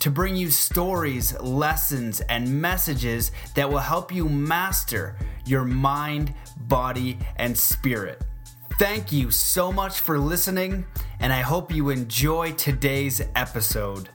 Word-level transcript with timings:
to 0.00 0.10
bring 0.10 0.36
you 0.36 0.50
stories, 0.50 1.38
lessons, 1.40 2.20
and 2.22 2.60
messages 2.60 3.32
that 3.54 3.68
will 3.68 3.78
help 3.78 4.12
you 4.12 4.28
master 4.28 5.16
your 5.44 5.64
mind, 5.64 6.34
body, 6.68 7.18
and 7.36 7.56
spirit. 7.56 8.22
Thank 8.78 9.10
you 9.10 9.30
so 9.30 9.72
much 9.72 10.00
for 10.00 10.18
listening, 10.18 10.86
and 11.18 11.32
I 11.32 11.40
hope 11.40 11.72
you 11.72 11.90
enjoy 11.90 12.52
today's 12.52 13.20
episode. 13.34 14.08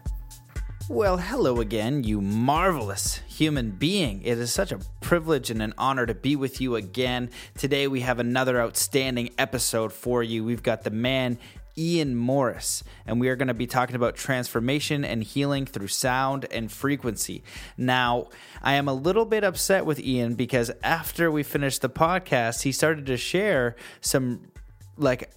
Well, 0.90 1.18
hello 1.18 1.62
again, 1.62 2.04
you 2.04 2.20
marvelous 2.22 3.20
human 3.26 3.72
being. 3.72 4.22
It 4.22 4.38
is 4.38 4.54
such 4.54 4.72
a 4.72 4.80
privilege 5.00 5.50
and 5.50 5.62
an 5.62 5.74
honor 5.78 6.06
to 6.06 6.14
be 6.14 6.36
with 6.36 6.60
you 6.60 6.76
again. 6.76 7.30
Today, 7.58 7.88
we 7.88 8.02
have 8.02 8.20
another 8.20 8.62
outstanding 8.62 9.32
episode 9.38 9.94
for 9.94 10.24
you. 10.24 10.44
We've 10.44 10.64
got 10.64 10.84
the 10.84 10.92
man 10.92 11.40
Ian 11.78 12.16
Morris, 12.16 12.84
and 13.06 13.20
we 13.20 13.30
are 13.30 13.36
going 13.36 13.48
to 13.48 13.54
be 13.54 13.68
talking 13.68 13.96
about 13.96 14.16
transformation 14.16 15.04
and 15.04 15.24
healing 15.24 15.66
through 15.66 15.88
sound 15.88 16.46
and 16.52 16.72
frequency. 16.72 17.44
Now, 17.78 18.28
I 18.62 18.74
am 18.74 18.88
a 18.88 18.94
little 18.94 19.26
bit 19.26 19.44
upset 19.44 19.86
with 19.86 20.00
Ian 20.00 20.36
because 20.36 20.72
after 20.84 21.32
we 21.32 21.44
finished 21.44 21.82
the 21.82 21.90
podcast, 21.90 22.64
he 22.64 22.72
started 22.72 23.06
to 23.08 23.18
share 23.18 23.76
some 24.02 24.52
like 24.98 25.32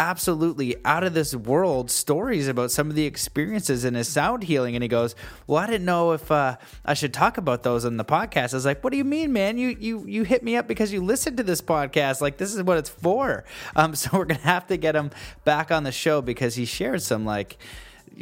absolutely 0.00 0.74
out 0.86 1.04
of 1.04 1.12
this 1.12 1.34
world 1.34 1.90
stories 1.90 2.48
about 2.48 2.70
some 2.70 2.88
of 2.88 2.96
the 2.96 3.04
experiences 3.04 3.84
in 3.84 3.92
his 3.92 4.08
sound 4.08 4.44
healing. 4.44 4.74
And 4.74 4.82
he 4.82 4.88
goes 4.88 5.14
well 5.46 5.58
i 5.62 5.66
didn't 5.66 5.84
know 5.84 6.12
if 6.12 6.30
uh, 6.30 6.56
i 6.86 6.94
should 6.94 7.12
talk 7.12 7.36
about 7.36 7.62
those 7.62 7.84
on 7.84 7.98
the 7.98 8.04
podcast. 8.04 8.54
I 8.54 8.56
was 8.56 8.64
like 8.64 8.82
what 8.82 8.92
do 8.92 8.96
you 8.96 9.04
mean 9.04 9.32
man? 9.32 9.58
You 9.58 9.76
you 9.78 10.06
you 10.06 10.22
hit 10.22 10.42
me 10.42 10.56
up 10.56 10.66
because 10.66 10.90
you 10.90 11.04
listened 11.04 11.36
to 11.36 11.42
this 11.42 11.60
podcast. 11.60 12.22
Like 12.22 12.38
this 12.38 12.54
is 12.54 12.62
what 12.62 12.78
it's 12.78 12.88
for. 12.88 13.44
Um, 13.76 13.94
so 14.00 14.08
we're 14.14 14.24
gonna 14.24 14.40
have 14.40 14.66
to 14.68 14.78
get 14.78 14.96
him 14.96 15.10
back 15.44 15.70
on 15.70 15.84
the 15.84 15.92
show 15.92 16.22
because 16.22 16.54
he 16.54 16.64
shared 16.64 17.02
some 17.02 17.26
like 17.26 17.58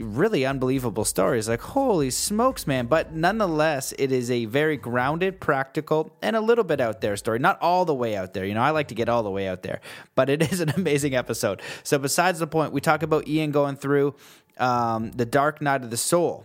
really 0.00 0.44
unbelievable 0.44 1.04
stories. 1.04 1.48
Like, 1.48 1.60
holy 1.60 2.10
smokes, 2.10 2.66
man. 2.66 2.86
But 2.86 3.12
nonetheless, 3.12 3.92
it 3.98 4.12
is 4.12 4.30
a 4.30 4.44
very 4.46 4.76
grounded, 4.76 5.40
practical, 5.40 6.12
and 6.22 6.36
a 6.36 6.40
little 6.40 6.64
bit 6.64 6.80
out 6.80 7.00
there 7.00 7.16
story. 7.16 7.38
Not 7.38 7.60
all 7.60 7.84
the 7.84 7.94
way 7.94 8.16
out 8.16 8.34
there. 8.34 8.44
You 8.44 8.54
know, 8.54 8.62
I 8.62 8.70
like 8.70 8.88
to 8.88 8.94
get 8.94 9.08
all 9.08 9.22
the 9.22 9.30
way 9.30 9.48
out 9.48 9.62
there, 9.62 9.80
but 10.14 10.30
it 10.30 10.42
is 10.52 10.60
an 10.60 10.70
amazing 10.70 11.14
episode. 11.14 11.62
So, 11.82 11.98
besides 11.98 12.38
the 12.38 12.46
point, 12.46 12.72
we 12.72 12.80
talk 12.80 13.02
about 13.02 13.28
Ian 13.28 13.50
going 13.50 13.76
through 13.76 14.14
um, 14.58 15.12
the 15.12 15.26
dark 15.26 15.60
night 15.60 15.82
of 15.82 15.90
the 15.90 15.96
soul. 15.96 16.44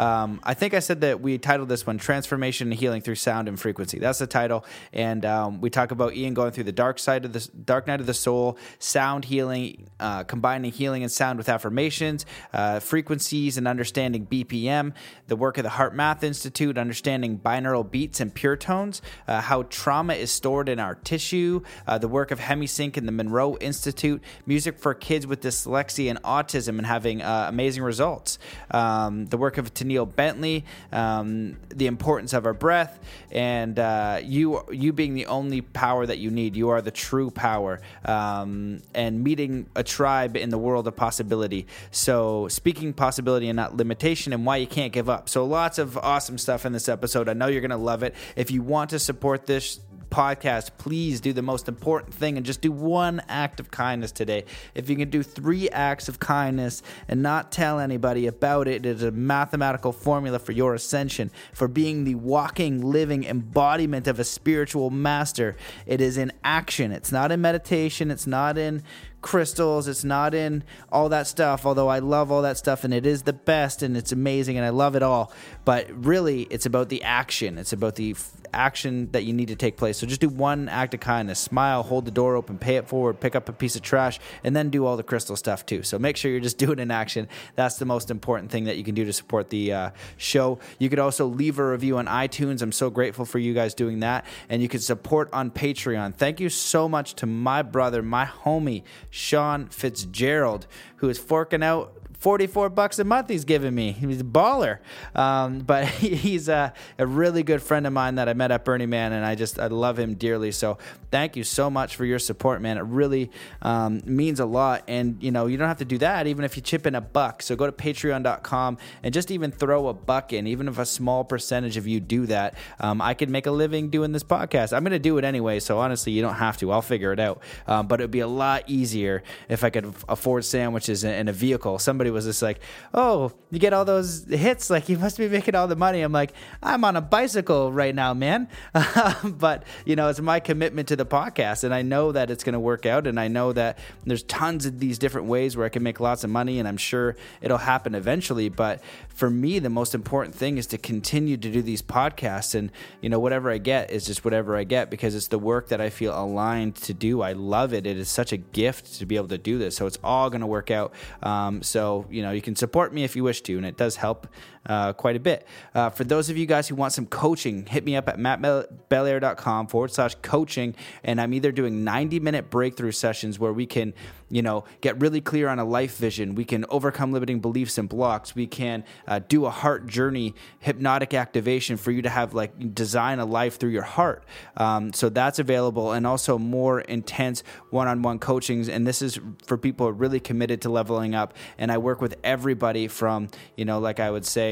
Um, 0.00 0.40
I 0.42 0.54
think 0.54 0.72
I 0.72 0.78
said 0.78 1.02
that 1.02 1.20
we 1.20 1.36
titled 1.36 1.68
this 1.68 1.86
one 1.86 1.98
"Transformation 1.98 2.72
and 2.72 2.80
Healing 2.80 3.02
Through 3.02 3.16
Sound 3.16 3.48
and 3.48 3.60
Frequency." 3.60 3.98
That's 3.98 4.18
the 4.18 4.26
title, 4.26 4.64
and 4.94 5.26
um, 5.26 5.60
we 5.60 5.68
talk 5.68 5.90
about 5.90 6.14
Ian 6.14 6.32
going 6.32 6.52
through 6.52 6.64
the 6.64 6.72
dark 6.72 6.98
side 6.98 7.26
of 7.26 7.34
the 7.34 7.46
dark 7.66 7.86
night 7.86 8.00
of 8.00 8.06
the 8.06 8.14
soul, 8.14 8.56
sound 8.78 9.26
healing, 9.26 9.90
uh, 10.00 10.24
combining 10.24 10.72
healing 10.72 11.02
and 11.02 11.12
sound 11.12 11.36
with 11.36 11.50
affirmations, 11.50 12.24
uh, 12.54 12.80
frequencies, 12.80 13.58
and 13.58 13.68
understanding 13.68 14.24
BPM. 14.24 14.94
The 15.26 15.36
work 15.36 15.58
of 15.58 15.64
the 15.64 15.70
HeartMath 15.70 16.24
Institute, 16.24 16.78
understanding 16.78 17.38
binaural 17.38 17.88
beats 17.88 18.20
and 18.20 18.34
pure 18.34 18.56
tones, 18.56 19.02
uh, 19.28 19.42
how 19.42 19.64
trauma 19.64 20.14
is 20.14 20.32
stored 20.32 20.70
in 20.70 20.80
our 20.80 20.94
tissue. 20.94 21.60
Uh, 21.86 21.98
the 21.98 22.08
work 22.08 22.30
of 22.30 22.40
HemiSync 22.40 22.96
and 22.96 23.06
the 23.06 23.12
Monroe 23.12 23.58
Institute, 23.58 24.22
music 24.46 24.78
for 24.78 24.94
kids 24.94 25.26
with 25.26 25.42
dyslexia 25.42 26.08
and 26.08 26.22
autism, 26.22 26.78
and 26.78 26.86
having 26.86 27.20
uh, 27.20 27.44
amazing 27.50 27.82
results. 27.82 28.38
Um, 28.70 29.26
the 29.26 29.36
work 29.36 29.58
of 29.58 29.74
Taneal 29.90 30.14
Bentley, 30.14 30.64
um, 30.92 31.56
the 31.68 31.86
importance 31.86 32.32
of 32.32 32.46
our 32.46 32.54
breath, 32.54 32.98
and 33.30 33.78
uh, 33.78 34.20
you 34.22 34.62
you 34.70 34.92
being 34.92 35.14
the 35.14 35.26
only 35.26 35.60
power 35.60 36.06
that 36.06 36.18
you 36.18 36.30
need. 36.30 36.56
You 36.56 36.70
are 36.70 36.80
the 36.80 36.90
true 36.90 37.30
power, 37.30 37.80
um, 38.04 38.82
and 38.94 39.22
meeting 39.22 39.66
a 39.74 39.82
tribe 39.82 40.36
in 40.36 40.50
the 40.50 40.58
world 40.58 40.86
of 40.86 40.96
possibility. 40.96 41.66
So 41.90 42.48
speaking 42.48 42.92
possibility 42.92 43.48
and 43.48 43.56
not 43.56 43.76
limitation, 43.76 44.32
and 44.32 44.46
why 44.46 44.56
you 44.56 44.66
can't 44.66 44.92
give 44.92 45.08
up. 45.08 45.28
So 45.28 45.44
lots 45.44 45.78
of 45.78 45.96
awesome 45.98 46.38
stuff 46.38 46.64
in 46.64 46.72
this 46.72 46.88
episode. 46.88 47.28
I 47.28 47.32
know 47.32 47.46
you're 47.46 47.60
gonna 47.60 47.76
love 47.76 48.02
it. 48.02 48.14
If 48.36 48.50
you 48.50 48.62
want 48.62 48.90
to 48.90 48.98
support 48.98 49.46
this 49.46 49.80
podcast, 50.10 50.70
please 50.78 51.20
do 51.20 51.32
the 51.32 51.42
most 51.42 51.68
important 51.68 52.12
thing 52.12 52.36
and 52.36 52.44
just 52.44 52.60
do 52.60 52.72
one 52.72 53.22
act 53.28 53.60
of 53.60 53.70
kindness 53.70 54.12
today. 54.12 54.44
If 54.74 54.90
you 54.90 54.96
can 54.96 55.08
do 55.08 55.22
three 55.22 55.70
acts 55.70 56.08
of 56.08 56.18
kindness 56.18 56.82
and 57.08 57.22
not 57.22 57.52
tell 57.52 57.78
anybody 57.78 58.26
about 58.26 58.68
it, 58.68 58.84
it 58.84 58.86
is 58.86 59.02
a 59.02 59.10
mathematical 59.10 59.92
formula 59.92 60.38
for 60.38 60.52
your 60.52 60.74
ascension, 60.74 61.30
for 61.52 61.68
being 61.68 62.04
the 62.04 62.16
walking, 62.16 62.82
living 62.82 63.24
embodiment 63.24 64.06
of 64.06 64.18
a 64.18 64.24
spiritual 64.24 64.90
master. 64.90 65.56
It 65.86 66.00
is 66.00 66.18
in 66.18 66.32
action, 66.44 66.92
it's 66.92 67.12
not 67.12 67.32
in 67.32 67.40
meditation, 67.40 68.10
it's 68.10 68.26
not 68.26 68.58
in 68.58 68.82
crystals. 69.22 69.88
It's 69.88 70.04
not 70.04 70.34
in 70.34 70.64
all 70.90 71.08
that 71.10 71.26
stuff, 71.26 71.66
although 71.66 71.88
I 71.88 71.98
love 71.98 72.30
all 72.32 72.42
that 72.42 72.56
stuff 72.56 72.84
and 72.84 72.94
it 72.94 73.06
is 73.06 73.22
the 73.22 73.32
best 73.32 73.82
and 73.82 73.96
it's 73.96 74.12
amazing 74.12 74.56
and 74.56 74.64
I 74.64 74.70
love 74.70 74.96
it 74.96 75.02
all. 75.02 75.32
But 75.64 75.88
really, 75.90 76.42
it's 76.44 76.66
about 76.66 76.88
the 76.88 77.02
action. 77.02 77.58
It's 77.58 77.72
about 77.72 77.96
the 77.96 78.14
action 78.52 79.10
that 79.12 79.24
you 79.24 79.32
need 79.32 79.48
to 79.48 79.56
take 79.56 79.76
place. 79.76 79.98
So 79.98 80.06
just 80.06 80.20
do 80.20 80.28
one 80.28 80.68
act 80.68 80.94
of 80.94 81.00
kindness 81.00 81.38
smile, 81.38 81.82
hold 81.82 82.04
the 82.04 82.10
door 82.10 82.36
open, 82.36 82.58
pay 82.58 82.76
it 82.76 82.88
forward, 82.88 83.20
pick 83.20 83.34
up 83.34 83.48
a 83.48 83.52
piece 83.52 83.76
of 83.76 83.82
trash, 83.82 84.18
and 84.44 84.54
then 84.54 84.70
do 84.70 84.86
all 84.86 84.96
the 84.96 85.02
crystal 85.02 85.36
stuff 85.36 85.66
too. 85.66 85.82
So 85.82 85.98
make 85.98 86.16
sure 86.16 86.30
you're 86.30 86.40
just 86.40 86.58
doing 86.66 86.80
an 86.80 86.90
action. 86.90 87.28
That's 87.56 87.76
the 87.76 87.84
most 87.84 88.10
important 88.10 88.50
thing 88.50 88.64
that 88.64 88.76
you 88.76 88.84
can 88.84 88.94
do 88.94 89.04
to 89.04 89.12
support 89.12 89.50
the 89.50 89.72
uh, 89.72 89.90
show. 90.16 90.58
You 90.78 90.88
could 90.88 90.98
also 90.98 91.26
leave 91.26 91.58
a 91.58 91.70
review 91.70 91.98
on 91.98 92.06
iTunes. 92.06 92.62
I'm 92.62 92.72
so 92.72 92.90
grateful 92.90 93.24
for 93.24 93.38
you 93.38 93.54
guys 93.54 93.74
doing 93.74 94.00
that. 94.00 94.24
And 94.48 94.62
you 94.62 94.68
can 94.68 94.80
support 94.80 95.28
on 95.32 95.50
Patreon. 95.50 96.14
Thank 96.14 96.40
you 96.40 96.48
so 96.48 96.88
much 96.88 97.14
to 97.14 97.26
my 97.26 97.62
brother, 97.62 98.02
my 98.02 98.26
homie, 98.26 98.82
Sean 99.10 99.66
Fitzgerald, 99.66 100.66
who 100.96 101.08
is 101.08 101.18
forking 101.18 101.62
out 101.62 101.99
44 102.20 102.68
bucks 102.68 102.98
a 102.98 103.04
month 103.04 103.30
he's 103.30 103.46
giving 103.46 103.74
me. 103.74 103.92
He's 103.92 104.20
a 104.20 104.24
baller. 104.24 104.78
Um, 105.14 105.60
but 105.60 105.86
he's 105.88 106.48
a, 106.48 106.72
a, 106.98 107.06
really 107.06 107.42
good 107.42 107.62
friend 107.62 107.86
of 107.86 107.92
mine 107.92 108.16
that 108.16 108.28
I 108.28 108.34
met 108.34 108.50
at 108.50 108.64
Burning 108.64 108.90
Man, 108.90 109.12
and 109.12 109.24
I 109.24 109.34
just 109.34 109.58
I 109.58 109.66
love 109.66 109.98
him 109.98 110.14
dearly. 110.14 110.52
So 110.52 110.78
thank 111.10 111.34
you 111.34 111.44
so 111.44 111.70
much 111.70 111.96
for 111.96 112.04
your 112.04 112.18
support, 112.18 112.60
man. 112.60 112.76
It 112.76 112.84
really 112.84 113.30
um, 113.62 114.02
means 114.04 114.38
a 114.38 114.44
lot. 114.44 114.84
And, 114.86 115.22
you 115.22 115.30
know, 115.30 115.46
you 115.46 115.56
don't 115.56 115.68
have 115.68 115.78
to 115.78 115.84
do 115.84 115.98
that 115.98 116.26
even 116.26 116.44
if 116.44 116.56
you 116.56 116.62
chip 116.62 116.86
in 116.86 116.94
a 116.94 117.00
buck. 117.00 117.42
So 117.42 117.56
go 117.56 117.66
to 117.66 117.72
patreon.com 117.72 118.78
and 119.02 119.14
just 119.14 119.30
even 119.30 119.50
throw 119.50 119.88
a 119.88 119.94
buck 119.94 120.32
in, 120.32 120.46
even 120.46 120.68
if 120.68 120.78
a 120.78 120.86
small 120.86 121.24
percentage 121.24 121.76
of 121.76 121.86
you 121.86 122.00
do 122.00 122.26
that. 122.26 122.54
Um, 122.78 123.00
I 123.00 123.14
could 123.14 123.30
make 123.30 123.46
a 123.46 123.50
living 123.50 123.88
doing 123.88 124.12
this 124.12 124.24
podcast. 124.24 124.76
I'm 124.76 124.84
going 124.84 124.92
to 124.92 124.98
do 124.98 125.16
it 125.16 125.24
anyway. 125.24 125.58
So 125.58 125.78
honestly, 125.78 126.12
you 126.12 126.20
don't 126.20 126.34
have 126.34 126.58
to. 126.58 126.70
I'll 126.70 126.82
figure 126.82 127.12
it 127.12 127.20
out. 127.20 127.42
Um, 127.66 127.86
but 127.86 128.00
it 128.00 128.04
would 128.04 128.10
be 128.10 128.20
a 128.20 128.28
lot 128.28 128.64
easier 128.66 129.22
if 129.48 129.64
I 129.64 129.70
could 129.70 129.94
afford 130.08 130.44
sandwiches 130.44 131.02
in 131.02 131.28
a 131.28 131.32
vehicle. 131.32 131.78
Somebody 131.78 132.09
was 132.10 132.24
just 132.24 132.42
like, 132.42 132.60
"Oh, 132.94 133.32
you 133.50 133.58
get 133.58 133.72
all 133.72 133.84
those 133.84 134.24
hits, 134.24 134.70
like 134.70 134.88
you 134.88 134.98
must 134.98 135.18
be 135.18 135.28
making 135.28 135.54
all 135.54 135.68
the 135.68 135.76
money." 135.76 136.02
I'm 136.02 136.12
like, 136.12 136.32
"I'm 136.62 136.84
on 136.84 136.96
a 136.96 137.00
bicycle 137.00 137.72
right 137.72 137.94
now, 137.94 138.14
man." 138.14 138.48
but 139.24 139.64
you 139.84 139.96
know, 139.96 140.08
it's 140.08 140.20
my 140.20 140.40
commitment 140.40 140.88
to 140.88 140.96
the 140.96 141.06
podcast, 141.06 141.64
and 141.64 141.74
I 141.74 141.82
know 141.82 142.12
that 142.12 142.30
it's 142.30 142.44
going 142.44 142.54
to 142.54 142.60
work 142.60 142.86
out, 142.86 143.06
and 143.06 143.18
I 143.18 143.28
know 143.28 143.52
that 143.52 143.78
there's 144.04 144.22
tons 144.24 144.66
of 144.66 144.78
these 144.78 144.98
different 144.98 145.26
ways 145.26 145.56
where 145.56 145.66
I 145.66 145.70
can 145.70 145.82
make 145.82 146.00
lots 146.00 146.24
of 146.24 146.30
money, 146.30 146.58
and 146.58 146.68
I'm 146.68 146.76
sure 146.76 147.16
it'll 147.40 147.58
happen 147.58 147.94
eventually. 147.94 148.48
But 148.48 148.82
for 149.08 149.30
me, 149.30 149.58
the 149.58 149.70
most 149.70 149.94
important 149.94 150.34
thing 150.34 150.58
is 150.58 150.66
to 150.68 150.78
continue 150.78 151.36
to 151.36 151.50
do 151.50 151.62
these 151.62 151.82
podcasts, 151.82 152.54
and 152.54 152.70
you 153.00 153.08
know, 153.08 153.18
whatever 153.18 153.50
I 153.50 153.58
get 153.58 153.90
is 153.90 154.06
just 154.06 154.24
whatever 154.24 154.56
I 154.56 154.64
get 154.64 154.90
because 154.90 155.14
it's 155.14 155.28
the 155.28 155.38
work 155.38 155.68
that 155.68 155.80
I 155.80 155.90
feel 155.90 156.18
aligned 156.18 156.76
to 156.76 156.94
do. 156.94 157.22
I 157.22 157.32
love 157.32 157.72
it. 157.72 157.86
It 157.86 157.96
is 157.96 158.08
such 158.08 158.32
a 158.32 158.36
gift 158.36 158.98
to 158.98 159.06
be 159.06 159.16
able 159.16 159.28
to 159.28 159.38
do 159.38 159.58
this. 159.58 159.76
So 159.76 159.86
it's 159.86 159.98
all 160.02 160.30
going 160.30 160.40
to 160.40 160.46
work 160.46 160.70
out. 160.70 160.92
Um, 161.22 161.62
so 161.62 161.99
you 162.10 162.22
know, 162.22 162.30
you 162.30 162.42
can 162.42 162.56
support 162.56 162.92
me 162.92 163.04
if 163.04 163.16
you 163.16 163.24
wish 163.24 163.42
to, 163.42 163.56
and 163.56 163.66
it 163.66 163.76
does 163.76 163.96
help 163.96 164.26
uh, 164.66 164.92
quite 164.92 165.16
a 165.16 165.20
bit. 165.20 165.46
Uh, 165.74 165.90
for 165.90 166.04
those 166.04 166.28
of 166.28 166.36
you 166.36 166.46
guys 166.46 166.68
who 166.68 166.74
want 166.74 166.92
some 166.92 167.06
coaching, 167.06 167.64
hit 167.66 167.84
me 167.84 167.96
up 167.96 168.08
at 168.08 168.18
mattbelair.com 168.18 169.66
forward 169.66 169.92
slash 169.92 170.14
coaching. 170.16 170.74
And 171.02 171.20
I'm 171.20 171.32
either 171.32 171.50
doing 171.50 171.82
90 171.82 172.20
minute 172.20 172.50
breakthrough 172.50 172.92
sessions 172.92 173.38
where 173.38 173.52
we 173.52 173.64
can, 173.66 173.94
you 174.28 174.42
know, 174.42 174.64
get 174.80 175.00
really 175.00 175.20
clear 175.20 175.48
on 175.48 175.58
a 175.58 175.64
life 175.64 175.96
vision. 175.96 176.34
We 176.34 176.44
can 176.44 176.66
overcome 176.68 177.12
limiting 177.12 177.40
beliefs 177.40 177.78
and 177.78 177.88
blocks. 177.88 178.34
We 178.34 178.46
can 178.46 178.84
uh, 179.08 179.20
do 179.26 179.46
a 179.46 179.50
heart 179.50 179.86
journey 179.86 180.34
hypnotic 180.58 181.14
activation 181.14 181.76
for 181.76 181.90
you 181.90 182.02
to 182.02 182.10
have 182.10 182.34
like 182.34 182.74
design 182.74 183.18
a 183.18 183.24
life 183.24 183.58
through 183.58 183.70
your 183.70 183.82
heart. 183.82 184.24
Um, 184.58 184.92
so 184.92 185.08
that's 185.08 185.38
available. 185.38 185.92
And 185.92 186.06
also 186.06 186.36
more 186.36 186.80
intense 186.82 187.42
one 187.70 187.88
on 187.88 188.02
one 188.02 188.18
coachings. 188.18 188.68
And 188.68 188.86
this 188.86 189.00
is 189.00 189.18
for 189.46 189.56
people 189.56 189.86
who 189.86 189.90
are 189.90 189.94
really 189.94 190.20
committed 190.20 190.60
to 190.62 190.68
leveling 190.68 191.14
up. 191.14 191.34
And 191.56 191.72
I 191.72 191.78
work 191.78 192.02
with 192.02 192.16
everybody 192.22 192.88
from, 192.88 193.28
you 193.56 193.64
know, 193.64 193.78
like 193.78 194.00
I 194.00 194.10
would 194.10 194.26
say, 194.26 194.49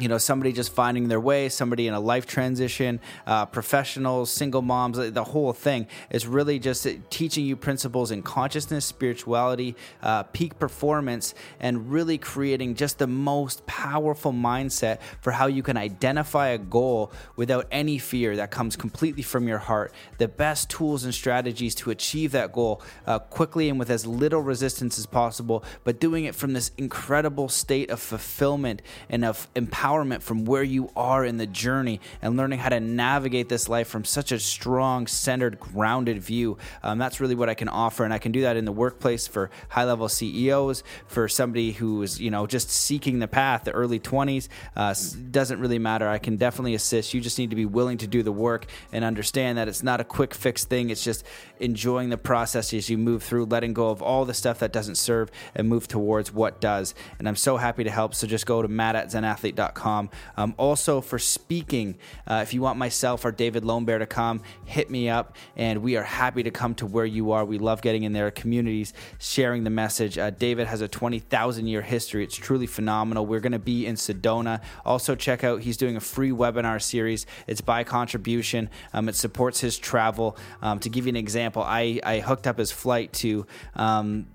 you 0.00 0.08
know 0.08 0.18
somebody 0.18 0.52
just 0.52 0.72
finding 0.72 1.08
their 1.08 1.20
way 1.20 1.48
somebody 1.48 1.86
in 1.86 1.94
a 1.94 2.00
life 2.00 2.26
transition 2.26 3.00
uh, 3.26 3.46
professionals 3.46 4.30
single 4.30 4.62
moms 4.62 4.98
the 4.98 5.24
whole 5.24 5.52
thing. 5.52 5.86
Is 6.08 6.26
really 6.26 6.58
just 6.58 6.86
teaching 7.10 7.44
you 7.44 7.56
principles 7.56 8.10
in 8.10 8.22
consciousness 8.22 8.84
spirituality 8.86 9.76
uh, 10.02 10.22
peak 10.24 10.58
performance 10.58 11.34
and 11.60 11.90
really 11.92 12.16
creating 12.18 12.74
just 12.74 12.98
the 12.98 13.06
most 13.06 13.66
powerful 13.66 14.32
mindset 14.32 15.00
for 15.20 15.32
how 15.32 15.46
you 15.46 15.62
can 15.62 15.76
identify 15.76 16.48
a 16.48 16.58
goal 16.58 17.12
without 17.36 17.66
any 17.70 17.98
fear 17.98 18.36
that 18.36 18.50
comes 18.50 18.76
completely 18.76 19.22
from 19.22 19.46
your 19.46 19.58
heart. 19.58 19.92
The 20.18 20.28
best 20.28 20.70
tools 20.70 21.04
and 21.04 21.14
strategies 21.14 21.74
to 21.76 21.90
achieve 21.90 22.32
that 22.32 22.52
goal 22.52 22.82
uh, 23.06 23.18
quickly 23.18 23.68
and 23.68 23.78
with 23.78 23.90
as 23.90 24.06
little 24.06 24.40
resistance 24.40 24.98
as 24.98 25.06
possible 25.06 25.62
but 25.84 26.00
doing 26.00 26.24
it 26.24 26.34
from 26.34 26.52
this 26.52 26.70
incredible 26.78 27.48
state 27.48 27.90
of 27.90 28.00
fulfillment 28.00 28.80
and 29.08 29.24
of 29.24 29.52
empowerment 29.54 29.89
empowerment 29.90 30.22
from 30.22 30.44
where 30.44 30.62
you 30.62 30.90
are 30.96 31.24
in 31.24 31.36
the 31.36 31.46
journey 31.46 32.00
and 32.22 32.36
learning 32.36 32.58
how 32.58 32.68
to 32.68 32.80
navigate 32.80 33.48
this 33.48 33.68
life 33.68 33.88
from 33.88 34.04
such 34.04 34.32
a 34.32 34.38
strong, 34.38 35.06
centered, 35.06 35.58
grounded 35.58 36.22
view. 36.22 36.58
Um, 36.82 36.98
that's 36.98 37.20
really 37.20 37.34
what 37.34 37.48
I 37.48 37.54
can 37.54 37.68
offer. 37.68 38.04
And 38.04 38.12
I 38.12 38.18
can 38.18 38.32
do 38.32 38.42
that 38.42 38.56
in 38.56 38.64
the 38.64 38.72
workplace 38.72 39.26
for 39.26 39.50
high 39.68 39.84
level 39.84 40.08
CEOs, 40.08 40.82
for 41.06 41.28
somebody 41.28 41.72
who 41.72 42.02
is, 42.02 42.20
you 42.20 42.30
know, 42.30 42.46
just 42.46 42.70
seeking 42.70 43.18
the 43.18 43.28
path, 43.28 43.64
the 43.64 43.72
early 43.72 44.00
20s. 44.00 44.48
Uh, 44.76 44.94
doesn't 45.30 45.60
really 45.60 45.78
matter. 45.78 46.08
I 46.08 46.18
can 46.18 46.36
definitely 46.36 46.74
assist. 46.74 47.14
You 47.14 47.20
just 47.20 47.38
need 47.38 47.50
to 47.50 47.56
be 47.56 47.66
willing 47.66 47.98
to 47.98 48.06
do 48.06 48.22
the 48.22 48.32
work 48.32 48.66
and 48.92 49.04
understand 49.04 49.58
that 49.58 49.68
it's 49.68 49.82
not 49.82 50.00
a 50.00 50.04
quick 50.04 50.34
fix 50.34 50.64
thing. 50.64 50.90
It's 50.90 51.04
just 51.04 51.24
enjoying 51.58 52.10
the 52.10 52.18
process 52.18 52.72
as 52.72 52.88
you 52.88 52.98
move 52.98 53.22
through, 53.22 53.46
letting 53.46 53.74
go 53.74 53.90
of 53.90 54.02
all 54.02 54.24
the 54.24 54.34
stuff 54.34 54.60
that 54.60 54.72
doesn't 54.72 54.96
serve 54.96 55.30
and 55.54 55.68
move 55.68 55.88
towards 55.88 56.32
what 56.32 56.60
does. 56.60 56.94
And 57.18 57.28
I'm 57.28 57.36
so 57.36 57.56
happy 57.56 57.84
to 57.84 57.90
help. 57.90 58.14
So 58.14 58.26
just 58.26 58.46
go 58.46 58.62
to 58.62 58.68
matt 58.68 58.96
at 58.96 59.10
um, 59.86 60.54
also, 60.56 61.00
for 61.00 61.18
speaking, 61.18 61.96
uh, 62.26 62.40
if 62.42 62.54
you 62.54 62.60
want 62.60 62.78
myself 62.78 63.24
or 63.24 63.32
David 63.32 63.64
Bear 63.86 63.98
to 63.98 64.06
come, 64.06 64.42
hit 64.64 64.90
me 64.90 65.08
up, 65.08 65.36
and 65.56 65.82
we 65.82 65.96
are 65.96 66.02
happy 66.02 66.42
to 66.42 66.50
come 66.50 66.74
to 66.76 66.86
where 66.86 67.04
you 67.04 67.32
are. 67.32 67.44
We 67.44 67.58
love 67.58 67.82
getting 67.82 68.02
in 68.02 68.12
their 68.12 68.30
communities, 68.30 68.92
sharing 69.18 69.64
the 69.64 69.70
message. 69.70 70.18
Uh, 70.18 70.30
David 70.30 70.66
has 70.66 70.80
a 70.80 70.88
20,000 70.88 71.66
year 71.66 71.82
history. 71.82 72.24
It's 72.24 72.36
truly 72.36 72.66
phenomenal. 72.66 73.26
We're 73.26 73.40
going 73.40 73.52
to 73.52 73.58
be 73.58 73.86
in 73.86 73.94
Sedona. 73.94 74.60
Also, 74.84 75.14
check 75.14 75.44
out, 75.44 75.62
he's 75.62 75.76
doing 75.76 75.96
a 75.96 76.00
free 76.00 76.30
webinar 76.30 76.82
series. 76.82 77.26
It's 77.46 77.60
by 77.60 77.84
contribution, 77.84 78.68
um, 78.92 79.08
it 79.08 79.14
supports 79.14 79.60
his 79.60 79.78
travel. 79.78 80.36
Um, 80.62 80.78
to 80.80 80.88
give 80.88 81.06
you 81.06 81.10
an 81.10 81.16
example, 81.16 81.62
I, 81.62 82.00
I 82.04 82.20
hooked 82.20 82.46
up 82.46 82.58
his 82.58 82.72
flight 82.72 83.12
to 83.14 83.46
um, 83.74 84.26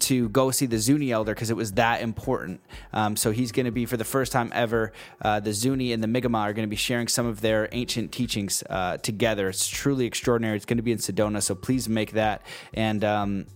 to 0.00 0.28
go 0.30 0.50
see 0.50 0.66
the 0.66 0.78
Zuni 0.78 1.12
elder 1.12 1.34
because 1.34 1.50
it 1.50 1.56
was 1.56 1.72
that 1.72 2.02
important. 2.02 2.60
Um, 2.92 3.16
so 3.16 3.30
he's 3.30 3.52
going 3.52 3.66
to 3.66 3.72
be, 3.72 3.86
for 3.86 3.96
the 3.96 4.04
first 4.04 4.32
time 4.32 4.50
ever, 4.54 4.92
uh, 5.22 5.40
the 5.40 5.52
Zuni 5.52 5.92
and 5.92 6.02
the 6.02 6.08
Mi'kmaq 6.08 6.40
are 6.40 6.52
going 6.52 6.66
to 6.66 6.70
be 6.70 6.76
sharing 6.76 7.08
some 7.08 7.26
of 7.26 7.40
their 7.40 7.68
ancient 7.72 8.12
teachings 8.12 8.62
uh, 8.68 8.96
together. 8.98 9.48
It's 9.48 9.68
truly 9.68 10.06
extraordinary. 10.06 10.56
It's 10.56 10.66
going 10.66 10.78
to 10.78 10.82
be 10.82 10.92
in 10.92 10.98
Sedona, 10.98 11.42
so 11.42 11.54
please 11.54 11.88
make 11.88 12.12
that. 12.12 12.42
And 12.74 13.04
um, 13.04 13.46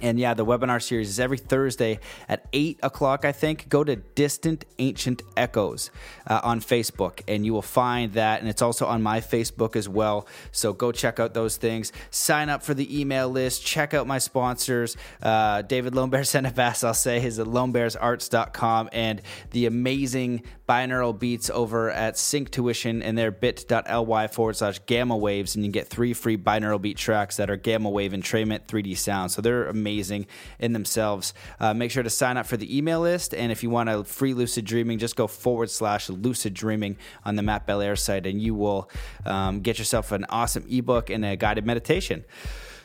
and 0.00 0.18
yeah, 0.18 0.34
the 0.34 0.44
webinar 0.44 0.82
series 0.82 1.10
is 1.10 1.20
every 1.20 1.36
Thursday 1.36 2.00
at 2.28 2.46
8 2.52 2.80
o'clock, 2.82 3.24
I 3.24 3.32
think. 3.32 3.68
Go 3.68 3.84
to 3.84 3.96
Distant 3.96 4.64
Ancient 4.78 5.22
Echoes 5.36 5.90
uh, 6.26 6.40
on 6.42 6.60
Facebook, 6.60 7.20
and 7.28 7.44
you 7.44 7.52
will 7.52 7.62
find 7.62 8.12
that. 8.14 8.40
And 8.40 8.48
it's 8.48 8.62
also 8.62 8.86
on 8.86 9.02
my 9.02 9.20
Facebook 9.20 9.76
as 9.76 9.88
well. 9.88 10.26
So 10.50 10.72
go 10.72 10.92
check 10.92 11.20
out 11.20 11.34
those 11.34 11.56
things. 11.56 11.92
Sign 12.10 12.48
up 12.48 12.62
for 12.62 12.74
the 12.74 13.00
email 13.00 13.28
list. 13.28 13.64
Check 13.64 13.92
out 13.92 14.06
my 14.06 14.18
sponsors. 14.18 14.96
Uh, 15.22 15.62
David 15.62 15.94
it 15.94 16.50
fast, 16.54 16.84
I'll 16.84 16.94
say, 16.94 17.22
is 17.24 17.38
at 17.38 17.46
lonebearsarts.com 17.46 18.88
and 18.92 19.20
the 19.50 19.66
amazing 19.66 20.42
binaural 20.68 21.16
beats 21.16 21.50
over 21.50 21.90
at 21.90 22.14
Synctuition 22.14 23.02
and 23.04 23.16
their 23.16 23.30
bit.ly 23.30 24.26
forward 24.28 24.56
slash 24.56 24.80
gamma 24.86 25.16
waves. 25.16 25.54
And 25.54 25.64
you 25.64 25.68
can 25.68 25.72
get 25.72 25.88
three 25.88 26.14
free 26.14 26.38
binaural 26.38 26.80
beat 26.80 26.96
tracks 26.96 27.36
that 27.36 27.50
are 27.50 27.56
gamma 27.56 27.90
wave 27.90 28.12
entrainment 28.12 28.66
3D 28.66 28.96
sound. 28.96 29.30
So 29.30 29.42
they're 29.42 29.68
amazing 29.68 29.81
amazing 29.82 30.26
in 30.60 30.72
themselves. 30.72 31.34
Uh, 31.58 31.74
make 31.74 31.90
sure 31.90 32.04
to 32.04 32.10
sign 32.10 32.36
up 32.36 32.46
for 32.46 32.56
the 32.56 32.76
email 32.76 33.00
list. 33.00 33.34
And 33.34 33.50
if 33.50 33.62
you 33.62 33.70
want 33.70 33.88
a 33.88 34.04
free 34.04 34.32
lucid 34.32 34.64
dreaming, 34.64 34.98
just 34.98 35.16
go 35.16 35.26
forward 35.26 35.70
slash 35.70 36.08
lucid 36.08 36.54
dreaming 36.54 36.96
on 37.24 37.36
the 37.36 37.42
Matt 37.42 37.66
Belair 37.66 37.96
site, 37.96 38.26
and 38.26 38.40
you 38.40 38.54
will 38.54 38.88
um, 39.26 39.60
get 39.60 39.78
yourself 39.78 40.12
an 40.12 40.24
awesome 40.28 40.64
ebook 40.70 41.10
and 41.10 41.24
a 41.24 41.36
guided 41.36 41.66
meditation. 41.66 42.24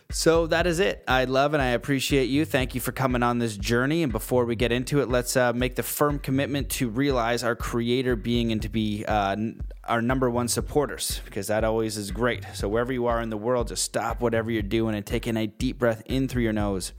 So 0.09 0.47
that 0.47 0.65
is 0.65 0.79
it. 0.79 1.03
I 1.05 1.25
love 1.25 1.53
and 1.53 1.61
I 1.61 1.67
appreciate 1.67 2.29
you. 2.29 2.45
Thank 2.45 2.73
you 2.73 2.79
for 2.79 2.93
coming 2.93 3.23
on 3.23 3.39
this 3.39 3.57
journey. 3.57 4.03
And 4.03 4.11
before 4.11 4.45
we 4.45 4.55
get 4.55 4.71
into 4.71 5.01
it, 5.01 5.09
let's 5.09 5.35
uh, 5.35 5.51
make 5.51 5.75
the 5.75 5.83
firm 5.83 6.17
commitment 6.17 6.69
to 6.71 6.87
realize 6.87 7.43
our 7.43 7.57
Creator 7.57 8.15
being 8.15 8.53
and 8.53 8.61
to 8.61 8.69
be 8.69 9.03
uh, 9.05 9.35
our 9.83 10.01
number 10.01 10.29
one 10.29 10.47
supporters 10.47 11.19
because 11.25 11.47
that 11.47 11.65
always 11.65 11.97
is 11.97 12.11
great. 12.11 12.45
So 12.53 12.69
wherever 12.69 12.93
you 12.93 13.07
are 13.07 13.21
in 13.21 13.29
the 13.29 13.37
world, 13.37 13.67
just 13.67 13.83
stop 13.83 14.21
whatever 14.21 14.49
you're 14.49 14.61
doing 14.61 14.95
and 14.95 15.05
take 15.05 15.27
in 15.27 15.35
a 15.35 15.45
deep 15.45 15.77
breath 15.77 16.03
in 16.05 16.29
through 16.29 16.43
your 16.43 16.53
nose 16.53 16.93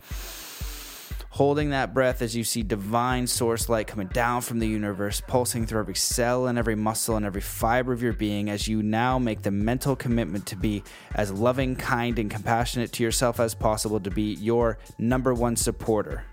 holding 1.39 1.71
that 1.71 1.95
breath 1.95 2.21
as 2.21 2.35
you 2.35 2.43
see 2.43 2.65
divine 2.65 3.25
source 3.25 3.69
light 3.69 3.87
coming 3.87 4.09
down 4.09 4.41
from 4.41 4.59
the 4.59 4.67
universe, 4.67 5.23
pulsing 5.29 5.65
through 5.65 5.79
every 5.79 5.95
cell 5.95 6.49
and 6.49 6.59
every 6.59 6.75
muscle 6.75 7.15
and 7.15 7.25
every 7.25 7.41
fiber 7.41 7.93
of 7.93 8.03
your 8.03 8.13
being 8.13 8.51
as 8.51 8.67
you 8.67 8.83
now 8.83 9.21
make 9.21 9.41
the 9.43 9.51
mental 9.53 9.95
commitment 9.95 10.45
to 10.47 10.57
be 10.57 10.83
as 11.15 11.31
loving, 11.31 11.77
kind, 11.77 12.19
and 12.19 12.29
compassionate 12.29 12.93
to 12.93 13.05
yourself 13.05 13.39
as 13.39 13.55
possible 13.55 14.01
to 14.01 14.11
be 14.11 14.35
your 14.35 14.81
number 14.99 15.33
one 15.33 15.55
supporter. 15.55 16.25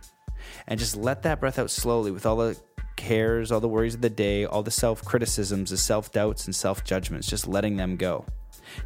And 0.65 0.79
just 0.79 0.95
let 0.95 1.21
that 1.21 1.39
breath 1.39 1.59
out 1.59 1.69
slowly 1.69 2.09
with 2.09 2.25
all 2.25 2.37
the 2.37 2.57
cares, 2.95 3.51
all 3.51 3.59
the 3.59 3.67
worries 3.67 3.93
of 3.93 4.01
the 4.01 4.09
day, 4.09 4.45
all 4.45 4.63
the 4.63 4.71
self 4.71 5.05
criticisms, 5.05 5.69
the 5.69 5.77
self 5.77 6.11
doubts, 6.11 6.45
and 6.45 6.55
self 6.55 6.83
judgments, 6.83 7.27
just 7.27 7.47
letting 7.47 7.77
them 7.77 7.95
go. 7.95 8.25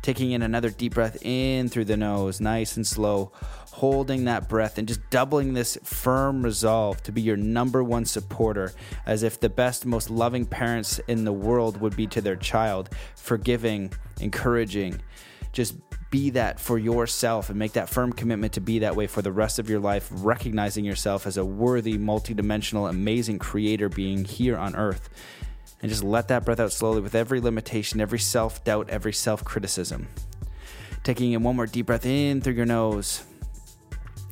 Taking 0.01 0.31
in 0.31 0.41
another 0.41 0.69
deep 0.69 0.95
breath 0.95 1.17
in 1.23 1.69
through 1.69 1.85
the 1.85 1.97
nose, 1.97 2.41
nice 2.41 2.75
and 2.75 2.85
slow, 2.85 3.31
holding 3.71 4.25
that 4.25 4.49
breath 4.49 4.77
and 4.77 4.87
just 4.87 5.07
doubling 5.09 5.53
this 5.53 5.77
firm 5.83 6.43
resolve 6.43 7.01
to 7.03 7.11
be 7.11 7.21
your 7.21 7.37
number 7.37 7.83
one 7.83 8.05
supporter, 8.05 8.73
as 9.05 9.23
if 9.23 9.39
the 9.39 9.49
best, 9.49 9.85
most 9.85 10.09
loving 10.09 10.45
parents 10.45 10.99
in 11.07 11.23
the 11.25 11.33
world 11.33 11.79
would 11.79 11.95
be 11.95 12.07
to 12.07 12.21
their 12.21 12.35
child, 12.35 12.89
forgiving, 13.15 13.91
encouraging. 14.19 15.01
Just 15.51 15.75
be 16.09 16.31
that 16.31 16.59
for 16.59 16.77
yourself 16.77 17.49
and 17.49 17.59
make 17.59 17.73
that 17.73 17.89
firm 17.89 18.11
commitment 18.11 18.53
to 18.53 18.61
be 18.61 18.79
that 18.79 18.95
way 18.95 19.07
for 19.07 19.21
the 19.21 19.31
rest 19.31 19.59
of 19.59 19.69
your 19.69 19.79
life, 19.79 20.09
recognizing 20.11 20.83
yourself 20.83 21.27
as 21.27 21.37
a 21.37 21.45
worthy, 21.45 21.97
multidimensional, 21.97 22.89
amazing 22.89 23.39
creator 23.39 23.89
being 23.89 24.25
here 24.25 24.57
on 24.57 24.75
earth 24.75 25.09
and 25.81 25.89
just 25.89 26.03
let 26.03 26.27
that 26.27 26.45
breath 26.45 26.59
out 26.59 26.71
slowly 26.71 27.01
with 27.01 27.15
every 27.15 27.39
limitation, 27.39 28.01
every 28.01 28.19
self 28.19 28.63
doubt, 28.63 28.89
every 28.89 29.13
self 29.13 29.43
criticism. 29.43 30.07
Taking 31.03 31.31
in 31.31 31.43
one 31.43 31.55
more 31.55 31.65
deep 31.65 31.85
breath 31.85 32.05
in 32.05 32.41
through 32.41 32.53
your 32.53 32.65
nose, 32.65 33.23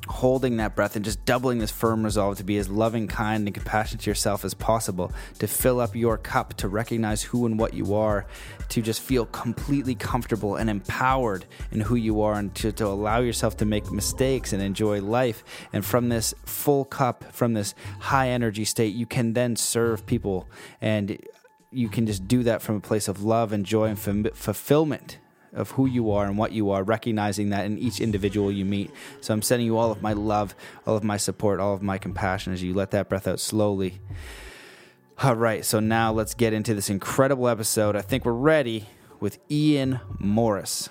holding 0.08 0.58
that 0.58 0.76
breath 0.76 0.96
and 0.96 1.06
just 1.06 1.24
doubling 1.26 1.60
this 1.60 1.72
firm 1.72 2.04
resolve 2.04 2.38
to 2.38 2.44
be 2.44 2.58
as 2.58 2.70
loving, 2.70 3.08
kind, 3.08 3.48
and 3.48 3.54
compassionate 3.54 4.02
to 4.02 4.10
yourself 4.10 4.44
as 4.44 4.54
possible, 4.54 5.12
to 5.40 5.48
fill 5.48 5.80
up 5.80 5.96
your 5.96 6.18
cup, 6.18 6.54
to 6.56 6.68
recognize 6.68 7.24
who 7.24 7.46
and 7.46 7.60
what 7.60 7.74
you 7.74 7.94
are, 7.94 8.26
to 8.70 8.82
just 8.82 9.02
feel 9.02 9.26
completely 9.26 9.96
comfortable 9.96 10.56
and 10.56 10.70
empowered 10.70 11.46
in 11.72 11.82
who 11.82 11.96
you 11.96 12.22
are, 12.22 12.36
and 12.36 12.54
to, 12.56 12.72
to 12.72 12.86
allow 12.86 13.20
yourself 13.20 13.58
to 13.58 13.66
make 13.66 13.92
mistakes 13.92 14.54
and 14.54 14.62
enjoy 14.62 15.02
life. 15.02 15.44
And 15.74 15.86
from 15.86 16.10
this 16.10 16.34
full 16.46 16.86
cup, 16.86 17.24
from 17.32 17.54
this 17.54 17.76
high 18.00 18.30
energy 18.30 18.66
state, 18.66 18.94
you 18.96 19.06
can 19.06 19.34
then 19.34 19.56
serve 19.56 20.06
people 20.06 20.48
and 20.82 21.20
you 21.72 21.90
can 21.90 22.06
just 22.08 22.28
do 22.28 22.44
that 22.44 22.62
from 22.62 22.76
a 22.76 22.80
place 22.80 23.08
of 23.08 23.24
love 23.24 23.52
and 23.52 23.66
joy 23.66 23.86
and 23.86 24.28
f- 24.28 24.34
fulfillment 24.36 25.18
of 25.54 25.72
who 25.72 25.86
you 25.86 26.12
are 26.12 26.26
and 26.26 26.38
what 26.38 26.52
you 26.52 26.72
are, 26.72 26.84
recognizing 26.84 27.50
that 27.50 27.66
in 27.66 27.78
each 27.78 28.00
individual 28.00 28.52
you 28.52 28.66
meet. 28.66 28.92
So 29.22 29.34
I'm 29.34 29.42
sending 29.42 29.66
you 29.66 29.78
all 29.78 29.92
of 29.92 30.02
my 30.02 30.14
love, 30.14 30.56
all 30.86 30.96
of 30.96 31.04
my 31.04 31.18
support, 31.18 31.60
all 31.60 31.74
of 31.74 31.82
my 31.82 31.98
compassion 31.98 32.54
as 32.54 32.64
you 32.64 32.74
let 32.74 32.92
that 32.92 33.10
breath 33.10 33.28
out 33.28 33.40
slowly. 33.40 34.00
All 35.24 35.36
right, 35.36 35.66
so 35.66 35.80
now 35.80 36.12
let's 36.12 36.34
get 36.34 36.54
into 36.54 36.76
this 36.76 36.90
incredible 36.90 37.48
episode. 37.48 37.96
I 37.96 38.02
think 38.02 38.24
we're 38.24 38.34
ready 38.34 38.86
with 39.20 39.40
Ian 39.50 40.00
Morris. 40.20 40.90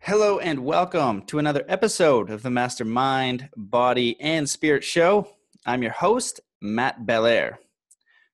Hello 0.00 0.38
and 0.38 0.64
welcome 0.64 1.22
to 1.22 1.38
another 1.38 1.64
episode 1.68 2.30
of 2.30 2.42
the 2.42 2.50
Mastermind, 2.50 3.50
Body, 3.56 4.18
and 4.20 4.48
Spirit 4.48 4.82
Show. 4.82 5.36
I'm 5.66 5.82
your 5.82 5.92
host, 5.92 6.40
Matt 6.60 7.06
Belair. 7.06 7.60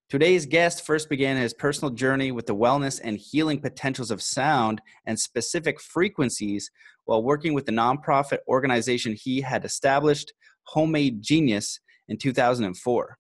Today's 0.09 0.47
guest 0.47 0.87
first 0.87 1.09
began 1.09 1.37
his 1.37 1.53
personal 1.53 1.93
journey 1.93 2.31
with 2.31 2.47
the 2.47 2.55
wellness 2.55 3.01
and 3.03 3.19
healing 3.19 3.61
potentials 3.61 4.13
of 4.13 4.23
sound 4.23 4.81
and 5.05 5.19
specific 5.19 5.81
frequencies 5.81 6.71
while 7.07 7.25
working 7.25 7.55
with 7.55 7.67
the 7.67 7.73
nonprofit 7.73 8.39
organization 8.47 9.17
he 9.21 9.41
had 9.41 9.65
established, 9.65 10.33
Homemade 10.63 11.23
Genius, 11.23 11.81
in 12.07 12.19
2004. 12.19 13.19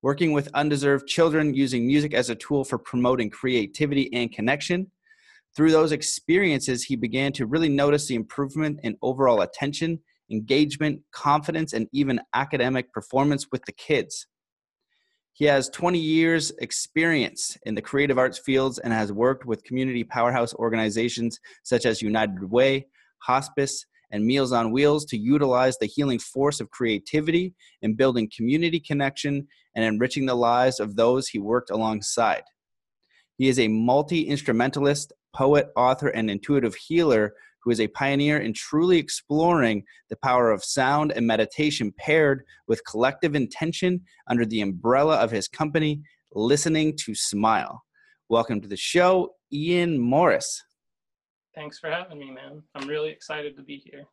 Working 0.00 0.32
with 0.32 0.48
undeserved 0.54 1.06
children 1.06 1.52
using 1.52 1.86
music 1.86 2.14
as 2.14 2.30
a 2.30 2.34
tool 2.34 2.64
for 2.64 2.78
promoting 2.78 3.28
creativity 3.28 4.10
and 4.14 4.32
connection. 4.32 4.90
Through 5.54 5.72
those 5.72 5.92
experiences, 5.92 6.82
he 6.82 6.96
began 6.96 7.30
to 7.34 7.44
really 7.44 7.68
notice 7.68 8.06
the 8.06 8.14
improvement 8.14 8.80
in 8.84 8.96
overall 9.02 9.42
attention 9.42 10.00
engagement, 10.30 11.00
confidence, 11.12 11.74
and 11.74 11.88
even 11.92 12.20
academic 12.32 12.90
performance 12.92 13.48
with 13.52 13.62
the 13.66 13.72
kids. 13.72 14.28
He 15.40 15.46
has 15.46 15.70
20 15.70 15.98
years 15.98 16.52
experience 16.58 17.56
in 17.64 17.74
the 17.74 17.80
creative 17.80 18.18
arts 18.18 18.36
fields 18.36 18.78
and 18.78 18.92
has 18.92 19.10
worked 19.10 19.46
with 19.46 19.64
community 19.64 20.04
powerhouse 20.04 20.52
organizations 20.52 21.40
such 21.62 21.86
as 21.86 22.02
United 22.02 22.50
Way, 22.50 22.88
Hospice, 23.20 23.86
and 24.10 24.22
Meals 24.22 24.52
on 24.52 24.70
Wheels 24.70 25.06
to 25.06 25.16
utilize 25.16 25.78
the 25.78 25.86
healing 25.86 26.18
force 26.18 26.60
of 26.60 26.68
creativity 26.68 27.54
in 27.80 27.94
building 27.94 28.30
community 28.36 28.78
connection 28.78 29.48
and 29.74 29.82
enriching 29.82 30.26
the 30.26 30.34
lives 30.34 30.78
of 30.78 30.94
those 30.94 31.26
he 31.26 31.38
worked 31.38 31.70
alongside. 31.70 32.42
He 33.38 33.48
is 33.48 33.58
a 33.58 33.68
multi 33.68 34.28
instrumentalist, 34.28 35.14
poet, 35.34 35.70
author, 35.74 36.08
and 36.08 36.30
intuitive 36.30 36.74
healer 36.74 37.32
who 37.62 37.70
is 37.70 37.80
a 37.80 37.88
pioneer 37.88 38.38
in 38.38 38.52
truly 38.52 38.98
exploring 38.98 39.84
the 40.08 40.16
power 40.16 40.50
of 40.50 40.64
sound 40.64 41.12
and 41.12 41.26
meditation 41.26 41.92
paired 41.98 42.44
with 42.66 42.84
collective 42.84 43.34
intention 43.34 44.00
under 44.28 44.44
the 44.46 44.60
umbrella 44.60 45.16
of 45.16 45.30
his 45.30 45.48
company, 45.48 46.00
Listening 46.32 46.96
to 46.98 47.14
Smile. 47.14 47.82
Welcome 48.28 48.60
to 48.60 48.68
the 48.68 48.76
show, 48.76 49.34
Ian 49.52 49.98
Morris. 49.98 50.62
Thanks 51.54 51.78
for 51.78 51.90
having 51.90 52.18
me, 52.18 52.30
man. 52.30 52.62
I'm 52.74 52.88
really 52.88 53.10
excited 53.10 53.56
to 53.56 53.62
be 53.62 53.76
here. 53.76 54.06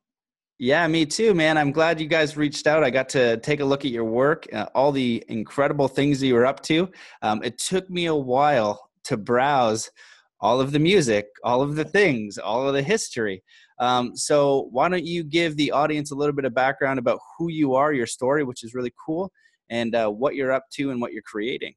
Yeah, 0.59 0.87
me 0.87 1.05
too, 1.05 1.35
man. 1.35 1.55
I'm 1.55 1.71
glad 1.71 2.01
you 2.01 2.07
guys 2.07 2.35
reached 2.35 2.65
out. 2.65 2.83
I 2.83 2.89
got 2.89 3.09
to 3.09 3.37
take 3.37 3.59
a 3.59 3.65
look 3.65 3.85
at 3.85 3.91
your 3.91 4.05
work, 4.05 4.47
uh, 4.51 4.65
all 4.73 4.91
the 4.91 5.23
incredible 5.27 5.87
things 5.87 6.19
that 6.19 6.25
you 6.25 6.33
were 6.33 6.47
up 6.47 6.63
to. 6.63 6.89
Um, 7.21 7.43
it 7.43 7.59
took 7.59 7.87
me 7.91 8.07
a 8.07 8.15
while 8.15 8.89
to 9.03 9.17
browse 9.17 9.91
all 10.39 10.61
of 10.61 10.71
the 10.71 10.79
music, 10.79 11.27
all 11.43 11.61
of 11.61 11.75
the 11.75 11.85
things, 11.85 12.37
all 12.37 12.67
of 12.67 12.73
the 12.73 12.81
history. 12.81 13.43
Um, 13.79 14.15
so, 14.15 14.67
why 14.71 14.89
don't 14.89 15.05
you 15.05 15.23
give 15.23 15.55
the 15.55 15.71
audience 15.71 16.11
a 16.11 16.15
little 16.15 16.35
bit 16.35 16.45
of 16.45 16.53
background 16.53 16.99
about 16.99 17.19
who 17.37 17.49
you 17.49 17.75
are, 17.75 17.93
your 17.93 18.07
story, 18.07 18.43
which 18.43 18.63
is 18.63 18.73
really 18.73 18.93
cool, 19.03 19.31
and 19.69 19.95
uh, 19.95 20.09
what 20.09 20.35
you're 20.35 20.51
up 20.51 20.65
to 20.73 20.91
and 20.91 21.01
what 21.01 21.13
you're 21.13 21.23
creating? 21.23 21.73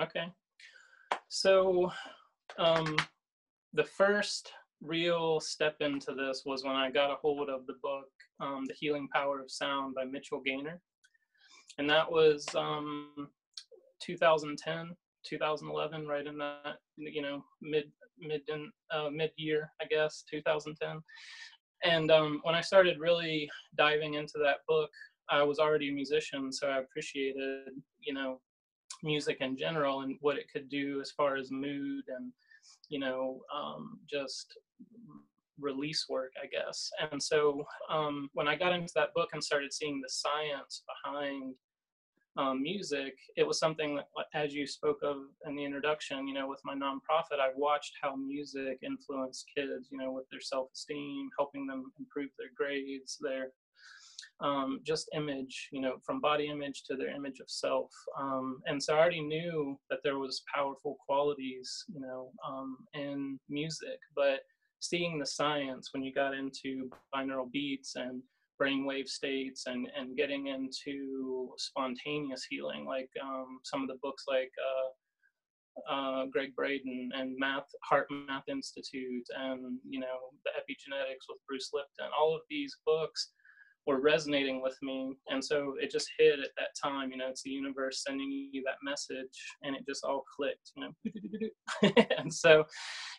Okay. 0.00 0.26
So, 1.28 1.90
um, 2.58 2.96
the 3.74 3.84
first 3.84 4.52
real 4.82 5.40
step 5.40 5.76
into 5.80 6.14
this 6.14 6.42
was 6.46 6.64
when 6.64 6.74
I 6.74 6.90
got 6.90 7.10
a 7.10 7.16
hold 7.16 7.48
of 7.48 7.66
the 7.66 7.74
book, 7.82 8.08
um, 8.40 8.64
The 8.66 8.74
Healing 8.74 9.08
Power 9.12 9.40
of 9.40 9.50
Sound 9.50 9.94
by 9.94 10.04
Mitchell 10.04 10.40
Gaynor. 10.40 10.80
And 11.78 11.88
that 11.88 12.10
was 12.10 12.46
um, 12.54 13.28
2010, 14.00 14.96
2011, 15.28 16.06
right 16.06 16.26
in 16.26 16.38
that, 16.38 16.76
you 16.96 17.22
know, 17.22 17.44
mid, 17.62 17.90
mid, 18.18 18.42
uh, 18.92 19.10
mid 19.10 19.30
year, 19.36 19.70
I 19.80 19.86
guess, 19.86 20.24
2010. 20.30 21.00
And 21.82 22.10
um, 22.10 22.40
when 22.42 22.54
I 22.54 22.60
started 22.60 22.98
really 22.98 23.48
diving 23.76 24.14
into 24.14 24.38
that 24.44 24.58
book, 24.68 24.90
I 25.30 25.42
was 25.42 25.58
already 25.58 25.90
a 25.90 25.94
musician, 25.94 26.52
so 26.52 26.68
I 26.68 26.78
appreciated, 26.78 27.68
you 28.00 28.14
know, 28.14 28.40
music 29.02 29.38
in 29.40 29.56
general 29.56 30.02
and 30.02 30.16
what 30.20 30.36
it 30.36 30.46
could 30.52 30.68
do 30.68 31.00
as 31.00 31.12
far 31.12 31.36
as 31.36 31.50
mood 31.50 32.04
and 32.08 32.32
you 32.88 32.98
know, 32.98 33.40
um, 33.54 33.98
just 34.08 34.46
release 35.58 36.06
work, 36.08 36.32
I 36.42 36.46
guess. 36.46 36.90
And 37.10 37.22
so 37.22 37.64
um, 37.90 38.28
when 38.34 38.48
I 38.48 38.56
got 38.56 38.72
into 38.72 38.92
that 38.96 39.14
book 39.14 39.30
and 39.32 39.42
started 39.42 39.72
seeing 39.72 40.00
the 40.00 40.08
science 40.08 40.82
behind 41.04 41.54
um, 42.36 42.62
music, 42.62 43.14
it 43.36 43.46
was 43.46 43.58
something 43.58 43.96
that, 43.96 44.06
as 44.34 44.54
you 44.54 44.66
spoke 44.66 45.00
of 45.02 45.16
in 45.46 45.56
the 45.56 45.64
introduction, 45.64 46.28
you 46.28 46.34
know, 46.34 46.48
with 46.48 46.60
my 46.64 46.74
nonprofit, 46.74 47.40
I've 47.40 47.56
watched 47.56 47.92
how 48.00 48.14
music 48.16 48.78
influenced 48.82 49.46
kids, 49.54 49.88
you 49.90 49.98
know, 49.98 50.12
with 50.12 50.28
their 50.30 50.40
self 50.40 50.68
esteem, 50.74 51.28
helping 51.36 51.66
them 51.66 51.92
improve 51.98 52.30
their 52.38 52.50
grades, 52.56 53.18
their 53.20 53.52
um, 54.40 54.80
just 54.84 55.08
image, 55.14 55.68
you 55.72 55.80
know, 55.80 55.96
from 56.04 56.20
body 56.20 56.48
image 56.48 56.84
to 56.84 56.96
their 56.96 57.14
image 57.14 57.40
of 57.40 57.50
self. 57.50 57.90
Um, 58.18 58.60
and 58.66 58.82
so 58.82 58.94
I 58.94 58.98
already 58.98 59.20
knew 59.20 59.78
that 59.90 60.00
there 60.02 60.18
was 60.18 60.42
powerful 60.52 60.96
qualities, 61.06 61.84
you 61.92 62.00
know, 62.00 62.30
um, 62.46 62.78
in 62.94 63.38
music, 63.48 63.98
but 64.14 64.40
seeing 64.80 65.18
the 65.18 65.26
science 65.26 65.90
when 65.92 66.02
you 66.02 66.12
got 66.12 66.34
into 66.34 66.88
binaural 67.14 67.50
beats 67.50 67.96
and 67.96 68.22
brainwave 68.60 69.08
states 69.08 69.64
and, 69.66 69.88
and 69.96 70.16
getting 70.16 70.48
into 70.48 71.50
spontaneous 71.56 72.46
healing, 72.48 72.84
like 72.84 73.10
um, 73.22 73.58
some 73.64 73.82
of 73.82 73.88
the 73.88 73.98
books 74.02 74.24
like 74.28 74.50
uh, 74.68 75.92
uh, 75.92 76.26
Gregg 76.26 76.54
Braden 76.54 77.10
and 77.14 77.36
Math 77.38 77.68
HeartMath 77.90 78.48
Institute 78.48 79.26
and 79.38 79.78
you 79.88 80.00
know 80.00 80.30
the 80.44 80.50
epigenetics 80.50 81.26
with 81.28 81.38
Bruce 81.48 81.70
Lipton. 81.72 82.10
All 82.18 82.34
of 82.34 82.42
these 82.50 82.76
books 82.84 83.32
were 83.86 84.00
resonating 84.00 84.62
with 84.62 84.76
me. 84.82 85.16
And 85.28 85.44
so 85.44 85.74
it 85.80 85.90
just 85.90 86.08
hit 86.18 86.38
at 86.38 86.50
that 86.58 86.68
time 86.82 87.10
you 87.10 87.16
know 87.16 87.28
it's 87.28 87.42
the 87.42 87.50
universe 87.50 88.02
sending 88.06 88.30
you 88.52 88.62
that 88.66 88.76
message 88.82 89.36
and 89.62 89.74
it 89.74 89.86
just 89.86 90.04
all 90.04 90.24
clicked 90.36 90.72
you 90.76 90.84
know. 90.84 91.92
And 92.18 92.32
so 92.32 92.64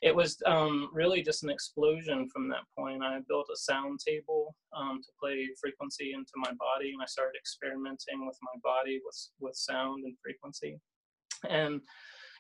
it 0.02 0.16
was 0.16 0.38
um, 0.46 0.90
really 0.94 1.22
just 1.22 1.44
an 1.44 1.50
explosion 1.50 2.30
from 2.30 2.48
that 2.50 2.64
point. 2.78 3.04
I 3.04 3.20
built 3.28 3.48
a 3.52 3.58
sound 3.58 4.00
table 4.06 4.56
um, 4.78 5.02
to 5.04 5.12
play 5.20 5.48
frequency 5.60 6.14
into 6.14 6.34
my 6.36 6.52
body 6.60 6.92
and 6.92 7.02
i 7.02 7.06
started 7.06 7.38
experimenting 7.38 8.26
with 8.26 8.38
my 8.42 8.60
body 8.64 9.00
with 9.04 9.18
with 9.40 9.56
sound 9.56 10.04
and 10.06 10.16
frequency. 10.24 10.80
And 11.50 11.82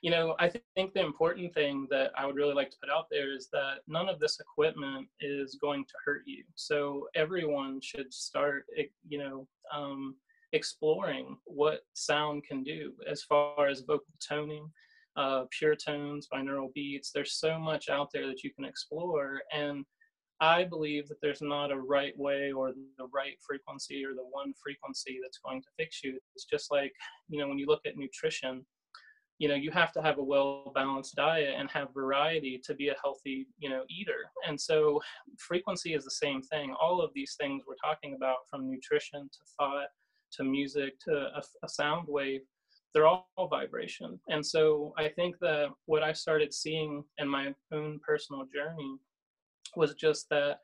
you 0.01 0.09
know, 0.09 0.35
I 0.39 0.51
think 0.75 0.93
the 0.93 1.05
important 1.05 1.53
thing 1.53 1.87
that 1.91 2.11
I 2.17 2.25
would 2.25 2.35
really 2.35 2.55
like 2.55 2.71
to 2.71 2.77
put 2.81 2.89
out 2.89 3.05
there 3.11 3.35
is 3.35 3.49
that 3.53 3.81
none 3.87 4.09
of 4.09 4.19
this 4.19 4.39
equipment 4.39 5.07
is 5.19 5.59
going 5.61 5.85
to 5.85 5.93
hurt 6.03 6.23
you. 6.25 6.43
So 6.55 7.07
everyone 7.13 7.79
should 7.81 8.11
start, 8.11 8.65
eh, 8.77 8.85
you 9.07 9.19
know, 9.19 9.47
um, 9.71 10.15
exploring 10.53 11.37
what 11.45 11.81
sound 11.93 12.43
can 12.45 12.63
do 12.63 12.93
as 13.07 13.21
far 13.21 13.67
as 13.67 13.81
vocal 13.81 14.13
toning, 14.27 14.69
uh, 15.17 15.43
pure 15.51 15.75
tones, 15.75 16.27
binaural 16.33 16.73
beats. 16.73 17.11
There's 17.11 17.33
so 17.33 17.59
much 17.59 17.87
out 17.87 18.09
there 18.11 18.25
that 18.25 18.43
you 18.43 18.51
can 18.51 18.65
explore. 18.65 19.41
And 19.53 19.85
I 20.39 20.63
believe 20.63 21.07
that 21.09 21.21
there's 21.21 21.43
not 21.43 21.71
a 21.71 21.79
right 21.79 22.17
way 22.17 22.51
or 22.51 22.71
the 22.71 23.07
right 23.13 23.37
frequency 23.45 24.03
or 24.03 24.15
the 24.15 24.27
one 24.31 24.53
frequency 24.61 25.19
that's 25.21 25.37
going 25.37 25.61
to 25.61 25.67
fix 25.77 26.03
you. 26.03 26.17
It's 26.33 26.45
just 26.45 26.71
like, 26.71 26.91
you 27.29 27.39
know, 27.39 27.47
when 27.47 27.59
you 27.59 27.67
look 27.67 27.85
at 27.85 27.97
nutrition, 27.97 28.65
you 29.41 29.47
know 29.47 29.55
you 29.55 29.71
have 29.71 29.91
to 29.91 30.01
have 30.03 30.19
a 30.19 30.23
well 30.23 30.71
balanced 30.75 31.15
diet 31.15 31.55
and 31.57 31.67
have 31.71 31.87
variety 31.95 32.61
to 32.63 32.75
be 32.75 32.89
a 32.89 32.95
healthy 33.03 33.47
you 33.57 33.69
know 33.71 33.83
eater. 33.89 34.21
And 34.47 34.59
so 34.69 35.01
frequency 35.39 35.95
is 35.95 36.03
the 36.03 36.17
same 36.25 36.43
thing. 36.43 36.75
All 36.79 37.01
of 37.01 37.09
these 37.15 37.35
things 37.41 37.63
we're 37.67 37.83
talking 37.83 38.13
about 38.13 38.47
from 38.47 38.69
nutrition 38.69 39.21
to 39.35 39.39
thought 39.57 39.87
to 40.33 40.43
music 40.43 40.99
to 41.05 41.13
a, 41.39 41.41
a 41.63 41.69
sound 41.69 42.07
wave 42.07 42.41
they're 42.93 43.07
all 43.07 43.25
vibration. 43.49 44.19
And 44.29 44.45
so 44.45 44.93
i 44.97 45.07
think 45.07 45.39
that 45.39 45.67
what 45.85 46.03
i 46.03 46.13
started 46.13 46.53
seeing 46.53 47.03
in 47.21 47.27
my 47.27 47.45
own 47.71 47.99
personal 48.09 48.43
journey 48.53 48.91
was 49.75 49.93
just 49.95 50.27
that 50.29 50.57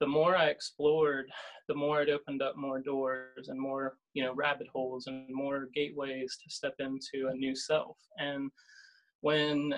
the 0.00 0.06
more 0.06 0.36
I 0.36 0.46
explored, 0.46 1.26
the 1.68 1.74
more 1.74 2.02
it 2.02 2.10
opened 2.10 2.42
up 2.42 2.56
more 2.56 2.80
doors 2.80 3.48
and 3.48 3.58
more, 3.58 3.96
you 4.14 4.22
know, 4.22 4.34
rabbit 4.34 4.68
holes 4.72 5.06
and 5.06 5.26
more 5.30 5.68
gateways 5.74 6.36
to 6.42 6.50
step 6.50 6.74
into 6.78 7.28
a 7.28 7.34
new 7.34 7.56
self. 7.56 7.96
And 8.18 8.50
when 9.20 9.74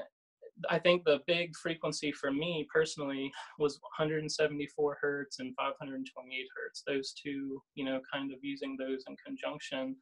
I 0.70 0.78
think 0.78 1.04
the 1.04 1.20
big 1.26 1.56
frequency 1.56 2.12
for 2.12 2.32
me 2.32 2.66
personally 2.72 3.30
was 3.58 3.78
174 3.98 4.98
hertz 5.00 5.38
and 5.38 5.54
528 5.54 6.46
hertz. 6.56 6.82
Those 6.86 7.12
two, 7.12 7.62
you 7.74 7.84
know, 7.84 8.00
kind 8.12 8.32
of 8.32 8.38
using 8.42 8.76
those 8.76 9.04
in 9.08 9.16
conjunction 9.24 9.96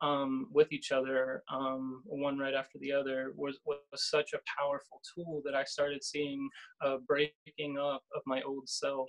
um, 0.00 0.48
with 0.50 0.72
each 0.72 0.90
other, 0.90 1.44
um, 1.52 2.02
one 2.04 2.36
right 2.36 2.54
after 2.54 2.78
the 2.80 2.92
other, 2.92 3.32
was, 3.36 3.60
was 3.64 3.78
such 3.94 4.32
a 4.32 4.40
powerful 4.58 5.00
tool 5.14 5.40
that 5.44 5.54
I 5.54 5.62
started 5.62 6.02
seeing 6.02 6.48
a 6.82 6.98
breaking 6.98 7.78
up 7.78 8.02
of 8.14 8.22
my 8.26 8.42
old 8.42 8.68
self 8.68 9.08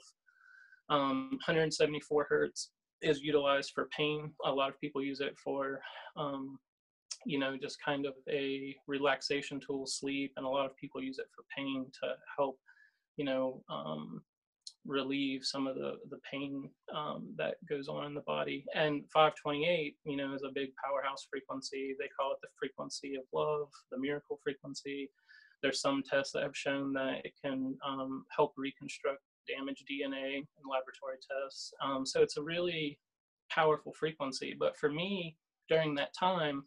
um, 0.90 1.30
174 1.32 2.28
hertz 2.30 2.70
is 3.02 3.22
utilized 3.22 3.72
for 3.74 3.90
pain. 3.96 4.32
A 4.46 4.52
lot 4.52 4.70
of 4.70 4.80
people 4.80 5.04
use 5.04 5.20
it 5.20 5.38
for, 5.38 5.82
um, 6.18 6.58
you 7.26 7.40
know, 7.40 7.58
just 7.58 7.78
kind 7.84 8.06
of 8.06 8.14
a 8.30 8.76
relaxation 8.88 9.60
tool, 9.60 9.86
sleep, 9.86 10.34
and 10.38 10.46
a 10.46 10.50
lot 10.50 10.66
of 10.66 10.76
people 10.78 11.02
use 11.02 11.20
it 11.20 11.28
for 11.36 11.44
pain 11.56 11.86
to 12.02 12.14
help, 12.38 12.58
you 13.18 13.26
know, 13.26 13.62
um, 13.70 14.22
relieve 14.86 15.42
some 15.44 15.66
of 15.66 15.76
the 15.76 15.94
the 16.10 16.20
pain 16.30 16.70
um, 16.94 17.34
that 17.38 17.56
goes 17.70 17.88
on 17.88 18.06
in 18.06 18.14
the 18.14 18.22
body. 18.22 18.66
And 18.76 19.04
528, 19.14 19.96
you 20.06 20.18
know, 20.18 20.34
is 20.34 20.44
a 20.44 20.54
big 20.54 20.70
powerhouse 20.84 21.26
frequency. 21.30 21.96
They 22.00 22.10
call 22.18 22.32
it 22.34 22.40
the 22.42 22.50
frequency 22.60 23.16
of 23.16 23.24
love, 23.34 23.70
the 23.92 24.00
miracle 24.00 24.40
frequency. 24.44 25.10
There's 25.62 25.80
some 25.80 26.04
tests 26.04 26.34
that 26.34 26.44
have 26.44 26.58
shown 26.58 26.92
that 26.94 27.22
it 27.24 27.34
can 27.42 27.78
um, 27.88 28.26
help 28.36 28.54
reconstruct 28.58 29.22
damaged 29.48 29.88
DNA 29.90 30.38
in 30.38 30.70
laboratory 30.70 31.18
tests. 31.18 31.74
Um, 31.84 32.06
so 32.06 32.22
it's 32.22 32.38
a 32.38 32.42
really 32.44 33.00
powerful 33.50 33.94
frequency. 33.94 34.56
But 34.58 34.78
for 34.78 34.90
me, 34.90 35.38
during 35.70 35.96
that 35.96 36.14
time, 36.18 36.64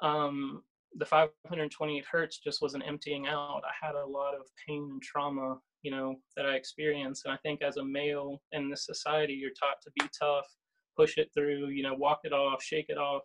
um, 0.00 0.62
the 0.96 1.04
528 1.06 2.04
hertz 2.10 2.38
just 2.38 2.62
wasn't 2.62 2.86
emptying 2.86 3.26
out. 3.26 3.62
I 3.64 3.86
had 3.86 3.94
a 3.96 4.06
lot 4.06 4.34
of 4.34 4.42
pain 4.66 4.88
and 4.92 5.02
trauma, 5.02 5.58
you 5.82 5.90
know, 5.90 6.16
that 6.36 6.46
I 6.46 6.54
experienced. 6.54 7.24
And 7.24 7.34
I 7.34 7.38
think 7.38 7.62
as 7.62 7.76
a 7.78 7.84
male 7.84 8.40
in 8.52 8.70
this 8.70 8.86
society, 8.86 9.32
you're 9.34 9.50
taught 9.58 9.82
to 9.82 9.90
be 9.98 10.08
tough, 10.18 10.46
push 10.96 11.18
it 11.18 11.30
through, 11.34 11.68
you 11.68 11.82
know, 11.82 11.94
walk 11.94 12.20
it 12.24 12.32
off, 12.32 12.62
shake 12.62 12.86
it 12.88 12.98
off. 12.98 13.22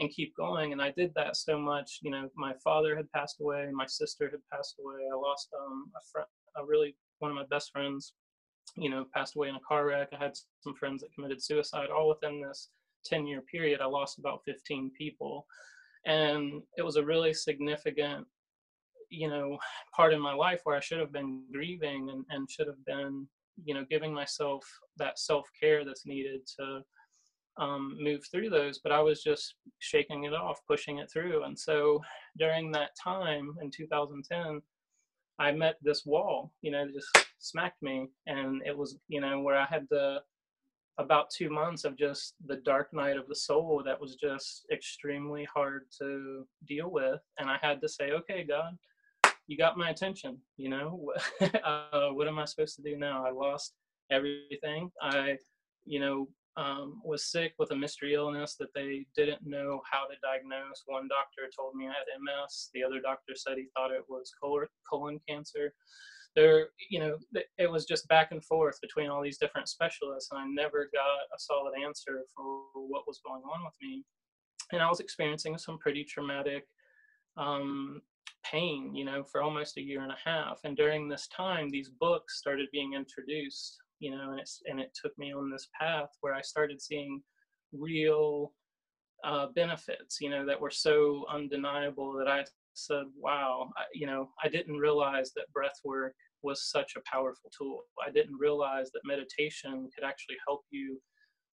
and 0.00 0.10
keep 0.10 0.36
going. 0.36 0.72
And 0.72 0.80
I 0.80 0.92
did 0.92 1.12
that 1.14 1.36
so 1.36 1.58
much. 1.58 1.98
You 2.02 2.12
know, 2.12 2.28
my 2.36 2.54
father 2.62 2.96
had 2.96 3.10
passed 3.10 3.40
away, 3.40 3.68
my 3.72 3.86
sister 3.86 4.30
had 4.30 4.40
passed 4.52 4.76
away. 4.80 5.00
I 5.12 5.16
lost 5.16 5.48
um, 5.58 5.90
a 5.96 6.00
friend, 6.12 6.28
a 6.56 6.64
really 6.64 6.94
one 7.18 7.32
of 7.32 7.36
my 7.36 7.46
best 7.50 7.72
friends. 7.72 8.12
You 8.78 8.90
know, 8.90 9.06
passed 9.14 9.36
away 9.36 9.48
in 9.48 9.56
a 9.56 9.60
car 9.66 9.86
wreck. 9.86 10.08
I 10.12 10.22
had 10.22 10.36
some 10.60 10.74
friends 10.74 11.02
that 11.02 11.12
committed 11.14 11.42
suicide. 11.42 11.88
All 11.90 12.08
within 12.08 12.40
this 12.40 12.68
10 13.06 13.26
year 13.26 13.40
period, 13.42 13.80
I 13.80 13.86
lost 13.86 14.18
about 14.18 14.42
15 14.44 14.92
people, 14.96 15.46
and 16.06 16.62
it 16.76 16.82
was 16.82 16.96
a 16.96 17.04
really 17.04 17.34
significant 17.34 18.26
you 19.10 19.28
know 19.28 19.58
part 19.94 20.12
in 20.12 20.20
my 20.20 20.34
life 20.34 20.60
where 20.64 20.76
i 20.76 20.80
should 20.80 20.98
have 20.98 21.12
been 21.12 21.42
grieving 21.52 22.10
and, 22.10 22.24
and 22.30 22.50
should 22.50 22.66
have 22.66 22.84
been 22.84 23.26
you 23.64 23.74
know 23.74 23.84
giving 23.88 24.12
myself 24.12 24.64
that 24.96 25.18
self-care 25.18 25.84
that's 25.84 26.06
needed 26.06 26.40
to 26.46 26.80
um, 27.56 27.96
move 28.00 28.20
through 28.30 28.48
those 28.50 28.78
but 28.78 28.92
i 28.92 29.00
was 29.00 29.22
just 29.22 29.54
shaking 29.78 30.24
it 30.24 30.34
off 30.34 30.60
pushing 30.66 30.98
it 30.98 31.10
through 31.10 31.44
and 31.44 31.58
so 31.58 32.00
during 32.38 32.70
that 32.70 32.90
time 33.02 33.50
in 33.62 33.70
2010 33.70 34.60
i 35.38 35.52
met 35.52 35.76
this 35.82 36.04
wall 36.04 36.52
you 36.62 36.70
know 36.70 36.86
just 36.92 37.08
smacked 37.38 37.82
me 37.82 38.08
and 38.26 38.62
it 38.66 38.76
was 38.76 38.98
you 39.08 39.20
know 39.20 39.40
where 39.40 39.56
i 39.56 39.66
had 39.66 39.86
the 39.90 40.18
about 40.98 41.30
two 41.30 41.48
months 41.48 41.84
of 41.84 41.96
just 41.96 42.34
the 42.46 42.56
dark 42.56 42.88
night 42.92 43.16
of 43.16 43.28
the 43.28 43.34
soul 43.34 43.82
that 43.84 44.00
was 44.00 44.16
just 44.16 44.66
extremely 44.72 45.46
hard 45.52 45.82
to 45.96 46.44
deal 46.66 46.90
with 46.90 47.20
and 47.38 47.48
i 47.48 47.56
had 47.62 47.80
to 47.80 47.88
say 47.88 48.10
okay 48.10 48.42
god 48.42 48.76
you 49.46 49.56
got 49.56 49.78
my 49.78 49.90
attention 49.90 50.36
you 50.56 50.68
know 50.68 51.12
uh, 51.64 52.08
what 52.10 52.28
am 52.28 52.38
i 52.38 52.44
supposed 52.44 52.76
to 52.76 52.82
do 52.82 52.96
now? 52.96 53.24
I 53.24 53.30
lost 53.30 53.74
everything. 54.10 54.90
I 55.00 55.36
you 55.84 56.00
know 56.00 56.28
um, 56.58 57.00
was 57.04 57.30
sick 57.30 57.54
with 57.58 57.70
a 57.70 57.76
mystery 57.76 58.14
illness 58.14 58.56
that 58.58 58.74
they 58.74 59.06
didn't 59.16 59.46
know 59.46 59.80
how 59.90 60.06
to 60.06 60.14
diagnose. 60.20 60.82
One 60.86 61.08
doctor 61.08 61.48
told 61.54 61.76
me 61.76 61.86
i 61.86 61.90
had 61.90 62.20
ms 62.20 62.70
the 62.74 62.82
other 62.82 63.00
doctor 63.00 63.34
said 63.34 63.56
he 63.56 63.68
thought 63.74 63.92
it 63.92 64.04
was 64.08 64.32
colon 64.90 65.20
cancer. 65.28 65.72
There 66.34 66.70
you 66.90 66.98
know 66.98 67.16
it 67.58 67.70
was 67.70 67.84
just 67.84 68.08
back 68.08 68.32
and 68.32 68.44
forth 68.44 68.80
between 68.82 69.08
all 69.08 69.22
these 69.22 69.38
different 69.38 69.68
specialists 69.68 70.30
and 70.30 70.40
i 70.40 70.46
never 70.46 70.90
got 70.92 71.34
a 71.34 71.38
solid 71.38 71.72
answer 71.82 72.24
for 72.34 72.64
what 72.74 73.06
was 73.06 73.20
going 73.24 73.42
on 73.42 73.64
with 73.64 73.74
me. 73.80 74.04
And 74.72 74.82
i 74.82 74.88
was 74.88 75.00
experiencing 75.00 75.56
some 75.58 75.78
pretty 75.78 76.04
traumatic 76.04 76.66
um, 77.36 78.02
pain, 78.44 78.94
you 78.94 79.04
know, 79.04 79.22
for 79.22 79.42
almost 79.42 79.76
a 79.76 79.82
year 79.82 80.02
and 80.02 80.12
a 80.12 80.16
half. 80.22 80.60
And 80.64 80.76
during 80.76 81.08
this 81.08 81.28
time, 81.28 81.70
these 81.70 81.88
books 81.88 82.38
started 82.38 82.66
being 82.72 82.94
introduced, 82.94 83.78
you 84.00 84.10
know, 84.10 84.30
and, 84.30 84.40
it's, 84.40 84.60
and 84.66 84.80
it 84.80 84.96
took 85.00 85.16
me 85.18 85.32
on 85.32 85.50
this 85.50 85.68
path 85.78 86.10
where 86.20 86.34
I 86.34 86.42
started 86.42 86.80
seeing 86.80 87.22
real 87.72 88.52
uh, 89.24 89.46
benefits, 89.54 90.18
you 90.20 90.30
know, 90.30 90.46
that 90.46 90.60
were 90.60 90.70
so 90.70 91.24
undeniable 91.30 92.12
that 92.14 92.28
I 92.28 92.44
said, 92.74 93.04
wow, 93.16 93.70
I, 93.76 93.82
you 93.92 94.06
know, 94.06 94.30
I 94.42 94.48
didn't 94.48 94.76
realize 94.76 95.32
that 95.34 95.52
breath 95.52 95.80
work 95.84 96.14
was 96.42 96.70
such 96.70 96.94
a 96.96 97.10
powerful 97.10 97.50
tool. 97.56 97.80
I 98.06 98.10
didn't 98.10 98.36
realize 98.38 98.90
that 98.92 99.00
meditation 99.04 99.88
could 99.94 100.06
actually 100.06 100.36
help 100.46 100.62
you 100.70 101.00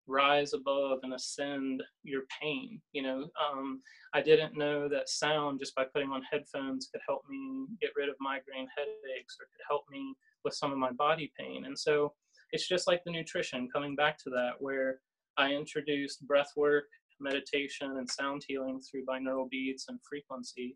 rise 0.07 0.53
above 0.53 0.99
and 1.03 1.13
ascend 1.13 1.81
your 2.03 2.21
pain 2.41 2.79
you 2.91 3.01
know 3.01 3.27
um, 3.43 3.81
i 4.13 4.21
didn't 4.21 4.55
know 4.55 4.87
that 4.87 5.09
sound 5.09 5.59
just 5.59 5.73
by 5.75 5.83
putting 5.83 6.11
on 6.11 6.21
headphones 6.31 6.89
could 6.91 7.01
help 7.07 7.21
me 7.29 7.65
get 7.81 7.89
rid 7.95 8.09
of 8.09 8.15
migraine 8.19 8.67
headaches 8.77 9.35
or 9.39 9.45
could 9.45 9.63
help 9.67 9.83
me 9.89 10.13
with 10.43 10.53
some 10.53 10.71
of 10.71 10.77
my 10.77 10.91
body 10.91 11.31
pain 11.37 11.65
and 11.65 11.77
so 11.77 12.13
it's 12.51 12.67
just 12.67 12.87
like 12.87 13.03
the 13.03 13.11
nutrition 13.11 13.67
coming 13.71 13.95
back 13.95 14.17
to 14.17 14.29
that 14.29 14.51
where 14.59 14.99
i 15.37 15.51
introduced 15.51 16.25
breath 16.27 16.51
work 16.55 16.85
meditation 17.19 17.97
and 17.97 18.09
sound 18.09 18.43
healing 18.47 18.79
through 18.79 19.05
binaural 19.05 19.49
beats 19.49 19.85
and 19.89 19.99
frequency 20.07 20.75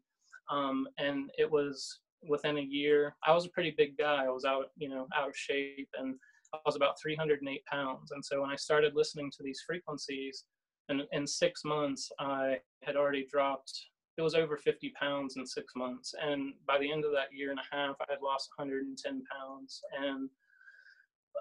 um, 0.51 0.87
and 0.97 1.29
it 1.37 1.49
was 1.49 1.99
within 2.27 2.57
a 2.57 2.61
year 2.61 3.15
i 3.25 3.33
was 3.33 3.45
a 3.45 3.49
pretty 3.49 3.73
big 3.77 3.97
guy 3.97 4.25
i 4.25 4.29
was 4.29 4.45
out 4.45 4.67
you 4.77 4.89
know 4.89 5.07
out 5.15 5.29
of 5.29 5.35
shape 5.35 5.89
and 5.97 6.15
I 6.53 6.57
was 6.65 6.75
about 6.75 6.99
308 7.01 7.65
pounds. 7.65 8.11
And 8.11 8.23
so 8.23 8.41
when 8.41 8.49
I 8.49 8.55
started 8.55 8.95
listening 8.95 9.31
to 9.37 9.43
these 9.43 9.63
frequencies, 9.65 10.45
and 10.89 11.03
in 11.11 11.27
six 11.27 11.63
months, 11.63 12.11
I 12.19 12.57
had 12.83 12.95
already 12.95 13.27
dropped, 13.31 13.71
it 14.17 14.21
was 14.21 14.33
over 14.33 14.57
50 14.57 14.91
pounds 14.99 15.37
in 15.37 15.45
six 15.45 15.73
months. 15.75 16.13
And 16.19 16.53
by 16.67 16.79
the 16.79 16.91
end 16.91 17.05
of 17.05 17.11
that 17.11 17.31
year 17.31 17.51
and 17.51 17.59
a 17.59 17.75
half, 17.75 17.95
I 18.01 18.05
had 18.09 18.21
lost 18.23 18.49
110 18.57 19.23
pounds. 19.31 19.81
And 20.01 20.29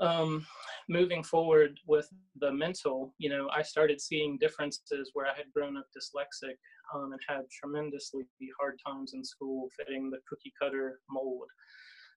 um, 0.00 0.46
moving 0.88 1.22
forward 1.22 1.78
with 1.86 2.08
the 2.40 2.52
mental, 2.52 3.14
you 3.18 3.28
know, 3.28 3.48
I 3.54 3.62
started 3.62 4.00
seeing 4.00 4.38
differences 4.38 5.10
where 5.12 5.26
I 5.26 5.36
had 5.36 5.52
grown 5.54 5.76
up 5.76 5.86
dyslexic 5.96 6.54
um, 6.94 7.12
and 7.12 7.20
had 7.28 7.42
tremendously 7.50 8.24
hard 8.58 8.78
times 8.86 9.12
in 9.14 9.24
school 9.24 9.68
fitting 9.76 10.10
the 10.10 10.18
cookie 10.28 10.52
cutter 10.60 11.00
mold. 11.10 11.48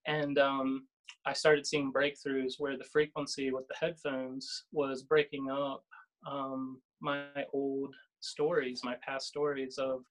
And 0.08 0.38
um, 0.38 0.88
I 1.26 1.34
started 1.34 1.66
seeing 1.66 1.92
breakthroughs 1.92 2.54
where 2.58 2.78
the 2.78 2.86
frequency 2.86 3.52
with 3.52 3.68
the 3.68 3.76
headphones 3.80 4.66
was 4.72 5.04
breaking 5.04 5.50
up 5.50 5.84
um, 6.30 6.80
my 7.02 7.26
old 7.54 7.94
stories, 8.20 8.82
my 8.84 8.96
past 9.06 9.28
stories 9.28 9.78
of 9.78 10.02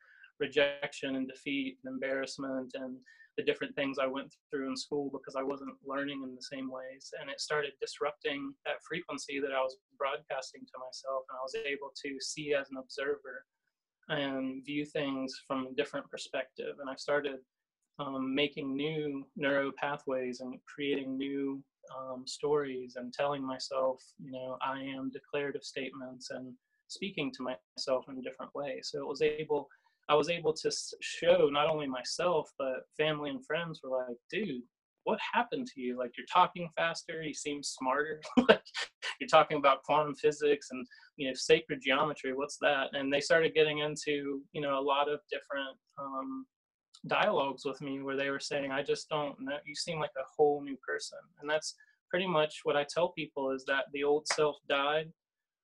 rejection 0.40 1.16
and 1.16 1.28
defeat 1.28 1.78
and 1.84 1.92
embarrassment 1.94 2.72
and 2.74 2.96
the 3.40 3.46
different 3.46 3.74
things 3.74 3.96
I 3.98 4.06
went 4.06 4.34
through 4.50 4.68
in 4.68 4.76
school 4.76 5.10
because 5.10 5.34
I 5.34 5.42
wasn't 5.42 5.74
learning 5.84 6.20
in 6.22 6.34
the 6.34 6.42
same 6.42 6.70
ways. 6.70 7.10
And 7.18 7.30
it 7.30 7.40
started 7.40 7.72
disrupting 7.80 8.52
that 8.66 8.84
frequency 8.86 9.40
that 9.40 9.52
I 9.52 9.60
was 9.60 9.76
broadcasting 9.96 10.60
to 10.60 10.76
myself. 10.78 11.24
And 11.30 11.38
I 11.38 11.42
was 11.42 11.56
able 11.64 11.90
to 12.04 12.20
see 12.20 12.52
as 12.52 12.68
an 12.70 12.76
observer 12.76 13.46
and 14.08 14.64
view 14.64 14.84
things 14.84 15.32
from 15.46 15.68
a 15.68 15.74
different 15.74 16.10
perspective. 16.10 16.76
And 16.80 16.90
I 16.90 16.96
started 16.96 17.38
um, 17.98 18.34
making 18.34 18.76
new 18.76 19.24
neuro 19.36 19.72
pathways 19.72 20.40
and 20.40 20.58
creating 20.66 21.16
new 21.16 21.62
um, 21.96 22.24
stories 22.26 22.96
and 22.96 23.12
telling 23.12 23.46
myself, 23.46 24.02
you 24.22 24.32
know, 24.32 24.58
I 24.60 24.80
am 24.80 25.10
declarative 25.10 25.64
statements 25.64 26.30
and 26.30 26.52
speaking 26.88 27.32
to 27.36 27.42
myself 27.42 28.04
in 28.10 28.18
a 28.18 28.22
different 28.22 28.54
way. 28.54 28.80
So 28.82 29.00
it 29.00 29.06
was 29.06 29.22
able, 29.22 29.68
I 30.10 30.14
was 30.14 30.28
able 30.28 30.52
to 30.52 30.70
show 31.00 31.48
not 31.52 31.68
only 31.68 31.86
myself, 31.86 32.50
but 32.58 32.80
family 32.98 33.30
and 33.30 33.46
friends 33.46 33.80
were 33.82 33.96
like, 33.96 34.16
dude, 34.30 34.62
what 35.04 35.20
happened 35.32 35.68
to 35.68 35.80
you? 35.80 35.96
Like 35.96 36.10
you're 36.18 36.26
talking 36.32 36.68
faster, 36.76 37.22
you 37.22 37.32
seem 37.32 37.62
smarter. 37.62 38.20
like 38.48 38.62
you're 39.20 39.28
talking 39.28 39.56
about 39.56 39.84
quantum 39.84 40.14
physics 40.14 40.68
and 40.72 40.84
you 41.16 41.28
know 41.28 41.34
sacred 41.34 41.80
geometry. 41.82 42.34
What's 42.34 42.58
that? 42.60 42.88
And 42.92 43.12
they 43.12 43.20
started 43.20 43.54
getting 43.54 43.78
into 43.78 44.42
you 44.52 44.60
know 44.60 44.78
a 44.78 44.82
lot 44.82 45.08
of 45.08 45.20
different 45.30 45.78
um, 45.98 46.44
dialogues 47.06 47.64
with 47.64 47.80
me 47.80 48.02
where 48.02 48.16
they 48.16 48.30
were 48.30 48.40
saying, 48.40 48.72
I 48.72 48.82
just 48.82 49.08
don't 49.08 49.36
know, 49.40 49.56
you 49.64 49.74
seem 49.74 49.98
like 50.00 50.10
a 50.18 50.26
whole 50.36 50.62
new 50.62 50.76
person. 50.86 51.18
And 51.40 51.48
that's 51.48 51.74
pretty 52.10 52.26
much 52.26 52.60
what 52.64 52.76
I 52.76 52.84
tell 52.84 53.10
people 53.12 53.52
is 53.52 53.64
that 53.66 53.84
the 53.92 54.04
old 54.04 54.26
self 54.34 54.56
died, 54.68 55.10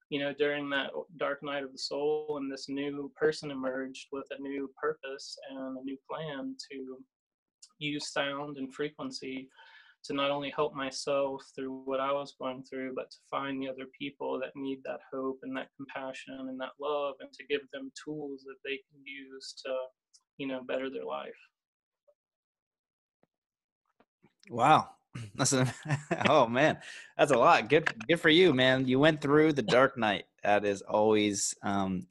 you 0.09 0.21
know, 0.21 0.33
during 0.33 0.71
that 0.71 0.91
dark 1.17 1.43
night 1.43 1.65
of 1.65 1.73
the 1.73 1.79
soul, 1.79 2.39
and 2.41 2.51
this 2.51 2.69
new 2.69 3.11
person 3.17 3.51
emerged 3.51 4.07
with 4.13 4.27
a 4.31 4.41
new 4.41 4.71
purpose 4.81 5.37
and 5.51 5.79
a 5.79 5.83
new 5.83 5.99
plan 6.09 6.55
to 6.71 6.99
use 7.79 8.13
sound 8.13 8.57
and 8.57 8.73
frequency 8.73 9.49
to 10.05 10.15
not 10.15 10.31
only 10.31 10.53
help 10.55 10.75
myself 10.75 11.43
through 11.55 11.83
what 11.85 11.99
I 11.99 12.13
was 12.13 12.37
going 12.41 12.63
through, 12.63 12.95
but 12.95 13.11
to 13.11 13.17
find 13.29 13.61
the 13.61 13.69
other 13.69 13.87
people 13.99 14.39
that 14.41 14.55
need 14.55 14.81
that 14.85 15.01
hope 15.13 15.41
and 15.43 15.57
that 15.57 15.69
compassion 15.77 16.47
and 16.49 16.61
that 16.61 16.73
love, 16.81 17.17
and 17.21 17.33
to 17.33 17.47
give 17.47 17.63
them 17.73 17.91
tools 18.05 18.45
that 18.45 18.57
they 18.65 18.77
can 18.77 19.05
use 19.05 19.55
to 19.65 19.75
you 20.39 20.47
know 20.47 20.63
better 20.63 20.89
their 20.89 21.05
life. 21.05 21.31
Wow 24.49 24.96
that's 25.35 25.53
a, 25.53 25.73
oh 26.29 26.47
man. 26.47 26.79
That's 27.17 27.33
a 27.33 27.39
lot. 27.39 27.69
Good 27.69 27.89
good 28.09 28.21
for 28.21 28.29
you 28.29 28.53
man. 28.53 28.87
You 28.87 28.99
went 28.99 29.21
through 29.21 29.53
the 29.53 29.63
dark 29.63 29.97
night. 29.97 30.25
That 30.43 30.65
is 30.65 30.83
always 30.83 31.55
um 31.63 32.07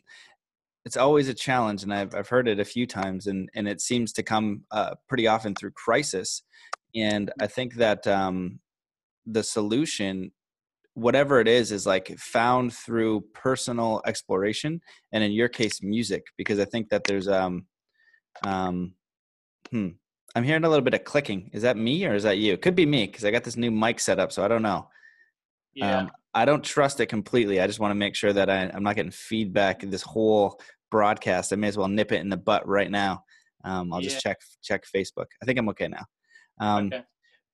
it's 0.85 0.97
always 0.97 1.27
a 1.27 1.33
challenge 1.33 1.81
and 1.81 1.91
i've, 1.91 2.13
I've 2.13 2.29
heard 2.29 2.47
it 2.47 2.59
a 2.59 2.65
few 2.65 2.85
times 2.85 3.25
and 3.25 3.49
and 3.55 3.67
it 3.67 3.81
seems 3.81 4.13
to 4.13 4.23
come 4.23 4.65
uh, 4.71 4.93
pretty 5.09 5.25
often 5.25 5.55
through 5.55 5.71
crisis 5.71 6.43
and 6.93 7.31
i 7.41 7.47
think 7.47 7.75
that 7.75 8.05
um 8.05 8.59
the 9.25 9.43
solution 9.43 10.31
whatever 10.93 11.39
it 11.41 11.47
is 11.47 11.71
is 11.71 11.85
like 11.87 12.15
found 12.19 12.71
through 12.71 13.21
personal 13.33 14.01
exploration 14.05 14.79
and 15.11 15.23
in 15.23 15.31
your 15.31 15.49
case 15.49 15.81
music 15.81 16.23
because 16.37 16.59
i 16.59 16.65
think 16.65 16.89
that 16.89 17.03
there's 17.05 17.27
um 17.27 17.65
um, 18.45 18.93
hmm. 19.71 19.89
I'm 20.35 20.43
hearing 20.43 20.65
a 20.65 20.69
little 20.69 20.83
bit 20.83 20.93
of 20.93 21.05
clicking. 21.05 21.49
Is 21.53 21.61
that 21.61 21.77
me 21.77 22.05
or 22.05 22.13
is 22.13 22.23
that 22.23 22.37
you? 22.37 22.57
Could 22.57 22.75
be 22.75 22.85
me 22.85 23.05
because 23.05 23.23
I 23.23 23.31
got 23.31 23.45
this 23.45 23.55
new 23.55 23.71
mic 23.71 24.01
set 24.01 24.19
up, 24.19 24.33
so 24.33 24.43
I 24.43 24.49
don't 24.49 24.61
know. 24.61 24.89
Yeah. 25.73 25.99
Um, 25.99 26.11
I 26.33 26.43
don't 26.43 26.63
trust 26.63 26.99
it 26.99 27.05
completely. 27.05 27.61
I 27.61 27.67
just 27.67 27.79
want 27.79 27.91
to 27.91 27.95
make 27.95 28.15
sure 28.15 28.33
that 28.33 28.49
I, 28.49 28.63
am 28.65 28.83
not 28.83 28.97
getting 28.97 29.11
feedback 29.11 29.79
this 29.79 30.01
whole 30.01 30.59
broadcast. 30.91 31.53
I 31.53 31.55
may 31.55 31.69
as 31.69 31.77
well 31.77 31.87
nip 31.87 32.11
it 32.11 32.19
in 32.19 32.29
the 32.29 32.37
butt 32.37 32.67
right 32.67 32.91
now. 32.91 33.23
Um, 33.63 33.93
I'll 33.93 34.01
yeah. 34.01 34.09
just 34.09 34.21
check 34.21 34.37
check 34.61 34.83
Facebook. 34.93 35.27
I 35.41 35.45
think 35.45 35.57
I'm 35.57 35.69
okay 35.69 35.87
now. 35.87 36.05
Um, 36.59 36.87
okay. 36.87 37.03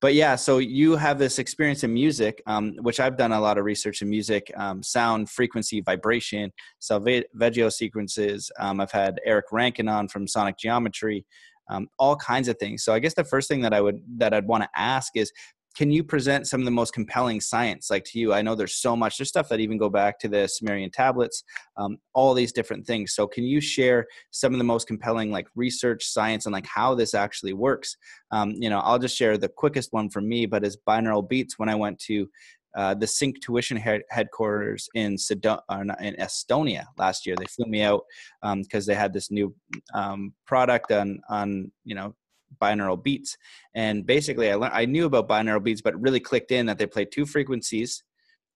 but 0.01 0.15
yeah, 0.15 0.35
so 0.35 0.57
you 0.57 0.95
have 0.95 1.19
this 1.19 1.37
experience 1.37 1.83
in 1.83 1.93
music, 1.93 2.41
um, 2.47 2.75
which 2.81 2.99
I've 2.99 3.17
done 3.17 3.31
a 3.31 3.39
lot 3.39 3.59
of 3.59 3.65
research 3.65 4.01
in 4.01 4.09
music, 4.09 4.51
um, 4.57 4.81
sound, 4.81 5.29
frequency, 5.29 5.81
vibration, 5.81 6.51
solfeggio 6.79 7.69
sequences. 7.69 8.51
Um, 8.59 8.81
I've 8.81 8.91
had 8.91 9.19
Eric 9.25 9.45
Rankin 9.51 9.87
on 9.87 10.07
from 10.07 10.27
Sonic 10.27 10.57
Geometry, 10.57 11.25
um, 11.71 11.87
all 11.97 12.15
kinds 12.15 12.47
of 12.47 12.57
things. 12.57 12.83
So 12.83 12.93
I 12.93 12.99
guess 12.99 13.15
the 13.15 13.23
first 13.23 13.47
thing 13.47 13.61
that 13.61 13.73
I 13.73 13.81
would 13.81 14.01
that 14.17 14.33
I'd 14.33 14.45
want 14.45 14.63
to 14.63 14.69
ask 14.75 15.13
is, 15.15 15.31
can 15.75 15.89
you 15.89 16.03
present 16.03 16.47
some 16.47 16.59
of 16.59 16.65
the 16.65 16.71
most 16.71 16.93
compelling 16.93 17.39
science 17.39 17.89
like 17.89 18.03
to 18.03 18.19
you? 18.19 18.33
I 18.33 18.41
know 18.41 18.55
there's 18.55 18.75
so 18.75 18.93
much 18.93 19.17
there's 19.17 19.29
stuff 19.29 19.47
that 19.49 19.61
even 19.61 19.77
go 19.77 19.89
back 19.89 20.19
to 20.19 20.27
the 20.27 20.47
sumerian 20.47 20.91
tablets 20.91 21.43
um, 21.77 21.97
all 22.13 22.33
these 22.33 22.51
different 22.51 22.85
things. 22.85 23.13
So 23.15 23.25
can 23.25 23.45
you 23.45 23.61
share 23.61 24.05
some 24.31 24.53
of 24.53 24.57
the 24.57 24.65
most 24.65 24.85
compelling 24.85 25.31
like 25.31 25.47
research 25.55 26.05
science 26.05 26.45
and 26.45 26.51
like 26.51 26.67
how 26.67 26.93
this 26.93 27.13
actually 27.13 27.53
works? 27.53 27.95
Um, 28.31 28.53
you 28.57 28.69
know 28.69 28.79
i'll 28.79 28.99
just 28.99 29.17
share 29.17 29.37
the 29.37 29.49
quickest 29.49 29.93
one 29.93 30.09
for 30.09 30.21
me 30.21 30.45
but 30.45 30.63
as 30.63 30.77
binaural 30.87 31.27
beats. 31.27 31.57
When 31.57 31.69
i 31.69 31.75
went 31.75 31.99
to 31.99 32.27
uh, 32.75 32.93
the 32.93 33.05
Synctuition 33.05 33.77
head- 33.77 34.03
headquarters 34.09 34.89
in, 34.93 35.15
Sedo- 35.15 35.61
in 36.01 36.15
Estonia 36.15 36.85
last 36.97 37.25
year. 37.25 37.35
They 37.37 37.45
flew 37.45 37.65
me 37.65 37.81
out 37.81 38.03
because 38.41 38.87
um, 38.87 38.91
they 38.91 38.95
had 38.95 39.13
this 39.13 39.31
new 39.31 39.53
um, 39.93 40.33
product 40.45 40.91
on 40.91 41.19
on 41.29 41.71
you 41.83 41.95
know 41.95 42.15
binaural 42.61 43.01
beats. 43.01 43.37
And 43.75 44.05
basically, 44.05 44.51
I 44.51 44.55
learned, 44.55 44.73
I 44.73 44.85
knew 44.85 45.05
about 45.05 45.29
binaural 45.29 45.63
beats, 45.63 45.81
but 45.81 45.99
really 45.99 46.19
clicked 46.19 46.51
in 46.51 46.65
that 46.65 46.77
they 46.77 46.85
play 46.85 47.05
two 47.05 47.25
frequencies 47.25 48.03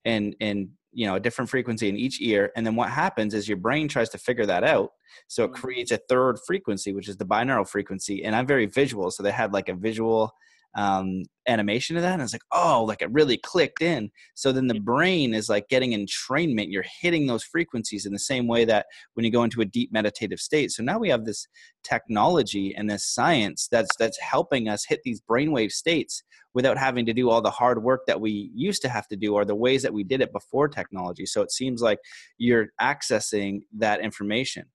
and 0.03 0.35
and 0.39 0.69
you 0.91 1.05
know 1.05 1.15
a 1.15 1.19
different 1.19 1.49
frequency 1.49 1.89
in 1.89 1.97
each 1.97 2.21
ear. 2.21 2.51
And 2.55 2.65
then 2.65 2.75
what 2.75 2.89
happens 2.89 3.33
is 3.33 3.47
your 3.47 3.57
brain 3.57 3.87
tries 3.87 4.09
to 4.09 4.17
figure 4.17 4.45
that 4.45 4.63
out, 4.63 4.91
so 5.27 5.43
it 5.43 5.51
mm. 5.51 5.55
creates 5.55 5.91
a 5.91 5.99
third 6.09 6.37
frequency, 6.45 6.93
which 6.93 7.09
is 7.09 7.17
the 7.17 7.25
binaural 7.25 7.67
frequency. 7.67 8.23
And 8.23 8.35
I'm 8.35 8.47
very 8.47 8.65
visual, 8.65 9.11
so 9.11 9.23
they 9.23 9.31
had 9.31 9.53
like 9.53 9.69
a 9.69 9.73
visual 9.73 10.33
um, 10.75 11.23
animation 11.47 11.95
of 11.95 12.03
that. 12.03 12.13
And 12.13 12.21
I 12.21 12.25
was 12.25 12.33
like, 12.33 12.43
oh, 12.51 12.83
like 12.83 13.01
it 13.01 13.11
really 13.11 13.37
clicked 13.37 13.81
in. 13.81 14.11
So 14.33 14.51
then 14.51 14.67
the 14.67 14.79
brain 14.79 15.33
is 15.33 15.47
like 15.47 15.69
getting 15.69 15.91
entrainment. 15.91 16.71
You're 16.71 16.85
hitting 17.01 17.27
those 17.27 17.43
frequencies 17.43 18.05
in 18.05 18.13
the 18.13 18.19
same 18.19 18.47
way 18.47 18.65
that 18.65 18.87
when 19.13 19.25
you 19.25 19.31
go 19.31 19.43
into 19.43 19.61
a 19.61 19.65
deep 19.65 19.91
meditative 19.93 20.39
state. 20.39 20.71
So 20.71 20.83
now 20.83 20.99
we 20.99 21.09
have 21.09 21.25
this 21.25 21.47
technology 21.83 22.73
and 22.75 22.89
this 22.89 23.05
science 23.05 23.67
that's 23.71 23.95
that's 23.97 24.19
helping 24.19 24.67
us 24.67 24.85
hit 24.85 25.01
these 25.03 25.21
brainwave 25.21 25.71
states 25.71 26.23
without 26.53 26.77
having 26.77 27.05
to 27.05 27.13
do 27.13 27.29
all 27.29 27.41
the 27.41 27.51
hard 27.51 27.83
work 27.83 28.05
that 28.07 28.19
we 28.19 28.49
used 28.53 28.81
to 28.81 28.89
have 28.89 29.07
to 29.09 29.15
do 29.15 29.33
or 29.33 29.45
the 29.45 29.55
ways 29.55 29.83
that 29.83 29.93
we 29.93 30.03
did 30.03 30.21
it 30.21 30.31
before 30.31 30.67
technology. 30.67 31.25
So 31.25 31.41
it 31.41 31.51
seems 31.51 31.81
like 31.81 31.99
you're 32.37 32.67
accessing 32.81 33.61
that 33.77 34.01
information. 34.01 34.65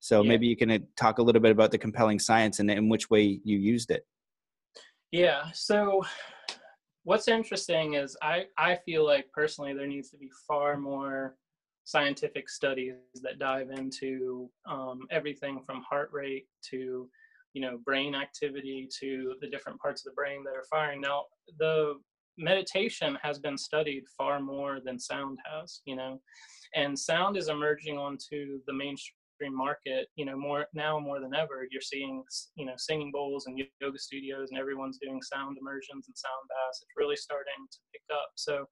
So 0.00 0.22
yeah. 0.22 0.28
maybe 0.28 0.46
you 0.46 0.56
can 0.56 0.70
uh, 0.70 0.78
talk 0.96 1.18
a 1.18 1.22
little 1.22 1.42
bit 1.42 1.50
about 1.50 1.70
the 1.70 1.78
compelling 1.78 2.18
science 2.18 2.58
and 2.58 2.70
in 2.70 2.88
which 2.88 3.10
way 3.10 3.40
you 3.44 3.58
used 3.58 3.90
it. 3.90 4.06
Yeah. 5.12 5.50
So 5.52 6.04
what's 7.04 7.28
interesting 7.28 7.94
is 7.94 8.16
I, 8.22 8.46
I 8.56 8.76
feel 8.76 9.04
like 9.04 9.30
personally 9.32 9.72
there 9.72 9.86
needs 9.86 10.10
to 10.10 10.16
be 10.16 10.30
far 10.46 10.76
more 10.76 11.36
scientific 11.84 12.48
studies 12.48 12.94
that 13.22 13.38
dive 13.38 13.70
into 13.70 14.48
um, 14.68 15.00
everything 15.10 15.60
from 15.66 15.82
heart 15.82 16.10
rate 16.12 16.46
to 16.70 17.08
you 17.52 17.60
know 17.60 17.78
brain 17.84 18.14
activity 18.14 18.88
to 19.00 19.34
the 19.40 19.48
different 19.48 19.80
parts 19.80 20.06
of 20.06 20.12
the 20.12 20.14
brain 20.14 20.44
that 20.44 20.54
are 20.54 20.66
firing 20.70 21.00
now 21.00 21.24
the 21.58 21.94
meditation 22.38 23.18
has 23.20 23.40
been 23.40 23.58
studied 23.58 24.04
far 24.16 24.38
more 24.38 24.78
than 24.84 25.00
sound 25.00 25.36
has 25.44 25.80
you 25.84 25.96
know 25.96 26.20
and 26.76 26.96
sound 26.96 27.36
is 27.36 27.48
emerging 27.48 27.98
onto 27.98 28.60
the 28.68 28.72
mainstream 28.72 29.16
market, 29.48 30.08
you 30.16 30.24
know, 30.24 30.36
more 30.36 30.66
now 30.74 30.98
more 30.98 31.20
than 31.20 31.34
ever, 31.34 31.66
you're 31.70 31.80
seeing, 31.80 32.22
you 32.54 32.66
know, 32.66 32.74
singing 32.76 33.10
bowls 33.12 33.46
and 33.46 33.58
yoga 33.80 33.98
studios 33.98 34.48
and 34.50 34.58
everyone's 34.58 34.98
doing 35.00 35.20
sound 35.22 35.56
immersions 35.60 36.06
and 36.08 36.16
sound 36.16 36.48
baths. 36.48 36.82
It's 36.82 36.96
really 36.96 37.16
starting 37.16 37.66
to 37.70 37.78
pick 37.92 38.02
up. 38.12 38.30
So 38.36 38.66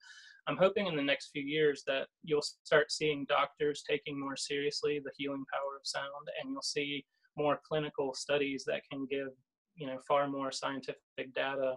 I'm 0.47 0.57
hoping 0.57 0.87
in 0.87 0.95
the 0.95 1.03
next 1.03 1.29
few 1.31 1.43
years 1.43 1.83
that 1.87 2.07
you'll 2.23 2.41
start 2.41 2.91
seeing 2.91 3.25
doctors 3.27 3.83
taking 3.89 4.19
more 4.19 4.35
seriously 4.35 4.99
the 5.03 5.11
healing 5.17 5.45
power 5.51 5.77
of 5.77 5.85
sound 5.85 6.27
and 6.41 6.51
you'll 6.51 6.61
see 6.61 7.05
more 7.37 7.59
clinical 7.67 8.13
studies 8.13 8.63
that 8.67 8.81
can 8.91 9.07
give, 9.09 9.29
you 9.75 9.87
know, 9.87 9.99
far 10.07 10.27
more 10.27 10.51
scientific 10.51 11.33
data 11.35 11.75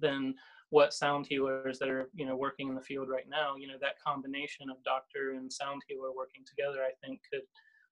than 0.00 0.34
what 0.70 0.92
sound 0.92 1.24
healers 1.28 1.78
that 1.78 1.88
are 1.88 2.10
you 2.14 2.26
know 2.26 2.34
working 2.34 2.68
in 2.68 2.74
the 2.74 2.80
field 2.80 3.08
right 3.08 3.28
now 3.28 3.54
you 3.56 3.68
know 3.68 3.78
that 3.80 3.94
combination 4.04 4.68
of 4.68 4.82
doctor 4.84 5.34
and 5.36 5.52
sound 5.52 5.80
healer 5.88 6.10
working 6.16 6.42
together 6.44 6.82
i 6.82 6.90
think 7.06 7.20
could 7.32 7.42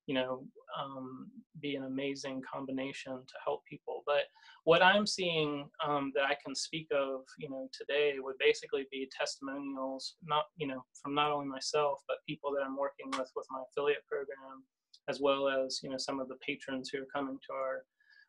you 0.07 0.15
know 0.15 0.45
um, 0.81 1.31
be 1.61 1.77
an 1.77 1.85
amazing 1.85 2.43
combination 2.51 3.13
to 3.13 3.35
help 3.45 3.63
people. 3.69 4.03
But 4.07 4.23
what 4.65 4.83
i'm 4.83 5.07
seeing 5.07 5.69
um, 5.85 6.13
that 6.15 6.25
i 6.25 6.37
can 6.45 6.55
speak 6.55 6.87
of 6.95 7.23
you 7.39 7.51
know 7.51 7.69
today 7.77 8.15
would 8.19 8.37
basically 8.39 8.87
be 8.93 9.11
testimonials 9.17 10.15
not 10.25 10.45
you 10.57 10.69
know 10.69 10.85
from 11.03 11.15
not 11.15 11.33
only 11.33 11.47
myself 11.47 12.01
but 12.07 12.19
people 12.29 12.53
that 12.53 12.65
i'm 12.65 12.77
working 12.77 13.07
with 13.19 13.29
with 13.35 13.47
my 13.51 13.61
affiliate 13.69 14.07
program 14.07 14.63
as 15.09 15.21
well 15.21 15.49
as 15.49 15.81
you 15.83 15.91
know 15.91 15.97
some 15.99 16.21
of 16.21 16.29
the 16.29 16.37
patrons 16.47 16.91
who 16.91 17.03
are 17.03 17.07
coming 17.13 17.39
to 17.45 17.53
our 17.53 17.83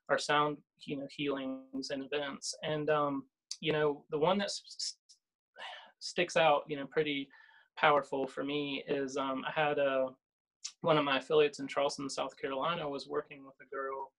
our 0.09 0.17
sound 0.17 0.57
you 0.85 0.97
know 0.97 1.07
healings 1.09 1.89
and 1.91 2.03
events. 2.03 2.55
And 2.63 2.89
um, 2.89 3.23
you 3.61 3.71
know 3.71 4.03
the 4.09 4.17
one 4.17 4.37
that 4.39 4.51
sticks 5.99 6.35
out 6.35 6.63
you 6.67 6.77
know 6.77 6.85
pretty 6.85 7.29
powerful 7.77 8.27
for 8.27 8.43
me 8.43 8.83
is 8.87 9.17
um, 9.17 9.43
i 9.47 9.59
had 9.59 9.79
a 9.79 10.09
one 10.83 10.97
of 10.97 11.05
my 11.05 11.17
affiliates 11.17 11.59
in 11.59 11.67
Charleston, 11.67 12.09
South 12.09 12.35
Carolina, 12.37 12.87
was 12.87 13.07
working 13.07 13.45
with 13.45 13.55
a 13.61 13.69
girl 13.73 14.11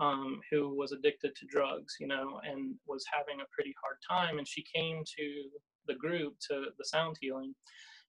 um, 0.00 0.40
who 0.50 0.76
was 0.76 0.92
addicted 0.92 1.34
to 1.34 1.46
drugs, 1.46 1.96
you 1.98 2.06
know, 2.06 2.40
and 2.44 2.74
was 2.86 3.04
having 3.10 3.40
a 3.40 3.48
pretty 3.54 3.74
hard 3.82 3.96
time. 4.06 4.38
And 4.38 4.46
she 4.46 4.62
came 4.62 5.02
to 5.16 5.44
the 5.86 5.94
group, 5.94 6.34
to 6.50 6.66
the 6.78 6.84
sound 6.84 7.16
healing, 7.20 7.54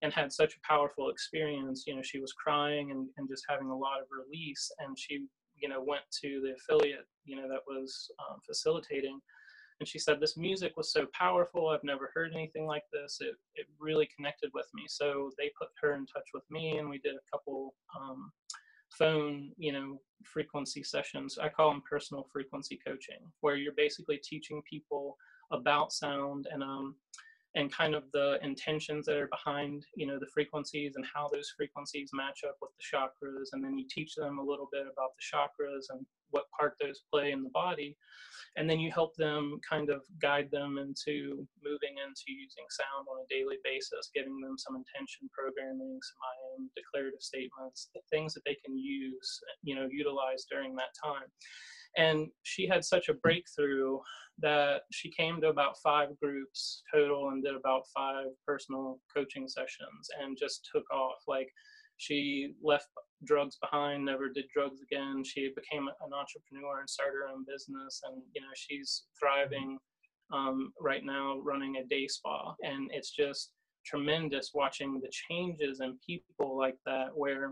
and 0.01 0.11
had 0.11 0.33
such 0.33 0.55
a 0.55 0.67
powerful 0.67 1.09
experience. 1.09 1.85
You 1.87 1.95
know, 1.95 2.01
she 2.01 2.19
was 2.19 2.33
crying 2.33 2.91
and, 2.91 3.07
and 3.17 3.29
just 3.29 3.45
having 3.47 3.69
a 3.69 3.77
lot 3.77 4.01
of 4.01 4.07
release. 4.11 4.69
And 4.79 4.97
she, 4.99 5.25
you 5.55 5.69
know, 5.69 5.81
went 5.81 6.03
to 6.21 6.41
the 6.43 6.55
affiliate, 6.55 7.07
you 7.23 7.37
know, 7.37 7.47
that 7.47 7.61
was 7.65 8.11
um, 8.19 8.39
facilitating 8.45 9.19
and 9.81 9.87
she 9.87 9.97
said 9.97 10.19
this 10.19 10.37
music 10.37 10.77
was 10.77 10.93
so 10.93 11.07
powerful 11.11 11.67
i've 11.67 11.83
never 11.83 12.11
heard 12.13 12.31
anything 12.33 12.65
like 12.65 12.83
this. 12.93 13.17
It, 13.19 13.35
it 13.55 13.67
really 13.79 14.07
connected 14.15 14.51
with 14.53 14.67
me. 14.73 14.83
So 14.87 15.31
they 15.37 15.51
put 15.59 15.69
her 15.81 15.95
in 15.95 16.05
touch 16.05 16.29
with 16.33 16.43
me 16.49 16.77
and 16.77 16.89
we 16.89 16.99
did 16.99 17.15
a 17.15 17.31
couple 17.31 17.73
um, 17.99 18.31
phone 18.97 19.51
you 19.57 19.73
know 19.73 19.99
frequency 20.23 20.83
sessions. 20.83 21.37
I 21.41 21.49
call 21.49 21.71
them 21.71 21.81
personal 21.89 22.27
frequency 22.31 22.79
coaching 22.85 23.21
where 23.41 23.55
you're 23.55 23.73
basically 23.75 24.19
teaching 24.23 24.61
people 24.69 25.17
about 25.51 25.91
sound 25.91 26.47
and 26.51 26.63
um, 26.63 26.95
and 27.55 27.71
kind 27.71 27.95
of 27.95 28.03
the 28.13 28.39
intentions 28.41 29.05
that 29.05 29.17
are 29.17 29.27
behind 29.27 29.83
you 29.95 30.07
know 30.07 30.17
the 30.19 30.31
frequencies 30.33 30.93
and 30.95 31.05
how 31.13 31.29
those 31.33 31.53
frequencies 31.55 32.09
match 32.13 32.41
up 32.47 32.55
with 32.61 32.71
the 32.77 32.97
chakras. 32.97 33.49
And 33.53 33.63
then 33.63 33.77
you 33.77 33.85
teach 33.89 34.15
them 34.15 34.39
a 34.39 34.43
little 34.43 34.69
bit 34.71 34.83
about 34.83 35.11
the 35.17 35.37
chakras 35.37 35.85
and 35.89 36.05
what 36.31 36.45
part 36.57 36.75
those 36.79 37.03
play 37.11 37.31
in 37.31 37.43
the 37.43 37.49
body. 37.49 37.97
And 38.55 38.69
then 38.69 38.79
you 38.79 38.91
help 38.91 39.15
them 39.15 39.59
kind 39.67 39.89
of 39.89 40.01
guide 40.21 40.49
them 40.51 40.77
into 40.77 41.47
moving 41.63 41.95
into 41.99 42.27
using 42.27 42.67
sound 42.69 43.07
on 43.07 43.23
a 43.23 43.31
daily 43.31 43.57
basis 43.63 44.11
giving 44.13 44.39
them 44.41 44.57
some 44.57 44.75
intention 44.75 45.29
programming 45.31 45.99
some 46.03 46.21
i 46.27 46.35
am 46.51 46.69
declarative 46.75 47.21
statements 47.21 47.89
things 48.09 48.33
that 48.33 48.43
they 48.45 48.57
can 48.65 48.77
use 48.77 49.39
you 49.63 49.75
know 49.75 49.87
utilize 49.89 50.45
during 50.51 50.75
that 50.75 50.91
time 50.99 51.31
and 51.97 52.27
she 52.43 52.67
had 52.67 52.83
such 52.83 53.09
a 53.09 53.13
breakthrough 53.15 53.97
that 54.39 54.81
she 54.91 55.11
came 55.11 55.39
to 55.41 55.49
about 55.49 55.77
five 55.83 56.09
groups 56.21 56.83
total 56.93 57.29
and 57.29 57.43
did 57.43 57.55
about 57.55 57.83
five 57.95 58.27
personal 58.45 58.99
coaching 59.15 59.47
sessions 59.47 60.09
and 60.21 60.37
just 60.37 60.67
took 60.73 60.89
off. 60.91 61.21
Like 61.27 61.49
she 61.97 62.53
left 62.63 62.87
drugs 63.25 63.57
behind 63.61 64.05
never 64.05 64.29
did 64.29 64.45
drugs 64.53 64.81
again. 64.81 65.23
She 65.23 65.53
became 65.55 65.87
an 65.87 66.13
entrepreneur 66.13 66.79
and 66.79 66.89
started 66.89 67.17
her 67.17 67.27
own 67.31 67.45
business 67.47 68.01
and 68.05 68.21
you 68.33 68.41
know 68.41 68.47
she's 68.55 69.03
thriving 69.19 69.77
um, 70.33 70.71
right 70.79 71.03
now 71.03 71.39
running 71.43 71.77
a 71.77 71.85
day 71.85 72.07
spa. 72.07 72.55
And 72.63 72.89
it's 72.93 73.11
just 73.11 73.51
tremendous 73.85 74.51
watching 74.53 74.99
the 75.01 75.09
changes 75.11 75.81
in 75.81 75.97
people 76.05 76.57
like 76.57 76.77
that 76.85 77.09
where 77.13 77.51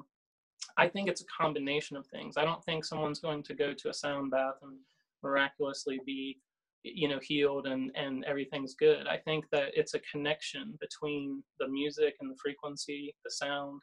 I 0.79 0.87
think 0.87 1.09
it's 1.09 1.21
a 1.21 1.25
combination 1.43 1.97
of 1.97 2.07
things. 2.07 2.37
I 2.37 2.45
don't 2.45 2.63
think 2.63 2.85
someone's 2.85 3.19
going 3.19 3.43
to 3.43 3.53
go 3.53 3.73
to 3.73 3.89
a 3.89 3.93
sound 3.93 4.31
bath 4.31 4.59
and 4.61 4.77
miraculously 5.21 5.99
be, 6.05 6.39
you 6.83 7.09
know, 7.09 7.19
healed 7.21 7.67
and, 7.67 7.91
and 7.95 8.23
everything's 8.23 8.75
good. 8.75 9.05
I 9.05 9.17
think 9.17 9.43
that 9.51 9.71
it's 9.73 9.93
a 9.93 9.99
connection 10.11 10.77
between 10.79 11.43
the 11.59 11.67
music 11.67 12.15
and 12.21 12.31
the 12.31 12.37
frequency, 12.41 13.13
the 13.25 13.31
sound, 13.31 13.81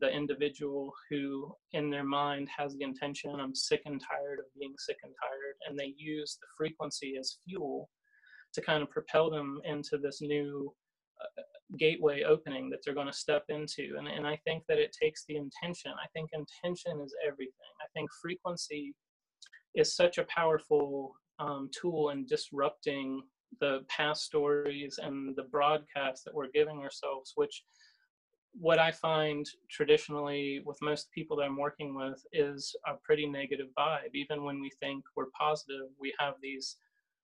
the 0.00 0.10
individual 0.10 0.92
who 1.08 1.54
in 1.74 1.90
their 1.90 2.04
mind 2.04 2.48
has 2.56 2.74
the 2.74 2.82
intention, 2.82 3.38
I'm 3.38 3.54
sick 3.54 3.82
and 3.86 4.00
tired 4.00 4.40
of 4.40 4.46
being 4.58 4.74
sick 4.78 4.96
and 5.04 5.12
tired, 5.22 5.54
and 5.68 5.78
they 5.78 5.94
use 5.96 6.38
the 6.40 6.48
frequency 6.56 7.14
as 7.20 7.36
fuel 7.44 7.88
to 8.54 8.60
kind 8.60 8.82
of 8.82 8.90
propel 8.90 9.30
them 9.30 9.60
into 9.64 9.96
this 9.96 10.20
new 10.20 10.74
gateway 11.78 12.22
opening 12.22 12.68
that 12.70 12.80
they're 12.84 12.94
going 12.94 13.06
to 13.06 13.12
step 13.12 13.44
into. 13.48 13.94
And, 13.98 14.08
and 14.08 14.26
I 14.26 14.38
think 14.44 14.64
that 14.68 14.78
it 14.78 14.94
takes 15.00 15.24
the 15.26 15.36
intention. 15.36 15.92
I 15.92 16.08
think 16.12 16.30
intention 16.32 17.00
is 17.00 17.14
everything. 17.26 17.72
I 17.80 17.86
think 17.94 18.10
frequency 18.20 18.94
is 19.74 19.94
such 19.94 20.18
a 20.18 20.24
powerful 20.24 21.14
um, 21.38 21.70
tool 21.78 22.10
in 22.10 22.26
disrupting 22.26 23.22
the 23.60 23.80
past 23.88 24.24
stories 24.24 24.98
and 25.02 25.34
the 25.36 25.44
broadcast 25.44 26.24
that 26.24 26.34
we're 26.34 26.50
giving 26.52 26.78
ourselves, 26.78 27.32
which 27.36 27.64
what 28.54 28.78
I 28.78 28.90
find 28.92 29.46
traditionally 29.70 30.62
with 30.64 30.76
most 30.82 31.10
people 31.10 31.36
that 31.38 31.44
I'm 31.44 31.56
working 31.56 31.94
with 31.94 32.22
is 32.32 32.74
a 32.86 32.94
pretty 33.02 33.26
negative 33.26 33.68
vibe. 33.78 34.14
Even 34.14 34.44
when 34.44 34.60
we 34.60 34.70
think 34.78 35.04
we're 35.16 35.30
positive, 35.38 35.86
we 35.98 36.12
have 36.18 36.34
these 36.42 36.76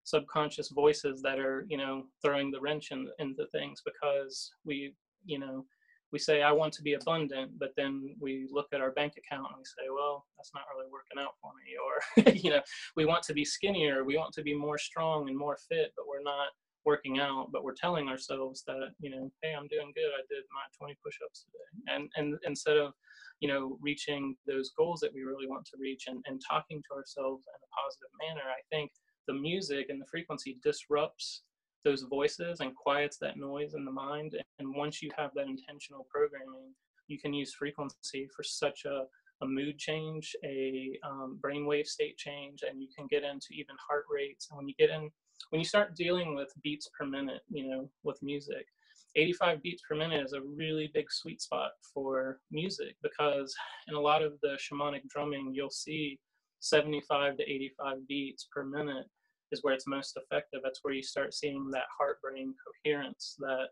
subconscious 0.09 0.69
voices 0.71 1.21
that 1.23 1.39
are, 1.39 1.67
you 1.69 1.77
know, 1.77 2.05
throwing 2.25 2.51
the 2.51 2.61
wrench 2.61 2.91
in, 2.91 3.09
into 3.19 3.47
things 3.53 3.83
because 3.85 4.51
we, 4.65 4.95
you 5.25 5.39
know, 5.39 5.65
we 6.13 6.19
say 6.19 6.43
I 6.43 6.53
want 6.53 6.73
to 6.75 6.83
be 6.83 6.95
abundant, 6.95 7.59
but 7.59 7.73
then 7.77 8.17
we 8.19 8.49
look 8.51 8.69
at 8.73 8.81
our 8.81 8.93
bank 8.93 9.15
account 9.19 9.49
and 9.51 9.59
we 9.59 9.65
say, 9.65 9.91
well, 9.95 10.25
that's 10.37 10.53
not 10.55 10.65
really 10.75 10.91
working 10.91 11.23
out 11.23 11.35
for 11.41 11.53
me. 11.53 11.77
Or 11.87 12.33
you 12.33 12.51
know, 12.51 12.63
we 12.97 13.05
want 13.05 13.23
to 13.25 13.35
be 13.35 13.45
skinnier, 13.45 14.05
we 14.05 14.17
want 14.17 14.33
to 14.35 14.43
be 14.43 14.55
more 14.55 14.79
strong 14.79 15.29
and 15.29 15.37
more 15.37 15.59
fit, 15.69 15.93
but 15.97 16.07
we're 16.09 16.23
not 16.23 16.49
working 16.85 17.21
out, 17.21 17.51
but 17.53 17.65
we're 17.65 17.75
telling 17.75 18.09
ourselves 18.09 18.63
that, 18.67 18.89
you 19.01 19.11
know, 19.11 19.31
hey, 19.43 19.53
I'm 19.55 19.69
doing 19.69 19.93
good. 19.95 20.11
I 20.17 20.25
did 20.31 20.45
my 20.51 20.65
20 20.79 20.97
push-ups 21.05 21.45
today. 21.45 21.95
And 21.95 22.09
and 22.17 22.39
instead 22.45 22.79
of, 22.79 22.95
you 23.41 23.49
know, 23.49 23.77
reaching 23.83 24.37
those 24.47 24.71
goals 24.79 25.01
that 25.01 25.13
we 25.13 25.23
really 25.23 25.47
want 25.47 25.67
to 25.67 25.77
reach 25.79 26.05
and, 26.09 26.25
and 26.27 26.41
talking 26.41 26.83
to 26.89 26.97
ourselves 26.97 27.45
in 27.47 27.61
a 27.61 27.71
positive 27.77 28.13
manner, 28.25 28.49
I 28.49 28.63
think 28.73 28.91
the 29.29 29.35
music 29.35 29.87
and 29.91 30.01
the 30.01 30.07
frequency 30.07 30.59
disrupts 30.65 31.43
those 31.85 32.03
voices 32.03 32.59
and 32.61 32.75
quiets 32.75 33.19
that 33.19 33.37
noise 33.37 33.75
in 33.75 33.85
the 33.85 33.93
mind. 33.93 34.37
And 34.59 34.75
once 34.75 35.01
you 35.01 35.11
have 35.17 35.31
that 35.37 35.47
intentional 35.47 36.07
programming, 36.11 36.75
you 37.07 37.21
can 37.21 37.33
use 37.33 37.55
frequency 37.55 38.29
for 38.35 38.43
such 38.43 38.85
a, 38.85 39.05
a 39.43 39.47
mood 39.47 39.79
change, 39.79 40.35
a 40.45 40.99
um, 41.07 41.39
brainwave 41.41 41.87
state 41.87 42.17
change, 42.17 42.65
and 42.69 42.83
you 42.83 42.89
can 42.97 43.07
get 43.07 43.23
into 43.23 43.49
even 43.53 43.77
heart 43.87 44.05
rates. 44.11 44.49
And 44.51 44.57
when 44.57 44.69
you 44.69 44.75
get 44.79 44.91
in, 44.91 45.11
when 45.51 45.61
you 45.61 45.65
start 45.65 45.95
dealing 45.95 46.35
with 46.35 46.53
beats 46.65 46.91
per 46.99 47.07
minute, 47.07 47.43
you 47.49 47.69
know, 47.69 47.89
with 48.03 48.19
music, 48.23 48.67
85 49.15 49.63
beats 49.63 49.83
per 49.89 49.95
minute 49.95 50.25
is 50.25 50.33
a 50.33 50.43
really 50.43 50.91
big 50.93 51.11
sweet 51.11 51.41
spot 51.41 51.71
for 51.95 52.41
music 52.51 52.97
because 53.03 53.55
in 53.89 53.95
a 53.95 54.01
lot 54.01 54.23
of 54.23 54.35
the 54.43 54.59
shamanic 54.59 55.09
drumming, 55.09 55.53
you'll 55.55 55.71
see 55.71 56.19
75 56.61 57.37
to 57.39 57.43
85 57.43 58.07
beats 58.07 58.49
per 58.53 58.65
minute 58.65 59.07
is 59.53 59.63
where 59.63 59.75
it's 59.75 59.87
most 59.87 60.17
effective. 60.17 60.61
That's 60.63 60.81
where 60.83 60.95
you 60.95 61.03
start 61.03 61.35
seeing 61.35 61.71
that 61.73 61.85
heart 61.97 62.21
brain 62.23 62.55
coherence, 62.85 63.37
that, 63.39 63.69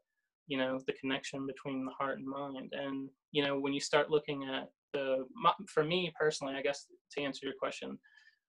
you 0.46 0.58
know, 0.58 0.80
the 0.86 0.92
connection 0.94 1.46
between 1.46 1.84
the 1.84 1.92
heart 1.92 2.18
and 2.18 2.26
mind. 2.26 2.72
And, 2.72 3.08
you 3.32 3.44
know, 3.44 3.58
when 3.58 3.72
you 3.72 3.80
start 3.80 4.10
looking 4.10 4.44
at 4.44 4.70
the, 4.92 5.26
for 5.68 5.84
me 5.84 6.12
personally, 6.18 6.54
I 6.54 6.62
guess 6.62 6.86
to 7.12 7.22
answer 7.22 7.46
your 7.46 7.54
question, 7.58 7.98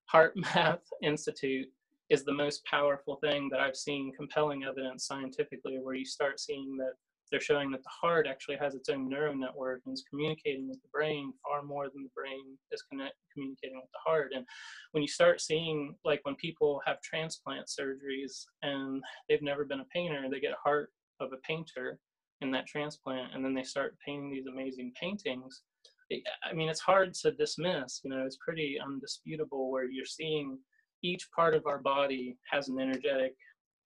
Heart 0.06 0.34
Math 0.36 0.84
Institute 1.04 1.68
is 2.10 2.24
the 2.24 2.34
most 2.34 2.64
powerful 2.66 3.18
thing 3.18 3.50
that 3.52 3.60
I've 3.60 3.76
seen 3.76 4.14
compelling 4.16 4.64
evidence 4.64 5.06
scientifically, 5.06 5.80
where 5.82 5.96
you 5.96 6.06
start 6.06 6.40
seeing 6.40 6.78
that 6.78 6.94
they're 7.30 7.40
showing 7.40 7.72
that 7.72 7.84
the 7.84 7.90
heart 8.02 8.28
actually 8.30 8.58
has 8.58 8.76
its 8.76 8.90
own 8.90 9.10
neural 9.10 9.36
network 9.36 9.82
and 9.86 9.94
is 9.94 10.06
communicating 10.10 10.68
with 10.70 10.82
the 10.82 10.90
brain 10.92 11.34
far 11.44 11.64
more 11.64 11.90
than 11.90 12.04
the 12.04 12.10
brain 12.16 12.58
is 12.72 12.84
connect, 12.84 13.16
communicating 13.34 13.78
with 13.78 13.92
the 13.92 14.00
heart. 14.06 14.32
And 14.36 14.46
when 14.92 15.02
you 15.02 15.08
start 15.08 15.42
seeing, 15.42 15.96
like 16.06 16.22
when 16.24 16.36
people 16.36 16.82
have 16.86 17.02
transplant 17.02 17.68
surgeries 17.68 18.46
and 18.62 19.04
they've 19.28 19.42
never 19.42 19.66
been 19.66 19.82
a 19.82 19.86
painter, 19.86 20.26
they 20.30 20.40
get 20.40 20.54
a 20.54 20.64
heart 20.64 20.92
of 21.20 21.34
a 21.34 21.38
painter 21.38 22.00
in 22.42 22.52
that 22.52 22.68
transplant, 22.68 23.34
and 23.34 23.44
then 23.44 23.56
they 23.56 23.64
start 23.64 23.98
painting 24.06 24.30
these 24.30 24.46
amazing 24.46 24.94
paintings. 25.00 25.64
I 26.12 26.54
mean, 26.54 26.70
it's 26.70 26.80
hard 26.80 27.14
to 27.16 27.32
dismiss. 27.32 28.02
You 28.04 28.12
know, 28.12 28.24
it's 28.26 28.38
pretty 28.38 28.78
undisputable 28.80 29.72
where 29.72 29.86
you're 29.86 30.06
seeing 30.06 30.60
each 31.04 31.28
part 31.36 31.54
of 31.56 31.66
our 31.66 31.80
body 31.80 32.38
has 32.52 32.70
an 32.70 32.80
energetic 32.80 33.34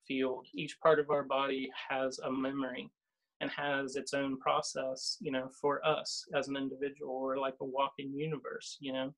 field. 0.08 0.47
Each 0.54 0.77
part 0.82 0.99
of 0.99 1.10
our 1.10 1.23
body 1.23 1.69
has 1.89 2.19
a 2.19 2.32
memory 2.32 2.89
and 3.41 3.49
has 3.51 3.95
its 3.95 4.13
own 4.13 4.39
process, 4.39 5.17
you 5.19 5.32
know, 5.32 5.49
for 5.60 5.86
us 5.86 6.23
as 6.36 6.47
an 6.47 6.56
individual 6.56 7.13
or 7.13 7.38
like 7.38 7.56
a 7.60 7.65
walking 7.65 8.13
universe, 8.13 8.77
you 8.80 8.93
know. 8.93 9.13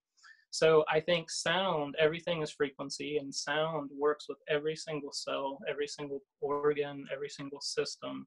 So 0.50 0.86
I 0.88 1.00
think 1.00 1.30
sound, 1.30 1.96
everything 2.00 2.42
is 2.42 2.52
frequency, 2.52 3.18
and 3.18 3.34
sound 3.34 3.90
works 3.98 4.28
with 4.30 4.38
every 4.48 4.76
single 4.76 5.12
cell, 5.12 5.60
every 5.68 5.88
single 5.88 6.22
organ, 6.42 7.06
every 7.12 7.30
single 7.30 7.60
system 7.60 8.26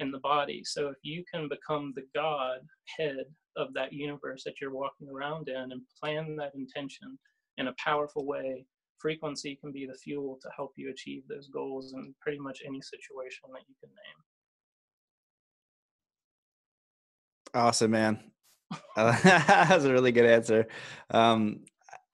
in 0.00 0.10
the 0.10 0.18
body. 0.18 0.62
So 0.64 0.88
if 0.88 0.96
you 1.02 1.24
can 1.32 1.48
become 1.48 1.92
the 1.94 2.06
God 2.14 2.58
head 2.98 3.24
of 3.56 3.72
that 3.74 3.92
universe 3.92 4.44
that 4.44 4.60
you're 4.60 4.72
walking 4.72 5.08
around 5.08 5.48
in 5.48 5.72
and 5.72 5.82
plan 6.00 6.36
that 6.36 6.54
intention 6.54 7.18
in 7.58 7.68
a 7.68 7.74
powerful 7.82 8.26
way, 8.26 8.66
frequency 8.98 9.56
can 9.60 9.72
be 9.72 9.86
the 9.86 9.94
fuel 9.94 10.38
to 10.42 10.48
help 10.54 10.72
you 10.76 10.90
achieve 10.90 11.22
those 11.28 11.48
goals 11.48 11.94
in 11.94 12.14
pretty 12.20 12.38
much 12.38 12.62
any 12.66 12.80
situation 12.80 13.44
that 13.52 13.62
you 13.68 13.74
can 13.80 13.90
name. 13.90 14.27
Awesome, 17.54 17.90
man. 17.92 18.20
Uh, 18.96 19.12
that 19.22 19.74
was 19.74 19.84
a 19.84 19.92
really 19.92 20.12
good 20.12 20.26
answer. 20.26 20.66
Um, 21.10 21.60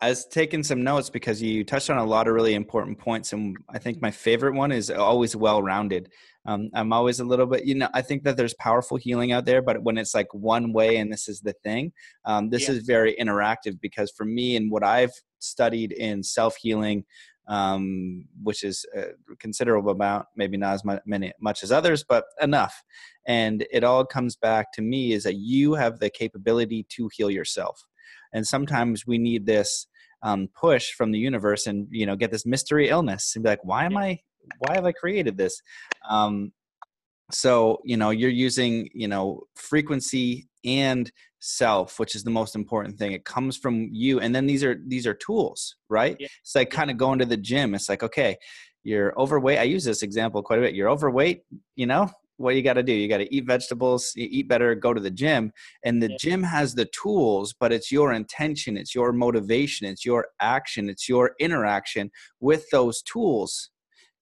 I 0.00 0.10
was 0.10 0.26
taking 0.26 0.62
some 0.62 0.84
notes 0.84 1.08
because 1.08 1.40
you 1.40 1.64
touched 1.64 1.88
on 1.88 1.98
a 1.98 2.04
lot 2.04 2.28
of 2.28 2.34
really 2.34 2.54
important 2.54 2.98
points, 2.98 3.32
and 3.32 3.56
I 3.70 3.78
think 3.78 4.02
my 4.02 4.10
favorite 4.10 4.54
one 4.54 4.70
is 4.70 4.90
always 4.90 5.34
well-rounded. 5.34 6.10
Um, 6.46 6.68
I'm 6.74 6.92
always 6.92 7.20
a 7.20 7.24
little 7.24 7.46
bit, 7.46 7.64
you 7.64 7.74
know, 7.74 7.88
I 7.94 8.02
think 8.02 8.22
that 8.24 8.36
there's 8.36 8.52
powerful 8.54 8.98
healing 8.98 9.32
out 9.32 9.46
there, 9.46 9.62
but 9.62 9.82
when 9.82 9.96
it's 9.96 10.14
like 10.14 10.26
one 10.34 10.74
way 10.74 10.98
and 10.98 11.10
this 11.10 11.26
is 11.26 11.40
the 11.40 11.54
thing, 11.64 11.92
um, 12.26 12.50
this 12.50 12.68
is 12.68 12.84
very 12.84 13.16
interactive 13.18 13.80
because 13.80 14.12
for 14.14 14.26
me 14.26 14.56
and 14.56 14.70
what 14.70 14.84
I've 14.84 15.12
studied 15.38 15.92
in 15.92 16.22
self-healing, 16.22 17.04
um, 17.46 18.26
which 18.42 18.64
is 18.64 18.86
a 18.96 19.36
considerable 19.38 19.92
amount, 19.92 20.26
maybe 20.36 20.56
not 20.56 20.74
as 20.74 20.84
much, 20.84 21.02
many, 21.06 21.32
much 21.40 21.62
as 21.62 21.70
others, 21.70 22.04
but 22.08 22.24
enough. 22.40 22.82
And 23.26 23.66
it 23.70 23.84
all 23.84 24.04
comes 24.04 24.36
back 24.36 24.72
to 24.74 24.82
me 24.82 25.12
is 25.12 25.24
that 25.24 25.36
you 25.36 25.74
have 25.74 25.98
the 25.98 26.10
capability 26.10 26.86
to 26.90 27.10
heal 27.14 27.30
yourself. 27.30 27.84
And 28.32 28.46
sometimes 28.46 29.06
we 29.06 29.18
need 29.18 29.46
this 29.46 29.86
um, 30.22 30.48
push 30.58 30.92
from 30.92 31.12
the 31.12 31.18
universe 31.18 31.66
and, 31.66 31.86
you 31.90 32.06
know, 32.06 32.16
get 32.16 32.30
this 32.30 32.46
mystery 32.46 32.88
illness 32.88 33.32
and 33.34 33.44
be 33.44 33.50
like, 33.50 33.64
why 33.64 33.84
am 33.84 33.96
I, 33.96 34.20
why 34.58 34.74
have 34.74 34.86
I 34.86 34.92
created 34.92 35.36
this? 35.36 35.60
Um, 36.08 36.52
so, 37.30 37.78
you 37.84 37.96
know, 37.96 38.10
you're 38.10 38.30
using, 38.30 38.88
you 38.94 39.08
know, 39.08 39.42
frequency 39.54 40.46
and 40.64 41.10
self 41.44 41.98
which 41.98 42.14
is 42.14 42.24
the 42.24 42.30
most 42.30 42.56
important 42.56 42.98
thing. 42.98 43.12
It 43.12 43.24
comes 43.24 43.56
from 43.56 43.88
you 43.92 44.20
and 44.20 44.34
then 44.34 44.46
these 44.46 44.64
are 44.64 44.80
these 44.86 45.06
are 45.06 45.14
tools 45.14 45.76
right? 45.90 46.16
Yeah. 46.18 46.28
it's 46.40 46.54
like 46.54 46.70
kind 46.70 46.90
of 46.90 46.96
going 46.96 47.18
to 47.18 47.26
the 47.26 47.36
gym. 47.36 47.74
It's 47.74 47.88
like 47.88 48.02
okay 48.02 48.36
you're 48.82 49.18
overweight. 49.18 49.58
I 49.58 49.62
use 49.62 49.84
this 49.84 50.02
example 50.02 50.42
quite 50.42 50.58
a 50.58 50.62
bit. 50.62 50.74
You're 50.74 50.88
overweight 50.88 51.42
you 51.76 51.86
know 51.86 52.10
what 52.36 52.56
you 52.56 52.62
got 52.62 52.74
to 52.74 52.82
do? 52.82 52.92
You 52.92 53.08
got 53.08 53.18
to 53.18 53.32
eat 53.32 53.46
vegetables 53.46 54.12
eat 54.16 54.48
better 54.48 54.74
go 54.74 54.94
to 54.94 55.00
the 55.00 55.10
gym. 55.10 55.52
And 55.84 56.02
the 56.02 56.10
yeah. 56.10 56.16
gym 56.18 56.42
has 56.42 56.74
the 56.74 56.86
tools 56.86 57.54
but 57.58 57.72
it's 57.72 57.92
your 57.92 58.14
intention 58.14 58.78
it's 58.78 58.94
your 58.94 59.12
motivation 59.12 59.86
it's 59.86 60.04
your 60.04 60.28
action 60.40 60.88
it's 60.88 61.08
your 61.10 61.32
interaction 61.38 62.10
with 62.40 62.64
those 62.70 63.02
tools. 63.02 63.70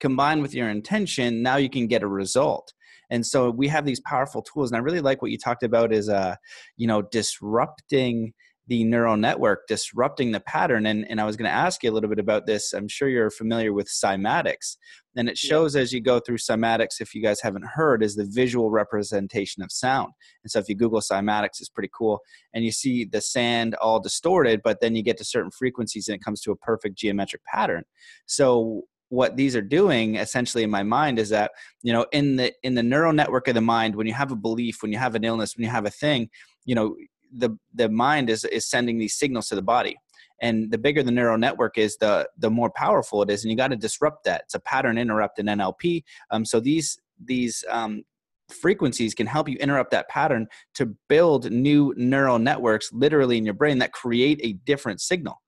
Combined 0.01 0.43
with 0.43 0.55
your 0.55 0.71
intention 0.71 1.41
now 1.41 1.57
you 1.57 1.71
can 1.71 1.87
get 1.87 2.03
a 2.03 2.09
result 2.09 2.73
and 3.11 3.25
so 3.27 3.51
we 3.51 3.69
have 3.69 3.85
these 3.85 4.01
powerful 4.01 4.43
tools 4.43 4.71
and 4.71 4.77
i 4.77 4.81
really 4.81 5.01
like 5.01 5.23
what 5.23 5.31
you 5.31 5.39
talked 5.39 5.63
about 5.63 5.93
is 5.93 6.09
uh 6.09 6.35
you 6.77 6.87
know 6.87 7.03
disrupting 7.03 8.33
the 8.69 8.85
neural 8.85 9.17
network 9.17 9.67
disrupting 9.67 10.31
the 10.31 10.41
pattern 10.41 10.87
and, 10.87 11.05
and 11.11 11.21
i 11.21 11.25
was 11.25 11.37
going 11.37 11.49
to 11.49 11.55
ask 11.55 11.83
you 11.83 11.91
a 11.91 11.93
little 11.93 12.09
bit 12.09 12.19
about 12.19 12.47
this. 12.47 12.73
I'm 12.73 12.89
sure 12.89 13.09
you're 13.09 13.31
familiar 13.31 13.73
with 13.73 13.89
cymatics 13.89 14.77
and 15.17 15.29
it 15.29 15.37
shows 15.37 15.75
yeah. 15.75 15.83
as 15.83 15.93
you 15.93 16.01
go 16.01 16.21
through 16.21 16.39
cymatics 16.39 17.01
if 17.01 17.15
you 17.15 17.23
guys 17.23 17.41
haven't 17.41 17.67
heard 17.67 18.03
is 18.03 18.15
the 18.15 18.25
visual 18.25 18.71
representation 18.71 19.63
of 19.63 19.73
sound. 19.73 20.13
And 20.45 20.51
so 20.51 20.59
if 20.61 20.69
you 20.69 20.77
google 20.77 21.01
cymatics 21.01 21.61
it's 21.61 21.69
pretty 21.69 21.91
cool 21.93 22.21
and 22.55 22.65
you 22.65 22.71
see 22.71 23.05
the 23.05 23.21
sand 23.21 23.75
all 23.77 24.01
distorted 24.01 24.61
but 24.63 24.81
then 24.81 24.95
you 24.95 25.03
get 25.03 25.19
to 25.19 25.25
certain 25.25 25.51
frequencies 25.51 26.09
and 26.09 26.15
it 26.15 26.25
comes 26.25 26.41
to 26.43 26.53
a 26.53 26.57
perfect 26.57 26.97
geometric 26.97 27.43
pattern. 27.45 27.83
So 28.27 28.83
what 29.13 29.37
these 29.37 29.55
are 29.55 29.63
doing 29.63 30.15
essentially 30.17 30.65
in 30.65 30.71
my 30.71 30.83
mind 30.83 31.19
is 31.19 31.29
that 31.29 31.51
you 31.83 31.93
know 31.93 32.07
in 32.13 32.37
the 32.37 32.51
in 32.63 32.75
the 32.75 32.83
neural 32.83 33.13
network 33.13 33.47
of 33.47 33.55
the 33.55 33.61
mind 33.61 33.95
when 33.95 34.07
you 34.07 34.15
have 34.15 34.33
a 34.33 34.37
belief 34.37 34.83
when 34.83 34.91
you 34.91 34.97
have 34.97 35.15
an 35.15 35.23
illness 35.23 35.55
when 35.55 35.65
you 35.65 35.71
have 35.71 35.85
a 35.85 35.91
thing 35.91 36.31
you 36.65 36.75
know 36.75 36.97
the 37.33 37.57
the 37.75 37.89
mind 37.89 38.31
is 38.31 38.45
is 38.45 38.69
sending 38.69 38.99
these 38.99 39.15
signals 39.15 39.49
to 39.49 39.55
the 39.55 39.63
body. 39.63 39.97
And 40.41 40.73
the 40.73 40.79
bigger 40.79 41.05
the 41.05 41.13
neural 41.13 41.39
network 41.39 41.79
is 41.79 41.97
the 41.99 42.29
the 42.39 42.51
more 42.51 42.71
powerful 42.71 43.23
it 43.23 43.31
is 43.31 43.45
and 43.45 43.51
you 43.51 43.57
got 43.57 43.69
to 43.69 43.77
disrupt 43.77 44.25
that. 44.25 44.43
It's 44.45 44.55
a 44.55 44.61
pattern 44.61 44.99
interrupt 44.99 45.39
in 45.39 45.47
nlp 45.47 46.03
um, 46.31 46.45
so 46.45 46.61
these 46.61 46.99
these 47.25 47.65
um, 47.71 48.03
frequencies 48.49 49.15
can 49.15 49.27
help 49.27 49.49
you 49.49 49.57
interrupt 49.59 49.93
that 49.93 50.09
pattern 50.09 50.47
to 50.75 50.95
build 51.09 51.51
new 51.51 51.95
neural 51.97 52.39
networks 52.39 52.93
literally 52.93 53.39
in 53.39 53.45
your 53.45 53.55
brain 53.55 53.79
that 53.79 53.93
create 53.93 54.41
a 54.43 54.55
different 54.65 55.01
signal 55.01 55.41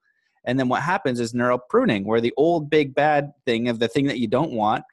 and 0.45 0.59
then 0.59 0.69
what 0.69 0.83
happens 0.83 1.21
is 1.21 1.35
neural 1.35 1.59
pruning, 1.59 2.05
where 2.05 2.21
the 2.21 2.35
old 2.37 2.71
big 2.71 2.95
bad 2.95 3.33
thing 3.47 3.69
of 3.69 3.79
the 3.79 3.89
thing 3.89 4.07
that 4.07 4.19
you 4.19 4.29
don't 4.29 4.53
want, 4.53 4.85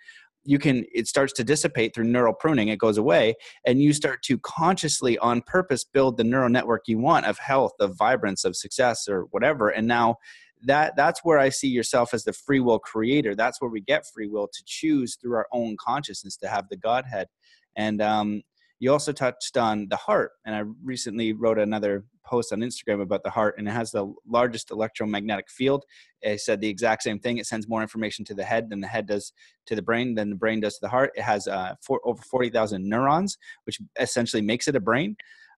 you 0.43 0.57
can 0.57 0.85
it 0.93 1.07
starts 1.07 1.33
to 1.33 1.43
dissipate 1.43 1.93
through 1.93 2.05
neural 2.05 2.33
pruning 2.33 2.69
it 2.69 2.79
goes 2.79 2.97
away 2.97 3.35
and 3.65 3.81
you 3.81 3.93
start 3.93 4.23
to 4.23 4.39
consciously 4.39 5.17
on 5.19 5.41
purpose 5.41 5.83
build 5.83 6.17
the 6.17 6.23
neural 6.23 6.49
network 6.49 6.83
you 6.87 6.97
want 6.97 7.25
of 7.25 7.37
health 7.37 7.73
of 7.79 7.95
vibrance 7.95 8.43
of 8.43 8.55
success 8.55 9.07
or 9.07 9.23
whatever. 9.31 9.69
And 9.69 9.87
now 9.87 10.17
that 10.63 10.95
that's 10.95 11.21
where 11.23 11.39
i 11.39 11.49
see 11.49 11.67
yourself 11.67 12.13
as 12.13 12.23
the 12.23 12.33
free 12.33 12.59
will 12.59 12.79
creator. 12.79 13.35
That's 13.35 13.61
where 13.61 13.69
we 13.69 13.81
get 13.81 14.05
free 14.13 14.27
will 14.27 14.47
to 14.47 14.63
choose 14.65 15.15
through 15.15 15.35
our 15.35 15.47
own 15.51 15.75
consciousness 15.79 16.37
to 16.37 16.47
have 16.47 16.69
the 16.69 16.77
godhead. 16.77 17.27
And 17.75 18.01
um, 18.01 18.41
you 18.81 18.91
also 18.91 19.13
touched 19.13 19.55
on 19.55 19.87
the 19.89 19.95
heart 19.95 20.31
and 20.45 20.55
i 20.55 20.63
recently 20.83 21.31
wrote 21.31 21.59
another 21.59 22.03
post 22.25 22.51
on 22.51 22.59
instagram 22.59 23.01
about 23.01 23.23
the 23.23 23.29
heart 23.29 23.55
and 23.57 23.67
it 23.67 23.71
has 23.71 23.91
the 23.91 24.13
largest 24.27 24.71
electromagnetic 24.71 25.49
field. 25.49 25.83
It 26.21 26.39
said 26.39 26.61
the 26.61 26.69
exact 26.69 27.03
same 27.03 27.19
thing. 27.19 27.37
It 27.37 27.45
sends 27.45 27.67
more 27.67 27.81
information 27.81 28.23
to 28.25 28.33
the 28.33 28.43
head 28.43 28.69
than 28.69 28.79
the 28.79 28.87
head 28.87 29.07
does 29.07 29.33
to 29.67 29.75
the 29.75 29.81
brain 29.81 30.15
than 30.15 30.29
the 30.29 30.35
brain 30.35 30.59
does 30.61 30.75
to 30.75 30.79
the 30.81 30.89
heart. 30.89 31.11
It 31.15 31.23
has 31.23 31.47
uh, 31.47 31.75
four, 31.81 31.99
over 32.05 32.21
40000 32.21 32.87
neurons 32.87 33.37
which 33.65 33.79
essentially 33.99 34.41
makes 34.41 34.67
it 34.67 34.75
a 34.75 34.79
brain. 34.79 35.15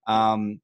Um, 0.08 0.62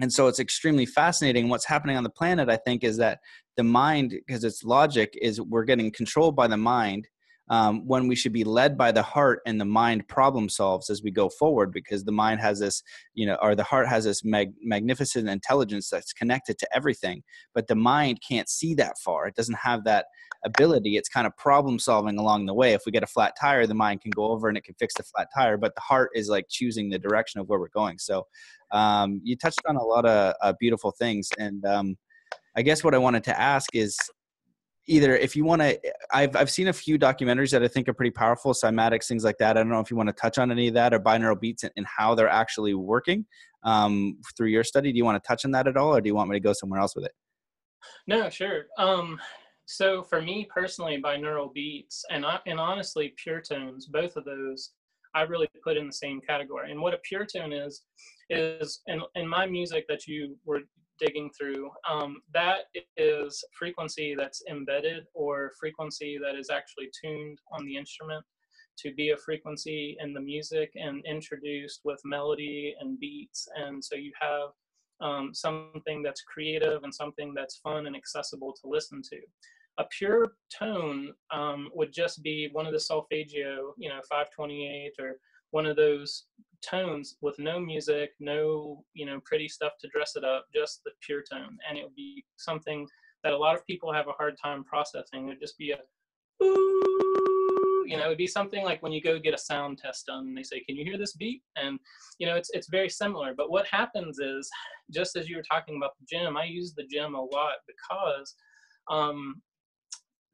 and 0.00 0.12
so 0.12 0.28
it's 0.28 0.38
extremely 0.38 0.86
fascinating. 0.86 1.48
What's 1.48 1.64
happening 1.64 1.96
on 1.96 2.04
the 2.04 2.10
planet 2.10 2.48
i 2.48 2.56
think 2.56 2.84
is 2.84 2.96
that 2.98 3.18
the 3.56 3.64
mind 3.64 4.14
because 4.26 4.44
it's 4.44 4.62
logic 4.62 5.18
is 5.20 5.40
we're 5.40 5.64
getting 5.64 5.90
controlled 5.90 6.36
by 6.36 6.46
the 6.46 6.56
mind 6.56 7.08
um, 7.50 7.86
when 7.86 8.06
we 8.08 8.14
should 8.14 8.32
be 8.32 8.44
led 8.44 8.76
by 8.76 8.92
the 8.92 9.02
heart 9.02 9.40
and 9.46 9.60
the 9.60 9.64
mind 9.64 10.06
problem 10.08 10.48
solves 10.48 10.90
as 10.90 11.02
we 11.02 11.10
go 11.10 11.28
forward 11.28 11.72
because 11.72 12.04
the 12.04 12.12
mind 12.12 12.40
has 12.40 12.58
this 12.58 12.82
you 13.14 13.26
know 13.26 13.36
or 13.42 13.54
the 13.54 13.64
heart 13.64 13.88
has 13.88 14.04
this 14.04 14.24
mag- 14.24 14.54
magnificent 14.62 15.28
intelligence 15.28 15.88
that's 15.90 16.12
connected 16.12 16.58
to 16.58 16.68
everything 16.74 17.22
but 17.54 17.66
the 17.66 17.74
mind 17.74 18.20
can't 18.26 18.48
see 18.48 18.74
that 18.74 18.98
far. 18.98 19.26
It 19.26 19.34
doesn't 19.34 19.58
have 19.58 19.84
that 19.84 20.06
ability. 20.44 20.96
It's 20.96 21.08
kind 21.08 21.26
of 21.26 21.36
problem 21.36 21.78
solving 21.78 22.18
along 22.18 22.46
the 22.46 22.54
way. 22.54 22.72
If 22.72 22.82
we 22.86 22.92
get 22.92 23.02
a 23.02 23.08
flat 23.08 23.34
tire 23.40 23.66
the 23.66 23.74
mind 23.74 24.02
can 24.02 24.10
go 24.10 24.26
over 24.30 24.48
and 24.48 24.56
it 24.56 24.64
can 24.64 24.74
fix 24.74 24.94
the 24.94 25.02
flat 25.02 25.28
tire 25.34 25.56
but 25.56 25.74
the 25.74 25.80
heart 25.80 26.10
is 26.14 26.28
like 26.28 26.46
choosing 26.48 26.90
the 26.90 26.98
direction 26.98 27.40
of 27.40 27.48
where 27.48 27.58
we're 27.58 27.68
going. 27.68 27.98
So 27.98 28.26
um, 28.70 29.20
you 29.24 29.36
touched 29.36 29.60
on 29.66 29.76
a 29.76 29.82
lot 29.82 30.04
of 30.04 30.34
uh, 30.42 30.52
beautiful 30.60 30.90
things 30.90 31.28
and 31.38 31.64
um, 31.64 31.96
i 32.56 32.62
guess 32.62 32.84
what 32.84 32.94
i 32.94 32.98
wanted 32.98 33.24
to 33.24 33.38
ask 33.40 33.74
is 33.74 33.98
either 34.88 35.16
if 35.16 35.36
you 35.36 35.44
want 35.44 35.62
to 35.62 35.78
I've, 36.12 36.34
I've 36.34 36.50
seen 36.50 36.68
a 36.68 36.72
few 36.72 36.98
documentaries 36.98 37.50
that 37.50 37.62
i 37.62 37.68
think 37.68 37.88
are 37.88 37.94
pretty 37.94 38.10
powerful 38.10 38.52
cymatics 38.52 39.06
things 39.06 39.24
like 39.24 39.38
that. 39.38 39.56
I 39.56 39.60
don't 39.60 39.68
know 39.68 39.80
if 39.80 39.90
you 39.90 39.96
want 39.96 40.08
to 40.08 40.14
touch 40.14 40.38
on 40.38 40.50
any 40.50 40.68
of 40.68 40.74
that 40.74 40.92
or 40.92 41.00
binaural 41.00 41.38
beats 41.38 41.62
and, 41.62 41.72
and 41.76 41.86
how 41.86 42.14
they're 42.14 42.28
actually 42.28 42.74
working 42.74 43.26
um, 43.64 44.18
through 44.36 44.48
your 44.48 44.64
study. 44.64 44.92
Do 44.92 44.98
you 44.98 45.04
want 45.04 45.22
to 45.22 45.26
touch 45.26 45.44
on 45.44 45.50
that 45.52 45.68
at 45.68 45.76
all 45.76 45.94
or 45.94 46.00
do 46.00 46.08
you 46.08 46.14
want 46.14 46.30
me 46.30 46.36
to 46.36 46.40
go 46.40 46.52
somewhere 46.52 46.80
else 46.80 46.96
with 46.96 47.04
it? 47.04 47.12
No 48.06 48.28
sure. 48.30 48.66
Um, 48.78 49.20
so 49.66 50.02
for 50.02 50.22
me 50.22 50.48
personally 50.52 51.00
binaural 51.02 51.52
beats 51.52 52.04
and 52.10 52.24
I, 52.24 52.40
and 52.46 52.58
honestly 52.58 53.14
pure 53.22 53.42
tones 53.42 53.84
both 53.84 54.16
of 54.16 54.24
those 54.24 54.70
i 55.14 55.22
really 55.22 55.48
put 55.62 55.76
in 55.76 55.86
the 55.86 55.92
same 55.92 56.20
category. 56.20 56.70
And 56.70 56.80
what 56.80 56.94
a 56.94 56.98
pure 56.98 57.26
tone 57.26 57.52
is 57.52 57.82
is 58.30 58.80
in, 58.86 59.00
in 59.14 59.26
my 59.26 59.46
music 59.46 59.86
that 59.88 60.06
you 60.06 60.36
were 60.44 60.60
digging 60.98 61.30
through. 61.38 61.70
Um, 61.88 62.22
that 62.32 62.64
is 62.96 63.44
frequency 63.52 64.14
that's 64.16 64.42
embedded 64.50 65.04
or 65.14 65.52
frequency 65.58 66.18
that 66.22 66.38
is 66.38 66.50
actually 66.50 66.90
tuned 67.02 67.38
on 67.52 67.64
the 67.64 67.76
instrument 67.76 68.24
to 68.78 68.94
be 68.94 69.10
a 69.10 69.16
frequency 69.16 69.96
in 70.00 70.12
the 70.14 70.20
music 70.20 70.70
and 70.76 71.04
introduced 71.04 71.80
with 71.84 72.00
melody 72.04 72.74
and 72.80 72.98
beats. 73.00 73.48
And 73.56 73.82
so 73.84 73.96
you 73.96 74.12
have 74.20 74.50
um, 75.00 75.34
something 75.34 76.02
that's 76.02 76.22
creative 76.22 76.84
and 76.84 76.94
something 76.94 77.34
that's 77.34 77.56
fun 77.56 77.86
and 77.86 77.96
accessible 77.96 78.54
to 78.60 78.68
listen 78.68 79.02
to. 79.10 79.18
A 79.78 79.84
pure 79.96 80.32
tone 80.56 81.12
um, 81.30 81.68
would 81.74 81.92
just 81.92 82.22
be 82.22 82.48
one 82.52 82.66
of 82.66 82.72
the 82.72 82.80
solfeggio, 82.80 83.74
you 83.76 83.88
know, 83.88 84.00
528 84.08 84.92
or 85.00 85.18
one 85.50 85.66
of 85.66 85.76
those 85.76 86.24
tones 86.62 87.16
with 87.20 87.38
no 87.38 87.60
music, 87.60 88.10
no 88.20 88.84
you 88.94 89.06
know 89.06 89.20
pretty 89.24 89.48
stuff 89.48 89.72
to 89.80 89.88
dress 89.88 90.16
it 90.16 90.24
up, 90.24 90.46
just 90.54 90.80
the 90.84 90.92
pure 91.00 91.22
tone, 91.30 91.58
and 91.68 91.78
it 91.78 91.84
would 91.84 91.94
be 91.94 92.24
something 92.36 92.86
that 93.24 93.32
a 93.32 93.36
lot 93.36 93.56
of 93.56 93.66
people 93.66 93.92
have 93.92 94.08
a 94.08 94.12
hard 94.12 94.36
time 94.42 94.64
processing. 94.64 95.28
It'd 95.28 95.40
just 95.40 95.58
be 95.58 95.72
a 95.72 95.78
you 97.88 97.96
know, 97.96 98.04
it'd 98.04 98.18
be 98.18 98.26
something 98.26 98.64
like 98.64 98.82
when 98.82 98.92
you 98.92 99.00
go 99.00 99.18
get 99.18 99.32
a 99.32 99.38
sound 99.38 99.78
test 99.78 100.06
done 100.06 100.26
and 100.26 100.36
they 100.36 100.42
say, 100.42 100.60
"Can 100.60 100.76
you 100.76 100.84
hear 100.84 100.98
this 100.98 101.14
beat?" 101.14 101.42
And 101.56 101.80
you 102.18 102.26
know, 102.26 102.36
it's 102.36 102.50
it's 102.52 102.68
very 102.68 102.90
similar. 102.90 103.32
But 103.34 103.50
what 103.50 103.66
happens 103.66 104.18
is, 104.18 104.48
just 104.92 105.16
as 105.16 105.28
you 105.28 105.36
were 105.36 105.42
talking 105.42 105.76
about 105.76 105.92
the 105.98 106.06
gym, 106.06 106.36
I 106.36 106.44
use 106.44 106.74
the 106.74 106.84
gym 106.84 107.14
a 107.14 107.22
lot 107.22 107.54
because 107.66 108.34
um, 108.90 109.40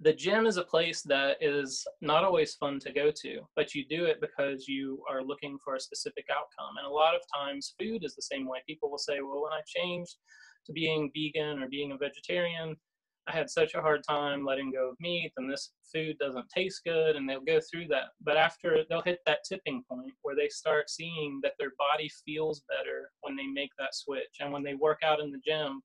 the 0.05 0.13
gym 0.13 0.45
is 0.45 0.59
a 0.59 0.63
place 0.63 1.01
that 1.03 1.39
is 1.41 1.83
not 2.03 2.25
always 2.25 2.55
fun 2.57 2.79
to 2.79 2.93
go 2.93 3.11
to, 3.11 3.41
but 3.57 3.75
you 3.75 3.87
do 3.89 4.05
it 4.05 4.21
because 4.21 4.69
you 4.69 5.03
are 5.11 5.25
looking 5.25 5.57
for 5.65 5.75
a 5.75 5.81
specific 5.81 6.27
outcome. 6.31 6.77
And 6.77 6.87
a 6.87 6.95
lot 6.95 7.15
of 7.15 7.23
times, 7.35 7.75
food 7.81 8.05
is 8.05 8.15
the 8.15 8.23
same 8.23 8.47
way. 8.47 8.59
People 8.67 8.91
will 8.91 8.99
say, 8.99 9.21
well, 9.23 9.43
when 9.43 9.53
I 9.53 9.63
changed 9.67 10.17
to 10.67 10.73
being 10.75 11.11
vegan 11.17 11.63
or 11.63 11.69
being 11.71 11.93
a 11.93 11.97
vegetarian, 11.97 12.77
I 13.27 13.33
had 13.33 13.49
such 13.49 13.73
a 13.73 13.81
hard 13.81 14.03
time 14.07 14.45
letting 14.45 14.73
go 14.73 14.91
of 14.91 14.97
meat, 15.01 15.33
and 15.39 15.51
this 15.51 15.73
food 15.91 16.19
doesn't 16.19 16.51
taste 16.55 16.83
good, 16.85 17.17
and 17.17 17.27
they'll 17.27 17.41
go 17.41 17.59
through 17.71 17.89
that. 17.89 18.09
But 18.21 18.37
after 18.37 18.85
they'll 18.91 19.01
hit 19.01 19.21
that 19.25 19.39
tipping 19.49 19.83
point 19.91 20.13
where 20.21 20.37
they 20.37 20.51
start 20.51 20.91
seeing 20.91 21.41
that 21.43 21.55
their 21.59 21.73
body 21.79 22.11
feels 22.27 22.63
better 22.69 23.11
when 23.23 23.37
they 23.37 23.47
make 23.47 23.71
that 23.79 23.95
switch. 23.95 24.37
And 24.41 24.53
when 24.53 24.63
they 24.63 24.75
work 24.75 24.99
out 25.03 25.21
in 25.21 25.31
the 25.31 25.41
gym, 25.47 25.81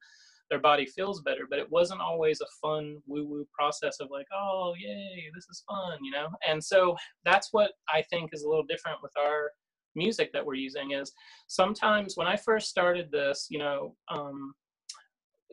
their 0.49 0.59
body 0.59 0.85
feels 0.85 1.21
better 1.21 1.45
but 1.49 1.59
it 1.59 1.69
wasn't 1.71 2.01
always 2.01 2.41
a 2.41 2.45
fun 2.61 2.97
woo 3.07 3.25
woo 3.27 3.47
process 3.57 3.97
of 3.99 4.09
like 4.11 4.27
oh 4.33 4.73
yay 4.77 5.29
this 5.33 5.47
is 5.49 5.63
fun 5.69 5.97
you 6.03 6.11
know? 6.11 6.29
And 6.47 6.63
so 6.63 6.95
that's 7.25 7.49
what 7.51 7.71
i 7.93 8.01
think 8.09 8.31
is 8.33 8.43
a 8.43 8.49
little 8.49 8.65
different 8.65 8.99
with 9.01 9.11
our 9.17 9.51
music 9.95 10.31
that 10.33 10.45
we're 10.45 10.53
using 10.53 10.91
is 10.91 11.11
sometimes 11.47 12.15
when 12.15 12.27
i 12.27 12.35
first 12.35 12.69
started 12.69 13.09
this 13.11 13.47
you 13.49 13.59
know 13.59 13.95
um, 14.09 14.53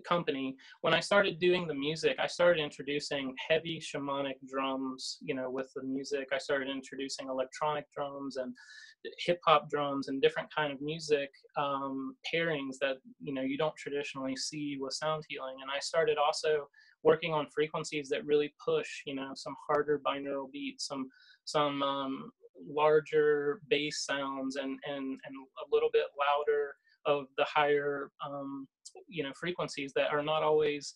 company 0.03 0.57
when 0.83 0.95
i 0.95 1.01
started 1.01 1.39
doing 1.39 1.67
the 1.67 1.75
music 1.75 2.17
i 2.19 2.27
started 2.27 2.63
introducing 2.63 3.35
heavy 3.49 3.81
shamanic 3.81 4.35
drums 4.49 5.19
you 5.23 5.35
know 5.35 5.51
with 5.51 5.71
the 5.75 5.83
music 5.83 6.29
i 6.33 6.39
started 6.39 6.69
introducing 6.69 7.29
electronic 7.29 7.87
drums 7.93 8.37
and 8.37 8.55
hip 9.19 9.41
hop 9.47 9.69
drums 9.71 10.09
and 10.09 10.21
different 10.23 10.49
kind 10.55 10.73
of 10.73 10.81
music 10.81 11.31
um, 11.57 12.17
pairings 12.33 12.77
that 12.81 12.97
you 13.21 13.33
know 13.33 13.43
you 13.43 13.57
don't 13.57 13.77
traditionally 13.77 14.37
see 14.37 14.77
with 14.81 14.95
sound 14.95 15.25
healing. 15.29 15.57
And 15.63 15.71
I 15.71 15.81
started 15.81 16.19
also 16.19 16.69
working 17.03 17.33
on 17.33 17.47
frequencies 17.55 18.09
that 18.09 18.25
really 18.25 18.53
push 18.65 18.89
you 19.07 19.15
know 19.15 19.31
some 19.35 19.55
harder 19.69 20.01
binaural 20.05 20.51
beats, 20.51 20.87
some 20.87 21.09
some 21.45 21.83
um, 21.83 22.31
larger 22.69 23.61
bass 23.69 24.05
sounds, 24.05 24.57
and 24.57 24.79
and 24.87 25.05
and 25.07 25.35
a 25.65 25.75
little 25.75 25.91
bit 25.93 26.07
louder 26.19 26.75
of 27.07 27.27
the 27.39 27.45
higher 27.45 28.11
um, 28.25 28.67
you 29.09 29.23
know 29.23 29.33
frequencies 29.39 29.93
that 29.95 30.13
are 30.13 30.23
not 30.23 30.43
always 30.43 30.95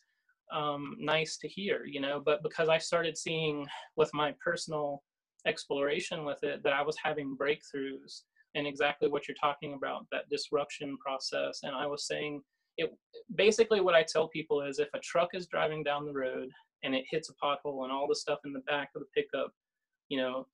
um, 0.53 0.97
nice 0.99 1.37
to 1.39 1.49
hear, 1.49 1.85
you 1.87 2.01
know. 2.01 2.23
But 2.25 2.43
because 2.43 2.69
I 2.69 2.79
started 2.79 3.17
seeing 3.17 3.67
with 3.97 4.11
my 4.13 4.35
personal 4.45 5.03
exploration 5.47 6.25
with 6.25 6.43
it 6.43 6.63
that 6.65 6.73
I 6.73 6.83
was 6.83 6.97
having 7.03 7.37
breakthroughs 7.37 8.23
and 8.55 8.67
exactly 8.67 9.09
what 9.09 9.29
you're 9.29 9.37
talking 9.41 9.75
about 9.75 10.07
that 10.13 10.29
disruption 10.29 10.97
process. 10.99 11.61
And 11.63 11.75
I 11.75 11.87
was 11.87 12.07
saying, 12.07 12.43
it 12.77 12.91
basically 13.37 13.81
what 13.81 13.95
I 13.95 14.05
tell 14.05 14.29
people 14.29 14.63
is 14.63 14.79
if 14.79 14.89
a 14.95 14.99
truck 15.01 15.31
is 15.35 15.47
driving 15.47 15.83
down 15.83 16.05
the 16.05 16.13
road 16.13 16.49
and 16.83 16.95
it 16.95 17.05
hits 17.11 17.31
a 17.31 17.35
pothole 17.45 17.85
and 17.85 17.93
all 17.93 18.09
the 18.09 18.15
stuff 18.15 18.41
in 18.45 18.53
the 18.53 18.61
back 18.61 18.91
of 18.95 19.03
the 19.03 19.23
pickup, 19.23 19.53
you 20.09 20.19
know, 20.19 20.47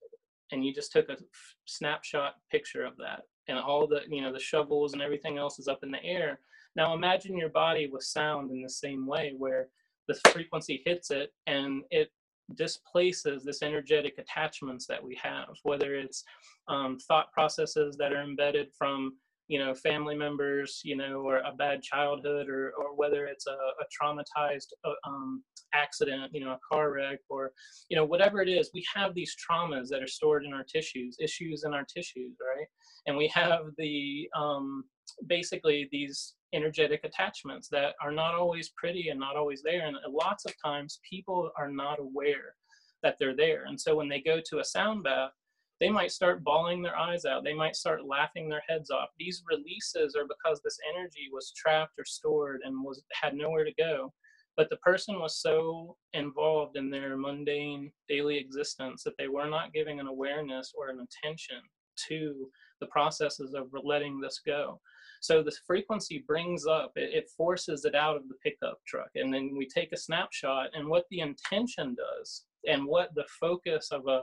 and 0.51 0.65
you 0.65 0.73
just 0.73 0.91
took 0.91 1.09
a 1.09 1.17
snapshot 1.65 2.35
picture 2.51 2.85
of 2.85 2.95
that 2.97 3.21
and 3.47 3.57
all 3.57 3.87
the, 3.87 4.01
you 4.09 4.21
know, 4.21 4.33
the 4.33 4.39
shovels 4.39 4.93
and 4.93 5.01
everything 5.01 5.37
else 5.37 5.59
is 5.59 5.67
up 5.67 5.83
in 5.83 5.91
the 5.91 6.03
air. 6.03 6.39
Now 6.75 6.93
imagine 6.93 7.37
your 7.37 7.49
body 7.49 7.87
with 7.87 8.03
sound 8.03 8.51
in 8.51 8.61
the 8.61 8.69
same 8.69 9.07
way 9.07 9.33
where 9.37 9.67
the 10.07 10.15
frequency 10.31 10.81
hits 10.85 11.11
it 11.11 11.33
and 11.47 11.83
it 11.91 12.11
displaces 12.55 13.43
this 13.43 13.61
energetic 13.61 14.17
attachments 14.17 14.85
that 14.87 15.03
we 15.03 15.19
have, 15.21 15.49
whether 15.63 15.95
it's 15.95 16.23
um, 16.67 16.97
thought 17.07 17.31
processes 17.31 17.97
that 17.97 18.13
are 18.13 18.23
embedded 18.23 18.69
from 18.77 19.15
you 19.47 19.59
know 19.59 19.73
family 19.73 20.15
members 20.15 20.81
you 20.83 20.95
know 20.95 21.21
or 21.21 21.37
a 21.37 21.53
bad 21.57 21.81
childhood 21.81 22.49
or 22.49 22.73
or 22.77 22.95
whether 22.95 23.25
it's 23.25 23.47
a, 23.47 23.51
a 23.51 23.85
traumatized 23.95 24.67
uh, 24.85 24.91
um, 25.07 25.43
accident 25.73 26.31
you 26.33 26.43
know 26.43 26.51
a 26.51 26.59
car 26.71 26.91
wreck 26.91 27.19
or 27.29 27.51
you 27.89 27.97
know 27.97 28.05
whatever 28.05 28.41
it 28.41 28.49
is 28.49 28.71
we 28.73 28.83
have 28.93 29.13
these 29.13 29.35
traumas 29.35 29.87
that 29.89 30.03
are 30.03 30.07
stored 30.07 30.43
in 30.45 30.53
our 30.53 30.63
tissues 30.63 31.17
issues 31.21 31.63
in 31.65 31.73
our 31.73 31.85
tissues 31.85 32.35
right 32.41 32.67
and 33.05 33.15
we 33.15 33.27
have 33.27 33.61
the 33.77 34.29
um, 34.35 34.83
basically 35.27 35.87
these 35.91 36.35
energetic 36.53 37.01
attachments 37.03 37.67
that 37.69 37.95
are 38.01 38.11
not 38.11 38.35
always 38.35 38.69
pretty 38.77 39.09
and 39.09 39.19
not 39.19 39.35
always 39.35 39.61
there. 39.63 39.85
And 39.85 39.97
lots 40.09 40.45
of 40.45 40.53
times 40.63 40.99
people 41.09 41.51
are 41.57 41.71
not 41.71 41.99
aware 41.99 42.55
that 43.03 43.15
they're 43.19 43.35
there. 43.35 43.65
And 43.65 43.79
so 43.79 43.95
when 43.95 44.09
they 44.09 44.21
go 44.21 44.39
to 44.49 44.59
a 44.59 44.65
sound 44.65 45.03
bath, 45.03 45.31
they 45.79 45.89
might 45.89 46.11
start 46.11 46.43
bawling 46.43 46.81
their 46.81 46.97
eyes 46.97 47.25
out. 47.25 47.43
They 47.43 47.53
might 47.53 47.75
start 47.75 48.05
laughing 48.05 48.49
their 48.49 48.63
heads 48.67 48.89
off. 48.89 49.09
These 49.19 49.43
releases 49.49 50.15
are 50.15 50.25
because 50.25 50.61
this 50.61 50.79
energy 50.95 51.29
was 51.31 51.53
trapped 51.55 51.99
or 51.99 52.05
stored 52.05 52.61
and 52.63 52.83
was 52.83 53.03
had 53.11 53.35
nowhere 53.35 53.63
to 53.63 53.73
go. 53.73 54.13
But 54.55 54.71
the 54.71 54.77
person 54.77 55.19
was 55.19 55.39
so 55.39 55.97
involved 56.13 56.77
in 56.77 56.89
their 56.89 57.15
mundane 57.15 57.91
daily 58.09 58.37
existence 58.37 59.03
that 59.03 59.13
they 59.17 59.27
were 59.27 59.47
not 59.47 59.71
giving 59.71 59.99
an 59.99 60.07
awareness 60.07 60.73
or 60.75 60.89
an 60.89 60.99
attention 60.99 61.61
to 62.07 62.49
the 62.79 62.87
processes 62.87 63.53
of 63.53 63.67
letting 63.83 64.19
this 64.19 64.41
go. 64.45 64.79
So 65.21 65.43
the 65.43 65.55
frequency 65.65 66.23
brings 66.27 66.65
up, 66.65 66.91
it, 66.95 67.11
it, 67.13 67.29
forces 67.35 67.85
it 67.85 67.95
out 67.95 68.15
of 68.15 68.27
the 68.27 68.35
pickup 68.43 68.79
truck. 68.85 69.09
And 69.15 69.33
then 69.33 69.55
we 69.57 69.67
take 69.67 69.91
a 69.91 69.97
snapshot 69.97 70.69
and 70.73 70.87
what 70.87 71.05
the 71.09 71.21
intention 71.21 71.95
does 71.95 72.45
and 72.67 72.85
what 72.85 73.13
the 73.15 73.25
focus 73.39 73.89
of 73.91 74.07
a, 74.07 74.21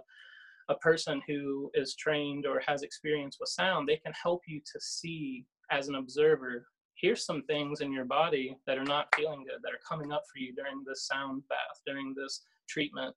a 0.69 0.75
person 0.77 1.21
who 1.27 1.71
is 1.75 1.95
trained 1.97 2.47
or 2.47 2.63
has 2.67 2.83
experience 2.83 3.37
with 3.39 3.49
sound, 3.49 3.89
they 3.89 3.97
can 3.97 4.13
help 4.21 4.43
you 4.47 4.61
to 4.61 4.81
see 4.81 5.45
as 5.71 5.89
an 5.89 5.95
observer 5.97 6.67
here's 7.01 7.25
some 7.25 7.43
things 7.43 7.81
in 7.81 7.93
your 7.93 8.05
body 8.05 8.57
that 8.67 8.79
are 8.79 8.85
not 8.85 9.15
feeling 9.15 9.45
good, 9.45 9.61
that 9.63 9.73
are 9.73 9.89
coming 9.89 10.13
up 10.13 10.23
for 10.33 10.39
you 10.39 10.55
during 10.55 10.83
this 10.87 11.07
sound 11.07 11.43
bath, 11.49 11.81
during 11.87 12.15
this 12.17 12.43
treatment. 12.69 13.15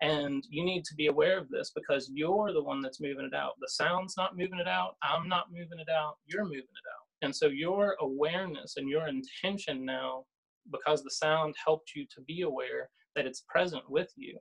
And 0.00 0.44
you 0.50 0.64
need 0.64 0.84
to 0.84 0.94
be 0.96 1.06
aware 1.06 1.38
of 1.38 1.48
this 1.48 1.70
because 1.74 2.10
you're 2.12 2.52
the 2.52 2.62
one 2.62 2.80
that's 2.80 3.00
moving 3.00 3.24
it 3.24 3.34
out. 3.34 3.52
The 3.60 3.68
sound's 3.68 4.16
not 4.16 4.36
moving 4.36 4.58
it 4.58 4.66
out. 4.66 4.96
I'm 5.02 5.28
not 5.28 5.52
moving 5.52 5.78
it 5.78 5.88
out. 5.90 6.16
You're 6.26 6.44
moving 6.44 6.58
it 6.58 6.88
out. 6.92 7.26
And 7.26 7.34
so 7.34 7.46
your 7.46 7.96
awareness 8.00 8.74
and 8.76 8.88
your 8.88 9.06
intention 9.06 9.84
now, 9.84 10.24
because 10.72 11.04
the 11.04 11.10
sound 11.10 11.54
helped 11.64 11.92
you 11.94 12.04
to 12.14 12.20
be 12.22 12.42
aware 12.42 12.90
that 13.14 13.26
it's 13.26 13.44
present 13.48 13.88
with 13.88 14.10
you, 14.16 14.36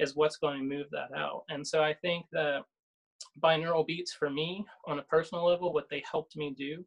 is 0.00 0.16
what's 0.16 0.38
going 0.38 0.58
to 0.58 0.76
move 0.76 0.86
that 0.90 1.16
out. 1.16 1.44
And 1.48 1.66
so 1.66 1.82
I 1.82 1.94
think 1.94 2.26
that 2.32 2.62
binaural 3.42 3.86
beats 3.86 4.12
for 4.12 4.30
me 4.30 4.64
on 4.86 4.98
a 4.98 5.04
personal 5.04 5.46
level, 5.46 5.72
what 5.72 5.88
they 5.90 6.02
helped 6.10 6.36
me 6.36 6.54
do 6.56 6.84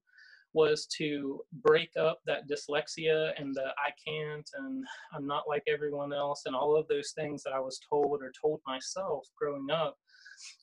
was 0.53 0.85
to 0.85 1.41
break 1.63 1.89
up 1.99 2.19
that 2.25 2.47
dyslexia 2.47 3.31
and 3.37 3.55
the 3.55 3.65
I 3.77 3.89
can't 4.05 4.47
and 4.55 4.85
I'm 5.13 5.25
not 5.25 5.45
like 5.47 5.63
everyone 5.67 6.13
else 6.13 6.43
and 6.45 6.55
all 6.55 6.77
of 6.77 6.87
those 6.87 7.11
things 7.11 7.41
that 7.43 7.53
I 7.53 7.59
was 7.59 7.79
told 7.89 8.21
or 8.21 8.31
told 8.39 8.61
myself 8.67 9.27
growing 9.37 9.71
up. 9.71 9.97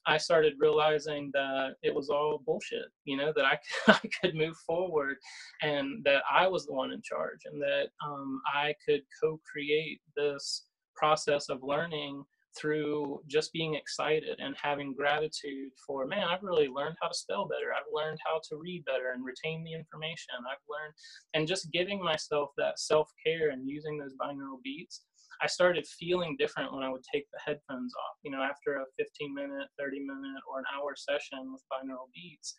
I 0.07 0.17
started 0.17 0.55
realizing 0.59 1.31
that 1.33 1.75
it 1.83 1.95
was 1.95 2.09
all 2.09 2.43
bullshit, 2.45 2.87
you 3.05 3.17
know, 3.17 3.33
that 3.35 3.45
I, 3.45 3.59
I 3.93 4.01
could 4.21 4.35
move 4.35 4.57
forward 4.67 5.17
and 5.63 6.05
that 6.05 6.23
I 6.31 6.47
was 6.47 6.67
the 6.67 6.75
one 6.75 6.93
in 6.93 7.03
charge 7.03 7.41
and 7.47 7.61
that 7.61 7.89
um, 8.05 8.41
I 8.53 8.75
could 8.87 9.03
co 9.21 9.41
create 9.51 10.01
this 10.17 10.67
process 10.95 11.49
of 11.49 11.63
learning 11.63 12.25
through 12.59 13.21
just 13.27 13.53
being 13.53 13.75
excited 13.75 14.39
and 14.41 14.55
having 14.61 14.95
gratitude 14.95 15.71
for 15.87 16.07
man 16.07 16.27
i've 16.29 16.43
really 16.43 16.69
learned 16.69 16.97
how 17.01 17.09
to 17.09 17.15
spell 17.15 17.47
better. 17.47 17.73
I've 17.75 17.93
learned 17.93 18.19
how 18.25 18.41
to 18.49 18.57
read 18.57 18.85
better 18.85 19.13
and 19.15 19.25
retain 19.25 19.65
the 19.65 19.75
information. 19.75 20.35
I've 20.51 20.65
learned 20.69 20.95
and 21.35 21.49
just 21.49 21.71
giving 21.73 22.03
myself 22.03 22.51
that 22.59 22.79
self-care 22.79 23.51
and 23.51 23.69
using 23.69 23.99
those 23.99 24.15
binaural 24.21 24.63
beats 24.63 25.05
i 25.43 25.47
started 25.47 25.87
feeling 25.87 26.37
different 26.39 26.73
when 26.73 26.83
i 26.83 26.91
would 26.91 27.05
take 27.13 27.27
the 27.33 27.41
headphones 27.45 27.95
off. 27.95 28.17
You 28.23 28.33
know 28.33 28.43
after 28.43 28.77
a 28.77 28.85
15 28.99 29.35
minute 29.35 29.69
30 29.79 30.01
minute 30.01 30.43
or 30.51 30.59
an 30.59 30.65
hour 30.75 30.95
session 30.97 31.53
with 31.53 31.63
binaural 31.73 32.11
beats 32.15 32.57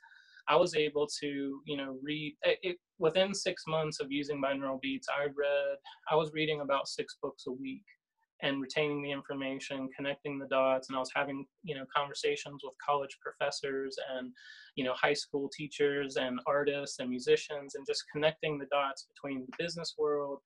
I 0.48 0.56
was 0.56 0.76
able 0.76 1.08
to, 1.22 1.62
you 1.66 1.78
know, 1.78 1.98
read 2.02 2.36
it, 2.44 2.60
it, 2.64 2.78
within 3.00 3.34
six 3.34 3.64
months 3.68 4.00
of 4.00 4.12
using 4.12 4.42
binaural 4.42 4.82
beats. 4.82 5.08
I 5.10 5.26
read, 5.26 5.78
I 6.12 6.16
was 6.16 6.32
reading 6.34 6.62
about 6.62 6.88
six 6.88 7.18
books 7.22 7.46
a 7.48 7.52
week, 7.52 7.84
and 8.44 8.62
retaining 8.62 9.02
the 9.02 9.12
information, 9.12 9.90
connecting 9.96 10.40
the 10.40 10.48
dots. 10.48 10.90
And 10.90 10.96
I 10.96 11.00
was 11.00 11.12
having, 11.16 11.46
you 11.64 11.76
know, 11.76 11.86
conversations 11.96 12.62
with 12.64 12.74
college 12.86 13.18
professors 13.22 13.96
and, 14.16 14.32
you 14.76 14.84
know, 14.84 14.94
high 14.94 15.14
school 15.14 15.50
teachers 15.56 16.18
and 16.18 16.40
artists 16.48 17.00
and 17.00 17.10
musicians 17.10 17.76
and 17.76 17.86
just 17.86 18.04
connecting 18.12 18.58
the 18.58 18.68
dots 18.72 19.08
between 19.14 19.46
the 19.46 19.64
business 19.64 19.96
world 19.98 20.40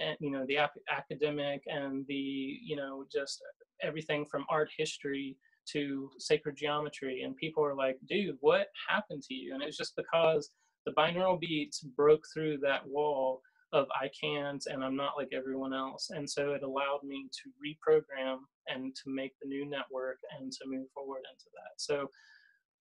and, 0.00 0.16
you 0.20 0.30
know, 0.30 0.44
the 0.46 0.58
academic 0.90 1.62
and 1.66 2.04
the, 2.08 2.58
you 2.62 2.76
know, 2.76 3.04
just 3.10 3.42
everything 3.82 4.26
from 4.26 4.44
art 4.50 4.70
history 4.76 5.36
to 5.72 6.10
sacred 6.18 6.56
geometry. 6.56 7.22
And 7.22 7.36
people 7.36 7.64
are 7.64 7.74
like, 7.74 7.98
dude, 8.08 8.36
what 8.40 8.68
happened 8.88 9.22
to 9.24 9.34
you? 9.34 9.54
And 9.54 9.62
it's 9.62 9.76
just 9.76 9.96
because 9.96 10.50
the 10.86 10.92
binaural 10.92 11.40
beats 11.40 11.80
broke 11.80 12.24
through 12.32 12.58
that 12.58 12.86
wall 12.86 13.42
of 13.72 13.86
I 14.00 14.08
can't 14.08 14.64
and 14.66 14.82
I'm 14.82 14.96
not 14.96 15.16
like 15.16 15.28
everyone 15.32 15.74
else. 15.74 16.10
And 16.10 16.28
so 16.28 16.52
it 16.52 16.62
allowed 16.62 17.00
me 17.04 17.28
to 17.30 17.50
reprogram 17.58 18.38
and 18.68 18.94
to 18.96 19.02
make 19.06 19.32
the 19.40 19.48
new 19.48 19.68
network 19.68 20.18
and 20.38 20.50
to 20.52 20.60
move 20.66 20.86
forward 20.94 21.22
into 21.30 21.46
that. 21.54 21.72
So 21.76 22.08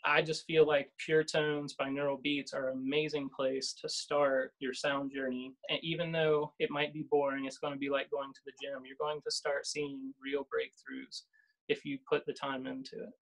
I 0.06 0.22
just 0.22 0.46
feel 0.46 0.66
like 0.66 0.90
Pure 1.04 1.24
Tones 1.26 1.76
binaural 1.80 2.22
beats 2.22 2.54
are 2.54 2.70
an 2.70 2.78
amazing 2.78 3.30
place 3.36 3.74
to 3.82 3.90
start 3.90 4.54
your 4.60 4.74
sound 4.74 5.12
journey. 5.14 5.54
And 5.70 5.80
even 5.82 6.12
though 6.12 6.54
it 6.60 6.70
might 6.70 6.94
be 6.94 7.06
boring, 7.10 7.46
it's 7.46 7.58
going 7.58 7.74
to 7.74 7.80
be 7.80 7.90
like 7.90 8.10
going 8.12 8.32
to 8.32 8.40
the 8.46 8.54
gym. 8.62 8.84
You're 8.86 8.96
going 9.00 9.22
to 9.22 9.32
start 9.32 9.66
seeing 9.66 10.14
real 10.24 10.44
breakthroughs 10.44 11.24
if 11.68 11.84
you 11.84 11.98
put 12.10 12.26
the 12.26 12.34
time 12.34 12.68
into 12.68 12.96
it. 12.96 13.14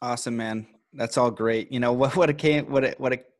Awesome, 0.00 0.36
man. 0.36 0.66
That's 0.94 1.18
all 1.18 1.30
great. 1.30 1.70
You 1.70 1.80
know 1.80 1.92
what? 1.92 2.16
What 2.16 2.30
it 2.30 2.38
came, 2.38 2.70
what 2.70 2.84
it, 2.84 3.00
what 3.00 3.12
it 3.12 3.31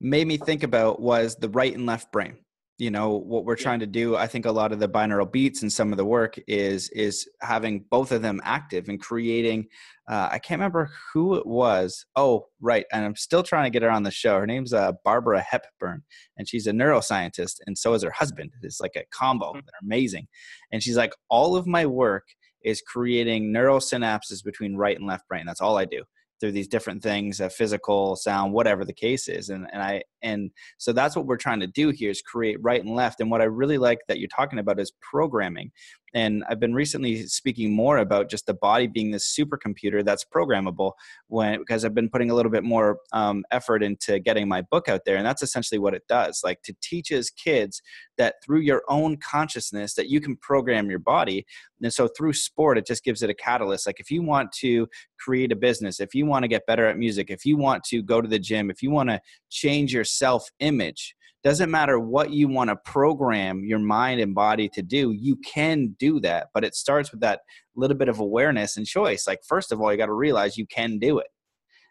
made 0.00 0.26
me 0.26 0.36
think 0.36 0.62
about 0.62 1.00
was 1.00 1.36
the 1.36 1.48
right 1.48 1.74
and 1.74 1.86
left 1.86 2.12
brain. 2.12 2.36
You 2.78 2.92
know 2.92 3.16
what 3.16 3.44
we're 3.44 3.56
trying 3.56 3.80
to 3.80 3.88
do 3.88 4.14
i 4.14 4.28
think 4.28 4.46
a 4.46 4.52
lot 4.52 4.70
of 4.70 4.78
the 4.78 4.88
binaural 4.88 5.30
beats 5.30 5.62
and 5.62 5.72
some 5.72 5.90
of 5.90 5.98
the 5.98 6.04
work 6.04 6.38
is 6.46 6.88
is 6.90 7.28
having 7.40 7.84
both 7.90 8.12
of 8.12 8.22
them 8.22 8.40
active 8.44 8.88
and 8.88 9.00
creating 9.00 9.66
uh, 10.08 10.28
i 10.30 10.38
can't 10.38 10.60
remember 10.60 10.88
who 11.12 11.34
it 11.34 11.44
was. 11.44 12.06
Oh 12.14 12.46
right 12.60 12.86
and 12.92 13.04
i'm 13.04 13.16
still 13.16 13.42
trying 13.42 13.64
to 13.64 13.70
get 13.70 13.82
her 13.82 13.90
on 13.90 14.04
the 14.04 14.12
show. 14.12 14.38
Her 14.38 14.46
name's 14.46 14.72
uh, 14.72 14.92
barbara 15.04 15.40
hepburn 15.40 16.04
and 16.36 16.48
she's 16.48 16.68
a 16.68 16.72
neuroscientist 16.72 17.56
and 17.66 17.76
so 17.76 17.94
is 17.94 18.04
her 18.04 18.12
husband. 18.12 18.52
It's 18.62 18.80
like 18.80 18.94
a 18.94 19.02
combo. 19.10 19.48
Mm-hmm. 19.48 19.58
they're 19.66 19.80
amazing. 19.82 20.28
And 20.70 20.80
she's 20.80 20.96
like 20.96 21.14
all 21.28 21.56
of 21.56 21.66
my 21.66 21.84
work 21.84 22.28
is 22.62 22.80
creating 22.80 23.50
neural 23.50 23.80
synapses 23.80 24.44
between 24.44 24.76
right 24.76 24.96
and 24.96 25.06
left 25.06 25.26
brain. 25.26 25.46
That's 25.46 25.60
all 25.60 25.78
i 25.78 25.84
do 25.84 26.04
through 26.40 26.52
these 26.52 26.68
different 26.68 27.02
things 27.02 27.40
uh, 27.40 27.48
physical 27.48 28.16
sound 28.16 28.52
whatever 28.52 28.84
the 28.84 28.92
case 28.92 29.28
is 29.28 29.48
and, 29.48 29.66
and 29.72 29.82
i 29.82 30.02
and 30.22 30.50
so 30.78 30.92
that's 30.92 31.16
what 31.16 31.26
we're 31.26 31.36
trying 31.36 31.60
to 31.60 31.66
do 31.66 31.90
here 31.90 32.10
is 32.10 32.22
create 32.22 32.58
right 32.60 32.84
and 32.84 32.94
left 32.94 33.20
and 33.20 33.30
what 33.30 33.40
i 33.40 33.44
really 33.44 33.78
like 33.78 33.98
that 34.08 34.18
you're 34.18 34.28
talking 34.28 34.58
about 34.58 34.80
is 34.80 34.92
programming 35.00 35.70
and 36.14 36.44
i've 36.48 36.60
been 36.60 36.74
recently 36.74 37.26
speaking 37.26 37.72
more 37.72 37.98
about 37.98 38.30
just 38.30 38.46
the 38.46 38.54
body 38.54 38.86
being 38.86 39.10
this 39.10 39.36
supercomputer 39.38 40.04
that's 40.04 40.24
programmable 40.24 40.92
when 41.28 41.58
because 41.58 41.84
i've 41.84 41.94
been 41.94 42.08
putting 42.08 42.30
a 42.30 42.34
little 42.34 42.50
bit 42.50 42.64
more 42.64 42.98
um, 43.12 43.44
effort 43.50 43.82
into 43.82 44.18
getting 44.18 44.48
my 44.48 44.62
book 44.62 44.88
out 44.88 45.02
there 45.04 45.16
and 45.16 45.26
that's 45.26 45.42
essentially 45.42 45.78
what 45.78 45.94
it 45.94 46.02
does 46.08 46.40
like 46.44 46.62
to 46.62 46.74
teaches 46.80 47.30
kids 47.30 47.82
that 48.16 48.36
through 48.44 48.60
your 48.60 48.82
own 48.88 49.16
consciousness 49.16 49.94
that 49.94 50.08
you 50.08 50.20
can 50.20 50.36
program 50.36 50.90
your 50.90 50.98
body 50.98 51.46
and 51.82 51.92
so 51.92 52.08
through 52.08 52.32
sport 52.32 52.78
it 52.78 52.86
just 52.86 53.04
gives 53.04 53.22
it 53.22 53.30
a 53.30 53.34
catalyst 53.34 53.86
like 53.86 54.00
if 54.00 54.10
you 54.10 54.22
want 54.22 54.50
to 54.52 54.86
create 55.18 55.52
a 55.52 55.56
business 55.56 56.00
if 56.00 56.14
you 56.14 56.26
want 56.26 56.42
to 56.42 56.48
get 56.48 56.66
better 56.66 56.86
at 56.86 56.98
music 56.98 57.30
if 57.30 57.44
you 57.44 57.56
want 57.56 57.82
to 57.84 58.02
go 58.02 58.20
to 58.20 58.28
the 58.28 58.38
gym 58.38 58.70
if 58.70 58.82
you 58.82 58.90
want 58.90 59.08
to 59.08 59.20
change 59.50 59.92
your 59.92 60.04
self 60.04 60.48
image 60.60 61.14
doesn't 61.44 61.70
matter 61.70 62.00
what 62.00 62.30
you 62.30 62.48
want 62.48 62.68
to 62.68 62.76
program 62.76 63.64
your 63.64 63.78
mind 63.78 64.20
and 64.20 64.34
body 64.34 64.68
to 64.68 64.82
do 64.82 65.12
you 65.12 65.36
can 65.36 65.94
do 65.98 66.20
that 66.20 66.48
but 66.52 66.64
it 66.64 66.74
starts 66.74 67.10
with 67.12 67.20
that 67.20 67.40
little 67.78 67.96
bit 67.96 68.08
of 68.08 68.20
awareness 68.20 68.76
and 68.76 68.86
choice. 68.86 69.26
Like 69.26 69.40
first 69.44 69.72
of 69.72 69.80
all 69.80 69.90
you 69.90 69.98
got 69.98 70.06
to 70.06 70.12
realize 70.12 70.58
you 70.58 70.66
can 70.66 70.98
do 70.98 71.18
it. 71.18 71.28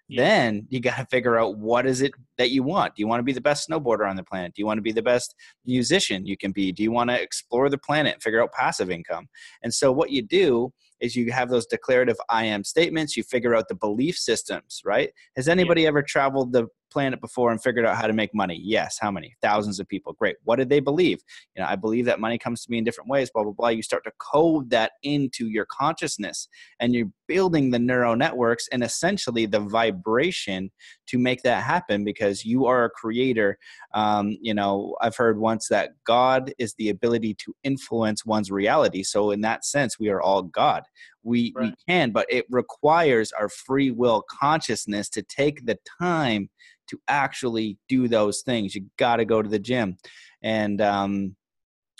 Yeah. 0.10 0.24
then 0.24 0.68
you 0.70 0.80
got 0.80 0.96
to 0.96 1.06
figure 1.08 1.38
out 1.38 1.58
what 1.58 1.86
is 1.86 2.02
it 2.02 2.14
that 2.38 2.52
you 2.52 2.64
want. 2.64 2.96
Do 2.96 3.02
you 3.02 3.08
want 3.08 3.20
to 3.20 3.26
be 3.26 3.34
the 3.34 3.42
best 3.42 3.68
snowboarder 3.68 4.10
on 4.10 4.16
the 4.16 4.24
planet? 4.24 4.54
Do 4.56 4.62
you 4.62 4.66
want 4.66 4.78
to 4.78 4.82
be 4.82 4.94
the 4.94 5.02
best 5.02 5.36
musician 5.66 6.26
you 6.26 6.38
can 6.38 6.54
be? 6.54 6.72
Do 6.72 6.82
you 6.82 6.94
want 6.94 7.10
to 7.10 7.22
explore 7.22 7.70
the 7.70 7.78
planet 7.78 8.24
figure 8.24 8.42
out 8.42 8.54
passive 8.54 8.90
income? 8.90 9.28
And 9.64 9.74
so 9.74 9.92
what 9.92 10.12
you 10.12 10.22
do 10.22 10.72
is 11.02 11.18
you 11.18 11.30
have 11.34 11.50
those 11.50 11.66
declarative 11.66 12.16
i 12.30 12.46
am 12.46 12.64
statements. 12.64 13.18
You 13.18 13.24
figure 13.24 13.54
out 13.54 13.68
the 13.68 13.76
belief 13.76 14.18
systems 14.18 14.82
right? 14.86 15.12
Has 15.36 15.50
anybody 15.50 15.82
yeah. 15.82 15.90
ever 15.90 16.02
traveled 16.02 16.54
the 16.54 16.68
planet 16.90 17.22
before 17.22 17.52
and 17.52 17.62
figured 17.62 17.86
out 17.86 17.98
how 17.98 18.08
to 18.08 18.14
make 18.14 18.34
money? 18.34 18.60
Yes. 18.64 18.98
How 19.00 19.12
many? 19.12 19.36
Thousands 19.42 19.80
of 19.80 19.88
people. 19.88 20.14
Great. 20.14 20.38
What 20.44 20.58
did 20.58 20.70
they 20.70 20.80
believe? 20.80 21.20
You 21.56 21.62
know, 21.62 21.68
I 21.68 21.76
believe 21.76 22.06
that 22.06 22.20
money 22.20 22.38
comes 22.38 22.64
to 22.64 22.72
me 22.72 22.78
in 22.78 22.84
different 22.84 23.10
ways, 23.10 23.30
blah, 23.34 23.44
blah, 23.44 23.52
blah. 23.52 23.70
You 23.70 23.82
start 23.82 24.04
to 24.06 24.12
code 24.20 24.70
that 24.70 24.94
into 25.04 25.48
your 25.48 25.66
consciousness 25.66 26.48
and 26.80 26.94
you're 26.94 27.12
building 27.28 27.72
the 27.72 27.80
neural 27.80 28.16
networks 28.16 28.68
and 28.72 28.84
essentially 28.84 29.46
the 29.46 29.60
vibration 29.60 30.72
to 31.08 31.18
make 31.18 31.44
that 31.44 31.64
happen 31.64 32.04
because 32.04 32.46
you 32.46 32.66
are 32.66 32.86
a 32.86 32.90
creator. 32.90 33.58
Um, 33.94 34.38
you 34.42 34.54
know, 34.54 34.96
I've 35.02 35.16
heard 35.16 35.40
once 35.40 35.68
that 35.70 35.92
God 36.06 36.54
is 36.58 36.74
the 36.76 36.90
ability 36.90 37.36
to 37.36 37.54
influence 37.64 38.26
one's 38.26 38.52
reality. 38.52 39.04
So, 39.04 39.32
in 39.32 39.42
that 39.42 39.66
sense, 39.66 40.00
we 40.00 40.10
are 40.10 40.22
all 40.22 40.44
God 40.44 40.84
we 41.28 41.54
right. 41.56 41.66
we 41.66 41.76
can 41.88 42.12
but 42.12 42.26
it 42.30 42.46
requires 42.50 43.32
our 43.34 43.50
free 43.50 43.92
will 43.92 44.24
consciousness 44.30 45.10
to 45.10 45.22
take 45.22 45.66
the 45.66 45.78
time 46.00 46.50
to 46.88 47.00
actually 47.08 47.78
do 47.88 48.08
those 48.08 48.42
things. 48.42 48.76
You 48.76 48.86
got 48.98 49.18
to 49.18 49.26
go 49.26 49.42
to 49.42 49.50
the 49.50 49.60
gym. 49.60 49.98
And 50.42 50.82
um 50.82 51.36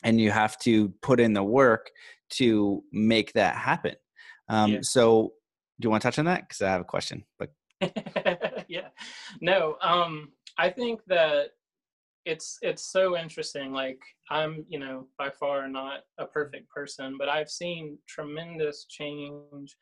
and 0.04 0.22
you 0.22 0.32
have 0.32 0.58
to 0.60 0.90
put 1.02 1.20
in 1.20 1.34
the 1.34 1.44
work 1.44 1.90
to 2.30 2.84
make 2.92 3.34
that 3.34 3.56
happen. 3.56 3.96
Um 4.50 4.74
yeah. 4.74 4.80
so 4.82 5.34
do 5.80 5.86
you 5.86 5.90
want 5.90 6.02
to 6.02 6.08
touch 6.08 6.20
on 6.20 6.26
that? 6.26 6.42
Because 6.42 6.62
i 6.62 6.70
have 6.70 6.82
a 6.82 6.86
question 6.86 7.24
but 7.40 7.52
yeah. 8.68 8.90
No 9.42 9.78
um 9.82 10.32
i 10.58 10.70
think 10.70 11.02
that 11.08 11.50
it's 12.28 12.58
it's 12.62 12.92
so 12.92 13.18
interesting 13.18 13.72
like 13.72 14.00
i'm 14.30 14.66
you 14.68 14.78
know 14.78 15.08
by 15.18 15.30
far 15.30 15.68
not 15.68 16.02
a 16.18 16.26
perfect 16.26 16.70
person 16.70 17.16
but 17.18 17.30
i've 17.30 17.50
seen 17.50 17.98
tremendous 18.06 18.86
change 18.90 19.76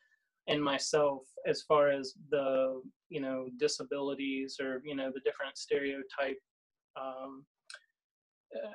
in 0.48 0.62
myself 0.62 1.24
as 1.48 1.62
far 1.62 1.90
as 1.90 2.14
the 2.30 2.82
you 3.10 3.22
know 3.22 3.48
disabilities 3.58 4.58
or 4.62 4.82
you 4.86 4.96
know 4.96 5.12
the 5.14 5.22
different 5.22 5.58
stereotype 5.58 6.40
um, 7.00 7.44
uh, 8.56 8.72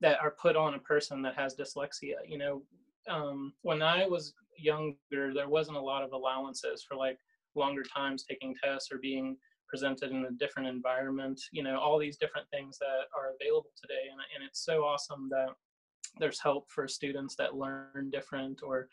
that 0.00 0.18
are 0.20 0.34
put 0.40 0.56
on 0.56 0.74
a 0.74 0.78
person 0.80 1.22
that 1.22 1.34
has 1.36 1.56
dyslexia 1.56 2.16
you 2.26 2.38
know 2.38 2.62
um, 3.08 3.52
when 3.62 3.82
i 3.82 4.06
was 4.06 4.34
younger 4.56 5.32
there 5.34 5.48
wasn't 5.48 5.76
a 5.76 5.80
lot 5.80 6.02
of 6.02 6.12
allowances 6.12 6.84
for 6.86 6.96
like 6.96 7.18
longer 7.56 7.82
times 7.82 8.24
taking 8.28 8.54
tests 8.62 8.92
or 8.92 8.98
being 8.98 9.36
presented 9.68 10.10
in 10.10 10.24
a 10.24 10.32
different 10.32 10.68
environment 10.68 11.40
you 11.52 11.62
know 11.62 11.78
all 11.78 11.98
these 11.98 12.16
different 12.16 12.46
things 12.50 12.76
that 12.78 13.06
are 13.16 13.34
available 13.40 13.70
today. 13.80 14.10
And, 14.10 14.20
and 14.34 14.46
it's 14.46 14.64
so 14.64 14.82
awesome 14.82 15.28
that 15.30 15.48
there's 16.18 16.40
help 16.40 16.68
for 16.70 16.88
students 16.88 17.36
that 17.36 17.54
learn 17.54 18.10
different 18.10 18.60
or 18.62 18.88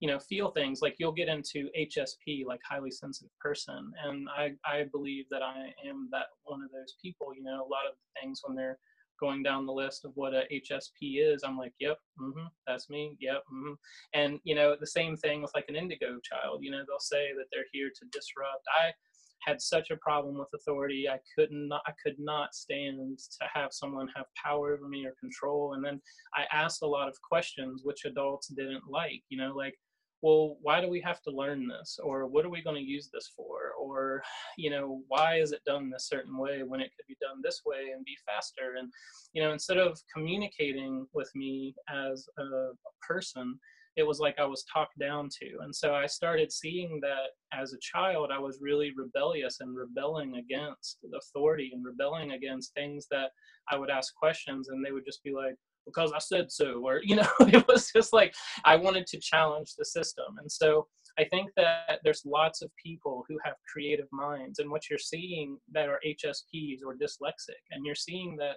you 0.00 0.08
know 0.08 0.18
feel 0.18 0.50
things 0.50 0.80
like 0.82 0.96
you'll 0.98 1.12
get 1.12 1.28
into 1.28 1.68
hsp 1.78 2.44
like 2.46 2.60
highly 2.68 2.90
sensitive 2.90 3.30
person 3.38 3.92
and 4.04 4.28
i 4.36 4.50
i 4.64 4.84
believe 4.90 5.26
that 5.30 5.42
i 5.42 5.72
am 5.86 6.08
that 6.10 6.26
one 6.44 6.62
of 6.62 6.70
those 6.72 6.94
people 7.02 7.32
you 7.36 7.42
know 7.42 7.56
a 7.56 7.70
lot 7.70 7.86
of 7.88 7.94
things 8.20 8.40
when 8.44 8.56
they're 8.56 8.78
going 9.20 9.42
down 9.42 9.66
the 9.66 9.72
list 9.72 10.04
of 10.06 10.12
what 10.14 10.32
a 10.32 10.44
hsp 10.50 11.00
is 11.02 11.42
i'm 11.44 11.58
like 11.58 11.74
yep 11.78 11.98
mm-hmm, 12.20 12.46
that's 12.66 12.88
me 12.88 13.16
yep 13.20 13.42
mm-hmm. 13.52 13.74
and 14.14 14.40
you 14.44 14.54
know 14.54 14.74
the 14.80 14.86
same 14.86 15.16
thing 15.16 15.42
with 15.42 15.52
like 15.54 15.66
an 15.68 15.76
indigo 15.76 16.18
child 16.22 16.60
you 16.62 16.70
know 16.70 16.82
they'll 16.88 16.98
say 16.98 17.28
that 17.36 17.44
they're 17.52 17.64
here 17.72 17.90
to 17.94 18.06
disrupt 18.10 18.64
i 18.82 18.90
had 19.46 19.60
such 19.60 19.90
a 19.90 19.96
problem 19.96 20.38
with 20.38 20.48
authority. 20.54 21.08
I 21.08 21.18
could 21.34 21.50
not 21.50 21.82
I 21.86 21.92
could 22.02 22.16
not 22.18 22.54
stand 22.54 23.18
to 23.18 23.46
have 23.52 23.72
someone 23.72 24.08
have 24.14 24.26
power 24.42 24.74
over 24.74 24.88
me 24.88 25.06
or 25.06 25.14
control. 25.18 25.74
And 25.74 25.84
then 25.84 26.00
I 26.34 26.44
asked 26.52 26.82
a 26.82 26.86
lot 26.86 27.08
of 27.08 27.20
questions 27.22 27.82
which 27.84 28.04
adults 28.04 28.48
didn't 28.48 28.82
like, 28.88 29.22
you 29.28 29.38
know, 29.38 29.54
like, 29.54 29.76
well, 30.22 30.56
why 30.60 30.80
do 30.80 30.88
we 30.88 31.00
have 31.00 31.22
to 31.22 31.30
learn 31.30 31.66
this? 31.66 31.98
Or 32.02 32.26
what 32.26 32.44
are 32.44 32.50
we 32.50 32.62
going 32.62 32.76
to 32.76 32.82
use 32.82 33.08
this 33.12 33.32
for? 33.34 33.72
Or, 33.80 34.22
you 34.58 34.70
know, 34.70 35.02
why 35.08 35.36
is 35.36 35.52
it 35.52 35.64
done 35.64 35.90
this 35.90 36.08
certain 36.08 36.36
way 36.36 36.62
when 36.62 36.80
it 36.80 36.90
could 36.96 37.06
be 37.08 37.16
done 37.20 37.40
this 37.42 37.62
way 37.64 37.92
and 37.94 38.04
be 38.04 38.16
faster? 38.26 38.74
And, 38.78 38.92
you 39.32 39.42
know, 39.42 39.52
instead 39.52 39.78
of 39.78 39.98
communicating 40.14 41.06
with 41.14 41.30
me 41.34 41.74
as 41.88 42.26
a, 42.38 42.42
a 42.42 42.72
person, 43.06 43.58
it 43.96 44.06
was 44.06 44.20
like 44.20 44.38
I 44.38 44.44
was 44.44 44.64
talked 44.72 44.98
down 44.98 45.28
to. 45.40 45.58
And 45.62 45.74
so 45.74 45.94
I 45.94 46.06
started 46.06 46.52
seeing 46.52 47.00
that 47.02 47.30
as 47.52 47.72
a 47.72 47.78
child, 47.80 48.30
I 48.32 48.38
was 48.38 48.58
really 48.60 48.92
rebellious 48.96 49.58
and 49.60 49.76
rebelling 49.76 50.36
against 50.36 50.98
authority 51.14 51.70
and 51.74 51.84
rebelling 51.84 52.32
against 52.32 52.72
things 52.74 53.06
that 53.10 53.30
I 53.70 53.76
would 53.76 53.90
ask 53.90 54.14
questions 54.14 54.68
and 54.68 54.84
they 54.84 54.92
would 54.92 55.04
just 55.04 55.24
be 55.24 55.32
like, 55.32 55.56
because 55.86 56.12
I 56.12 56.18
said 56.18 56.50
so, 56.50 56.82
or, 56.84 57.00
you 57.02 57.16
know, 57.16 57.28
it 57.40 57.66
was 57.68 57.90
just 57.94 58.12
like 58.12 58.34
I 58.64 58.76
wanted 58.76 59.06
to 59.08 59.20
challenge 59.20 59.74
the 59.76 59.84
system. 59.84 60.36
And 60.38 60.50
so 60.50 60.86
I 61.18 61.24
think 61.24 61.50
that 61.56 62.00
there's 62.04 62.22
lots 62.24 62.62
of 62.62 62.70
people 62.82 63.24
who 63.28 63.38
have 63.44 63.54
creative 63.72 64.08
minds, 64.12 64.58
and 64.58 64.70
what 64.70 64.88
you're 64.88 64.98
seeing 64.98 65.58
that 65.72 65.88
are 65.88 66.00
HSPs 66.06 66.78
or 66.84 66.94
dyslexic, 66.94 67.60
and 67.70 67.84
you're 67.84 67.94
seeing 67.94 68.36
that 68.36 68.56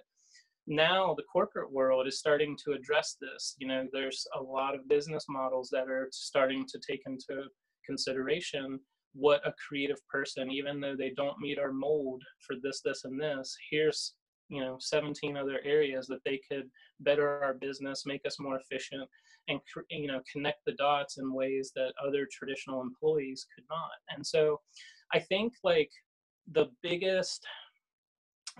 now 0.66 1.14
the 1.14 1.24
corporate 1.30 1.70
world 1.70 2.06
is 2.06 2.18
starting 2.18 2.56
to 2.64 2.72
address 2.72 3.16
this. 3.20 3.54
You 3.58 3.68
know, 3.68 3.86
there's 3.92 4.26
a 4.38 4.42
lot 4.42 4.74
of 4.74 4.88
business 4.88 5.26
models 5.28 5.68
that 5.72 5.88
are 5.88 6.08
starting 6.10 6.64
to 6.68 6.80
take 6.88 7.02
into 7.06 7.42
consideration 7.84 8.80
what 9.14 9.46
a 9.46 9.54
creative 9.68 9.98
person, 10.08 10.50
even 10.50 10.80
though 10.80 10.96
they 10.96 11.12
don't 11.16 11.38
meet 11.38 11.58
our 11.58 11.72
mold 11.72 12.22
for 12.46 12.56
this, 12.62 12.80
this, 12.84 13.04
and 13.04 13.20
this, 13.20 13.56
here's 13.70 14.14
you 14.48 14.60
know 14.60 14.76
17 14.78 15.36
other 15.36 15.60
areas 15.64 16.06
that 16.06 16.22
they 16.24 16.40
could 16.50 16.68
better 17.00 17.42
our 17.42 17.54
business 17.54 18.06
make 18.06 18.24
us 18.26 18.38
more 18.38 18.58
efficient 18.58 19.08
and 19.48 19.60
you 19.90 20.06
know 20.06 20.20
connect 20.30 20.64
the 20.64 20.72
dots 20.72 21.18
in 21.18 21.32
ways 21.32 21.72
that 21.74 21.92
other 22.04 22.26
traditional 22.30 22.80
employees 22.80 23.46
could 23.54 23.64
not. 23.70 23.90
And 24.14 24.26
so 24.26 24.60
i 25.12 25.18
think 25.18 25.54
like 25.62 25.90
the 26.52 26.66
biggest 26.82 27.46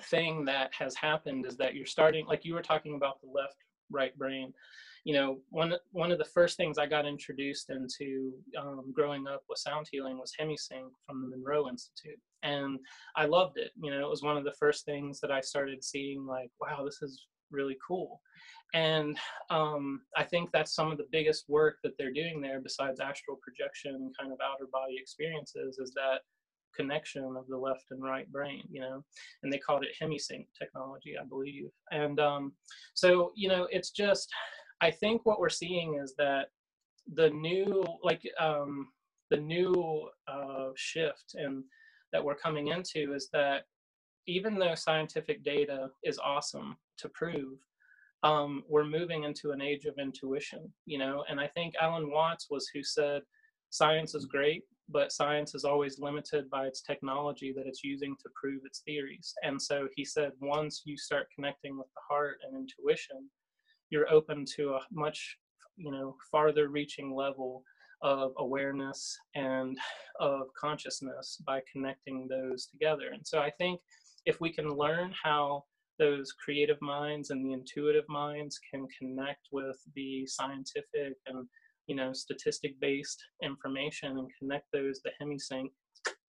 thing 0.03 0.45
that 0.45 0.73
has 0.77 0.95
happened 0.95 1.47
is 1.47 1.57
that 1.57 1.75
you're 1.75 1.87
starting 1.87 2.27
like 2.27 2.45
you 2.45 2.55
were 2.55 2.63
talking 2.63 2.97
about 2.97 3.21
the 3.21 3.29
left 3.29 3.57
right 3.91 4.17
brain 4.17 4.53
you 5.05 5.15
know 5.15 5.39
one 5.51 5.75
one 5.93 6.11
of 6.11 6.19
the 6.19 6.25
first 6.25 6.57
things 6.57 6.79
i 6.79 6.87
got 6.87 7.07
introduced 7.07 7.71
into 7.71 8.33
um, 8.59 8.93
growing 8.93 9.27
up 9.27 9.43
with 9.49 9.59
sound 9.59 9.87
healing 9.91 10.19
was 10.19 10.33
hemisync 10.41 10.89
from 11.07 11.23
the 11.23 11.37
monroe 11.37 11.69
institute 11.69 12.19
and 12.43 12.79
i 13.17 13.25
loved 13.25 13.59
it 13.59 13.71
you 13.81 13.91
know 13.91 14.01
it 14.01 14.11
was 14.11 14.23
one 14.23 14.37
of 14.37 14.45
the 14.45 14.55
first 14.59 14.85
things 14.85 15.21
that 15.21 15.31
i 15.31 15.41
started 15.41 15.85
seeing 15.85 16.27
like 16.27 16.51
wow 16.61 16.85
this 16.85 17.01
is 17.03 17.27
really 17.51 17.77
cool 17.87 18.21
and 18.73 19.17
um, 19.51 20.01
i 20.17 20.25
think 20.25 20.51
that's 20.51 20.75
some 20.75 20.91
of 20.91 20.99
the 20.99 21.07
biggest 21.13 21.45
work 21.49 21.77
that 21.85 21.93
they're 21.99 22.13
doing 22.13 22.41
there 22.41 22.61
besides 22.61 22.99
astral 22.99 23.39
projection 23.43 23.95
and 23.95 24.17
kind 24.19 24.33
of 24.33 24.39
outer 24.43 24.69
body 24.73 24.97
experiences 24.99 25.79
is 25.79 25.93
that 25.95 26.21
connection 26.75 27.37
of 27.39 27.47
the 27.47 27.57
left 27.57 27.85
and 27.91 28.03
right 28.03 28.31
brain, 28.33 28.63
you 28.69 28.81
know, 28.81 29.05
and 29.45 29.53
they 29.53 29.59
called 29.59 29.85
it 29.85 29.95
hemisync 30.03 30.45
technology, 30.59 31.15
I 31.17 31.25
believe. 31.25 31.69
And 31.93 32.19
um, 32.19 32.53
so, 32.95 33.31
you 33.37 33.49
know, 33.49 33.69
it's 33.71 33.91
just, 33.91 34.29
I 34.85 34.91
think 34.91 35.25
what 35.25 35.41
we're 35.41 35.49
seeing 35.49 35.99
is 36.03 36.15
that 36.19 36.49
the 37.15 37.31
new, 37.31 37.83
like, 38.03 38.21
um, 38.39 38.89
the 39.31 39.39
new 39.39 40.11
uh, 40.29 40.69
shift 40.77 41.37
and 41.37 41.65
that 42.13 42.23
we're 42.23 42.35
coming 42.35 42.69
into 42.69 43.15
is 43.15 43.31
that 43.33 43.63
even 44.27 44.59
though 44.59 44.75
scientific 44.75 45.43
data 45.43 45.89
is 46.03 46.19
awesome 46.19 46.77
to 46.99 47.09
prove, 47.09 47.59
um, 48.25 48.63
we're 48.69 48.85
moving 48.99 49.25
into 49.25 49.53
an 49.53 49.63
age 49.63 49.87
of 49.87 49.95
intuition, 49.99 50.71
you 50.85 50.99
know, 50.99 51.25
and 51.31 51.41
I 51.41 51.47
think 51.47 51.75
Alan 51.81 52.11
Watts 52.11 52.49
was 52.51 52.69
who 52.69 52.83
said, 52.83 53.23
science 53.71 54.15
is 54.15 54.27
great, 54.27 54.65
but 54.91 55.13
science 55.13 55.55
is 55.55 55.65
always 55.65 55.99
limited 55.99 56.51
by 56.51 56.67
its 56.67 56.83
technology 56.83 57.55
that 57.57 57.67
it's 57.67 57.85
using 57.85 58.15
to 58.23 58.29
prove 58.39 58.61
its 58.67 58.81
theories. 58.81 59.33
And 59.43 59.61
so 59.61 59.89
he 59.97 60.05
said, 60.05 60.33
once 60.43 60.83
you 60.85 60.99
start 60.99 61.29
connecting 61.35 61.79
with 61.79 61.89
the 61.95 62.03
heart 62.07 62.37
and 62.47 62.55
intuition, 62.55 63.31
you're 63.95 64.13
open 64.13 64.45
to 64.57 64.75
a 64.75 64.81
much, 64.93 65.39
you 65.77 65.93
know, 65.93 66.17
farther 66.33 66.69
reaching 66.69 67.15
level 67.15 67.63
of 68.03 68.33
awareness 68.39 69.17
and 69.37 69.79
of 70.19 70.49
consciousness 70.61 71.41
by 71.47 71.61
connecting 71.73 72.27
those 72.29 72.67
together. 72.67 73.11
And 73.13 73.25
so 73.25 73.39
I 73.39 73.51
think 73.51 73.81
if 74.27 74.41
we 74.41 74.53
can 74.53 74.69
learn 74.69 75.15
how 75.23 75.63
those 76.01 76.33
creative 76.45 76.77
minds 76.83 77.31
and 77.31 77.47
the 77.47 77.53
intuitive 77.53 78.05
minds 78.09 78.59
can 78.69 78.85
connect 78.99 79.47
with 79.53 79.77
the 79.95 80.27
scientific 80.27 81.15
and 81.29 81.47
you 81.87 81.95
know 81.95 82.13
statistic 82.13 82.75
based 82.81 83.23
information 83.45 84.19
and 84.19 84.29
connect 84.41 84.67
those 84.73 85.01
the 85.05 85.11
hemisync 85.23 85.69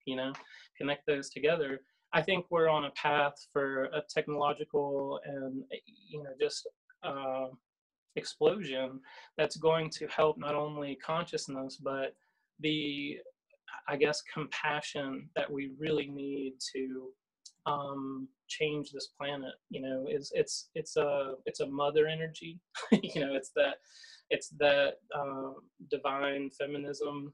you 0.04 0.14
know 0.14 0.32
connect 0.78 1.04
those 1.06 1.30
together 1.30 1.80
i 2.12 2.22
think 2.22 2.44
we're 2.50 2.68
on 2.68 2.84
a 2.84 2.90
path 2.90 3.34
for 3.52 3.84
a 3.86 4.02
technological 4.14 5.18
and 5.24 5.64
you 6.10 6.22
know 6.22 6.30
just 6.40 6.68
uh, 7.06 7.48
explosion 8.16 9.00
that's 9.36 9.56
going 9.56 9.90
to 9.90 10.06
help 10.08 10.38
not 10.38 10.54
only 10.54 10.96
consciousness 10.96 11.76
but 11.76 12.14
the 12.60 13.18
i 13.88 13.96
guess 13.96 14.22
compassion 14.32 15.28
that 15.36 15.50
we 15.50 15.72
really 15.78 16.08
need 16.08 16.54
to 16.74 17.12
um, 17.66 18.28
change 18.48 18.90
this 18.90 19.08
planet. 19.18 19.54
You 19.70 19.82
know 19.82 20.06
is 20.08 20.32
it's 20.34 20.70
it's 20.74 20.96
a 20.96 21.34
it's 21.44 21.60
a 21.60 21.66
mother 21.66 22.06
energy. 22.06 22.60
You 23.02 23.20
know 23.20 23.34
it's 23.34 23.50
that 23.56 23.76
it's 24.30 24.48
that 24.58 24.94
uh, 25.14 25.52
divine 25.90 26.50
feminism, 26.50 27.32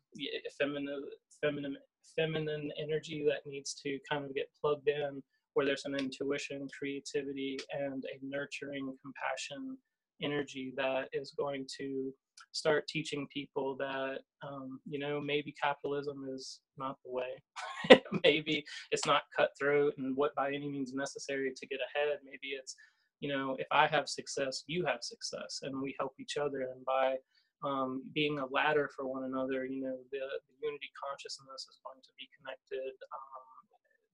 feminine, 0.59 1.05
feminine, 1.41 1.77
feminine 2.17 2.71
energy 2.79 3.25
that 3.29 3.49
needs 3.51 3.75
to 3.83 3.99
kind 4.11 4.25
of 4.25 4.35
get 4.35 4.51
plugged 4.61 4.89
in, 4.89 5.23
where 5.55 5.67
there's 5.67 5.85
an 5.85 5.95
intuition, 5.95 6.67
creativity, 6.79 7.59
and 7.73 8.05
a 8.05 8.19
nurturing 8.23 8.95
compassion 9.03 9.77
energy 10.23 10.73
that 10.77 11.09
is 11.13 11.33
going 11.37 11.67
to 11.79 12.13
start 12.53 12.87
teaching 12.87 13.27
people 13.33 13.77
that 13.77 14.19
um, 14.47 14.79
you 14.89 14.99
know 14.99 15.21
maybe 15.21 15.53
capitalism 15.61 16.25
is 16.33 16.61
not 16.79 16.97
the 17.05 17.11
way 17.11 18.01
maybe 18.25 18.63
it's 18.93 19.05
not 19.05 19.23
cutthroat 19.37 19.93
and 19.99 20.17
what 20.17 20.33
by 20.37 20.49
any 20.49 20.69
means 20.69 20.93
necessary 20.95 21.53
to 21.57 21.67
get 21.67 21.81
ahead 21.97 22.19
maybe 22.25 22.55
it's 22.57 22.77
you 23.23 23.31
know, 23.31 23.55
if 23.57 23.71
I 23.71 23.87
have 23.87 24.11
success, 24.11 24.65
you 24.67 24.85
have 24.85 24.99
success, 25.01 25.63
and 25.63 25.81
we 25.81 25.95
help 25.97 26.13
each 26.19 26.37
other. 26.37 26.67
And 26.75 26.83
by 26.85 27.15
um, 27.63 28.03
being 28.13 28.43
a 28.43 28.51
ladder 28.51 28.91
for 28.91 29.07
one 29.07 29.23
another, 29.31 29.65
you 29.65 29.81
know, 29.81 29.95
the, 30.11 30.19
the 30.19 30.55
unity 30.59 30.91
consciousness 30.99 31.63
is 31.71 31.79
going 31.87 32.03
to 32.03 32.13
be 32.19 32.27
connected 32.35 32.91
um, 33.15 33.52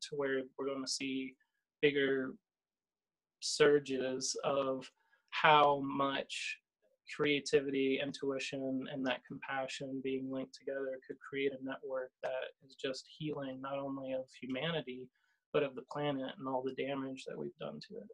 to 0.09 0.17
where 0.17 0.43
we're 0.59 0.67
going 0.67 0.85
to 0.85 0.91
see 0.91 1.35
bigger 1.83 2.33
surges 3.41 4.37
of 4.45 4.89
how 5.31 5.81
much 5.85 6.59
creativity, 7.17 8.01
intuition, 8.03 8.85
and 8.93 9.07
that 9.07 9.21
compassion 9.27 10.01
being 10.05 10.31
linked 10.31 10.55
together 10.55 10.99
could 11.07 11.17
create 11.19 11.53
a 11.53 11.65
network 11.65 12.11
that 12.23 12.53
is 12.67 12.75
just 12.75 13.07
healing 13.19 13.61
not 13.61 13.79
only 13.79 14.13
of 14.13 14.25
humanity, 14.41 15.09
but 15.53 15.63
of 15.63 15.75
the 15.75 15.83
planet 15.91 16.31
and 16.39 16.47
all 16.47 16.63
the 16.63 16.83
damage 16.83 17.25
that 17.27 17.39
we've 17.39 17.57
done 17.59 17.81
to 17.89 17.97
it. 17.97 18.09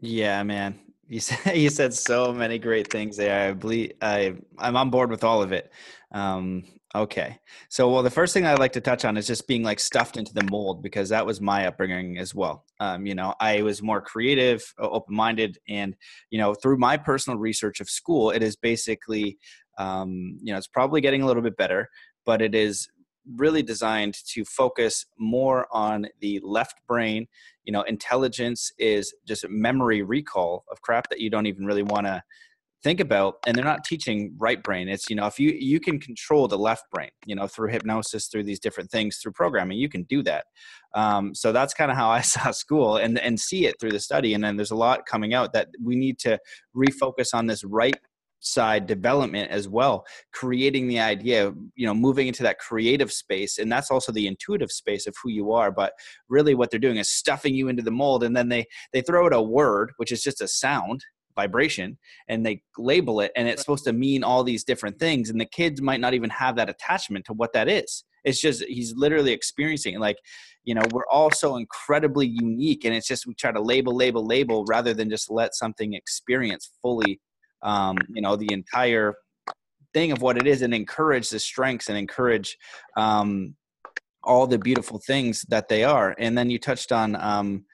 Yeah, 0.00 0.42
man. 0.42 0.78
You 1.08 1.20
said 1.20 1.56
you 1.56 1.70
said 1.70 1.94
so 1.94 2.32
many 2.32 2.58
great 2.58 2.90
things 2.90 3.16
there. 3.16 3.48
I 3.48 3.52
believe 3.52 3.92
I 4.02 4.34
I'm 4.58 4.76
on 4.76 4.90
board 4.90 5.08
with 5.08 5.22
all 5.22 5.40
of 5.40 5.52
it. 5.52 5.70
Um, 6.10 6.64
okay, 6.96 7.38
so 7.68 7.90
well, 7.90 8.02
the 8.02 8.10
first 8.10 8.32
thing 8.32 8.46
I'd 8.46 8.58
like 8.58 8.72
to 8.72 8.80
touch 8.80 9.04
on 9.04 9.16
is 9.16 9.26
just 9.26 9.46
being 9.46 9.62
like 9.62 9.78
stuffed 9.78 10.16
into 10.16 10.32
the 10.32 10.46
mold 10.50 10.82
because 10.82 11.08
that 11.10 11.26
was 11.26 11.40
my 11.40 11.66
upbringing 11.66 12.18
as 12.18 12.34
well. 12.34 12.64
Um, 12.80 13.06
you 13.06 13.14
know, 13.14 13.34
I 13.40 13.62
was 13.62 13.82
more 13.82 14.00
creative, 14.00 14.64
open 14.78 15.14
minded, 15.14 15.58
and 15.68 15.94
you 16.30 16.38
know, 16.38 16.54
through 16.54 16.78
my 16.78 16.96
personal 16.96 17.38
research 17.38 17.80
of 17.80 17.88
school, 17.88 18.30
it 18.30 18.42
is 18.42 18.56
basically, 18.56 19.38
um, 19.78 20.38
you 20.42 20.52
know, 20.52 20.58
it's 20.58 20.66
probably 20.66 21.00
getting 21.00 21.22
a 21.22 21.26
little 21.26 21.42
bit 21.42 21.56
better, 21.56 21.88
but 22.24 22.42
it 22.42 22.54
is 22.54 22.88
really 23.34 23.62
designed 23.62 24.14
to 24.32 24.44
focus 24.44 25.04
more 25.18 25.66
on 25.72 26.06
the 26.20 26.40
left 26.44 26.76
brain 26.86 27.26
you 27.64 27.72
know 27.72 27.82
intelligence 27.82 28.72
is 28.78 29.12
just 29.26 29.44
memory 29.48 30.02
recall 30.02 30.64
of 30.70 30.80
crap 30.80 31.10
that 31.10 31.20
you 31.20 31.28
don't 31.28 31.46
even 31.46 31.66
really 31.66 31.82
want 31.82 32.06
to 32.06 32.22
think 32.86 33.00
about 33.00 33.38
and 33.48 33.56
they're 33.56 33.64
not 33.64 33.82
teaching 33.82 34.32
right 34.38 34.62
brain 34.62 34.88
it's 34.88 35.10
you 35.10 35.16
know 35.16 35.26
if 35.26 35.40
you 35.40 35.50
you 35.58 35.80
can 35.80 35.98
control 35.98 36.46
the 36.46 36.56
left 36.56 36.84
brain 36.92 37.10
you 37.24 37.34
know 37.34 37.48
through 37.48 37.68
hypnosis 37.68 38.28
through 38.28 38.44
these 38.44 38.60
different 38.60 38.88
things 38.88 39.16
through 39.16 39.32
programming 39.32 39.76
you 39.76 39.88
can 39.88 40.04
do 40.04 40.22
that. 40.22 40.44
Um, 40.94 41.34
so 41.34 41.50
that's 41.50 41.74
kind 41.74 41.90
of 41.90 41.96
how 41.96 42.08
i 42.08 42.20
saw 42.34 42.52
school 42.52 42.98
and 42.98 43.18
and 43.18 43.40
see 43.40 43.66
it 43.66 43.74
through 43.80 43.90
the 43.90 43.98
study 43.98 44.34
and 44.34 44.44
then 44.44 44.54
there's 44.56 44.70
a 44.70 44.76
lot 44.76 45.04
coming 45.04 45.34
out 45.34 45.52
that 45.52 45.66
we 45.82 45.96
need 45.96 46.20
to 46.20 46.38
refocus 46.76 47.34
on 47.34 47.48
this 47.48 47.64
right 47.64 47.98
side 48.38 48.86
development 48.86 49.50
as 49.50 49.68
well 49.68 50.06
creating 50.32 50.86
the 50.86 51.00
idea 51.00 51.52
you 51.74 51.86
know 51.86 51.94
moving 51.94 52.28
into 52.28 52.44
that 52.44 52.60
creative 52.60 53.10
space 53.10 53.58
and 53.58 53.72
that's 53.72 53.90
also 53.90 54.12
the 54.12 54.28
intuitive 54.28 54.70
space 54.70 55.08
of 55.08 55.14
who 55.20 55.30
you 55.30 55.50
are 55.50 55.72
but 55.72 55.92
really 56.28 56.54
what 56.54 56.70
they're 56.70 56.78
doing 56.78 56.98
is 56.98 57.08
stuffing 57.08 57.54
you 57.54 57.66
into 57.66 57.82
the 57.82 57.90
mold 57.90 58.22
and 58.22 58.36
then 58.36 58.48
they 58.48 58.64
they 58.92 59.00
throw 59.00 59.26
out 59.26 59.32
a 59.32 59.42
word 59.42 59.90
which 59.96 60.12
is 60.12 60.22
just 60.22 60.40
a 60.40 60.46
sound 60.46 61.04
vibration 61.36 61.96
and 62.28 62.44
they 62.44 62.62
label 62.76 63.20
it 63.20 63.30
and 63.36 63.46
it's 63.46 63.62
supposed 63.62 63.84
to 63.84 63.92
mean 63.92 64.24
all 64.24 64.42
these 64.42 64.64
different 64.64 64.98
things 64.98 65.30
and 65.30 65.40
the 65.40 65.46
kids 65.46 65.80
might 65.80 66.00
not 66.00 66.14
even 66.14 66.30
have 66.30 66.56
that 66.56 66.68
attachment 66.68 67.24
to 67.26 67.32
what 67.32 67.52
that 67.52 67.68
is. 67.68 68.04
It's 68.24 68.40
just 68.40 68.64
he's 68.64 68.92
literally 68.96 69.32
experiencing 69.32 69.94
it 69.94 70.00
like 70.00 70.16
you 70.64 70.74
know 70.74 70.82
we're 70.92 71.06
all 71.08 71.30
so 71.30 71.56
incredibly 71.56 72.26
unique 72.26 72.84
and 72.84 72.92
it's 72.92 73.06
just 73.06 73.26
we 73.26 73.34
try 73.34 73.52
to 73.52 73.60
label 73.60 73.94
label 73.94 74.26
label 74.26 74.64
rather 74.68 74.92
than 74.92 75.08
just 75.08 75.30
let 75.30 75.54
something 75.54 75.94
experience 75.94 76.70
fully 76.82 77.20
um, 77.62 77.96
you 78.08 78.22
know 78.22 78.34
the 78.34 78.52
entire 78.52 79.14
thing 79.94 80.12
of 80.12 80.20
what 80.20 80.36
it 80.36 80.46
is 80.46 80.60
and 80.62 80.74
encourage 80.74 81.30
the 81.30 81.38
strengths 81.38 81.88
and 81.88 81.96
encourage 81.96 82.58
um, 82.96 83.54
all 84.26 84.46
the 84.46 84.58
beautiful 84.58 84.98
things 84.98 85.42
that 85.48 85.68
they 85.68 85.84
are. 85.84 86.14
And 86.18 86.36
then 86.36 86.50
you 86.50 86.58
touched 86.58 86.92
on 86.92 87.16
um, 87.16 87.64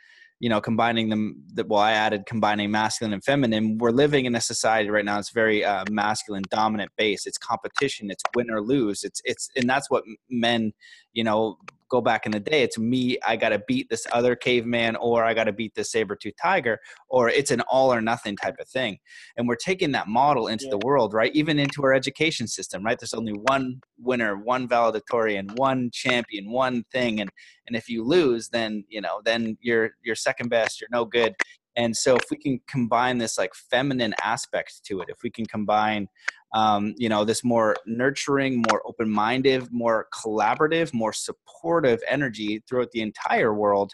you 0.43 0.49
know 0.49 0.61
combining 0.61 1.09
them 1.09 1.40
that 1.55 1.68
well 1.68 1.80
i 1.80 1.93
added 1.93 2.26
combining 2.26 2.68
masculine 2.68 3.12
and 3.12 3.22
feminine. 3.22 3.78
We're 3.78 3.93
living 3.93 4.24
in 4.24 4.34
a 4.34 4.40
society 4.40 4.90
right 4.90 5.05
now 5.05 5.20
it's 5.20 5.30
very 5.30 5.64
uh, 5.64 5.84
masculine 5.88 6.43
dominant 6.51 6.90
base. 6.99 7.26
It's 7.26 7.38
competition 7.38 8.11
it's 8.11 8.24
win 8.34 8.51
or 8.51 8.61
lose. 8.61 9.05
It's 9.05 9.22
it's 9.24 9.49
and 9.55 9.70
that's 9.70 9.88
what 9.88 10.03
men 10.28 10.72
you 11.12 11.22
know 11.22 11.59
go 11.93 12.01
back 12.01 12.26
in 12.26 12.32
the 12.32 12.40
day 12.40 12.62
it's 12.62 12.78
me 12.78 13.18
i 13.26 13.36
got 13.36 13.51
to 13.51 13.61
beat 13.68 13.86
this 13.90 14.07
other 14.12 14.34
caveman 14.34 14.97
or 14.97 15.24
i 15.24 15.34
got 15.34 15.45
to 15.45 15.53
beat 15.53 15.74
this 15.74 15.93
saber-tooth 15.93 16.34
tiger 16.43 16.78
or 17.12 17.28
it's 17.28 17.51
an 17.51 17.61
all 17.62 17.93
or 17.93 18.01
nothing 18.01 18.36
type 18.36 18.57
of 18.59 18.68
thing. 18.68 18.99
And 19.36 19.47
we're 19.47 19.57
taking 19.57 19.93
that 19.93 20.09
model 20.09 20.49
into 20.49 20.64
yeah. 20.64 20.70
the 20.72 20.86
world 20.86 21.14
right? 21.14 21.30
Even 21.34 21.59
into 21.59 21.82
our 21.84 21.93
education 21.93 22.49
system 22.49 22.84
right? 22.84 22.99
There's 22.99 23.14
only 23.14 23.32
one 23.32 23.80
winner 23.99 24.36
one 24.36 24.66
valedictorian 24.66 25.49
one 25.57 25.90
champion 25.93 26.51
one 26.51 26.84
thing 26.90 27.20
and 27.20 27.30
and 27.66 27.76
if 27.76 27.88
you 27.88 28.03
lose 28.03 28.49
then 28.49 28.84
you 28.88 29.01
know 29.01 29.20
then 29.24 29.57
you're 29.61 29.90
you're 30.03 30.16
second 30.16 30.49
best 30.49 30.80
you're 30.80 30.88
no 30.90 31.05
good 31.05 31.34
and 31.76 31.96
so 31.96 32.16
if 32.16 32.24
we 32.30 32.36
can 32.36 32.60
combine 32.68 33.18
this 33.18 33.38
like 33.38 33.54
feminine 33.54 34.14
aspect 34.22 34.84
to 34.84 35.00
it 35.00 35.08
if 35.08 35.18
we 35.22 35.30
can 35.30 35.46
combine 35.46 36.06
um, 36.54 36.94
you 36.96 37.08
know 37.08 37.24
this 37.24 37.42
more 37.42 37.76
nurturing 37.86 38.62
more 38.70 38.82
open-minded 38.86 39.68
more 39.72 40.06
collaborative 40.14 40.92
more 40.92 41.12
supportive 41.12 42.00
energy 42.08 42.62
throughout 42.68 42.90
the 42.92 43.02
entire 43.02 43.54
world 43.54 43.92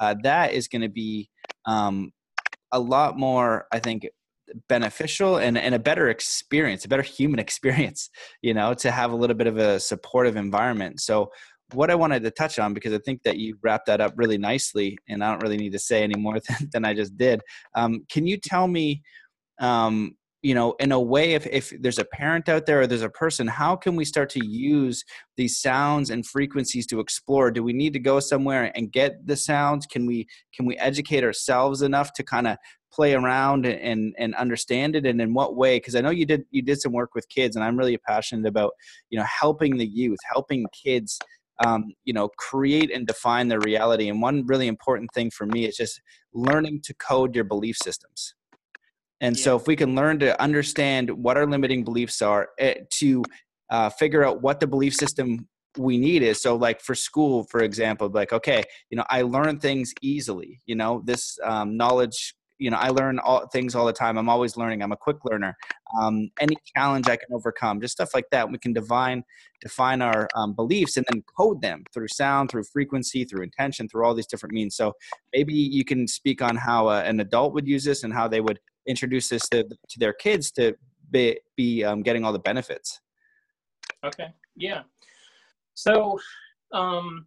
uh, 0.00 0.14
that 0.22 0.52
is 0.52 0.68
going 0.68 0.82
to 0.82 0.88
be 0.88 1.28
um, 1.66 2.12
a 2.72 2.80
lot 2.80 3.18
more 3.18 3.66
i 3.72 3.78
think 3.78 4.08
beneficial 4.68 5.36
and, 5.36 5.56
and 5.56 5.74
a 5.74 5.78
better 5.78 6.08
experience 6.08 6.84
a 6.84 6.88
better 6.88 7.02
human 7.02 7.38
experience 7.46 8.10
you 8.42 8.52
know 8.54 8.74
to 8.74 8.90
have 8.90 9.12
a 9.12 9.16
little 9.16 9.36
bit 9.36 9.46
of 9.46 9.56
a 9.58 9.78
supportive 9.78 10.36
environment. 10.36 11.00
So 11.00 11.30
what 11.74 11.90
i 11.90 11.94
wanted 11.94 12.22
to 12.22 12.30
touch 12.30 12.58
on 12.58 12.74
because 12.74 12.92
i 12.92 12.98
think 12.98 13.22
that 13.22 13.36
you 13.36 13.56
wrapped 13.62 13.86
that 13.86 14.00
up 14.00 14.12
really 14.16 14.38
nicely 14.38 14.96
and 15.08 15.22
i 15.22 15.30
don't 15.30 15.42
really 15.42 15.56
need 15.56 15.72
to 15.72 15.78
say 15.78 16.02
any 16.02 16.18
more 16.18 16.38
than, 16.48 16.68
than 16.72 16.84
i 16.84 16.94
just 16.94 17.16
did. 17.16 17.40
Um, 17.74 18.04
can 18.10 18.26
you 18.26 18.36
tell 18.36 18.66
me 18.66 19.02
um, 19.60 20.16
you 20.42 20.54
know 20.54 20.72
in 20.80 20.92
a 20.92 21.00
way 21.00 21.34
if, 21.34 21.46
if 21.46 21.72
there's 21.80 21.98
a 21.98 22.04
parent 22.04 22.48
out 22.48 22.66
there 22.66 22.80
or 22.80 22.86
there's 22.86 23.02
a 23.02 23.10
person 23.10 23.46
how 23.46 23.76
can 23.76 23.94
we 23.94 24.04
start 24.04 24.30
to 24.30 24.44
use 24.44 25.04
these 25.36 25.60
sounds 25.60 26.10
and 26.10 26.26
frequencies 26.26 26.86
to 26.88 27.00
explore? 27.00 27.50
Do 27.50 27.62
we 27.62 27.72
need 27.72 27.92
to 27.92 27.98
go 27.98 28.20
somewhere 28.20 28.72
and 28.74 28.92
get 28.92 29.26
the 29.26 29.36
sounds? 29.36 29.86
Can 29.86 30.06
we 30.06 30.26
can 30.54 30.66
we 30.66 30.76
educate 30.78 31.24
ourselves 31.24 31.82
enough 31.82 32.12
to 32.14 32.22
kind 32.22 32.46
of 32.46 32.56
play 32.92 33.14
around 33.14 33.66
and 33.66 34.14
and 34.18 34.34
understand 34.34 34.96
it? 34.96 35.06
And 35.06 35.20
in 35.20 35.34
what 35.34 35.56
way? 35.56 35.76
Because 35.76 35.94
i 35.94 36.00
know 36.00 36.10
you 36.10 36.26
did 36.26 36.44
you 36.50 36.62
did 36.62 36.80
some 36.80 36.92
work 36.92 37.14
with 37.14 37.28
kids 37.28 37.54
and 37.56 37.64
i'm 37.64 37.76
really 37.76 37.98
passionate 37.98 38.48
about 38.48 38.72
you 39.10 39.18
know 39.18 39.26
helping 39.26 39.76
the 39.76 39.86
youth 39.86 40.18
helping 40.32 40.66
kids 40.72 41.18
um, 41.64 41.92
you 42.04 42.12
know 42.12 42.28
create 42.38 42.90
and 42.92 43.06
define 43.06 43.48
their 43.48 43.60
reality. 43.60 44.08
And 44.08 44.20
one 44.20 44.46
really 44.46 44.66
important 44.66 45.10
thing 45.14 45.30
for 45.30 45.46
me 45.46 45.66
is 45.66 45.76
just 45.76 46.00
learning 46.32 46.82
to 46.84 46.94
code 46.94 47.34
your 47.34 47.44
belief 47.44 47.76
systems. 47.82 48.34
And 49.20 49.36
yeah. 49.36 49.44
so, 49.44 49.56
if 49.56 49.66
we 49.66 49.76
can 49.76 49.94
learn 49.94 50.18
to 50.20 50.40
understand 50.40 51.10
what 51.10 51.36
our 51.36 51.46
limiting 51.46 51.84
beliefs 51.84 52.22
are, 52.22 52.48
uh, 52.60 52.74
to 52.94 53.22
uh, 53.70 53.90
figure 53.90 54.24
out 54.24 54.42
what 54.42 54.60
the 54.60 54.66
belief 54.66 54.94
system 54.94 55.46
we 55.76 55.98
need 55.98 56.22
is. 56.22 56.42
So 56.42 56.56
like 56.56 56.80
for 56.80 56.94
school 56.94 57.44
for 57.44 57.60
example 57.60 58.08
like 58.08 58.32
okay 58.32 58.64
you 58.90 58.96
know 58.96 59.04
i 59.08 59.22
learn 59.22 59.60
things 59.60 59.92
easily 60.02 60.60
you 60.66 60.74
know 60.74 61.02
this 61.04 61.38
um, 61.44 61.76
knowledge 61.76 62.34
you 62.60 62.70
know 62.70 62.76
i 62.76 62.88
learn 62.88 63.18
all 63.18 63.46
things 63.48 63.74
all 63.74 63.86
the 63.86 63.92
time. 63.92 64.18
I'm 64.18 64.28
always 64.28 64.56
learning. 64.56 64.82
I'm 64.82 64.92
a 64.92 64.96
quick 64.96 65.18
learner. 65.24 65.56
Um, 66.00 66.30
any 66.38 66.56
challenge 66.76 67.08
i 67.08 67.16
can 67.16 67.32
overcome 67.32 67.80
just 67.80 67.92
stuff 67.92 68.10
like 68.14 68.26
that 68.30 68.48
we 68.48 68.58
can 68.58 68.72
define 68.72 69.24
define 69.60 70.02
our 70.02 70.28
um, 70.34 70.54
beliefs 70.54 70.96
and 70.96 71.06
then 71.10 71.22
code 71.36 71.60
them 71.60 71.84
through 71.92 72.08
sound 72.08 72.50
through 72.50 72.64
frequency 72.64 73.24
through 73.24 73.42
intention 73.42 73.88
through 73.88 74.04
all 74.04 74.14
these 74.14 74.26
different 74.26 74.54
means. 74.54 74.76
So 74.76 74.92
maybe 75.32 75.52
you 75.52 75.84
can 75.84 76.06
speak 76.06 76.42
on 76.42 76.56
how 76.56 76.88
uh, 76.88 77.02
an 77.04 77.20
adult 77.20 77.54
would 77.54 77.66
use 77.66 77.84
this 77.84 78.04
and 78.04 78.12
how 78.12 78.28
they 78.28 78.40
would 78.40 78.58
introduce 78.86 79.28
this 79.28 79.48
to, 79.50 79.64
to 79.64 79.98
their 79.98 80.12
kids 80.12 80.50
to 80.52 80.74
be, 81.10 81.38
be 81.56 81.84
um, 81.84 82.02
getting 82.02 82.24
all 82.24 82.32
the 82.32 82.38
benefits. 82.38 83.00
Okay. 84.04 84.28
Yeah. 84.56 84.82
So 85.74 86.18
um, 86.72 87.26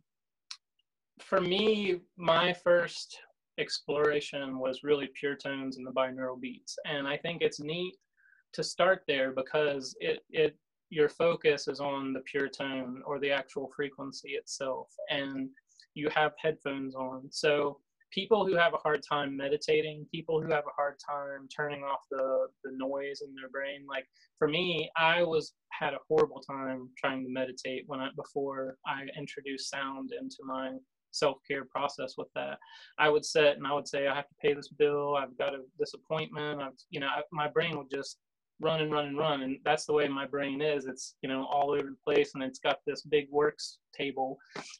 for 1.19 1.39
me 1.41 2.01
my 2.17 2.53
first 2.53 3.17
exploration 3.59 4.59
was 4.59 4.83
really 4.83 5.09
pure 5.19 5.35
tones 5.35 5.77
and 5.77 5.85
the 5.85 5.91
binaural 5.91 6.39
beats 6.39 6.75
and 6.85 7.07
i 7.07 7.17
think 7.17 7.41
it's 7.41 7.59
neat 7.59 7.95
to 8.51 8.63
start 8.63 9.03
there 9.07 9.31
because 9.31 9.95
it 9.99 10.19
it 10.29 10.57
your 10.89 11.09
focus 11.09 11.67
is 11.67 11.79
on 11.79 12.13
the 12.13 12.21
pure 12.21 12.47
tone 12.47 13.01
or 13.05 13.19
the 13.19 13.31
actual 13.31 13.69
frequency 13.75 14.31
itself 14.31 14.87
and 15.09 15.49
you 15.95 16.09
have 16.09 16.33
headphones 16.41 16.95
on 16.95 17.23
so 17.31 17.79
people 18.13 18.45
who 18.45 18.55
have 18.55 18.73
a 18.73 18.77
hard 18.77 19.01
time 19.07 19.35
meditating, 19.35 20.05
people 20.11 20.41
who 20.41 20.51
have 20.51 20.65
a 20.65 20.75
hard 20.75 20.95
time 20.99 21.47
turning 21.55 21.83
off 21.83 22.01
the, 22.11 22.47
the 22.63 22.71
noise 22.77 23.21
in 23.21 23.33
their 23.33 23.49
brain. 23.49 23.85
Like 23.89 24.05
for 24.37 24.47
me, 24.47 24.89
I 24.95 25.23
was 25.23 25.53
had 25.71 25.93
a 25.93 25.99
horrible 26.07 26.41
time 26.41 26.89
trying 26.97 27.23
to 27.23 27.31
meditate 27.31 27.83
when 27.87 27.99
I 27.99 28.09
before 28.15 28.77
I 28.85 29.05
introduced 29.17 29.69
sound 29.69 30.11
into 30.19 30.37
my 30.45 30.73
self-care 31.13 31.65
process 31.65 32.15
with 32.17 32.27
that. 32.35 32.57
I 32.97 33.09
would 33.09 33.25
sit 33.25 33.57
and 33.57 33.65
I 33.67 33.73
would 33.73 33.87
say 33.87 34.07
I 34.07 34.15
have 34.15 34.27
to 34.27 34.35
pay 34.41 34.53
this 34.53 34.69
bill, 34.69 35.15
I've 35.15 35.37
got 35.37 35.53
a 35.53 35.59
disappointment, 35.79 36.61
I've 36.61 36.73
you 36.89 36.99
know, 36.99 37.07
I, 37.07 37.21
my 37.31 37.47
brain 37.47 37.77
would 37.77 37.89
just 37.91 38.17
run 38.59 38.81
and 38.81 38.91
run 38.91 39.05
and 39.07 39.17
run 39.17 39.41
and 39.41 39.57
that's 39.65 39.85
the 39.85 39.93
way 39.93 40.07
my 40.07 40.25
brain 40.25 40.61
is. 40.61 40.85
It's 40.85 41.15
you 41.21 41.29
know 41.29 41.45
all 41.51 41.71
over 41.71 41.83
the 41.89 41.97
place 42.03 42.31
and 42.33 42.43
it's 42.43 42.59
got 42.59 42.79
this 42.85 43.01
big 43.03 43.27
works 43.31 43.79
table. 43.97 44.37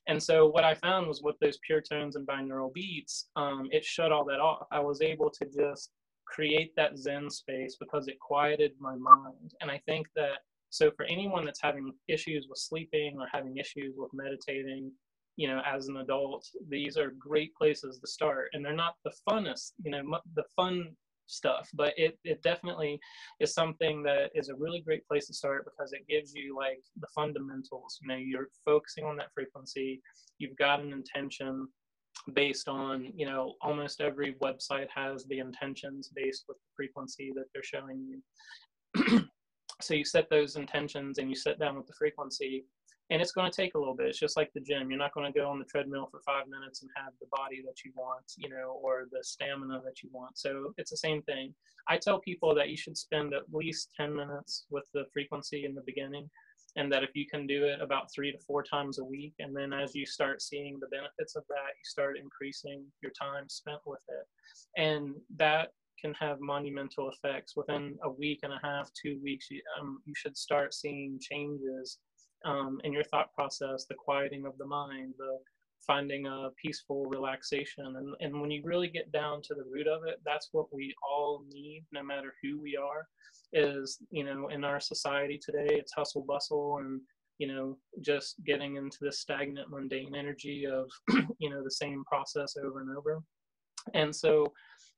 And 0.08 0.22
so 0.22 0.48
what 0.48 0.64
i 0.64 0.74
found 0.74 1.08
was 1.08 1.22
with 1.22 1.36
those 1.40 1.60
pure 1.66 1.82
tones 1.82 2.16
and 2.16 2.28
binaural 2.28 2.74
beats 2.74 3.30
um, 3.36 3.68
it 3.72 3.84
shut 3.84 4.12
all 4.12 4.26
that 4.26 4.40
off. 4.40 4.68
I 4.72 4.80
was 4.80 5.02
able 5.02 5.30
to 5.32 5.46
just 5.46 5.92
create 6.26 6.72
that 6.78 6.98
zen 6.98 7.30
space 7.30 7.76
because 7.80 8.08
it 8.08 8.20
quieted 8.20 8.72
my 8.80 8.96
mind. 8.96 9.54
And 9.62 9.70
i 9.70 9.80
think 9.86 10.08
that 10.16 10.40
so 10.70 10.90
for 10.98 11.06
anyone 11.06 11.46
that's 11.46 11.62
having 11.62 11.94
issues 12.08 12.48
with 12.50 12.58
sleeping 12.58 13.18
or 13.20 13.28
having 13.32 13.58
issues 13.58 13.94
with 13.96 14.10
meditating 14.12 14.92
you 15.36 15.48
know 15.48 15.62
as 15.66 15.88
an 15.88 15.98
adult 15.98 16.46
these 16.70 16.98
are 16.98 17.14
great 17.20 17.54
places 17.56 18.00
to 18.00 18.08
start. 18.08 18.50
And 18.54 18.64
they're 18.64 18.74
not 18.74 18.96
the 19.04 19.14
funnest 19.30 19.74
you 19.84 19.92
know 19.92 20.20
the 20.36 20.44
fun 20.56 20.96
stuff 21.26 21.70
but 21.74 21.94
it, 21.96 22.20
it 22.26 22.44
definitely 22.44 23.00
is 23.40 23.54
something 23.54 24.04
that 24.04 24.30
is 24.36 24.50
a 24.50 24.56
really 24.56 24.82
great 24.82 25.08
place 25.08 25.26
to 25.28 25.34
start 25.34 25.66
because 25.66 25.94
it 25.94 26.06
gives 26.08 26.34
you 26.36 26.56
like 26.56 26.82
the 27.00 27.08
fundamentals. 27.16 28.00
You 28.02 28.08
know 28.10 28.16
you're 28.16 28.50
focusing 28.66 29.06
on 29.06 29.18
that 29.18 29.34
frequency. 29.34 30.02
You've 30.38 30.58
got 30.58 30.82
an 30.82 30.94
intention 30.94 31.68
based 32.34 32.68
on 32.68 33.12
you 33.16 33.26
know 33.26 33.56
almost 33.62 34.02
every 34.02 34.36
website 34.44 34.88
has 34.94 35.26
the 35.26 35.40
intentions 35.40 36.12
based 36.16 36.46
with 36.48 36.58
the 36.58 36.70
frequency 36.76 37.32
that 37.36 37.46
they're 37.54 37.64
showing 37.64 38.06
you. 38.08 39.22
So 39.84 39.94
you 39.94 40.06
set 40.06 40.30
those 40.30 40.56
intentions 40.56 41.18
and 41.18 41.30
you 41.30 41.36
sit 41.36 41.60
down 41.60 41.76
with 41.76 41.88
the 41.88 41.94
frequency 41.94 42.66
and 43.10 43.22
it's 43.22 43.32
going 43.32 43.50
to 43.50 43.56
take 43.56 43.76
a 43.76 43.78
little 43.78 43.96
bit. 43.96 44.08
It's 44.08 44.20
just 44.20 44.38
like 44.38 44.52
the 44.54 44.62
gym. 44.62 44.90
You're 44.90 45.00
not 45.00 45.14
going 45.14 45.32
to 45.32 45.38
go 45.38 45.50
on 45.50 45.60
the 45.60 45.66
treadmill 45.66 46.08
for 46.10 46.22
five 46.26 46.48
minutes 46.48 46.82
and 46.82 46.92
have 46.96 47.14
the 47.20 47.28
body 47.32 47.62
that 47.66 47.84
you 47.84 47.92
want 47.96 48.24
you 48.38 48.50
know 48.50 48.80
or 48.82 49.06
the 49.12 49.24
stamina 49.24 49.82
that 49.84 50.02
you 50.02 50.10
want. 50.12 50.38
So 50.38 50.74
it's 50.78 50.92
the 50.92 50.98
same 50.98 51.22
thing. 51.24 51.54
I 51.88 51.98
tell 51.98 52.20
people 52.20 52.56
that 52.56 52.70
you 52.70 52.78
should 52.78 52.98
spend 52.98 53.34
at 53.34 53.44
least 53.52 53.90
10 53.98 54.16
minutes 54.16 54.66
with 54.70 54.86
the 54.94 55.06
frequency 55.12 55.66
in 55.66 55.76
the 55.76 55.84
beginning 55.86 56.30
and 56.76 56.92
that 56.92 57.04
if 57.04 57.12
you 57.14 57.26
can 57.30 57.46
do 57.46 57.66
it 57.66 57.82
about 57.82 58.12
three 58.12 58.32
to 58.32 58.38
four 58.40 58.64
times 58.64 58.98
a 58.98 59.04
week 59.04 59.34
and 59.40 59.56
then 59.56 59.74
as 59.74 59.94
you 59.94 60.06
start 60.06 60.42
seeing 60.42 60.80
the 60.80 60.88
benefits 60.88 61.36
of 61.36 61.44
that 61.50 61.76
you 61.78 61.84
start 61.84 62.18
increasing 62.18 62.84
your 63.02 63.12
time 63.12 63.48
spent 63.50 63.80
with 63.86 64.02
it. 64.08 64.82
And 64.82 65.14
that 65.38 65.70
can 66.04 66.14
have 66.16 66.40
monumental 66.42 67.10
effects. 67.10 67.56
Within 67.56 67.96
a 68.04 68.10
week 68.10 68.40
and 68.44 68.54
a 68.54 68.60
half 68.64 68.90
two 69.00 69.20
weeks 69.24 69.48
you, 69.50 69.62
um, 69.80 70.02
you 70.06 70.14
should 70.16 70.38
start 70.38 70.74
seeing 70.74 71.20
changes 71.22 72.00
um, 72.46 72.80
in 72.84 72.94
your 72.94 73.04
thought 73.04 73.34
process 73.34 73.86
the 73.86 73.96
quieting 73.96 74.46
of 74.46 74.58
the 74.58 74.66
mind 74.66 75.14
the 75.18 75.38
finding 75.86 76.26
a 76.28 76.48
peaceful 76.56 77.06
relaxation. 77.08 77.98
And, 77.98 78.16
and 78.22 78.40
when 78.40 78.50
you 78.50 78.62
really 78.64 78.88
get 78.88 79.12
down 79.12 79.42
to 79.42 79.54
the 79.54 79.66
root 79.70 79.88
of 79.88 80.04
it 80.06 80.20
that's 80.26 80.50
what 80.52 80.74
we 80.74 80.94
all 81.04 81.44
need 81.52 81.86
no 81.92 82.04
matter 82.04 82.34
who 82.42 82.62
we 82.62 82.78
are 82.78 83.08
is 83.52 84.00
you 84.10 84.24
know 84.24 84.48
in 84.48 84.64
our 84.64 84.80
society 84.80 85.40
today 85.44 85.68
it's 85.70 85.94
hustle 85.94 86.26
bustle 86.28 86.80
and 86.80 87.00
you 87.38 87.48
know 87.48 87.78
just 88.02 88.36
getting 88.46 88.78
into 88.78 88.98
the 89.02 89.12
stagnant 89.12 89.70
mundane 89.70 90.16
energy 90.16 90.66
of 90.66 90.90
you 91.40 91.50
know 91.50 91.64
the 91.64 91.72
same 91.72 92.04
process 92.06 92.56
over 92.64 92.82
and 92.82 92.96
over. 92.96 93.22
And 93.94 94.16
so 94.16 94.46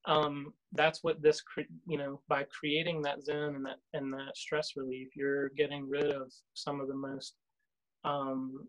um, 0.07 0.53
that's 0.73 1.03
what 1.03 1.21
this 1.21 1.41
you 1.87 1.97
know 1.97 2.21
by 2.27 2.43
creating 2.43 3.01
that 3.01 3.23
zone 3.23 3.55
and 3.55 3.65
that 3.65 3.77
and 3.93 4.13
that 4.13 4.35
stress 4.35 4.71
relief 4.75 5.09
you're 5.15 5.49
getting 5.49 5.87
rid 5.89 6.11
of 6.11 6.31
some 6.53 6.79
of 6.79 6.87
the 6.87 6.95
most 6.95 7.35
um, 8.03 8.67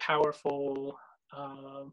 powerful 0.00 0.96
uh, 1.36 1.84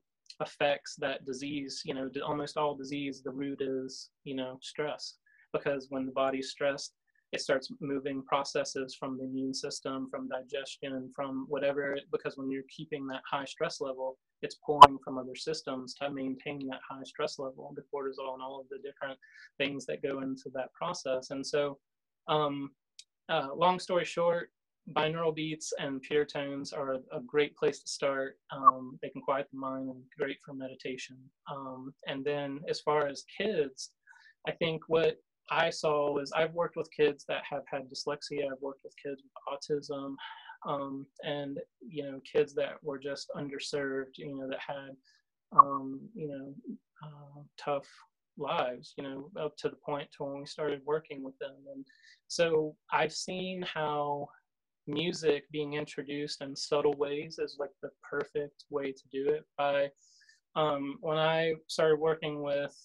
effects 0.41 0.95
that 0.97 1.26
disease 1.26 1.82
you 1.86 1.93
know 1.93 2.09
almost 2.26 2.57
all 2.57 2.76
disease 2.76 3.22
the 3.24 3.32
root 3.32 3.61
is 3.61 4.09
you 4.24 4.36
know 4.36 4.57
stress. 4.61 5.15
Because 5.53 5.88
when 5.89 6.05
the 6.05 6.11
body's 6.11 6.49
stressed, 6.49 6.93
it 7.34 7.41
starts 7.41 7.69
moving 7.82 8.23
processes 8.23 8.95
from 8.97 9.17
the 9.17 9.25
immune 9.25 9.53
system, 9.53 10.07
from 10.09 10.30
digestion, 10.30 11.11
from 11.15 11.45
whatever, 11.49 11.97
because 12.11 12.38
when 12.38 12.49
you're 12.49 12.63
keeping 12.75 13.05
that 13.07 13.21
high 13.30 13.45
stress 13.45 13.82
level, 13.82 14.17
it's 14.41 14.59
pulling 14.65 14.97
from 15.03 15.17
other 15.17 15.36
systems 15.36 15.93
to 15.95 16.09
maintain 16.09 16.67
that 16.69 16.80
high 16.89 17.03
stress 17.03 17.38
level, 17.38 17.73
the 17.75 17.82
cortisol 17.93 18.34
and 18.34 18.41
all 18.41 18.61
of 18.61 18.69
the 18.69 18.78
different 18.78 19.19
things 19.57 19.86
that 19.86 20.01
go 20.01 20.21
into 20.21 20.49
that 20.53 20.71
process. 20.73 21.32
And 21.32 21.45
so, 21.45 21.78
um, 22.28 22.71
uh, 23.30 23.49
long 23.53 23.78
story 23.80 24.05
short, 24.05 24.51
binaural 24.93 25.36
beats 25.36 25.73
and 25.80 26.01
pure 26.01 26.23
tones 26.23 26.71
are 26.71 26.93
a, 26.93 26.99
a 27.11 27.21
great 27.25 27.57
place 27.57 27.80
to 27.82 27.89
start. 27.89 28.39
Um, 28.51 28.97
they 29.01 29.09
can 29.09 29.21
quiet 29.21 29.47
the 29.51 29.59
mind 29.59 29.89
and 29.89 30.01
great 30.17 30.38
for 30.45 30.53
meditation. 30.53 31.17
Um, 31.51 31.93
and 32.07 32.23
then 32.23 32.61
as 32.69 32.80
far 32.80 33.07
as 33.07 33.25
kids, 33.38 33.91
I 34.47 34.51
think 34.51 34.84
what 34.88 35.17
I 35.50 35.70
saw 35.70 36.12
was 36.12 36.32
I've 36.36 36.54
worked 36.54 36.76
with 36.76 36.89
kids 36.91 37.26
that 37.28 37.43
have 37.50 37.64
had 37.70 37.84
dyslexia. 37.89 38.52
I've 38.52 38.62
worked 38.62 38.82
with 38.84 38.93
kids 39.02 39.22
with 39.24 39.89
autism, 39.89 40.16
um, 40.66 41.06
and 41.24 41.60
you 41.88 42.04
know, 42.04 42.20
kids 42.32 42.54
that 42.56 42.84
were 42.84 43.00
just 43.00 43.32
underserved. 43.36 44.18
You 44.18 44.36
know, 44.36 44.48
that 44.50 44.60
had 44.66 44.95
um, 45.58 46.00
you 46.14 46.28
know 46.28 46.54
uh, 47.04 47.41
tough 47.58 47.88
lives. 48.38 48.93
You 48.98 49.04
know, 49.04 49.32
up 49.39 49.56
to 49.58 49.70
the 49.70 49.78
point 49.78 50.10
to 50.18 50.24
when 50.24 50.39
we 50.39 50.45
started 50.45 50.82
working 50.86 51.24
with 51.24 51.38
them. 51.39 51.56
And 51.74 51.86
so 52.28 52.76
I've 52.91 53.14
seen 53.14 53.62
how 53.62 54.28
music 54.88 55.43
being 55.52 55.74
introduced 55.74 56.41
in 56.41 56.56
subtle 56.56 56.93
ways 56.93 57.39
is 57.39 57.58
like 57.60 57.72
the 57.82 57.89
perfect 58.10 58.64
way 58.70 58.91
to 58.91 59.04
do 59.12 59.30
it 59.30 59.43
by 59.58 59.89
um, 60.56 60.98
when 61.02 61.18
I 61.18 61.54
started 61.68 62.00
working 62.00 62.41
with 62.41 62.76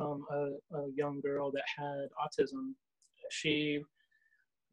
um, 0.00 0.24
a, 0.30 0.76
a, 0.76 0.90
young 0.94 1.20
girl 1.20 1.50
that 1.50 1.64
had 1.76 2.08
autism, 2.20 2.74
she 3.30 3.82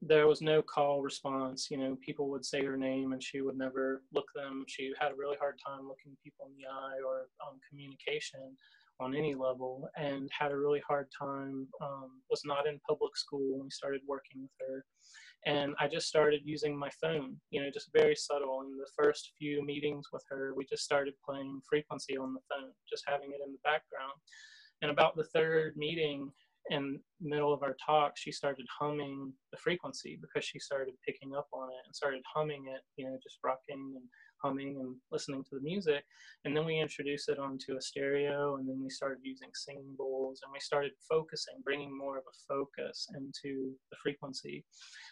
there 0.02 0.28
was 0.28 0.42
no 0.42 0.62
call 0.62 1.02
response. 1.02 1.68
You 1.70 1.78
know, 1.78 1.98
people 2.02 2.30
would 2.30 2.46
say 2.46 2.64
her 2.64 2.78
name 2.78 3.12
and 3.12 3.22
she 3.22 3.42
would 3.42 3.58
never 3.58 4.02
look 4.14 4.28
them. 4.34 4.64
She 4.68 4.94
had 4.98 5.12
a 5.12 5.16
really 5.16 5.36
hard 5.38 5.56
time 5.66 5.88
looking 5.88 6.16
people 6.24 6.48
in 6.48 6.54
the 6.58 6.70
eye 6.70 7.00
or 7.06 7.28
um, 7.46 7.60
communication 7.70 8.56
on 9.02 9.16
any 9.16 9.34
level, 9.34 9.90
and 9.98 10.30
had 10.38 10.52
a 10.52 10.58
really 10.58 10.82
hard 10.88 11.08
time. 11.18 11.68
Um, 11.82 12.22
was 12.30 12.42
not 12.46 12.68
in 12.68 12.80
public 12.88 13.16
school 13.18 13.54
when 13.54 13.64
we 13.64 13.70
started 13.72 14.02
working 14.08 14.42
with 14.42 14.52
her 14.60 14.86
and 15.46 15.74
I 15.80 15.88
just 15.88 16.08
started 16.08 16.42
using 16.44 16.78
my 16.78 16.90
phone, 17.02 17.38
you 17.50 17.62
know, 17.62 17.70
just 17.74 17.92
very 17.94 18.16
subtle. 18.16 18.62
In 18.62 18.78
the 18.78 18.90
first 18.98 19.32
few 19.38 19.66
meetings 19.66 20.08
with 20.12 20.24
her, 20.30 20.54
we 20.56 20.66
just 20.66 20.84
started 20.84 21.14
playing 21.26 21.62
frequency 21.68 22.18
on 22.18 22.34
the 22.34 22.42
phone, 22.50 22.72
just 22.90 23.04
having 23.08 23.30
it 23.30 23.40
in 23.46 23.54
the 23.54 23.60
background. 23.64 24.14
And 24.82 24.92
about 24.92 25.16
the 25.16 25.26
third 25.26 25.76
meeting, 25.76 26.32
in 26.70 27.00
middle 27.20 27.54
of 27.54 27.64
our 27.64 27.76
talk, 27.84 28.14
she 28.16 28.32
started 28.32 28.66
humming 28.80 29.34
the 29.52 29.58
frequency 29.58 30.20
because 30.22 30.46
she 30.46 30.60
started 30.60 30.94
picking 31.06 31.36
up 31.36 31.48
on 31.52 31.70
it 31.70 31.82
and 31.86 31.96
started 31.96 32.22
humming 32.34 32.66
it, 32.74 32.82
you 32.96 33.06
know, 33.06 33.18
just 33.24 33.40
rocking 33.44 33.94
and 33.96 34.04
humming 34.44 34.78
and 34.80 34.96
listening 35.12 35.44
to 35.44 35.56
the 35.56 35.62
music. 35.62 36.04
And 36.46 36.56
then 36.56 36.66
we 36.66 36.80
introduced 36.80 37.28
it 37.28 37.40
onto 37.40 37.76
a 37.76 37.82
stereo, 37.82 38.58
and 38.58 38.70
then 38.70 38.82
we 38.82 38.90
started 38.90 39.20
using 39.24 39.50
singing 39.54 39.96
bowls, 39.98 40.42
and 40.44 40.54
we 40.54 40.60
started 40.60 40.92
focusing, 41.10 41.56
bringing 41.64 41.98
more 41.98 42.18
of 42.18 42.24
a 42.24 42.54
focus 42.54 43.08
into 43.18 43.74
the 43.90 43.98
frequency, 44.02 44.64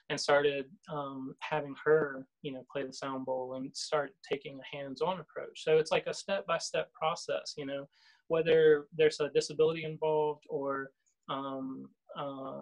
and 0.10 0.20
started 0.20 0.66
um, 0.94 1.36
having 1.40 1.76
her, 1.84 2.26
you 2.42 2.54
know, 2.54 2.64
play 2.72 2.86
the 2.86 2.94
sound 2.94 3.26
bowl 3.26 3.56
and 3.56 3.76
start 3.76 4.12
taking 4.30 4.60
a 4.60 4.78
hands-on 4.78 5.20
approach. 5.20 5.64
So 5.64 5.78
it's 5.78 5.92
like 5.92 6.08
a 6.08 6.14
step-by-step 6.14 6.92
process, 6.94 7.56
you 7.58 7.66
know, 7.66 7.88
whether 8.28 8.88
there's 8.96 9.20
a 9.20 9.30
disability 9.30 9.84
involved 9.84 10.44
or 10.50 10.92
um, 11.30 11.90
uh, 12.18 12.62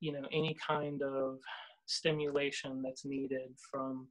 you 0.00 0.12
know 0.12 0.26
any 0.32 0.56
kind 0.66 1.02
of 1.02 1.38
stimulation 1.86 2.82
that's 2.82 3.04
needed 3.04 3.50
from 3.70 4.08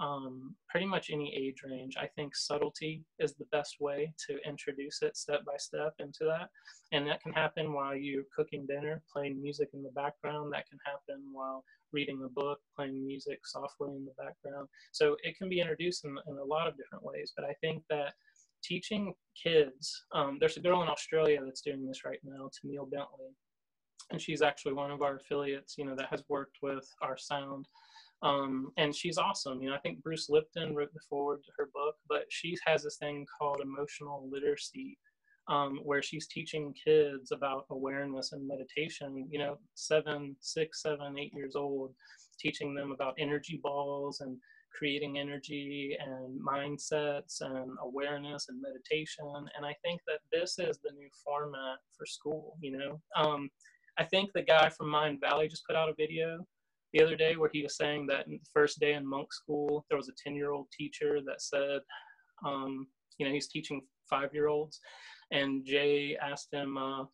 um, 0.00 0.54
pretty 0.68 0.86
much 0.86 1.10
any 1.10 1.32
age 1.34 1.62
range. 1.64 1.94
I 1.96 2.08
think 2.16 2.34
subtlety 2.34 3.04
is 3.18 3.34
the 3.34 3.46
best 3.52 3.76
way 3.80 4.12
to 4.26 4.38
introduce 4.46 5.02
it 5.02 5.16
step 5.16 5.44
by 5.44 5.56
step 5.56 5.94
into 6.00 6.24
that. 6.24 6.48
And 6.92 7.06
that 7.06 7.22
can 7.22 7.32
happen 7.32 7.72
while 7.72 7.94
you're 7.94 8.24
cooking 8.34 8.66
dinner, 8.66 9.02
playing 9.12 9.40
music 9.40 9.68
in 9.72 9.82
the 9.82 9.90
background. 9.90 10.52
That 10.52 10.68
can 10.68 10.78
happen 10.84 11.22
while 11.32 11.64
reading 11.92 12.20
a 12.24 12.28
book, 12.28 12.58
playing 12.76 13.06
music 13.06 13.40
softly 13.44 13.90
in 13.90 14.04
the 14.04 14.22
background. 14.22 14.68
So 14.92 15.16
it 15.22 15.38
can 15.38 15.48
be 15.48 15.60
introduced 15.60 16.04
in, 16.04 16.16
in 16.26 16.38
a 16.38 16.44
lot 16.44 16.66
of 16.66 16.76
different 16.76 17.04
ways. 17.04 17.32
But 17.36 17.44
I 17.44 17.54
think 17.60 17.82
that 17.90 18.14
teaching 18.66 19.12
kids, 19.40 20.04
um, 20.14 20.38
there's 20.40 20.56
a 20.56 20.60
girl 20.60 20.82
in 20.82 20.88
Australia 20.88 21.40
that's 21.44 21.60
doing 21.60 21.86
this 21.86 22.04
right 22.04 22.20
now, 22.24 22.48
Taneal 22.48 22.90
Bentley. 22.90 23.32
And 24.10 24.20
she's 24.20 24.42
actually 24.42 24.74
one 24.74 24.90
of 24.90 25.02
our 25.02 25.16
affiliates, 25.16 25.74
you 25.78 25.84
know, 25.84 25.94
that 25.96 26.10
has 26.10 26.22
worked 26.28 26.58
with 26.62 26.86
our 27.02 27.16
sound 27.16 27.66
um, 28.24 28.72
and 28.78 28.94
she's 28.94 29.18
awesome. 29.18 29.60
You 29.60 29.68
know, 29.70 29.76
I 29.76 29.80
think 29.80 30.02
Bruce 30.02 30.30
Lipton 30.30 30.74
wrote 30.74 30.92
the 30.94 31.00
foreword 31.08 31.44
to 31.44 31.52
her 31.58 31.68
book, 31.74 31.96
but 32.08 32.24
she 32.30 32.56
has 32.66 32.82
this 32.82 32.96
thing 32.96 33.26
called 33.38 33.60
emotional 33.60 34.28
literacy, 34.30 34.98
um, 35.48 35.80
where 35.82 36.02
she's 36.02 36.26
teaching 36.26 36.74
kids 36.82 37.32
about 37.32 37.66
awareness 37.70 38.32
and 38.32 38.48
meditation. 38.48 39.28
You 39.30 39.40
know, 39.40 39.58
seven, 39.74 40.36
six, 40.40 40.80
seven, 40.82 41.18
eight 41.18 41.34
years 41.34 41.54
old, 41.54 41.94
teaching 42.40 42.74
them 42.74 42.92
about 42.92 43.14
energy 43.18 43.60
balls 43.62 44.20
and 44.20 44.38
creating 44.76 45.18
energy 45.18 45.96
and 46.00 46.40
mindsets 46.40 47.40
and 47.40 47.70
awareness 47.82 48.46
and 48.48 48.60
meditation. 48.60 49.26
And 49.56 49.64
I 49.64 49.74
think 49.84 50.00
that 50.06 50.20
this 50.32 50.58
is 50.58 50.78
the 50.82 50.92
new 50.92 51.08
format 51.24 51.78
for 51.96 52.06
school. 52.06 52.56
You 52.60 52.78
know, 52.78 53.00
um, 53.16 53.48
I 53.98 54.04
think 54.04 54.30
the 54.32 54.42
guy 54.42 54.68
from 54.70 54.88
Mindvalley 54.92 55.48
just 55.48 55.66
put 55.66 55.76
out 55.76 55.88
a 55.88 55.94
video 55.94 56.44
the 56.94 57.02
other 57.02 57.16
day 57.16 57.36
where 57.36 57.50
he 57.52 57.62
was 57.62 57.76
saying 57.76 58.06
that 58.06 58.26
in 58.26 58.34
the 58.34 58.50
first 58.52 58.78
day 58.78 58.94
in 58.94 59.06
monk 59.06 59.32
school 59.32 59.84
there 59.88 59.98
was 59.98 60.08
a 60.08 60.12
10 60.24 60.34
year 60.36 60.52
old 60.52 60.68
teacher 60.76 61.18
that 61.26 61.42
said 61.42 61.80
um, 62.46 62.86
you 63.18 63.26
know 63.26 63.32
he's 63.32 63.48
teaching 63.48 63.82
five 64.08 64.32
year 64.32 64.46
olds 64.46 64.80
and 65.32 65.66
jay 65.66 66.16
asked 66.22 66.52
him 66.52 66.78
uh, 66.78 67.04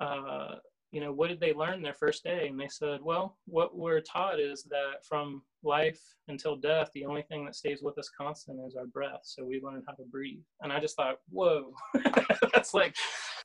uh, 0.00 0.56
you 0.92 1.00
know 1.00 1.12
what 1.12 1.28
did 1.28 1.40
they 1.40 1.54
learn 1.54 1.82
their 1.82 1.94
first 1.94 2.22
day? 2.22 2.46
And 2.48 2.60
they 2.60 2.68
said 2.68 3.00
well 3.02 3.38
what 3.46 3.76
we're 3.76 4.00
taught 4.00 4.38
is 4.38 4.62
that 4.70 5.04
from 5.08 5.42
life 5.64 6.00
until 6.28 6.56
death 6.56 6.90
the 6.94 7.06
only 7.06 7.22
thing 7.22 7.44
that 7.44 7.56
stays 7.56 7.80
with 7.82 7.98
us 7.98 8.10
constant 8.16 8.60
is 8.66 8.76
our 8.76 8.86
breath. 8.86 9.22
So 9.24 9.44
we 9.44 9.60
learned 9.62 9.84
how 9.86 9.94
to 9.94 10.04
breathe. 10.10 10.44
And 10.60 10.72
i 10.72 10.78
just 10.78 10.96
thought 10.96 11.16
whoa. 11.30 11.72
That's 12.52 12.74
like 12.74 12.94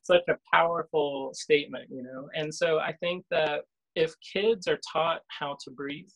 such 0.04 0.24
a 0.30 0.38
powerful 0.54 1.32
statement 1.34 1.86
you 1.89 2.04
know? 2.04 2.30
And 2.36 2.54
so 2.54 2.80
i 2.80 2.93
think 2.93 3.26
that 3.32 3.62
if 3.95 4.14
kids 4.22 4.68
are 4.68 4.80
taught 4.93 5.22
how 5.39 5.58
to 5.64 5.72
breathe 5.72 6.10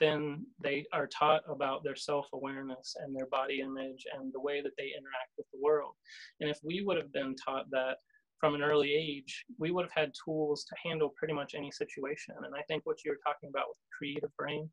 then 0.00 0.46
they 0.62 0.86
are 0.92 1.08
taught 1.08 1.42
about 1.48 1.82
their 1.82 1.96
self-awareness 1.96 2.96
and 3.00 3.14
their 3.14 3.26
body 3.26 3.60
image 3.60 4.06
and 4.16 4.32
the 4.32 4.40
way 4.40 4.62
that 4.62 4.72
they 4.78 4.84
interact 4.84 5.32
with 5.36 5.46
the 5.52 5.58
world. 5.60 5.92
And 6.40 6.48
if 6.48 6.58
we 6.62 6.82
would 6.84 6.96
have 6.96 7.12
been 7.12 7.34
taught 7.34 7.70
that 7.70 7.96
from 8.40 8.54
an 8.54 8.62
early 8.62 8.92
age 8.94 9.44
we 9.58 9.70
would 9.70 9.84
have 9.84 10.04
had 10.04 10.12
tools 10.24 10.64
to 10.64 10.74
handle 10.82 11.12
pretty 11.16 11.34
much 11.34 11.54
any 11.54 11.70
situation 11.70 12.34
and 12.44 12.54
i 12.54 12.62
think 12.62 12.84
what 12.84 13.04
you 13.04 13.10
were 13.10 13.20
talking 13.24 13.48
about 13.48 13.68
with 13.68 13.76
creative 13.96 14.34
brain 14.36 14.68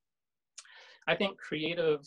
i 1.07 1.15
think 1.15 1.37
creative 1.37 2.01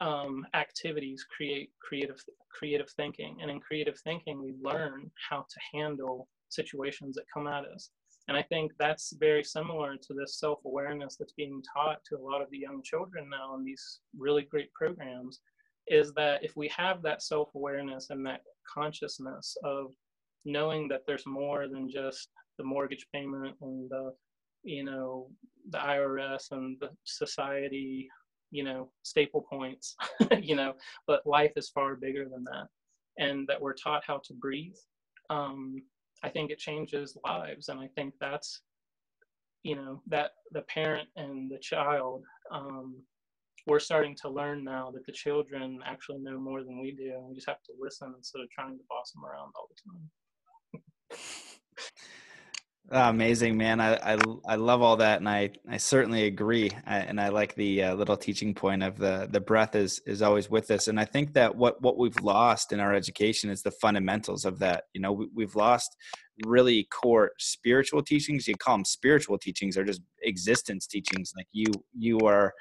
um, 0.00 0.44
activities 0.54 1.24
create 1.34 1.70
creative 1.80 2.22
creative 2.52 2.90
thinking 2.90 3.38
and 3.40 3.50
in 3.50 3.60
creative 3.60 3.98
thinking 4.00 4.42
we 4.42 4.52
learn 4.62 5.10
how 5.30 5.46
to 5.48 5.78
handle 5.78 6.28
situations 6.48 7.14
that 7.14 7.24
come 7.32 7.46
at 7.46 7.64
us 7.64 7.90
and 8.28 8.36
I 8.36 8.42
think 8.42 8.72
that's 8.78 9.12
very 9.18 9.44
similar 9.44 9.96
to 9.96 10.14
this 10.14 10.38
self 10.38 10.60
awareness 10.64 11.16
that's 11.16 11.32
being 11.32 11.62
taught 11.74 12.02
to 12.08 12.16
a 12.16 12.24
lot 12.24 12.40
of 12.40 12.50
the 12.50 12.58
young 12.58 12.82
children 12.82 13.28
now 13.30 13.54
in 13.54 13.64
these 13.64 14.00
really 14.16 14.42
great 14.42 14.72
programs. 14.72 15.40
Is 15.88 16.14
that 16.14 16.42
if 16.42 16.56
we 16.56 16.68
have 16.68 17.02
that 17.02 17.22
self 17.22 17.54
awareness 17.54 18.08
and 18.10 18.24
that 18.26 18.40
consciousness 18.72 19.56
of 19.62 19.92
knowing 20.44 20.88
that 20.88 21.02
there's 21.06 21.26
more 21.26 21.68
than 21.68 21.88
just 21.90 22.28
the 22.58 22.64
mortgage 22.64 23.06
payment 23.12 23.56
and 23.60 23.90
the, 23.90 24.12
you 24.62 24.84
know, 24.84 25.28
the 25.70 25.78
IRS 25.78 26.52
and 26.52 26.76
the 26.80 26.90
society, 27.04 28.08
you 28.50 28.64
know, 28.64 28.90
staple 29.02 29.42
points, 29.50 29.96
you 30.40 30.54
know, 30.54 30.74
but 31.06 31.26
life 31.26 31.52
is 31.56 31.70
far 31.70 31.96
bigger 31.96 32.24
than 32.28 32.44
that. 32.44 32.66
And 33.18 33.46
that 33.48 33.60
we're 33.60 33.74
taught 33.74 34.02
how 34.06 34.20
to 34.24 34.34
breathe. 34.34 34.76
Um, 35.30 35.82
I 36.22 36.28
think 36.28 36.50
it 36.50 36.58
changes 36.58 37.16
lives. 37.24 37.68
And 37.68 37.78
I 37.78 37.88
think 37.94 38.14
that's, 38.20 38.60
you 39.62 39.76
know, 39.76 40.02
that 40.08 40.32
the 40.52 40.62
parent 40.62 41.08
and 41.16 41.50
the 41.50 41.58
child, 41.58 42.24
um, 42.50 42.96
we're 43.66 43.80
starting 43.80 44.16
to 44.16 44.28
learn 44.28 44.62
now 44.62 44.90
that 44.92 45.06
the 45.06 45.12
children 45.12 45.80
actually 45.86 46.18
know 46.18 46.38
more 46.38 46.62
than 46.64 46.80
we 46.80 46.92
do. 46.92 47.12
And 47.14 47.28
we 47.28 47.34
just 47.34 47.48
have 47.48 47.62
to 47.64 47.72
listen 47.78 48.12
instead 48.16 48.42
of 48.42 48.50
trying 48.50 48.76
to 48.76 48.84
boss 48.90 49.12
them 49.12 49.24
around 49.24 49.52
all 49.56 49.68
the 49.68 49.90
time. 49.90 50.10
Oh, 52.90 53.08
amazing, 53.08 53.56
man. 53.56 53.80
I, 53.80 54.14
I, 54.14 54.18
I 54.46 54.54
love 54.56 54.82
all 54.82 54.98
that, 54.98 55.18
and 55.18 55.28
I 55.28 55.50
I 55.68 55.78
certainly 55.78 56.24
agree. 56.24 56.70
I, 56.86 56.98
and 56.98 57.18
I 57.18 57.28
like 57.28 57.54
the 57.54 57.82
uh, 57.82 57.94
little 57.94 58.16
teaching 58.16 58.54
point 58.54 58.82
of 58.82 58.98
the 58.98 59.26
the 59.30 59.40
breath 59.40 59.74
is 59.74 60.00
is 60.06 60.20
always 60.20 60.50
with 60.50 60.70
us. 60.70 60.86
And 60.86 61.00
I 61.00 61.06
think 61.06 61.32
that 61.32 61.56
what 61.56 61.80
what 61.80 61.96
we've 61.96 62.20
lost 62.20 62.72
in 62.72 62.80
our 62.80 62.94
education 62.94 63.48
is 63.48 63.62
the 63.62 63.70
fundamentals 63.70 64.44
of 64.44 64.58
that. 64.58 64.84
You 64.92 65.00
know, 65.00 65.12
we, 65.12 65.28
we've 65.34 65.56
lost 65.56 65.96
really 66.44 66.84
core 66.84 67.32
spiritual 67.38 68.02
teachings. 68.02 68.46
You 68.46 68.54
call 68.54 68.76
them 68.76 68.84
spiritual 68.84 69.38
teachings, 69.38 69.78
or 69.78 69.84
just 69.84 70.02
existence 70.22 70.86
teachings. 70.86 71.32
Like 71.34 71.48
you 71.52 71.66
you 71.98 72.18
are 72.20 72.52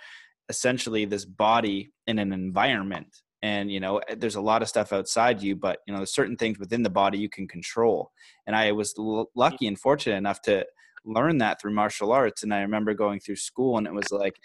essentially 0.48 1.04
this 1.04 1.26
body 1.26 1.92
in 2.08 2.18
an 2.18 2.32
environment 2.32 3.08
and 3.44 3.70
you 3.72 3.80
know 3.80 3.98
eh, 4.08 4.16
there's 4.18 4.38
a 4.38 4.42
lot 4.42 4.64
of 4.64 4.70
stuff 4.70 4.92
outside 4.92 5.44
you 5.44 5.56
but 5.56 5.80
you 5.86 5.94
know 5.94 6.00
there's 6.00 6.16
certain 6.16 6.38
things 6.38 6.58
within 6.58 6.82
the 6.82 6.90
body 6.90 7.20
you 7.20 7.30
can 7.30 7.48
control. 7.48 8.12
And 8.48 8.56
i 8.56 8.72
was 8.72 8.96
l- 8.98 9.30
lucky 9.36 9.68
and 9.68 9.78
fortunate 9.80 10.16
enough 10.16 10.42
to 10.44 10.66
learn 11.06 11.38
that 11.40 11.62
through 11.62 11.74
martial 11.74 12.12
arts 12.12 12.42
and 12.44 12.54
i 12.54 12.62
remember 12.62 12.94
going 12.96 13.20
through 13.20 13.36
school 13.36 13.78
and 13.78 13.86
it 13.86 13.94
was 13.94 14.12
like 14.12 14.38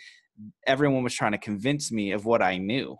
everyone 0.66 1.02
was 1.04 1.14
trying 1.14 1.32
to 1.32 1.38
convince 1.38 1.90
me 1.90 2.12
of 2.12 2.26
what 2.26 2.42
i 2.42 2.58
knew 2.58 2.96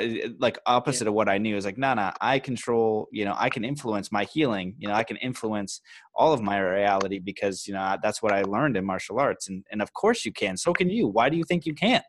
uh, 0.00 0.28
like 0.38 0.58
opposite 0.66 1.04
yeah. 1.04 1.08
of 1.08 1.14
what 1.14 1.28
I 1.28 1.38
knew 1.38 1.56
is 1.56 1.64
like, 1.64 1.78
no, 1.78 1.88
nah, 1.88 1.94
no, 1.94 2.02
nah, 2.02 2.12
I 2.20 2.38
control, 2.38 3.08
you 3.12 3.24
know, 3.24 3.34
I 3.36 3.48
can 3.48 3.64
influence 3.64 4.12
my 4.12 4.24
healing, 4.24 4.74
you 4.78 4.88
know, 4.88 4.94
I 4.94 5.04
can 5.04 5.16
influence 5.18 5.80
all 6.14 6.32
of 6.32 6.42
my 6.42 6.58
reality 6.58 7.18
because, 7.18 7.66
you 7.66 7.74
know, 7.74 7.96
that's 8.02 8.22
what 8.22 8.32
I 8.32 8.42
learned 8.42 8.76
in 8.76 8.84
martial 8.84 9.18
arts. 9.18 9.48
And, 9.48 9.64
and 9.70 9.80
of 9.82 9.92
course 9.92 10.24
you 10.24 10.32
can, 10.32 10.56
so 10.56 10.72
can 10.72 10.90
you. 10.90 11.08
Why 11.08 11.28
do 11.28 11.36
you 11.36 11.44
think 11.44 11.66
you 11.66 11.74
can't? 11.74 12.04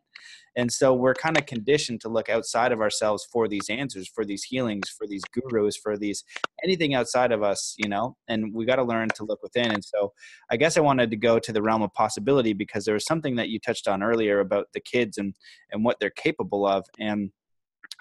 And 0.56 0.72
so 0.72 0.94
we're 0.94 1.16
kind 1.16 1.38
of 1.38 1.46
conditioned 1.46 2.02
to 2.02 2.10
look 2.10 2.30
outside 2.30 2.72
of 2.72 2.80
ourselves 2.80 3.28
for 3.32 3.48
these 3.48 3.70
answers, 3.70 4.08
for 4.08 4.24
these 4.24 4.44
healings, 4.44 4.90
for 4.90 5.08
these 5.08 5.24
gurus, 5.34 5.76
for 5.76 5.98
these 5.98 6.24
anything 6.64 6.94
outside 6.94 7.32
of 7.32 7.42
us, 7.42 7.74
you 7.78 7.90
know, 7.90 8.16
and 8.28 8.54
we 8.54 8.66
got 8.66 8.76
to 8.76 8.84
learn 8.84 9.10
to 9.16 9.26
look 9.26 9.42
within. 9.42 9.72
And 9.72 9.84
so 9.84 10.14
I 10.52 10.58
guess 10.58 10.78
I 10.78 10.82
wanted 10.82 11.10
to 11.10 11.18
go 11.18 11.40
to 11.40 11.52
the 11.52 11.62
realm 11.62 11.82
of 11.82 11.94
possibility 11.94 12.54
because 12.54 12.86
there 12.86 12.94
was 12.94 13.06
something 13.06 13.36
that 13.36 13.50
you 13.50 13.60
touched 13.60 13.88
on 13.88 14.04
earlier 14.04 14.40
about 14.40 14.68
the 14.74 14.80
kids 14.80 15.18
and, 15.18 15.36
and 15.72 15.84
what 15.84 15.98
they're 16.00 16.12
capable 16.12 16.68
of. 16.68 16.86
And 17.00 17.32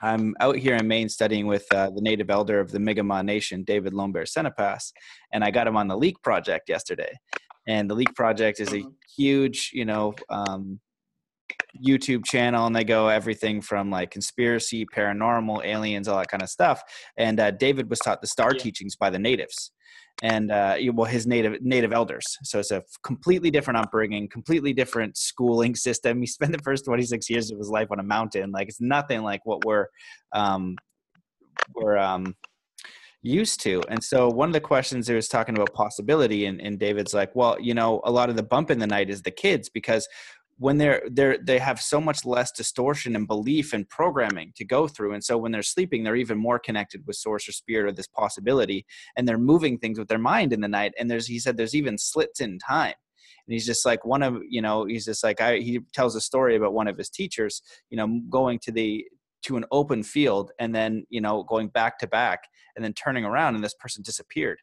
I'm 0.03 0.35
out 0.41 0.57
here 0.57 0.75
in 0.75 0.89
Maine 0.89 1.09
studying 1.09 1.47
with 1.47 1.65
uh, 1.73 1.91
the 1.91 2.01
native 2.01 2.31
elder 2.31 2.59
of 2.59 2.73
the 2.73 2.81
Mi'kmaq 2.81 3.25
Nation, 3.25 3.63
David 3.63 3.93
Lonebear 3.93 4.27
Sanipass, 4.27 4.93
and 5.33 5.45
I 5.45 5.51
got 5.51 5.67
him 5.67 5.77
on 5.77 5.89
the 5.89 5.97
Leak 5.97 6.21
Project 6.23 6.69
yesterday. 6.69 7.13
And 7.69 7.89
the 7.89 7.95
Leak 7.95 8.15
Project 8.15 8.59
is 8.59 8.73
a 8.73 8.79
mm-hmm. 8.79 8.89
huge, 9.17 9.71
you 9.73 9.85
know, 9.85 10.15
um, 10.29 10.81
YouTube 11.87 12.25
channel, 12.25 12.67
and 12.67 12.75
they 12.75 12.85
go 12.85 13.09
everything 13.09 13.61
from 13.61 13.91
like 13.91 14.11
conspiracy, 14.11 14.85
paranormal, 14.87 15.65
aliens, 15.65 16.09
all 16.09 16.19
that 16.19 16.29
kind 16.29 16.43
of 16.43 16.49
stuff. 16.49 16.83
And 17.17 17.39
uh, 17.39 17.53
David 17.53 17.89
was 17.89 18.01
taught 18.01 18.21
the 18.21 18.27
star 18.27 18.53
yeah. 18.55 18.63
teachings 18.63 18.97
by 18.97 19.11
the 19.11 19.19
natives 19.19 19.71
and 20.23 20.53
uh, 20.53 20.77
well 20.93 21.07
his 21.07 21.27
native 21.27 21.63
native 21.63 21.93
elders. 21.93 22.25
So 22.43 22.59
it's 22.61 22.71
a 22.71 22.83
completely 23.03 23.51
different 23.51 23.79
upbringing 23.79 24.29
completely 24.29 24.73
different 24.73 25.17
schooling 25.17 25.75
system. 25.87 26.21
He 26.21 26.27
spent 26.27 26.53
the 26.53 26.63
first 26.63 26.85
26 26.85 27.31
years 27.31 27.51
of 27.51 27.59
his 27.59 27.69
life 27.69 27.89
on 27.91 27.99
a 27.99 28.05
mountain. 28.05 28.53
Like 28.53 28.69
it's 28.69 28.81
nothing 28.81 29.23
like 29.23 29.45
what 29.45 29.65
we're 29.65 29.87
um, 30.33 30.77
we're 31.75 31.99
um, 31.99 32.35
used 33.23 33.61
to. 33.63 33.83
And 33.89 34.03
so 34.03 34.29
one 34.29 34.49
of 34.49 34.53
the 34.53 34.61
questions 34.61 35.07
there 35.07 35.17
was 35.17 35.29
talking 35.29 35.55
about 35.55 35.73
possibility 35.73 36.47
and, 36.47 36.61
and 36.61 36.79
david's 36.79 37.15
like 37.15 37.35
well 37.37 37.57
you 37.61 37.73
know 37.73 38.01
a 38.05 38.11
lot 38.11 38.29
of 38.29 38.37
the 38.37 38.43
bump 38.43 38.71
in 38.71 38.79
the 38.79 38.87
night 38.87 39.11
is 39.11 39.23
the 39.23 39.31
kids 39.31 39.69
because 39.69 40.09
when 40.59 40.79
they're 40.79 41.03
they're 41.11 41.39
they 41.39 41.59
have 41.59 41.81
so 41.81 42.01
much 42.01 42.25
less 42.25 42.53
distortion 42.53 43.17
and 43.17 43.27
belief 43.27 43.73
and 43.73 43.89
programming 43.89 44.53
to 44.57 44.65
go 44.65 44.87
through 44.87 45.13
and 45.13 45.25
so 45.25 45.37
when 45.37 45.51
they're 45.53 45.63
sleeping 45.63 46.03
they're 46.03 46.17
even 46.17 46.39
more 46.39 46.59
connected 46.59 47.03
with 47.07 47.17
source 47.17 47.49
or 47.49 47.53
spirit 47.53 47.89
or 47.89 47.93
this 47.93 48.07
possibility 48.07 48.85
and 49.17 49.27
they're 49.27 49.39
moving 49.39 49.79
things 49.79 49.99
with 49.99 50.09
their 50.09 50.19
mind 50.19 50.53
in 50.53 50.61
the 50.61 50.69
night 50.69 50.93
and 50.99 51.11
there's 51.11 51.27
he 51.27 51.39
said 51.39 51.57
there's 51.57 51.75
even 51.75 51.99
slits 51.99 52.41
in 52.41 52.59
time. 52.59 52.95
And 53.47 53.55
he's 53.55 53.67
just 53.67 53.85
like 53.85 54.05
one 54.05 54.23
of 54.23 54.41
you 54.49 54.63
know 54.63 54.85
he's 54.85 55.07
just 55.07 55.25
like 55.25 55.41
I, 55.41 55.59
he 55.59 55.81
tells 55.93 56.15
a 56.15 56.21
story 56.21 56.55
about 56.55 56.75
one 56.75 56.87
of 56.87 56.97
his 56.97 57.11
teachers 57.11 57.63
you 57.91 57.97
know 57.97 58.21
going 58.31 58.59
to 58.61 58.73
the 58.73 59.05
to 59.43 59.57
an 59.57 59.65
open 59.73 60.03
field 60.03 60.53
and 60.61 60.75
then 60.75 61.05
you 61.09 61.21
know 61.21 61.43
going 61.43 61.69
back 61.69 61.99
to 61.99 62.07
back 62.07 62.45
and 62.77 62.85
then 62.85 62.93
turning 62.93 63.25
around 63.25 63.57
and 63.57 63.65
this 63.65 63.75
person 63.75 64.03
disappeared 64.03 64.59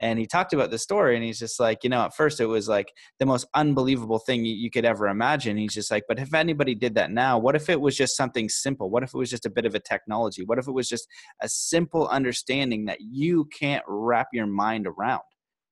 and 0.00 0.18
he 0.18 0.26
talked 0.26 0.52
about 0.52 0.70
the 0.70 0.78
story 0.78 1.14
and 1.14 1.24
he's 1.24 1.38
just 1.38 1.60
like 1.60 1.84
you 1.84 1.90
know 1.90 2.02
at 2.02 2.14
first 2.14 2.40
it 2.40 2.46
was 2.46 2.68
like 2.68 2.92
the 3.18 3.26
most 3.26 3.46
unbelievable 3.54 4.18
thing 4.18 4.44
you, 4.44 4.54
you, 4.54 4.70
could 4.70 4.84
ever 4.84 5.08
imagine. 5.08 5.56
He's 5.56 5.74
just 5.74 5.90
like 5.90 6.04
but 6.08 6.18
if 6.18 6.34
anybody 6.34 6.74
did 6.74 6.94
that 6.94 7.10
now 7.10 7.38
what 7.38 7.56
if 7.56 7.68
it 7.68 7.80
was 7.80 7.96
just 7.96 8.16
something 8.16 8.48
simple? 8.48 8.90
What 8.90 9.02
if 9.02 9.14
it 9.14 9.18
was 9.18 9.30
just 9.30 9.46
a 9.46 9.50
bit 9.50 9.66
of 9.66 9.74
a 9.74 9.80
technology? 9.80 10.44
What 10.44 10.58
if 10.58 10.66
it 10.66 10.72
was 10.72 10.88
just 10.88 11.06
a 11.42 11.48
simple 11.48 12.08
understanding 12.08 12.86
that 12.86 12.98
you 13.00 13.48
can't 13.58 13.84
wrap 13.86 14.28
your 14.32 14.46
mind 14.46 14.86
around 14.86 15.22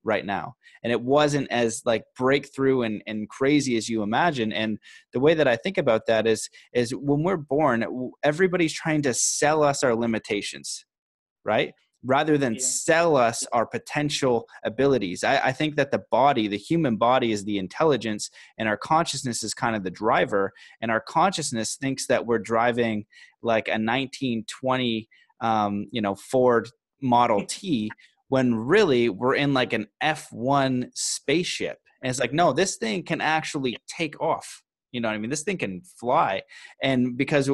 right 0.04 0.24
now? 0.24 0.54
And 0.82 0.92
it 0.92 1.00
wasn't 1.00 1.50
as 1.50 1.82
like 1.84 2.04
breakthrough 2.16 2.82
and, 2.82 3.02
and 3.06 3.28
crazy 3.28 3.76
as 3.76 3.88
you 3.88 4.02
imagine. 4.02 4.52
And 4.52 4.78
the 5.12 5.20
way 5.20 5.34
that 5.34 5.48
i 5.48 5.56
think 5.56 5.78
about 5.78 6.06
that 6.06 6.26
is 6.26 6.48
is 6.72 6.94
when 6.94 7.22
we're 7.22 7.36
born 7.36 7.84
everybody's 8.22 8.72
trying 8.72 9.02
to 9.02 9.14
sell 9.14 9.62
us 9.62 9.82
our 9.82 9.94
limitations 9.94 10.84
right 11.44 11.72
rather 12.04 12.38
than 12.38 12.54
yeah. 12.54 12.60
sell 12.60 13.16
us 13.16 13.44
our 13.52 13.66
potential 13.66 14.46
abilities. 14.64 15.24
I, 15.24 15.38
I, 15.46 15.52
think 15.52 15.76
that 15.76 15.90
the 15.90 16.02
body, 16.10 16.46
the 16.46 16.56
human 16.56 16.96
body, 16.96 17.32
is 17.32 17.44
the 17.44 17.58
intelligence, 17.58 18.30
and 18.58 18.68
our 18.68 18.76
consciousness 18.76 19.42
is 19.42 19.54
kind 19.54 19.74
of 19.74 19.82
the 19.82 19.90
driver. 19.90 20.52
And 20.80 20.90
our 20.90 21.00
consciousness 21.00 21.76
thinks 21.76 22.06
that 22.06 22.24
we're 22.24 22.38
driving 22.38 23.06
like 23.42 23.68
a 23.68 23.72
1920, 23.72 25.08
um, 25.40 25.86
you 25.90 26.00
know, 26.00 26.14
Ford 26.14 26.68
Model 27.02 27.44
T, 27.46 27.90
when 28.28 28.54
really 28.54 29.08
we're 29.08 29.34
in 29.34 29.54
like 29.54 29.72
an 29.72 29.88
F1 30.02 30.90
spaceship. 30.94 31.78
And 32.02 32.10
it's 32.10 32.20
like, 32.20 32.32
no, 32.32 32.52
this 32.52 32.76
thing 32.76 33.02
can 33.02 33.20
actually 33.20 33.76
take 33.88 34.20
off. 34.20 34.62
You 34.92 35.00
know 35.00 35.08
what 35.08 35.14
I 35.14 35.18
mean? 35.18 35.30
This 35.30 35.42
thing 35.42 35.58
can 35.58 35.82
fly. 35.98 36.42
And 36.82 37.16
because 37.16 37.50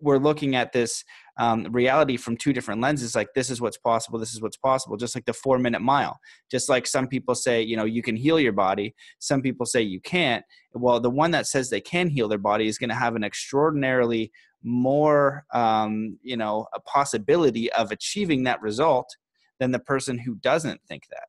we're 0.00 0.18
looking 0.18 0.54
at 0.54 0.72
this 0.72 1.04
um, 1.38 1.64
reality 1.70 2.16
from 2.16 2.36
two 2.36 2.52
different 2.52 2.80
lenses 2.80 3.14
like 3.14 3.28
this 3.34 3.48
is 3.48 3.60
what's 3.60 3.76
possible 3.76 4.18
this 4.18 4.34
is 4.34 4.42
what's 4.42 4.56
possible 4.56 4.96
just 4.96 5.14
like 5.14 5.24
the 5.24 5.32
four 5.32 5.58
minute 5.58 5.80
mile. 5.80 6.18
Just 6.50 6.68
like 6.68 6.86
some 6.86 7.06
people 7.06 7.34
say 7.34 7.62
you 7.62 7.76
know 7.76 7.84
you 7.84 8.02
can 8.02 8.16
heal 8.16 8.40
your 8.40 8.52
body 8.52 8.94
some 9.18 9.42
people 9.42 9.66
say 9.66 9.82
you 9.82 10.00
can't. 10.00 10.44
Well 10.74 11.00
the 11.00 11.10
one 11.10 11.30
that 11.32 11.46
says 11.46 11.70
they 11.70 11.80
can 11.80 12.08
heal 12.08 12.28
their 12.28 12.38
body 12.38 12.66
is 12.66 12.78
going 12.78 12.90
to 12.90 12.96
have 12.96 13.16
an 13.16 13.24
extraordinarily 13.24 14.32
more 14.62 15.44
um, 15.54 16.18
you 16.22 16.36
know 16.36 16.66
a 16.74 16.80
possibility 16.80 17.72
of 17.72 17.92
achieving 17.92 18.44
that 18.44 18.60
result 18.60 19.16
than 19.60 19.70
the 19.70 19.78
person 19.78 20.18
who 20.18 20.34
doesn't 20.36 20.80
think 20.88 21.04
that 21.10 21.28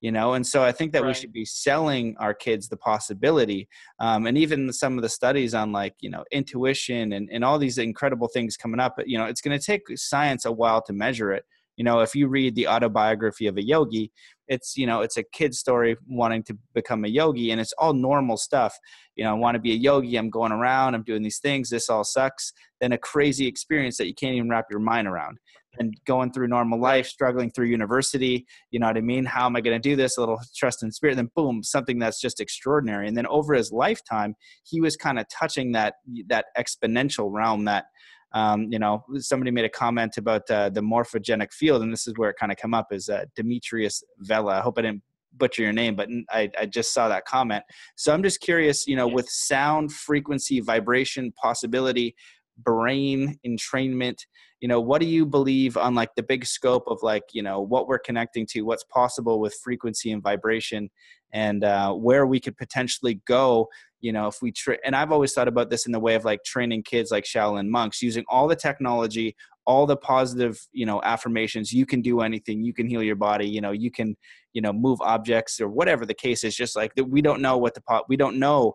you 0.00 0.12
know? 0.12 0.34
And 0.34 0.46
so 0.46 0.62
i 0.62 0.72
think 0.72 0.92
that 0.92 1.02
right. 1.02 1.08
we 1.08 1.14
should 1.14 1.32
be 1.32 1.44
selling 1.44 2.16
our 2.18 2.34
kids 2.34 2.68
the 2.68 2.76
possibility 2.76 3.68
um, 3.98 4.26
and 4.26 4.38
even 4.38 4.72
some 4.72 4.96
of 4.96 5.02
the 5.02 5.08
studies 5.08 5.54
on 5.54 5.72
like 5.72 5.94
you 6.00 6.10
know 6.10 6.24
intuition 6.30 7.12
and, 7.12 7.28
and 7.30 7.44
all 7.44 7.58
these 7.58 7.78
incredible 7.78 8.28
things 8.28 8.56
coming 8.56 8.80
up 8.80 8.96
you 9.06 9.18
know 9.18 9.24
it's 9.24 9.40
going 9.40 9.58
to 9.58 9.64
take 9.64 9.82
science 9.96 10.44
a 10.44 10.52
while 10.52 10.82
to 10.82 10.92
measure 10.92 11.32
it. 11.32 11.44
You 11.76 11.84
know 11.84 12.00
if 12.00 12.14
you 12.14 12.28
read 12.28 12.54
the 12.54 12.68
autobiography 12.68 13.46
of 13.46 13.56
a 13.56 13.64
yogi 13.64 14.10
it's 14.48 14.76
you 14.76 14.86
know 14.86 15.00
it's 15.00 15.16
a 15.16 15.22
kid 15.22 15.54
story 15.54 15.96
wanting 16.08 16.42
to 16.44 16.58
become 16.74 17.04
a 17.04 17.08
yogi 17.08 17.50
and 17.50 17.60
it's 17.60 17.74
all 17.78 17.92
normal 17.92 18.36
stuff. 18.36 18.76
You 19.16 19.24
know 19.24 19.30
i 19.30 19.34
want 19.34 19.54
to 19.56 19.60
be 19.60 19.72
a 19.72 19.76
yogi 19.76 20.16
i'm 20.16 20.30
going 20.30 20.52
around 20.52 20.94
i'm 20.94 21.02
doing 21.02 21.22
these 21.22 21.38
things 21.38 21.70
this 21.70 21.88
all 21.90 22.04
sucks 22.04 22.52
then 22.80 22.92
a 22.92 22.98
crazy 22.98 23.46
experience 23.46 23.96
that 23.96 24.06
you 24.06 24.14
can't 24.14 24.34
even 24.34 24.48
wrap 24.48 24.66
your 24.70 24.80
mind 24.80 25.08
around 25.08 25.38
and 25.78 25.94
going 26.06 26.32
through 26.32 26.48
normal 26.48 26.80
life 26.80 27.06
struggling 27.06 27.50
through 27.50 27.66
university 27.66 28.46
you 28.70 28.78
know 28.78 28.86
what 28.86 28.96
i 28.96 29.00
mean 29.00 29.24
how 29.24 29.46
am 29.46 29.56
i 29.56 29.60
going 29.60 29.80
to 29.80 29.88
do 29.88 29.96
this 29.96 30.16
a 30.16 30.20
little 30.20 30.40
trust 30.56 30.82
in 30.82 30.90
spirit 30.90 31.16
then 31.16 31.30
boom 31.34 31.62
something 31.62 31.98
that's 31.98 32.20
just 32.20 32.40
extraordinary 32.40 33.06
and 33.06 33.16
then 33.16 33.26
over 33.26 33.54
his 33.54 33.72
lifetime 33.72 34.34
he 34.64 34.80
was 34.80 34.96
kind 34.96 35.18
of 35.18 35.26
touching 35.28 35.72
that 35.72 35.94
that 36.26 36.46
exponential 36.58 37.28
realm 37.30 37.64
that 37.64 37.86
um, 38.32 38.68
you 38.70 38.78
know, 38.78 39.04
somebody 39.16 39.50
made 39.50 39.64
a 39.64 39.70
comment 39.70 40.18
about 40.18 40.50
uh, 40.50 40.68
the 40.68 40.82
morphogenic 40.82 41.52
field, 41.52 41.82
and 41.82 41.92
this 41.92 42.06
is 42.06 42.12
where 42.16 42.30
it 42.30 42.36
kind 42.38 42.52
of 42.52 42.58
come 42.58 42.74
up 42.74 42.92
is 42.92 43.08
uh, 43.08 43.24
Demetrius 43.34 44.02
Vela. 44.18 44.58
I 44.58 44.60
hope 44.60 44.78
I 44.78 44.82
didn't 44.82 45.02
butcher 45.38 45.62
your 45.62 45.72
name, 45.72 45.96
but 45.96 46.08
I, 46.30 46.50
I 46.58 46.66
just 46.66 46.92
saw 46.92 47.08
that 47.08 47.24
comment. 47.24 47.64
So 47.96 48.12
I'm 48.12 48.22
just 48.22 48.40
curious, 48.40 48.86
you 48.86 48.96
know, 48.96 49.06
with 49.06 49.28
sound, 49.28 49.92
frequency, 49.92 50.60
vibration, 50.60 51.32
possibility, 51.32 52.14
brain 52.58 53.38
entrainment, 53.46 54.18
you 54.60 54.68
know, 54.68 54.80
what 54.80 55.00
do 55.00 55.06
you 55.06 55.24
believe 55.24 55.76
on 55.76 55.94
like 55.94 56.14
the 56.16 56.22
big 56.22 56.44
scope 56.44 56.84
of 56.86 56.98
like, 57.02 57.24
you 57.32 57.42
know, 57.42 57.60
what 57.60 57.86
we're 57.86 57.98
connecting 57.98 58.46
to, 58.50 58.62
what's 58.62 58.84
possible 58.84 59.40
with 59.40 59.54
frequency 59.62 60.10
and 60.10 60.22
vibration, 60.22 60.90
and 61.32 61.64
uh, 61.64 61.92
where 61.92 62.26
we 62.26 62.40
could 62.40 62.56
potentially 62.56 63.20
go 63.26 63.68
you 64.00 64.12
know 64.12 64.28
if 64.28 64.40
we 64.40 64.52
tra- 64.52 64.78
and 64.84 64.94
i've 64.94 65.12
always 65.12 65.32
thought 65.32 65.48
about 65.48 65.70
this 65.70 65.86
in 65.86 65.92
the 65.92 66.00
way 66.00 66.14
of 66.14 66.24
like 66.24 66.42
training 66.44 66.82
kids 66.82 67.10
like 67.10 67.24
shaolin 67.24 67.68
monks 67.68 68.00
using 68.00 68.24
all 68.28 68.48
the 68.48 68.56
technology 68.56 69.34
all 69.66 69.86
the 69.86 69.96
positive 69.96 70.66
you 70.72 70.86
know 70.86 71.02
affirmations 71.02 71.72
you 71.72 71.84
can 71.84 72.00
do 72.00 72.20
anything 72.20 72.62
you 72.62 72.72
can 72.72 72.88
heal 72.88 73.02
your 73.02 73.16
body 73.16 73.46
you 73.46 73.60
know 73.60 73.72
you 73.72 73.90
can 73.90 74.16
you 74.52 74.62
know 74.62 74.72
move 74.72 75.00
objects 75.02 75.60
or 75.60 75.68
whatever 75.68 76.06
the 76.06 76.14
case 76.14 76.44
is 76.44 76.56
just 76.56 76.76
like 76.76 76.94
that 76.94 77.04
we 77.04 77.20
don't 77.20 77.42
know 77.42 77.58
what 77.58 77.74
the 77.74 77.82
pot 77.82 78.04
we 78.08 78.16
don't 78.16 78.38
know 78.38 78.74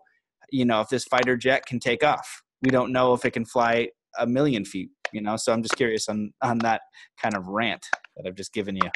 you 0.50 0.64
know 0.64 0.80
if 0.80 0.88
this 0.88 1.04
fighter 1.04 1.36
jet 1.36 1.66
can 1.66 1.80
take 1.80 2.04
off 2.04 2.43
we 2.64 2.70
don't 2.70 2.92
know 2.92 3.12
if 3.12 3.24
it 3.24 3.32
can 3.32 3.44
fly 3.44 3.88
a 4.18 4.26
million 4.26 4.64
feet 4.64 4.90
you 5.12 5.20
know 5.20 5.36
so 5.36 5.52
i'm 5.52 5.62
just 5.62 5.76
curious 5.76 6.08
on 6.08 6.32
on 6.42 6.58
that 6.58 6.80
kind 7.20 7.36
of 7.36 7.46
rant 7.48 7.84
that 8.16 8.26
i've 8.26 8.34
just 8.34 8.52
given 8.52 8.74
you 8.76 8.90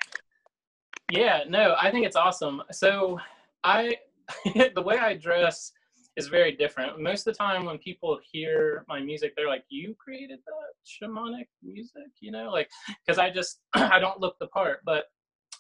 yeah 1.11 1.43
no 1.49 1.77
i 1.81 1.91
think 1.91 2.07
it's 2.07 2.17
awesome 2.17 2.63
so 2.73 3.19
i 3.65 3.95
the 4.75 4.83
way 4.83 4.99
i 4.99 5.15
dress 5.15 5.73
is 6.19 6.27
very 6.27 6.51
different. 6.51 7.01
Most 7.01 7.27
of 7.27 7.33
the 7.33 7.39
time, 7.39 7.65
when 7.65 7.79
people 7.79 8.19
hear 8.33 8.85
my 8.89 9.01
music, 9.01 9.35
they're 9.37 9.47
like, 9.47 9.65
"You 9.69 9.95
created 9.95 10.41
that 10.47 10.73
shamanic 10.85 11.47
music," 11.63 12.11
you 12.21 12.33
know, 12.33 12.51
like 12.51 12.69
because 13.07 13.19
I 13.19 13.31
just 13.31 13.61
I 13.75 14.01
don't 14.01 14.21
look 14.21 14.37
the 14.41 14.49
part. 14.49 14.81
But 14.85 15.05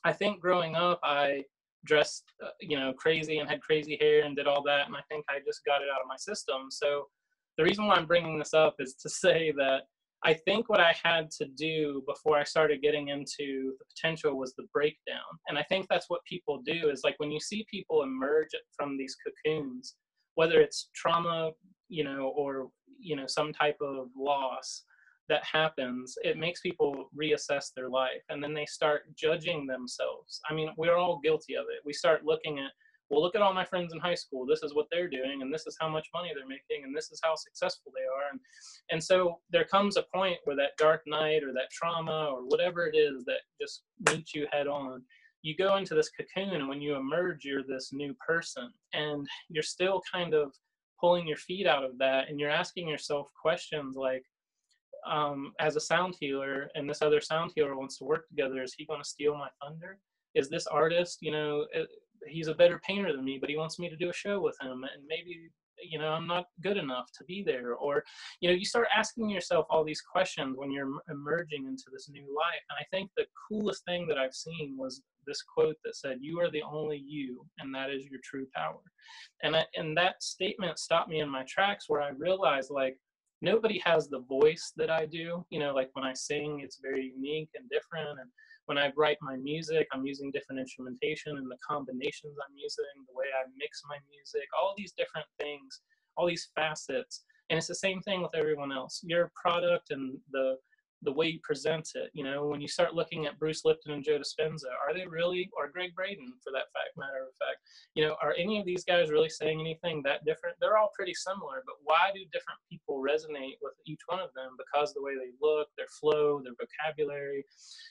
I 0.05 0.13
think 0.13 0.41
growing 0.41 0.75
up, 0.75 0.99
I 1.05 1.45
dressed 1.87 2.25
uh, 2.45 2.51
you 2.61 2.77
know 2.77 2.93
crazy 2.93 3.39
and 3.39 3.49
had 3.49 3.63
crazy 3.63 3.97
hair 4.01 4.25
and 4.25 4.37
did 4.37 4.49
all 4.49 4.63
that, 4.65 4.87
and 4.87 4.97
I 4.97 5.01
think 5.09 5.25
I 5.31 5.39
just 5.47 5.65
got 5.65 5.81
it 5.81 5.89
out 5.95 6.03
of 6.03 6.09
my 6.09 6.17
system. 6.17 6.67
So 6.71 7.07
the 7.59 7.65
reason 7.65 7.87
why 7.87 7.97
I'm 7.97 8.07
bringing 8.07 8.39
this 8.39 8.55
up 8.55 8.77
is 8.79 8.95
to 9.03 9.11
say 9.11 9.53
that 9.57 9.83
I 10.25 10.35
think 10.35 10.69
what 10.69 10.81
I 10.81 10.95
had 11.03 11.31
to 11.33 11.47
do 11.57 12.03
before 12.07 12.39
I 12.39 12.45
started 12.45 12.83
getting 12.83 13.09
into 13.09 13.75
the 13.79 13.85
potential 13.95 14.39
was 14.39 14.55
the 14.55 14.67
breakdown. 14.73 15.29
And 15.49 15.59
I 15.59 15.65
think 15.65 15.87
that's 15.89 16.09
what 16.09 16.25
people 16.25 16.63
do 16.65 16.89
is 16.91 17.03
like 17.05 17.15
when 17.19 17.31
you 17.31 17.41
see 17.41 17.67
people 17.71 18.03
emerge 18.03 18.49
from 18.77 18.97
these 18.97 19.17
cocoons, 19.17 19.97
whether 20.35 20.61
it's 20.61 20.89
trauma, 20.95 21.51
you 21.89 22.05
know, 22.05 22.33
or 22.37 22.69
you 23.01 23.17
know 23.17 23.27
some 23.27 23.53
type 23.53 23.77
of 23.81 24.09
loss 24.17 24.85
that 25.29 25.45
happens, 25.45 26.15
it 26.23 26.39
makes 26.39 26.61
people 26.61 27.11
reassess 27.17 27.67
their 27.77 27.89
life, 27.89 28.23
and 28.29 28.43
then 28.43 28.55
they 28.55 28.67
start 28.67 29.03
judging 29.15 29.67
themselves. 29.67 30.41
I 30.49 30.55
mean, 30.55 30.71
we're 30.77 30.97
all 30.97 31.21
guilty 31.23 31.55
of 31.55 31.67
it. 31.69 31.83
We 31.85 31.93
start 31.93 32.25
looking 32.25 32.59
at 32.59 32.73
well, 33.11 33.23
look 33.23 33.35
at 33.35 33.43
all 33.43 33.55
my 33.55 33.65
friends 33.65 33.93
in 33.93 34.01
high 34.01 34.15
school. 34.15 34.47
This 34.47 34.63
is 34.63 34.75
what 34.75 34.87
they're 34.91 35.09
doing, 35.09 35.43
and 35.43 35.53
this 35.53 35.67
is 35.67 35.77
how 35.81 35.89
much 35.89 36.09
money 36.15 36.31
they're 36.35 36.47
making, 36.47 36.85
and 36.85 36.95
this 36.95 37.11
is 37.11 37.21
how 37.23 37.35
successful 37.35 37.93
they 37.95 38.03
are. 38.03 38.31
And, 38.31 38.41
and 38.91 39.03
so 39.03 39.39
there 39.51 39.65
comes 39.65 39.97
a 39.97 40.05
point 40.15 40.39
where 40.45 40.57
that 40.57 40.77
dark 40.77 41.03
night 41.07 41.43
or 41.43 41.53
that 41.55 41.71
trauma 41.73 42.31
or 42.33 42.43
whatever 42.47 42.87
it 42.87 42.97
is 42.97 43.25
that 43.25 43.41
just 43.61 43.83
meets 44.11 44.35
you 44.35 44.47
head 44.53 44.67
on, 44.67 45.03
you 45.43 45.57
go 45.57 45.77
into 45.77 45.95
this 45.95 46.11
cocoon 46.11 46.55
and 46.55 46.69
when 46.69 46.81
you 46.81 46.97
emerge 46.97 47.45
you're 47.45 47.63
this 47.63 47.93
new 47.93 48.15
person 48.15 48.71
and 48.93 49.27
you're 49.49 49.63
still 49.63 50.03
kind 50.13 50.35
of 50.35 50.53
pulling 51.01 51.27
your 51.27 51.37
feet 51.37 51.67
out 51.67 51.85
of 51.85 51.97
that 51.99 52.29
and 52.29 52.41
you're 52.41 52.51
asking 52.51 52.89
yourself 52.89 53.29
questions 53.41 53.97
like 53.97 54.25
um, 55.07 55.53
as 55.61 55.77
a 55.77 55.81
sound 55.81 56.17
healer 56.19 56.69
and 56.75 56.91
this 56.91 57.03
other 57.03 57.21
sound 57.21 57.53
healer 57.55 57.77
wants 57.77 57.99
to 57.99 58.05
work 58.05 58.29
together 58.29 58.63
is 58.63 58.75
he 58.77 58.85
going 58.85 59.01
to 59.01 59.09
steal 59.09 59.37
my 59.37 59.49
thunder 59.63 59.99
is 60.35 60.49
this 60.49 60.67
artist 60.67 61.19
you 61.21 61.31
know 61.31 61.67
eh, 61.75 61.85
he's 62.27 62.49
a 62.49 62.55
better 62.55 62.81
painter 62.87 63.13
than 63.13 63.25
me 63.25 63.39
but 63.41 63.51
he 63.51 63.57
wants 63.57 63.79
me 63.79 63.89
to 63.89 63.97
do 63.97 64.11
a 64.11 64.15
show 64.15 64.41
with 64.41 64.57
him 64.61 64.85
and 64.85 65.03
maybe 65.09 65.51
you 65.83 65.99
know 65.99 66.09
i'm 66.09 66.27
not 66.27 66.47
good 66.63 66.77
enough 66.77 67.11
to 67.17 67.25
be 67.25 67.43
there. 67.43 67.75
Or 67.75 68.05
you 68.41 68.49
know 68.49 68.55
you 68.55 68.65
start 68.65 68.89
asking 68.97 69.29
yourself 69.29 69.67
all 69.71 69.85
these 69.85 70.01
questions 70.01 70.57
when 70.57 70.71
you're 70.71 70.91
emerging 71.11 71.67
into 71.67 71.85
this 71.93 72.09
new 72.09 72.23
life. 72.23 72.63
And 72.71 72.79
i 72.81 72.85
think 72.91 73.11
the 73.17 73.27
coolest 73.49 73.85
thing 73.85 74.07
that 74.09 74.19
i've 74.19 74.35
seen 74.35 74.77
was 74.79 75.03
this 75.27 75.43
quote 75.43 75.77
that 75.85 75.97
said 75.97 76.19
you 76.21 76.41
are 76.41 76.51
the 76.51 76.63
only 76.63 76.97
you 76.97 77.45
and 77.59 77.75
that 77.75 77.91
is 77.91 78.07
your 78.07 78.21
true 78.25 78.47
power. 78.55 78.81
And 79.43 79.57
I, 79.57 79.65
and 79.77 79.97
that 79.97 80.23
statement 80.23 80.79
stopped 80.79 81.11
me 81.11 81.21
in 81.21 81.29
my 81.29 81.45
tracks 81.49 81.85
where 81.89 82.03
i 82.03 82.11
realized 82.11 82.71
like 82.71 82.99
nobody 83.41 83.81
has 83.85 84.09
the 84.09 84.21
voice 84.21 84.73
that 84.77 84.91
i 84.91 85.07
do. 85.07 85.45
You 85.51 85.61
know 85.61 85.75
like 85.75 85.91
when 85.93 86.05
i 86.05 86.13
sing 86.13 86.61
it's 86.63 86.81
very 86.81 87.13
unique 87.15 87.51
and 87.55 87.69
different 87.71 88.19
and 88.21 88.31
when 88.69 88.77
I 88.77 88.93
write 88.99 89.17
my 89.23 89.37
music, 89.37 89.89
I'm 89.93 90.05
using 90.05 90.31
different 90.31 90.61
instrumentation 90.61 91.39
and 91.39 91.51
the 91.51 91.57
combinations 91.67 92.37
I'm 92.37 92.55
using, 92.55 92.85
the 93.09 93.17
way 93.17 93.25
I 93.33 93.49
mix 93.57 93.81
my 93.89 93.97
music, 94.11 94.47
all 94.53 94.75
these 94.77 94.93
different 94.93 95.27
things, 95.41 95.81
all 96.19 96.27
these 96.27 96.51
facets. 96.55 97.25
And 97.49 97.57
it's 97.57 97.67
the 97.67 97.75
same 97.75 98.03
thing 98.03 98.21
with 98.21 98.35
everyone 98.35 98.71
else. 98.71 99.01
Your 99.03 99.33
product 99.41 99.91
and 99.91 100.19
the 100.33 100.57
the 101.03 101.13
way 101.13 101.27
you 101.27 101.39
present 101.43 101.89
it. 101.95 102.11
You 102.13 102.25
know, 102.25 102.47
when 102.47 102.61
you 102.61 102.69
start 102.69 102.95
looking 102.95 103.27
at 103.27 103.39
Bruce 103.39 103.65
Lipton 103.65 103.93
and 103.93 104.05
Joe 104.05 104.19
Dispenza, 104.19 104.71
are 104.87 104.93
they 104.93 105.07
really, 105.07 105.49
or 105.57 105.69
Gregg 105.69 105.95
Braden 105.95 106.33
for 106.43 106.51
that 106.53 106.73
fact, 106.73 106.97
matter 106.97 107.23
of 107.23 107.35
fact, 107.39 107.61
you 107.95 108.05
know, 108.05 108.17
are 108.23 108.35
any 108.37 108.59
of 108.59 108.67
these 108.67 108.85
guys 108.85 109.11
really 109.11 109.29
saying 109.29 109.61
anything 109.61 110.03
that 110.05 110.25
different? 110.25 110.57
They're 110.61 110.77
all 110.77 110.91
pretty 110.97 111.15
similar, 111.15 111.63
but 111.67 111.77
why 111.85 112.11
do 112.15 112.21
different 112.33 112.59
people 112.71 113.01
resonate 113.01 113.59
with 113.63 113.75
each 113.87 114.01
one 114.07 114.19
of 114.19 114.31
them? 114.35 114.57
Because 114.59 114.93
the 114.93 115.03
way 115.03 115.13
they 115.15 115.31
look, 115.41 115.69
their 115.77 115.87
flow, 116.01 116.41
their 116.43 116.55
vocabulary, 116.59 117.45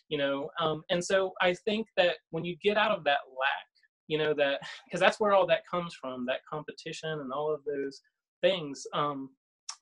you 0.09 0.17
know. 0.17 0.49
Um, 0.59 0.83
and 0.89 1.03
so 1.03 1.33
I 1.41 1.53
think 1.53 1.87
that 1.95 2.15
when 2.31 2.43
you 2.43 2.57
get 2.61 2.77
out 2.77 2.91
of 2.91 3.03
that 3.05 3.19
lack, 3.29 3.67
you 4.07 4.17
know, 4.17 4.33
that 4.33 4.61
because 4.85 4.99
that's 4.99 5.19
where 5.19 5.33
all 5.33 5.47
that 5.47 5.67
comes 5.69 5.93
from, 5.99 6.25
that 6.25 6.45
competition 6.49 7.19
and 7.19 7.31
all 7.31 7.53
of 7.53 7.61
those 7.65 8.01
things 8.41 8.85
um, 8.93 9.29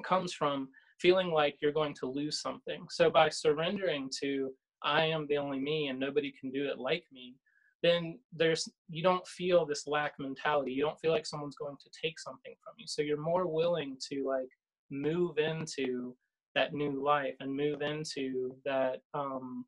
comes 0.03 0.33
from 0.33 0.69
feeling 1.05 1.29
like 1.29 1.57
you're 1.61 1.71
going 1.71 1.93
to 1.93 2.07
lose 2.07 2.41
something. 2.41 2.83
So 2.89 3.11
by 3.11 3.29
surrendering 3.29 4.09
to 4.21 4.49
I 4.81 5.05
am 5.05 5.27
the 5.27 5.37
only 5.37 5.59
me 5.59 5.87
and 5.89 5.99
nobody 5.99 6.33
can 6.39 6.49
do 6.49 6.65
it 6.65 6.79
like 6.79 7.03
me, 7.13 7.35
then 7.83 8.17
there's 8.33 8.67
you 8.89 9.03
don't 9.03 9.27
feel 9.27 9.65
this 9.65 9.85
lack 9.85 10.13
mentality. 10.17 10.71
You 10.71 10.83
don't 10.83 10.99
feel 10.99 11.11
like 11.11 11.27
someone's 11.27 11.57
going 11.63 11.77
to 11.83 11.89
take 12.01 12.19
something 12.19 12.55
from 12.63 12.73
you. 12.77 12.87
So 12.87 13.03
you're 13.03 13.21
more 13.31 13.45
willing 13.45 13.97
to 14.09 14.25
like 14.27 14.49
move 14.89 15.37
into 15.37 16.15
that 16.55 16.73
new 16.73 17.03
life 17.03 17.35
and 17.39 17.55
move 17.55 17.83
into 17.83 18.55
that 18.65 19.01
um, 19.13 19.65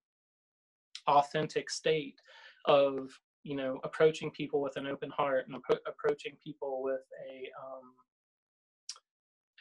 authentic 1.08 1.70
state 1.70 2.20
of 2.66 3.12
you 3.44 3.56
know 3.56 3.80
approaching 3.84 4.32
people 4.32 4.60
with 4.60 4.76
an 4.78 4.88
open 4.88 5.12
heart 5.12 5.46
and 5.48 5.56
appro- 5.62 5.86
approaching 5.86 6.36
people 6.44 6.82
with 6.82 7.06
a 7.30 7.34
um, 7.64 7.94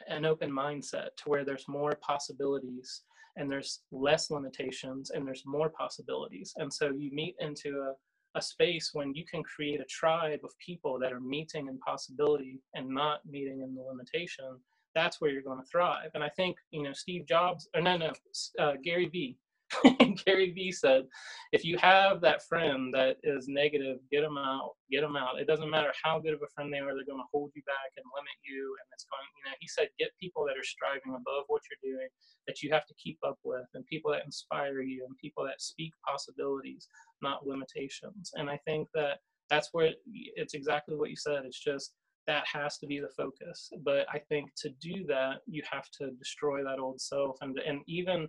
an 0.07 0.25
open 0.25 0.51
mindset 0.51 1.09
to 1.17 1.23
where 1.25 1.45
there's 1.45 1.67
more 1.67 1.97
possibilities 2.01 3.03
and 3.35 3.49
there's 3.49 3.81
less 3.91 4.31
limitations 4.31 5.11
and 5.11 5.25
there's 5.25 5.43
more 5.45 5.69
possibilities. 5.69 6.53
And 6.57 6.73
so 6.73 6.91
you 6.97 7.11
meet 7.11 7.35
into 7.39 7.69
a, 7.79 7.93
a 8.37 8.41
space 8.41 8.91
when 8.93 9.13
you 9.13 9.23
can 9.29 9.43
create 9.43 9.79
a 9.79 9.85
tribe 9.85 10.39
of 10.43 10.51
people 10.63 10.97
that 10.99 11.13
are 11.13 11.19
meeting 11.19 11.67
in 11.67 11.77
possibility 11.79 12.61
and 12.73 12.89
not 12.89 13.19
meeting 13.29 13.61
in 13.61 13.75
the 13.75 13.81
limitation. 13.81 14.59
That's 14.95 15.21
where 15.21 15.29
you're 15.29 15.43
going 15.43 15.59
to 15.59 15.69
thrive. 15.71 16.09
And 16.15 16.23
I 16.23 16.29
think, 16.29 16.57
you 16.71 16.81
know, 16.81 16.93
Steve 16.93 17.27
Jobs, 17.27 17.69
or 17.75 17.81
no, 17.81 17.97
no, 17.97 18.11
uh, 18.59 18.73
Gary 18.83 19.09
Vee 19.09 19.37
Gary 20.25 20.51
Vee 20.51 20.71
said, 20.71 21.03
if 21.51 21.65
you 21.65 21.77
have 21.77 22.21
that 22.21 22.43
friend 22.43 22.93
that 22.93 23.17
is 23.23 23.47
negative, 23.47 23.97
get 24.11 24.21
them 24.21 24.37
out, 24.37 24.71
get 24.91 25.01
them 25.01 25.15
out. 25.15 25.39
It 25.39 25.47
doesn't 25.47 25.69
matter 25.69 25.91
how 26.03 26.19
good 26.19 26.33
of 26.33 26.41
a 26.41 26.51
friend 26.55 26.71
they 26.73 26.79
are, 26.79 26.95
they're 26.95 27.07
going 27.07 27.19
to 27.19 27.31
hold 27.33 27.51
you 27.55 27.61
back 27.65 27.91
and 27.97 28.05
limit 28.15 28.37
you. 28.43 28.75
And 28.79 28.87
it's 28.93 29.05
going, 29.11 29.27
you 29.37 29.43
know, 29.51 29.55
he 29.59 29.67
said, 29.67 29.89
get 29.99 30.09
people 30.19 30.45
that 30.45 30.57
are 30.57 30.63
striving 30.63 31.13
above 31.15 31.45
what 31.47 31.61
you're 31.69 31.93
doing 31.93 32.07
that 32.47 32.61
you 32.63 32.71
have 32.71 32.85
to 32.87 32.93
keep 32.95 33.19
up 33.27 33.37
with 33.43 33.67
and 33.73 33.85
people 33.85 34.11
that 34.11 34.25
inspire 34.25 34.81
you 34.81 35.05
and 35.07 35.17
people 35.17 35.43
that 35.43 35.61
speak 35.61 35.93
possibilities, 36.07 36.87
not 37.21 37.45
limitations. 37.45 38.31
And 38.35 38.49
I 38.49 38.57
think 38.65 38.87
that 38.93 39.19
that's 39.49 39.69
where 39.71 39.91
it's 40.35 40.53
exactly 40.53 40.95
what 40.95 41.09
you 41.09 41.15
said. 41.15 41.43
It's 41.45 41.61
just, 41.61 41.93
that 42.27 42.43
has 42.51 42.77
to 42.77 42.87
be 42.87 42.99
the 42.99 43.09
focus. 43.15 43.69
But 43.83 44.05
I 44.11 44.19
think 44.19 44.49
to 44.57 44.69
do 44.81 45.05
that, 45.07 45.37
you 45.47 45.63
have 45.71 45.85
to 45.99 46.11
destroy 46.11 46.63
that 46.63 46.79
old 46.79 46.99
self 46.99 47.37
and 47.41 47.57
and 47.65 47.81
even 47.87 48.27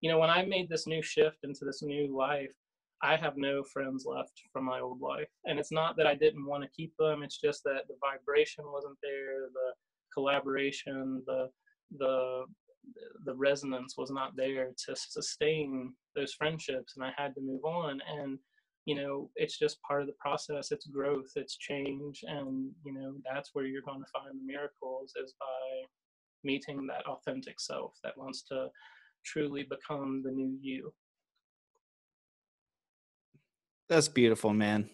you 0.00 0.10
know, 0.10 0.18
when 0.18 0.30
I 0.30 0.44
made 0.44 0.68
this 0.68 0.86
new 0.86 1.02
shift 1.02 1.38
into 1.44 1.64
this 1.64 1.82
new 1.82 2.16
life, 2.16 2.52
I 3.02 3.16
have 3.16 3.36
no 3.36 3.62
friends 3.62 4.04
left 4.06 4.42
from 4.52 4.64
my 4.64 4.80
old 4.80 5.00
life. 5.00 5.28
And 5.46 5.58
it's 5.58 5.72
not 5.72 5.96
that 5.96 6.06
I 6.06 6.14
didn't 6.14 6.46
want 6.46 6.62
to 6.64 6.70
keep 6.76 6.92
them, 6.98 7.22
it's 7.22 7.40
just 7.40 7.62
that 7.64 7.88
the 7.88 7.96
vibration 8.00 8.64
wasn't 8.66 8.98
there, 9.02 9.48
the 9.52 9.72
collaboration, 10.12 11.22
the 11.26 11.48
the 11.98 12.44
the 13.24 13.34
resonance 13.34 13.96
was 13.96 14.10
not 14.10 14.36
there 14.36 14.70
to 14.86 14.96
sustain 14.96 15.92
those 16.16 16.32
friendships 16.32 16.94
and 16.96 17.04
I 17.04 17.12
had 17.16 17.34
to 17.34 17.40
move 17.40 17.64
on 17.64 18.00
and 18.08 18.38
you 18.86 18.94
know 18.94 19.30
it's 19.36 19.58
just 19.58 19.82
part 19.82 20.00
of 20.00 20.06
the 20.06 20.14
process 20.18 20.72
it's 20.72 20.86
growth 20.86 21.30
it's 21.36 21.56
change 21.58 22.24
and 22.26 22.70
you 22.84 22.92
know 22.92 23.14
that's 23.30 23.50
where 23.52 23.66
you're 23.66 23.82
going 23.82 24.00
to 24.00 24.10
find 24.12 24.40
the 24.40 24.46
miracles 24.46 25.12
is 25.22 25.34
by 25.38 25.86
meeting 26.42 26.86
that 26.86 27.06
authentic 27.06 27.60
self 27.60 27.92
that 28.02 28.16
wants 28.16 28.42
to 28.44 28.68
truly 29.24 29.66
become 29.68 30.22
the 30.24 30.30
new 30.30 30.58
you 30.60 30.92
that's 33.88 34.08
beautiful 34.08 34.52
man 34.52 34.88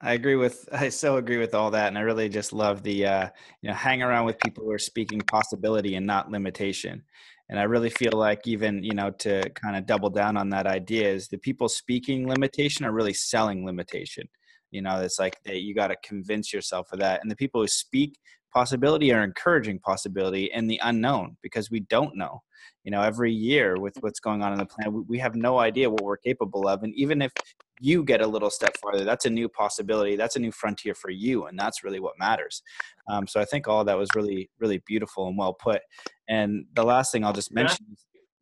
I 0.00 0.14
agree 0.14 0.36
with 0.36 0.68
I 0.72 0.88
so 0.88 1.16
agree 1.16 1.38
with 1.38 1.54
all 1.54 1.70
that 1.72 1.88
and 1.88 1.98
I 1.98 2.02
really 2.02 2.28
just 2.28 2.52
love 2.52 2.82
the 2.82 3.06
uh 3.06 3.28
you 3.62 3.68
know 3.68 3.74
hang 3.74 4.02
around 4.02 4.26
with 4.26 4.38
people 4.40 4.64
who 4.64 4.70
are 4.70 4.78
speaking 4.78 5.20
possibility 5.20 5.94
and 5.94 6.06
not 6.06 6.30
limitation. 6.30 7.02
And 7.50 7.58
I 7.58 7.64
really 7.64 7.90
feel 7.90 8.12
like 8.14 8.46
even, 8.46 8.84
you 8.84 8.94
know, 8.94 9.10
to 9.10 9.42
kind 9.50 9.76
of 9.76 9.84
double 9.84 10.08
down 10.08 10.36
on 10.36 10.50
that 10.50 10.68
idea 10.68 11.12
is 11.12 11.26
the 11.26 11.36
people 11.36 11.68
speaking 11.68 12.28
limitation 12.28 12.86
are 12.86 12.92
really 12.92 13.12
selling 13.12 13.66
limitation. 13.66 14.28
You 14.70 14.82
know, 14.82 15.00
it's 15.00 15.18
like 15.18 15.34
that 15.44 15.60
you 15.60 15.74
got 15.74 15.88
to 15.88 15.96
convince 16.04 16.52
yourself 16.52 16.92
of 16.92 17.00
that. 17.00 17.22
And 17.22 17.30
the 17.30 17.34
people 17.34 17.60
who 17.60 17.66
speak 17.66 18.20
possibility 18.52 19.12
or 19.12 19.22
encouraging 19.22 19.78
possibility 19.78 20.52
and 20.52 20.70
the 20.70 20.80
unknown 20.82 21.36
because 21.42 21.70
we 21.70 21.80
don't 21.80 22.16
know. 22.16 22.42
You 22.84 22.90
know 22.90 23.02
every 23.02 23.32
year 23.32 23.78
with 23.78 23.96
what's 24.00 24.20
going 24.20 24.42
on 24.42 24.52
in 24.52 24.58
the 24.58 24.66
planet 24.66 25.06
we, 25.08 25.18
have 25.18 25.34
no 25.34 25.58
idea 25.58 25.90
what 25.90 26.02
we're 26.02 26.16
capable 26.16 26.66
of. 26.68 26.82
And 26.82 26.94
even 26.94 27.20
if 27.22 27.32
you 27.80 28.04
get 28.04 28.20
a 28.20 28.26
little 28.26 28.50
step 28.50 28.76
farther 28.82 29.04
that's 29.04 29.24
a 29.24 29.30
new 29.30 29.48
possibility. 29.48 30.16
That's 30.16 30.36
a 30.36 30.38
new 30.40 30.52
frontier 30.52 30.94
for 30.94 31.10
you 31.10 31.46
and 31.46 31.58
that's 31.58 31.82
really 31.84 32.00
what 32.00 32.14
matters. 32.18 32.62
Um, 33.10 33.26
so 33.26 33.40
i 33.40 33.44
think 33.44 33.68
all 33.68 33.84
that 33.84 33.98
was 33.98 34.08
really 34.14 34.50
really 34.58 34.82
beautiful 34.86 35.28
and 35.28 35.36
well 35.36 35.54
put. 35.54 35.82
And 36.28 36.66
the 36.74 36.84
last 36.84 37.12
thing 37.12 37.24
i'll 37.24 37.32
just 37.32 37.52
mention 37.52 37.86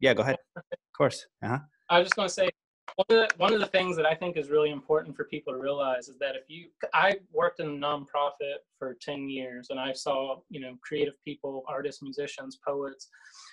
yeah 0.01 0.15
go 0.15 0.23
ahead. 0.23 0.37
Of 0.57 0.63
course. 0.97 1.27
Uh-huh. 1.43 1.59
i 1.91 1.99
was 1.99 2.07
just 2.07 2.17
going 2.17 2.29
to 2.29 2.35
say 2.35 2.51
one 2.97 3.07
of, 3.11 3.29
the, 3.29 3.29
one 3.37 3.53
of 3.53 3.61
the 3.61 3.67
things 3.67 3.97
that 3.97 4.07
i 4.07 4.15
think 4.15 4.37
is 4.37 4.51
really 4.51 4.71
important 4.71 5.17
for 5.17 5.25
people 5.25 5.53
to 5.53 5.59
realize 5.59 6.09
is 6.09 6.19
that 6.19 6.35
if 6.35 6.43
you 6.49 6.69
i 6.95 7.17
worked 7.33 7.61
in 7.61 7.67
a 7.67 7.71
nonprofit 7.71 8.59
for 8.79 8.97
10 9.01 9.29
years 9.29 9.69
and 9.71 9.79
i 9.79 9.93
saw 9.93 10.37
you 10.51 10.61
know 10.61 10.77
creative 10.83 11.15
people 11.25 11.63
artists 11.69 12.03
musicians 12.03 12.59
poets 12.67 13.09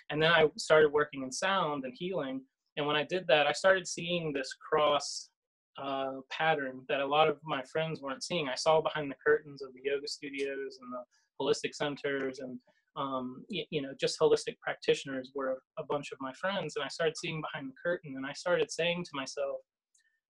and 0.09 0.21
then 0.21 0.31
i 0.31 0.47
started 0.57 0.91
working 0.91 1.23
in 1.23 1.31
sound 1.31 1.83
and 1.83 1.93
healing 1.97 2.41
and 2.77 2.86
when 2.86 2.95
i 2.95 3.03
did 3.03 3.25
that 3.27 3.47
i 3.47 3.51
started 3.51 3.88
seeing 3.88 4.33
this 4.33 4.53
cross 4.53 5.29
uh, 5.77 6.13
pattern 6.29 6.81
that 6.88 7.01
a 7.01 7.05
lot 7.05 7.27
of 7.27 7.38
my 7.43 7.61
friends 7.63 8.01
weren't 8.01 8.23
seeing. 8.23 8.47
I 8.47 8.55
saw 8.55 8.81
behind 8.81 9.11
the 9.11 9.15
curtains 9.25 9.61
of 9.61 9.73
the 9.73 9.81
yoga 9.83 10.07
studios 10.07 10.79
and 10.81 10.91
the 10.93 11.03
holistic 11.41 11.73
centers 11.73 12.39
and 12.39 12.59
um, 12.96 13.43
you, 13.50 13.64
you, 13.70 13.82
know 13.82 13.93
just 14.00 14.20
holistic 14.20 14.58
practitioners 14.60 15.32
were 15.36 15.62
a 15.78 15.84
bunch 15.84 16.12
of 16.12 16.18
my 16.22 16.34
friends 16.34 16.76
and 16.76 16.86
I 16.86 16.88
started 16.88 17.18
seeing 17.18 17.41
behind 17.41 17.70
the 17.70 17.76
curtain 17.82 18.14
and 18.16 18.26
I 18.26 18.34
started 18.34 18.72
saying 18.72 19.04
to 19.04 19.12
myself 19.14 19.58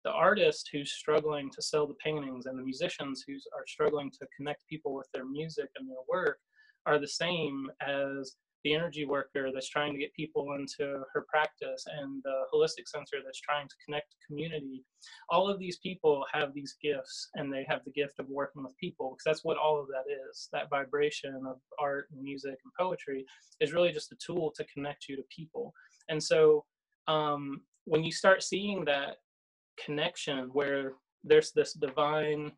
the 0.04 0.12
artist 0.12 0.70
who's 0.72 0.92
struggling 0.92 1.50
to 1.52 1.62
sell 1.62 1.88
the 1.88 1.94
paintings 1.96 2.46
and 2.46 2.58
the 2.58 2.64
musicians 2.64 3.24
who 3.26 3.34
are 3.34 3.66
struggling 3.68 4.12
to 4.12 4.28
connect 4.36 4.68
people 4.70 4.94
with 4.94 5.08
their 5.14 5.26
music 5.26 5.70
and 5.78 5.90
their 5.90 6.04
work 6.10 6.40
are 6.86 7.00
the 7.00 7.08
same 7.08 7.70
as 7.82 8.36
the 8.64 8.74
energy 8.74 9.06
worker 9.06 9.50
that's 9.54 9.70
trying 9.70 9.94
to 9.94 10.00
get 10.00 10.14
people 10.14 10.56
into 10.58 11.04
her 11.14 11.26
practice 11.30 11.86
and 12.00 12.22
the 12.24 12.44
holistic 12.54 12.88
center 12.88 13.24
that's 13.24 13.42
trying 13.42 13.68
to 13.68 13.76
connect 13.86 14.16
community 14.28 14.84
all 15.30 15.50
of 15.50 15.60
these 15.60 15.78
people 15.78 16.26
have 16.32 16.54
these 16.54 16.76
gifts 16.82 17.30
and 17.36 17.52
they 17.52 17.66
have 17.68 17.82
the 17.86 17.92
gift 17.92 18.20
of 18.20 18.28
working 18.30 18.64
with 18.64 18.78
people 18.78 19.12
because 19.12 19.24
that's 19.26 19.46
what 19.46 19.58
all 19.58 19.80
of 19.80 19.88
that 19.88 20.12
is. 20.30 20.50
That 20.52 20.70
vibration 20.70 21.42
of 21.48 21.58
art 21.80 22.08
and 22.12 22.22
music 22.22 22.58
and 22.64 22.74
poetry 22.80 23.26
is 23.60 23.74
really 23.74 23.92
just 23.92 24.12
a 24.12 24.18
tool 24.26 24.54
to 24.56 24.66
connect 24.66 25.08
you 25.08 25.16
to 25.16 25.24
people. 25.36 25.74
And 26.10 26.22
so 26.22 26.66
um, 27.08 27.62
when 27.86 28.04
you 28.04 28.12
start 28.12 28.44
seeing 28.44 28.86
that 28.86 29.18
connection 29.84 30.50
where 30.54 30.94
there's 31.24 31.52
this 31.52 31.74
divine 31.74 32.52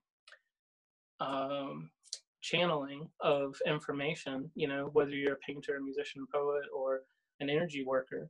um, 1.20 1.90
channeling 2.52 3.08
of 3.22 3.56
information, 3.66 4.52
you 4.54 4.68
know, 4.68 4.90
whether 4.94 5.16
you're 5.20 5.34
a 5.40 5.48
painter, 5.48 5.78
a 5.78 5.82
musician, 5.82 6.26
poet, 6.32 6.66
or 6.80 7.02
an 7.40 7.50
energy 7.50 7.84
worker, 7.84 8.30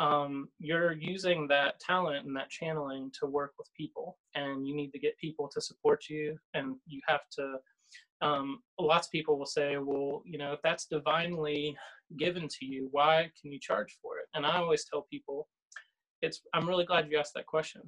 um, 0.00 0.48
you're 0.58 0.92
using 0.92 1.46
that 1.48 1.78
talent 1.78 2.26
and 2.26 2.34
that 2.36 2.50
channeling 2.50 3.12
to 3.20 3.26
work 3.26 3.52
with 3.58 3.68
people. 3.82 4.18
And 4.34 4.66
you 4.66 4.74
need 4.74 4.90
to 4.92 4.98
get 4.98 5.24
people 5.26 5.48
to 5.54 5.60
support 5.60 6.00
you, 6.10 6.36
and 6.54 6.66
you 6.86 7.00
have 7.06 7.24
to. 7.38 7.44
Um, 8.20 8.48
lots 8.78 9.06
of 9.08 9.12
people 9.12 9.38
will 9.38 9.54
say, 9.58 9.76
well, 9.78 10.22
you 10.24 10.38
know, 10.38 10.52
if 10.52 10.60
that's 10.62 10.86
divinely 10.86 11.76
given 12.18 12.46
to 12.56 12.64
you, 12.64 12.88
why 12.90 13.30
can 13.40 13.52
you 13.52 13.60
charge 13.60 13.96
for 14.00 14.18
it? 14.20 14.26
And 14.34 14.46
I 14.46 14.56
always 14.58 14.84
tell 14.84 15.06
people, 15.10 15.48
it's 16.22 16.40
i'm 16.54 16.68
really 16.68 16.84
glad 16.84 17.08
you 17.10 17.18
asked 17.18 17.34
that 17.34 17.46
question 17.46 17.82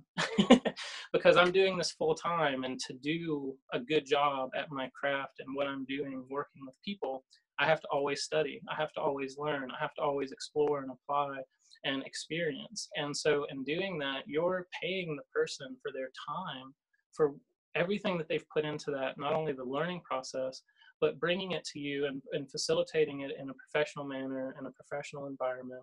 because 1.13 1.37
i'm 1.37 1.53
doing 1.53 1.79
this 1.79 1.93
full 1.93 2.15
time 2.15 2.65
and 2.65 2.79
to 2.79 2.93
do 2.95 3.55
a 3.73 3.79
good 3.79 4.05
job 4.05 4.51
at 4.57 4.71
my 4.71 4.91
craft 4.99 5.41
and 5.41 5.55
what 5.55 5.67
i'm 5.67 5.85
doing 5.87 6.25
working 6.31 6.63
with 6.67 6.75
people 6.85 7.25
i 7.59 7.67
have 7.67 7.81
to 7.81 7.89
always 7.93 8.23
study. 8.23 8.61
I 8.69 8.75
have 8.75 8.93
to 8.95 9.01
always 9.01 9.39
learn. 9.39 9.71
I 9.71 9.81
have 9.81 9.95
to 9.95 10.03
always 10.03 10.33
explore 10.33 10.83
and 10.83 10.91
apply 10.91 11.39
and 11.85 12.03
experience. 12.03 12.89
And 12.97 13.17
so 13.17 13.47
in 13.51 13.63
doing 13.63 13.99
that 13.99 14.23
you're 14.27 14.67
paying 14.83 15.17
the 15.17 15.23
person 15.33 15.77
for 15.83 15.93
their 15.93 16.11
time 16.27 16.75
for 17.13 17.35
everything 17.75 18.19
that 18.19 18.29
they've 18.29 18.49
put 18.53 18.65
into 18.65 18.91
that 18.91 19.19
not 19.19 19.33
only 19.33 19.53
the 19.53 19.65
learning 19.65 20.01
process 20.09 20.63
but 21.01 21.19
bringing 21.19 21.53
it 21.53 21.65
to 21.65 21.79
you 21.79 22.07
and, 22.07 22.23
and 22.33 22.51
facilitating 22.51 23.21
it 23.21 23.33
in 23.39 23.51
a 23.51 23.55
professional 23.55 24.05
manner 24.05 24.55
in 24.59 24.67
a 24.67 24.71
professional 24.71 25.27
environment 25.27 25.83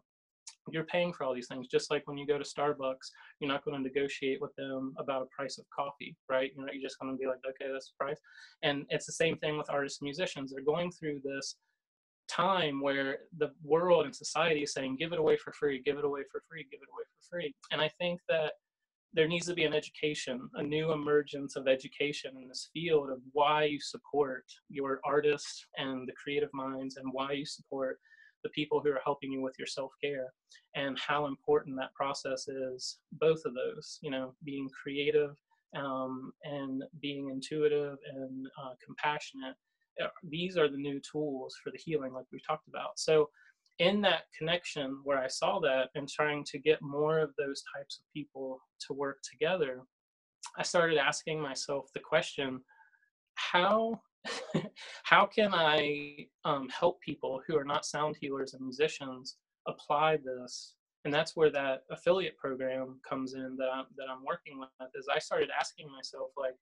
you're 0.69 0.83
paying 0.85 1.11
for 1.11 1.23
all 1.23 1.33
these 1.33 1.47
things. 1.47 1.67
Just 1.67 1.89
like 1.91 2.03
when 2.05 2.17
you 2.17 2.27
go 2.27 2.37
to 2.37 2.43
starbucks 2.43 3.09
you're 3.39 3.51
not 3.51 3.63
going 3.65 3.77
to 3.77 3.83
negotiate 3.83 4.39
with 4.41 4.55
them 4.55 4.93
about 4.97 5.23
a 5.23 5.35
price 5.35 5.57
of 5.57 5.65
coffee 5.75 6.15
right? 6.29 6.51
You 6.55 6.65
know 6.65 6.71
you're 6.71 6.81
just 6.81 6.99
going 6.99 7.13
to 7.13 7.17
be 7.17 7.27
like 7.27 7.39
okay 7.47 7.71
that's 7.71 7.91
the 7.91 8.03
price. 8.03 8.19
And 8.63 8.85
it's 8.89 9.05
the 9.05 9.13
same 9.13 9.37
thing 9.37 9.57
with 9.57 9.69
artists 9.69 10.01
and 10.01 10.05
musicians. 10.05 10.51
They're 10.51 10.63
going 10.63 10.91
through 10.91 11.21
this 11.23 11.55
time 12.29 12.81
where 12.81 13.19
the 13.37 13.51
world 13.63 14.05
and 14.05 14.15
society 14.15 14.63
is 14.63 14.73
saying 14.73 14.95
give 14.95 15.11
it 15.11 15.19
away 15.19 15.35
for 15.37 15.51
free 15.51 15.81
give 15.83 15.97
it 15.97 16.05
away 16.05 16.21
for 16.31 16.41
free 16.47 16.65
give 16.71 16.79
it 16.81 16.89
away 16.93 17.03
for 17.03 17.29
free. 17.29 17.53
And 17.71 17.81
i 17.81 17.89
think 17.99 18.21
that 18.29 18.53
there 19.13 19.27
needs 19.27 19.45
to 19.47 19.53
be 19.53 19.65
an 19.65 19.73
education, 19.73 20.49
a 20.55 20.63
new 20.63 20.91
emergence 20.93 21.55
of 21.55 21.67
education 21.67 22.31
in 22.41 22.47
this 22.47 22.69
field 22.73 23.09
of 23.09 23.19
why 23.33 23.65
you 23.65 23.79
support 23.79 24.45
your 24.69 25.01
artists 25.03 25.65
and 25.77 26.07
the 26.07 26.13
creative 26.13 26.49
minds 26.53 26.97
and 26.97 27.11
why 27.11 27.33
you 27.33 27.45
support 27.45 27.99
the 28.43 28.49
people 28.49 28.79
who 28.79 28.89
are 28.89 29.01
helping 29.03 29.31
you 29.31 29.41
with 29.41 29.55
your 29.57 29.67
self-care 29.67 30.27
and 30.75 30.97
how 30.99 31.25
important 31.25 31.75
that 31.75 31.93
process 31.93 32.47
is 32.47 32.99
both 33.13 33.41
of 33.45 33.53
those 33.53 33.99
you 34.01 34.11
know 34.11 34.33
being 34.43 34.69
creative 34.69 35.35
um, 35.75 36.33
and 36.43 36.83
being 37.01 37.29
intuitive 37.29 37.97
and 38.15 38.47
uh, 38.61 38.73
compassionate 38.85 39.55
uh, 40.01 40.07
these 40.23 40.57
are 40.57 40.69
the 40.69 40.77
new 40.77 40.99
tools 40.99 41.55
for 41.63 41.69
the 41.69 41.77
healing 41.77 42.13
like 42.13 42.25
we've 42.31 42.45
talked 42.47 42.67
about. 42.69 42.97
So 42.97 43.29
in 43.79 44.01
that 44.01 44.23
connection 44.37 44.99
where 45.03 45.17
i 45.17 45.27
saw 45.27 45.59
that 45.59 45.89
and 45.95 46.07
trying 46.07 46.43
to 46.43 46.59
get 46.59 46.81
more 46.81 47.19
of 47.19 47.31
those 47.37 47.63
types 47.75 47.99
of 47.99 48.13
people 48.13 48.59
to 48.79 48.93
work 48.93 49.17
together 49.29 49.81
i 50.57 50.63
started 50.63 50.97
asking 50.97 51.41
myself 51.41 51.89
the 51.93 51.99
question 51.99 52.59
how 53.35 53.99
how 55.03 55.25
can 55.25 55.53
I 55.53 56.27
um, 56.45 56.69
help 56.69 57.01
people 57.01 57.41
who 57.47 57.57
are 57.57 57.63
not 57.63 57.85
sound 57.85 58.17
healers 58.19 58.53
and 58.53 58.61
musicians 58.61 59.37
apply 59.67 60.17
this? 60.17 60.75
And 61.03 61.13
that's 61.13 61.35
where 61.35 61.49
that 61.51 61.83
affiliate 61.89 62.37
program 62.37 62.99
comes 63.07 63.33
in 63.33 63.55
that 63.57 63.69
I'm, 63.73 63.85
that 63.97 64.07
I'm 64.09 64.23
working 64.23 64.59
with. 64.59 64.69
Is 64.93 65.07
I 65.13 65.19
started 65.19 65.49
asking 65.57 65.91
myself 65.91 66.29
like, 66.37 66.55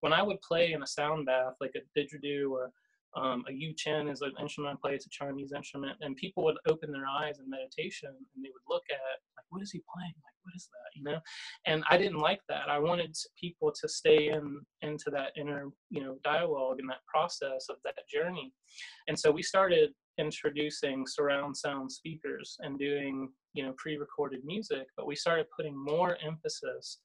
when 0.00 0.12
I 0.12 0.22
would 0.22 0.40
play 0.42 0.72
in 0.72 0.82
a 0.82 0.86
sound 0.86 1.26
bath, 1.26 1.54
like 1.60 1.74
a 1.74 1.98
didgeridoo 1.98 2.50
or 2.50 2.72
um, 3.14 3.44
a 3.48 3.52
yu-chen 3.52 4.08
is 4.08 4.20
an 4.20 4.32
instrument 4.40 4.78
I 4.78 4.88
play. 4.88 4.94
It's 4.94 5.06
a 5.06 5.10
Chinese 5.10 5.52
instrument, 5.56 5.96
and 6.00 6.16
people 6.16 6.44
would 6.44 6.58
open 6.68 6.92
their 6.92 7.06
eyes 7.06 7.38
in 7.38 7.48
meditation 7.48 8.10
and 8.10 8.44
they 8.44 8.50
would 8.52 8.74
look 8.74 8.82
at 8.90 9.20
like, 9.36 9.44
what 9.48 9.62
is 9.62 9.70
he 9.70 9.80
playing? 9.94 10.14
Like, 10.16 10.36
what 10.42 10.54
is 10.54 10.68
that? 10.72 10.98
You 10.98 11.04
know? 11.04 11.20
And 11.66 11.82
I 11.90 11.96
didn't 11.96 12.20
like 12.20 12.40
that. 12.48 12.68
I 12.68 12.78
wanted 12.78 13.14
people 13.40 13.72
to 13.80 13.88
stay 13.88 14.28
in 14.28 14.60
into 14.82 15.10
that 15.12 15.32
inner, 15.36 15.68
you 15.90 16.02
know, 16.02 16.18
dialogue 16.24 16.78
and 16.80 16.88
that 16.90 17.04
process 17.12 17.66
of 17.70 17.76
that 17.84 17.94
journey. 18.12 18.52
And 19.08 19.18
so 19.18 19.30
we 19.30 19.42
started 19.42 19.90
introducing 20.18 21.06
surround 21.06 21.56
sound 21.56 21.92
speakers 21.92 22.56
and 22.60 22.78
doing, 22.78 23.30
you 23.54 23.62
know, 23.62 23.74
pre-recorded 23.76 24.40
music, 24.44 24.86
but 24.96 25.06
we 25.06 25.16
started 25.16 25.46
putting 25.56 25.76
more 25.76 26.16
emphasis 26.24 26.98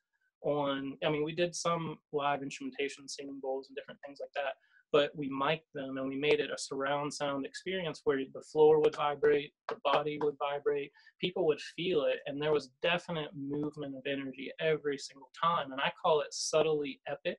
on. 0.44 0.98
I 1.06 1.10
mean, 1.10 1.24
we 1.24 1.36
did 1.36 1.56
some 1.56 1.98
live 2.14 2.42
instrumentation, 2.42 3.08
singing 3.08 3.40
bowls, 3.42 3.68
and 3.70 3.76
different 3.76 4.00
things 4.06 4.20
like 4.22 4.32
that 4.36 4.54
but 4.92 5.12
we 5.16 5.30
mic'd 5.30 5.64
them 5.74 5.98
and 5.98 6.08
we 6.08 6.18
made 6.18 6.40
it 6.40 6.52
a 6.54 6.58
surround 6.58 7.14
sound 7.14 7.46
experience 7.46 8.02
where 8.04 8.20
the 8.34 8.42
floor 8.42 8.80
would 8.80 8.96
vibrate, 8.96 9.54
the 9.70 9.78
body 9.84 10.20
would 10.22 10.36
vibrate, 10.38 10.92
people 11.20 11.46
would 11.46 11.62
feel 11.76 12.04
it, 12.04 12.20
and 12.26 12.42
there 12.42 12.52
was 12.52 12.72
definite 12.82 13.30
movement 13.36 13.96
of 13.96 14.04
energy 14.06 14.52
every 14.60 14.98
single 14.98 15.30
time. 15.42 15.72
And 15.72 15.82
I 15.82 15.92
call 16.02 16.22
it 16.22 16.34
subtly 16.34 17.00
epic, 17.08 17.38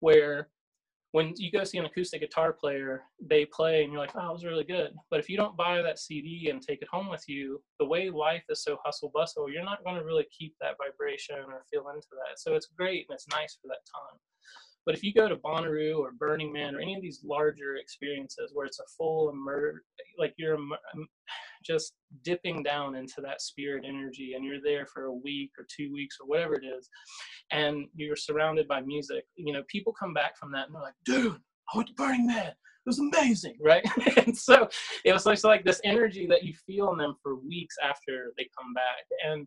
where 0.00 0.48
when 1.12 1.34
you 1.36 1.52
go 1.52 1.62
see 1.62 1.76
an 1.76 1.84
acoustic 1.84 2.22
guitar 2.22 2.54
player, 2.54 3.02
they 3.20 3.44
play 3.44 3.84
and 3.84 3.92
you're 3.92 4.00
like, 4.00 4.12
oh, 4.16 4.20
that 4.20 4.32
was 4.32 4.46
really 4.46 4.64
good. 4.64 4.92
But 5.10 5.20
if 5.20 5.28
you 5.28 5.36
don't 5.36 5.56
buy 5.56 5.82
that 5.82 5.98
CD 5.98 6.48
and 6.50 6.60
take 6.60 6.80
it 6.80 6.88
home 6.90 7.10
with 7.10 7.28
you, 7.28 7.62
the 7.78 7.84
way 7.84 8.08
life 8.08 8.44
is 8.48 8.64
so 8.64 8.78
hustle 8.82 9.10
bustle, 9.14 9.50
you're 9.50 9.62
not 9.62 9.84
going 9.84 9.96
to 9.96 10.04
really 10.04 10.26
keep 10.36 10.54
that 10.60 10.76
vibration 10.78 11.36
or 11.36 11.64
feel 11.70 11.86
into 11.90 12.08
that. 12.12 12.38
So 12.38 12.54
it's 12.54 12.68
great 12.78 13.06
and 13.08 13.14
it's 13.14 13.28
nice 13.28 13.58
for 13.60 13.68
that 13.68 13.84
time. 13.94 14.18
But 14.84 14.94
if 14.94 15.02
you 15.02 15.14
go 15.14 15.28
to 15.28 15.36
Bonnaroo 15.36 15.98
or 15.98 16.12
Burning 16.12 16.52
Man 16.52 16.74
or 16.74 16.80
any 16.80 16.94
of 16.94 17.02
these 17.02 17.20
larger 17.24 17.76
experiences 17.76 18.50
where 18.52 18.66
it's 18.66 18.80
a 18.80 18.88
full 18.96 19.30
immer, 19.30 19.82
like 20.18 20.34
you're 20.36 20.58
just 21.64 21.94
dipping 22.24 22.62
down 22.62 22.96
into 22.96 23.20
that 23.20 23.40
spirit 23.40 23.84
energy 23.86 24.32
and 24.34 24.44
you're 24.44 24.60
there 24.62 24.86
for 24.86 25.04
a 25.04 25.14
week 25.14 25.52
or 25.58 25.66
two 25.74 25.92
weeks 25.92 26.16
or 26.20 26.26
whatever 26.26 26.54
it 26.54 26.64
is, 26.64 26.88
and 27.52 27.86
you're 27.94 28.16
surrounded 28.16 28.66
by 28.66 28.80
music, 28.80 29.24
you 29.36 29.52
know, 29.52 29.62
people 29.68 29.92
come 29.92 30.12
back 30.12 30.36
from 30.36 30.50
that 30.52 30.66
and 30.66 30.74
they're 30.74 30.82
like, 30.82 30.94
dude, 31.04 31.40
I 31.72 31.76
went 31.76 31.88
to 31.88 31.94
Burning 31.94 32.26
Man. 32.26 32.52
It 32.84 32.88
was 32.88 32.98
amazing, 32.98 33.56
right? 33.60 33.84
and 34.26 34.36
so 34.36 34.68
it 35.04 35.12
was 35.12 35.44
like 35.44 35.64
this 35.64 35.80
energy 35.84 36.26
that 36.26 36.42
you 36.42 36.52
feel 36.66 36.90
in 36.92 36.98
them 36.98 37.14
for 37.22 37.36
weeks 37.36 37.76
after 37.80 38.32
they 38.36 38.48
come 38.58 38.74
back. 38.74 39.04
And 39.24 39.46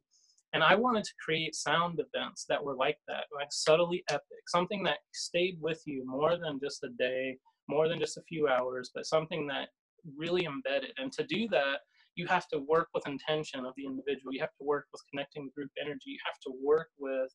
and 0.56 0.64
I 0.64 0.74
wanted 0.74 1.04
to 1.04 1.12
create 1.24 1.54
sound 1.54 2.00
events 2.00 2.46
that 2.48 2.64
were 2.64 2.76
like 2.76 2.98
that, 3.10 3.26
like 3.36 3.50
subtly 3.52 4.06
epic, 4.10 4.44
something 4.48 4.84
that 4.84 5.00
stayed 5.14 5.58
with 5.60 5.82
you 5.86 6.06
more 6.08 6.38
than 6.38 6.62
just 6.64 6.82
a 6.86 6.90
day, 6.98 7.38
more 7.68 7.90
than 7.90 8.00
just 8.00 8.16
a 8.16 8.24
few 8.30 8.48
hours, 8.48 8.90
but 8.96 9.06
something 9.06 9.48
that 9.48 9.68
really 10.18 10.46
embedded. 10.46 10.92
And 10.98 11.12
to 11.12 11.26
do 11.26 11.50
that, 11.50 11.80
you 12.16 12.26
have 12.28 12.48
to 12.54 12.60
work 12.60 12.88
with 12.94 13.06
intention 13.06 13.66
of 13.66 13.74
the 13.76 13.86
individual. 13.86 14.32
You 14.32 14.40
have 14.40 14.56
to 14.62 14.66
work 14.66 14.86
with 14.94 15.02
connecting 15.12 15.52
group 15.54 15.72
energy. 15.78 16.12
You 16.12 16.20
have 16.26 16.40
to 16.48 16.54
work 16.64 16.88
with 16.98 17.30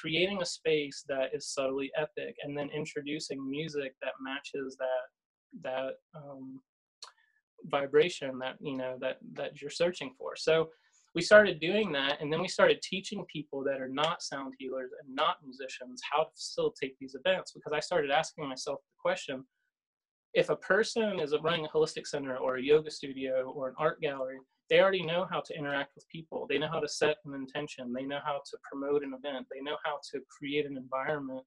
creating 0.00 0.42
a 0.42 0.46
space 0.46 1.04
that 1.08 1.30
is 1.32 1.54
subtly 1.54 1.92
epic 1.96 2.34
and 2.42 2.58
then 2.58 2.70
introducing 2.74 3.48
music 3.48 3.94
that 4.02 4.14
matches 4.20 4.76
that 4.80 5.62
that 5.62 5.92
um, 6.16 6.60
vibration 7.66 8.36
that 8.40 8.56
you 8.60 8.76
know 8.76 8.96
that 9.00 9.18
that 9.34 9.60
you're 9.60 9.70
searching 9.70 10.12
for 10.18 10.34
so 10.34 10.68
we 11.14 11.22
started 11.22 11.60
doing 11.60 11.92
that 11.92 12.20
and 12.20 12.32
then 12.32 12.40
we 12.40 12.48
started 12.48 12.80
teaching 12.82 13.24
people 13.32 13.62
that 13.64 13.80
are 13.80 13.88
not 13.88 14.22
sound 14.22 14.54
healers 14.58 14.90
and 15.02 15.14
not 15.14 15.36
musicians 15.44 16.00
how 16.10 16.24
to 16.24 16.30
facilitate 16.34 16.94
these 17.00 17.14
events 17.14 17.52
because 17.52 17.72
i 17.72 17.80
started 17.80 18.10
asking 18.10 18.48
myself 18.48 18.78
the 18.80 19.00
question 19.00 19.44
if 20.34 20.48
a 20.48 20.56
person 20.56 21.20
is 21.20 21.34
running 21.42 21.66
a 21.66 21.68
holistic 21.68 22.06
center 22.06 22.36
or 22.36 22.56
a 22.56 22.62
yoga 22.62 22.90
studio 22.90 23.52
or 23.54 23.68
an 23.68 23.74
art 23.78 24.00
gallery 24.00 24.38
they 24.72 24.80
already 24.80 25.02
know 25.02 25.26
how 25.30 25.40
to 25.40 25.54
interact 25.54 25.94
with 25.94 26.08
people. 26.08 26.46
They 26.48 26.56
know 26.56 26.68
how 26.72 26.80
to 26.80 26.88
set 26.88 27.16
an 27.26 27.34
intention. 27.34 27.92
They 27.92 28.04
know 28.04 28.20
how 28.24 28.40
to 28.50 28.56
promote 28.62 29.02
an 29.02 29.12
event. 29.12 29.46
They 29.52 29.60
know 29.60 29.76
how 29.84 29.98
to 30.12 30.20
create 30.30 30.64
an 30.64 30.78
environment 30.78 31.44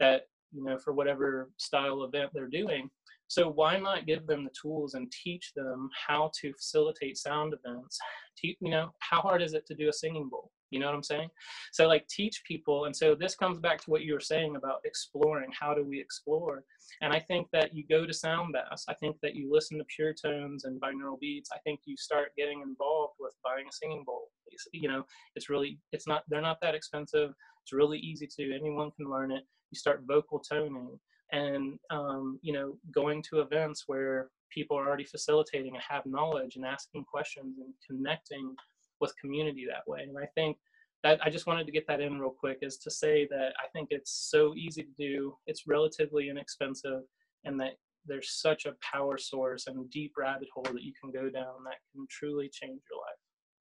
that 0.00 0.24
you 0.52 0.64
know 0.64 0.78
for 0.78 0.92
whatever 0.92 1.50
style 1.56 2.04
event 2.04 2.30
they're 2.32 2.48
doing 2.48 2.90
so 3.28 3.50
why 3.50 3.78
not 3.78 4.06
give 4.06 4.26
them 4.26 4.42
the 4.42 4.50
tools 4.60 4.94
and 4.94 5.12
teach 5.12 5.52
them 5.54 5.90
how 6.06 6.30
to 6.40 6.52
facilitate 6.54 7.18
sound 7.18 7.54
events? 7.54 7.98
Te- 8.38 8.56
you 8.60 8.70
know, 8.70 8.90
how 9.00 9.20
hard 9.20 9.42
is 9.42 9.52
it 9.52 9.66
to 9.66 9.74
do 9.74 9.90
a 9.90 9.92
singing 9.92 10.30
bowl? 10.30 10.50
You 10.70 10.80
know 10.80 10.86
what 10.86 10.94
I'm 10.94 11.02
saying? 11.02 11.28
So 11.72 11.86
like 11.86 12.06
teach 12.08 12.42
people. 12.46 12.86
And 12.86 12.96
so 12.96 13.14
this 13.14 13.34
comes 13.34 13.58
back 13.58 13.82
to 13.82 13.90
what 13.90 14.02
you 14.02 14.14
were 14.14 14.20
saying 14.20 14.56
about 14.56 14.80
exploring. 14.84 15.50
How 15.58 15.74
do 15.74 15.84
we 15.84 16.00
explore? 16.00 16.64
And 17.02 17.12
I 17.12 17.20
think 17.20 17.48
that 17.52 17.74
you 17.74 17.84
go 17.88 18.06
to 18.06 18.12
sound 18.12 18.54
baths. 18.54 18.84
I 18.88 18.94
think 18.94 19.16
that 19.22 19.34
you 19.34 19.50
listen 19.52 19.78
to 19.78 19.84
pure 19.94 20.14
tones 20.14 20.64
and 20.64 20.80
binaural 20.80 21.20
beats. 21.20 21.50
I 21.54 21.58
think 21.64 21.80
you 21.84 21.96
start 21.98 22.32
getting 22.36 22.62
involved 22.62 23.14
with 23.20 23.34
buying 23.44 23.66
a 23.68 23.72
singing 23.72 24.04
bowl. 24.06 24.28
You 24.72 24.88
know, 24.88 25.04
it's 25.36 25.50
really, 25.50 25.78
it's 25.92 26.06
not, 26.06 26.24
they're 26.28 26.40
not 26.40 26.60
that 26.62 26.74
expensive. 26.74 27.30
It's 27.62 27.72
really 27.72 27.98
easy 27.98 28.26
to, 28.38 28.54
anyone 28.54 28.90
can 28.96 29.10
learn 29.10 29.32
it. 29.32 29.44
You 29.70 29.78
start 29.78 30.04
vocal 30.06 30.38
toning 30.38 30.98
and 31.32 31.78
um, 31.90 32.38
you 32.42 32.52
know 32.52 32.76
going 32.92 33.22
to 33.30 33.40
events 33.40 33.84
where 33.86 34.30
people 34.50 34.78
are 34.78 34.86
already 34.86 35.04
facilitating 35.04 35.74
and 35.74 35.84
have 35.86 36.06
knowledge 36.06 36.56
and 36.56 36.64
asking 36.64 37.04
questions 37.04 37.58
and 37.58 37.72
connecting 37.86 38.54
with 39.00 39.14
community 39.20 39.66
that 39.68 39.86
way. 39.86 40.00
And 40.02 40.16
i 40.18 40.26
think 40.34 40.56
that 41.02 41.20
i 41.24 41.30
just 41.30 41.46
wanted 41.46 41.66
to 41.66 41.72
get 41.72 41.86
that 41.86 42.00
in 42.00 42.18
real 42.18 42.34
quick 42.38 42.58
is 42.62 42.76
to 42.78 42.90
say 42.90 43.26
that 43.30 43.52
i 43.62 43.68
think 43.72 43.88
it's 43.90 44.28
so 44.30 44.54
easy 44.56 44.82
to 44.82 44.90
do 44.98 45.34
it's 45.46 45.66
relatively 45.66 46.28
inexpensive 46.28 47.02
and 47.44 47.60
that 47.60 47.74
there's 48.06 48.40
such 48.40 48.66
a 48.66 48.74
power 48.80 49.18
source 49.18 49.66
and 49.66 49.90
deep 49.90 50.12
rabbit 50.16 50.48
hole 50.54 50.64
that 50.72 50.82
you 50.82 50.92
can 51.00 51.10
go 51.10 51.28
down 51.30 51.64
that 51.64 51.78
can 51.92 52.06
truly 52.10 52.48
change 52.52 52.80
your 52.90 52.98
life 52.98 53.22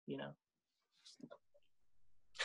you 0.07 0.17
know 0.17 0.31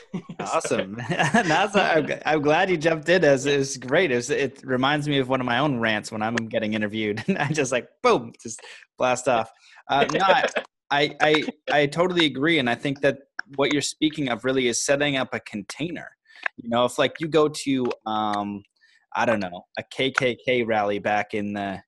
awesome. 0.40 0.96
That's 1.08 1.76
I'm, 1.76 2.08
I'm, 2.24 2.42
glad 2.42 2.70
you 2.70 2.76
jumped 2.76 3.08
in. 3.08 3.24
As 3.24 3.46
it's 3.46 3.76
great. 3.76 4.10
It, 4.10 4.16
was, 4.16 4.30
it 4.30 4.62
reminds 4.64 5.08
me 5.08 5.18
of 5.18 5.28
one 5.28 5.40
of 5.40 5.46
my 5.46 5.58
own 5.58 5.78
rants 5.80 6.12
when 6.12 6.22
I'm 6.22 6.36
getting 6.36 6.74
interviewed. 6.74 7.22
I 7.38 7.52
just 7.52 7.72
like 7.72 7.88
boom, 8.02 8.32
just 8.42 8.60
blast 8.98 9.28
off. 9.28 9.50
Uh, 9.88 10.06
not, 10.12 10.52
I 10.90 11.14
I 11.20 11.44
I 11.72 11.86
totally 11.86 12.26
agree, 12.26 12.58
and 12.58 12.68
I 12.68 12.74
think 12.74 13.00
that 13.02 13.18
what 13.56 13.72
you're 13.72 13.82
speaking 13.82 14.28
of 14.28 14.44
really 14.44 14.68
is 14.68 14.84
setting 14.84 15.16
up 15.16 15.28
a 15.32 15.40
container. 15.40 16.10
You 16.56 16.68
know, 16.68 16.84
if 16.84 16.98
like 16.98 17.20
you 17.20 17.28
go 17.28 17.48
to 17.48 17.86
um, 18.06 18.62
I 19.14 19.24
don't 19.26 19.40
know 19.40 19.66
a 19.78 19.82
KKK 19.82 20.66
rally 20.66 20.98
back 20.98 21.34
in 21.34 21.52
the 21.52 21.82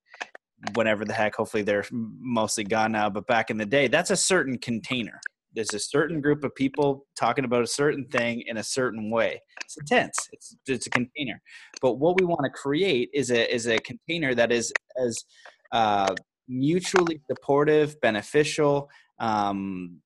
whatever 0.74 1.04
the 1.04 1.12
heck. 1.12 1.34
Hopefully 1.36 1.62
they're 1.62 1.84
mostly 1.90 2.64
gone 2.64 2.92
now, 2.92 3.10
but 3.10 3.26
back 3.26 3.50
in 3.50 3.58
the 3.58 3.66
day, 3.66 3.88
that's 3.88 4.10
a 4.10 4.16
certain 4.16 4.58
container 4.58 5.20
there's 5.56 5.74
a 5.74 5.78
certain 5.78 6.20
group 6.20 6.44
of 6.44 6.54
people 6.54 7.06
talking 7.18 7.44
about 7.44 7.62
a 7.62 7.66
certain 7.66 8.04
thing 8.04 8.42
in 8.46 8.58
a 8.58 8.62
certain 8.62 9.10
way. 9.10 9.40
It's 9.64 9.76
intense. 9.78 10.16
It's 10.32 10.56
it's 10.66 10.86
a 10.86 10.90
container. 10.90 11.40
But 11.80 11.94
what 11.94 12.20
we 12.20 12.26
want 12.26 12.42
to 12.44 12.50
create 12.50 13.08
is 13.12 13.30
a 13.30 13.52
is 13.52 13.66
a 13.66 13.78
container 13.78 14.34
that 14.34 14.52
is 14.52 14.72
as 15.02 15.18
uh, 15.72 16.14
mutually 16.46 17.20
supportive, 17.28 17.98
beneficial, 18.00 18.88
um, 19.18 20.00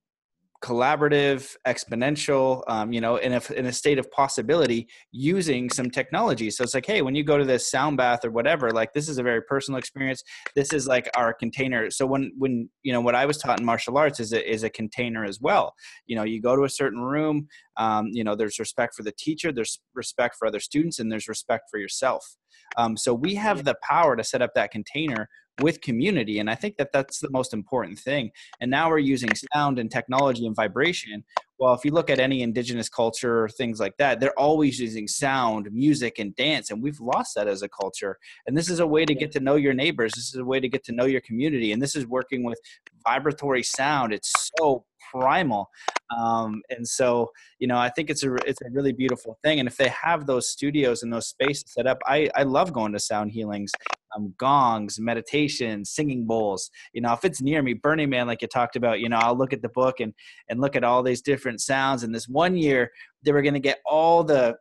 collaborative, 0.63 1.57
exponential, 1.67 2.63
um, 2.69 2.93
you 2.93 3.01
know, 3.01 3.17
in 3.17 3.33
a, 3.33 3.43
in 3.55 3.67
a 3.67 3.73
state 3.73 3.99
of 3.99 4.11
possibility 4.11 4.89
using 5.11 5.71
some 5.71 5.91
technology. 5.91 6.51
So 6.51 6.63
it's 6.63 6.75
like, 6.75 6.87
hey, 6.87 7.03
when 7.03 7.15
you 7.15 7.25
go 7.25 7.39
to 7.39 7.45
this 7.45 7.71
sound 7.71 7.97
bath 7.97 8.25
or 8.25 8.31
whatever, 8.31 8.71
like 8.71 8.93
this 8.93 9.09
is 9.09 9.19
a 9.19 9.23
very 9.23 9.43
personal 9.43 9.79
experience. 9.79 10.23
This 10.55 10.73
is 10.73 10.87
like 10.87 11.09
our 11.17 11.33
container. 11.33 11.91
So 11.91 12.07
when 12.07 12.33
when 12.37 12.69
you 12.83 12.93
know 12.93 13.01
what 13.01 13.15
I 13.15 13.27
was 13.27 13.39
taught 13.39 13.61
in 13.61 13.67
martial 13.67 13.97
arts 13.97 14.21
is 14.21 14.33
a, 14.33 14.51
is 14.51 14.63
a 14.63 14.71
container 14.71 15.25
as 15.25 15.41
well. 15.41 15.75
You 16.07 16.17
know, 16.17 16.25
you 16.25 16.41
go 16.43 16.57
to 16.57 16.65
a 16.65 16.69
certain 16.69 17.01
room. 17.01 17.49
Um, 17.81 18.09
you 18.13 18.23
know, 18.23 18.37
there's 18.37 18.59
respect 18.59 18.95
for 18.95 19.03
the 19.03 19.13
teacher, 19.13 19.53
there's 19.53 19.81
respect 19.95 20.37
for 20.39 20.47
other 20.47 20.61
students, 20.61 20.99
and 20.99 21.11
there's 21.11 21.29
respect 21.29 21.65
for 21.71 21.79
yourself. 21.79 22.37
Um, 22.77 22.97
so 22.97 23.15
we 23.15 23.35
have 23.37 23.65
the 23.65 23.75
power 23.83 24.17
to 24.17 24.23
set 24.23 24.43
up 24.43 24.53
that 24.55 24.71
container 24.71 25.29
with 25.61 25.81
community. 25.81 26.39
And 26.39 26.51
I 26.51 26.55
think 26.55 26.77
that 26.77 26.93
that's 26.93 27.19
the 27.21 27.31
most 27.31 27.53
important 27.53 27.99
thing. 27.99 28.31
And 28.61 28.71
now 28.71 28.89
we're 28.89 28.99
using 28.99 29.31
sound 29.53 29.79
and 29.79 29.91
technology 29.91 30.47
and 30.47 30.55
vibration. 30.55 31.25
Well, 31.59 31.75
if 31.75 31.85
you 31.85 31.91
look 31.91 32.11
at 32.11 32.19
any 32.19 32.43
indigenous 32.43 32.89
culture, 32.89 33.49
things 33.49 33.81
like 33.81 33.97
that, 33.99 34.21
they're 34.21 34.39
always 34.39 34.79
using 34.79 35.07
sound, 35.09 35.69
music, 35.73 36.19
and 36.19 36.35
dance. 36.37 36.71
And 36.71 36.83
we've 36.83 37.01
lost 37.01 37.35
that 37.35 37.49
as 37.49 37.63
a 37.63 37.69
culture. 37.69 38.19
And 38.47 38.57
this 38.57 38.71
is 38.71 38.81
a 38.81 38.87
way 38.87 39.05
to 39.05 39.15
get 39.15 39.33
to 39.33 39.41
know 39.41 39.57
your 39.57 39.75
neighbors. 39.75 40.13
This 40.15 40.29
is 40.29 40.37
a 40.37 40.45
way 40.45 40.61
to 40.61 40.69
get 40.69 40.85
to 40.85 40.93
know 40.93 41.05
your 41.05 41.21
community. 41.21 41.73
And 41.73 41.83
this 41.83 41.97
is 41.97 42.07
working 42.07 42.45
with 42.45 42.59
vibratory 43.07 43.63
sound. 43.63 44.13
It's 44.13 44.33
so 44.59 44.85
primal. 45.13 45.69
Um, 46.17 46.63
and 46.71 46.87
so, 46.87 47.31
you 47.59 47.67
know, 47.67 47.79
I 47.79 47.89
think 47.89 48.11
it's 48.11 48.23
a 48.25 48.35
it's 48.47 48.61
a 48.63 48.71
really 48.71 48.93
beautiful 48.93 49.39
thing. 49.43 49.61
And 49.61 49.69
if 49.69 49.77
they 49.77 49.89
have 49.89 50.27
those 50.27 50.49
studios 50.49 51.03
and 51.03 51.13
those 51.13 51.29
spaces 51.29 51.65
set 51.69 51.87
up, 51.87 51.99
I 52.07 52.29
I 52.35 52.43
love 52.43 52.73
going 52.73 52.93
to 52.93 52.99
sound 52.99 53.31
healings, 53.33 53.73
um, 54.17 54.35
gongs, 54.39 54.99
meditation, 54.99 55.85
singing 55.85 56.27
bowls. 56.27 56.71
You 56.93 57.03
know, 57.03 57.13
if 57.13 57.25
it's 57.25 57.41
near 57.41 57.63
me, 57.63 57.75
Burning 57.75 58.11
Man, 58.11 58.27
like 58.27 58.43
you 58.43 58.49
talked 58.49 58.77
about, 58.77 59.01
you 59.01 59.09
know, 59.09 59.19
I'll 59.19 59.37
look 59.37 59.53
at 59.53 59.63
the 59.63 59.69
book 59.69 60.01
and 60.01 60.13
and 60.49 60.61
look 60.61 60.77
at 60.77 60.85
all 60.85 61.03
these 61.03 61.23
different 61.23 61.61
sounds. 61.61 62.03
And 62.03 62.15
this 62.15 62.29
one 62.29 62.57
year, 62.57 62.91
they 63.23 63.33
were 63.33 63.43
going 63.43 63.55
to 63.55 63.61
get 63.61 63.79
all 63.87 64.25
the 64.25 64.57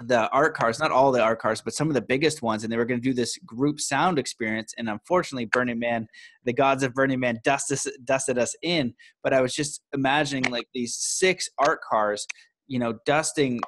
the 0.00 0.28
art 0.30 0.54
cars, 0.54 0.78
not 0.78 0.90
all 0.90 1.12
the 1.12 1.22
art 1.22 1.40
cars, 1.40 1.60
but 1.60 1.74
some 1.74 1.88
of 1.88 1.94
the 1.94 2.00
biggest 2.00 2.42
ones, 2.42 2.64
and 2.64 2.72
they 2.72 2.76
were 2.76 2.84
going 2.84 3.00
to 3.00 3.08
do 3.08 3.14
this 3.14 3.36
group 3.38 3.80
sound 3.80 4.18
experience. 4.18 4.74
And 4.78 4.88
unfortunately, 4.88 5.46
Burning 5.46 5.78
Man, 5.78 6.06
the 6.44 6.52
gods 6.52 6.82
of 6.82 6.94
Burning 6.94 7.20
Man, 7.20 7.38
dusted 7.44 7.78
dusted 8.04 8.38
us 8.38 8.54
in. 8.62 8.94
But 9.22 9.34
I 9.34 9.40
was 9.40 9.54
just 9.54 9.82
imagining 9.92 10.50
like 10.50 10.68
these 10.74 10.96
six 10.96 11.48
art 11.58 11.80
cars, 11.88 12.26
you 12.66 12.78
know, 12.78 12.98
dusting 13.04 13.60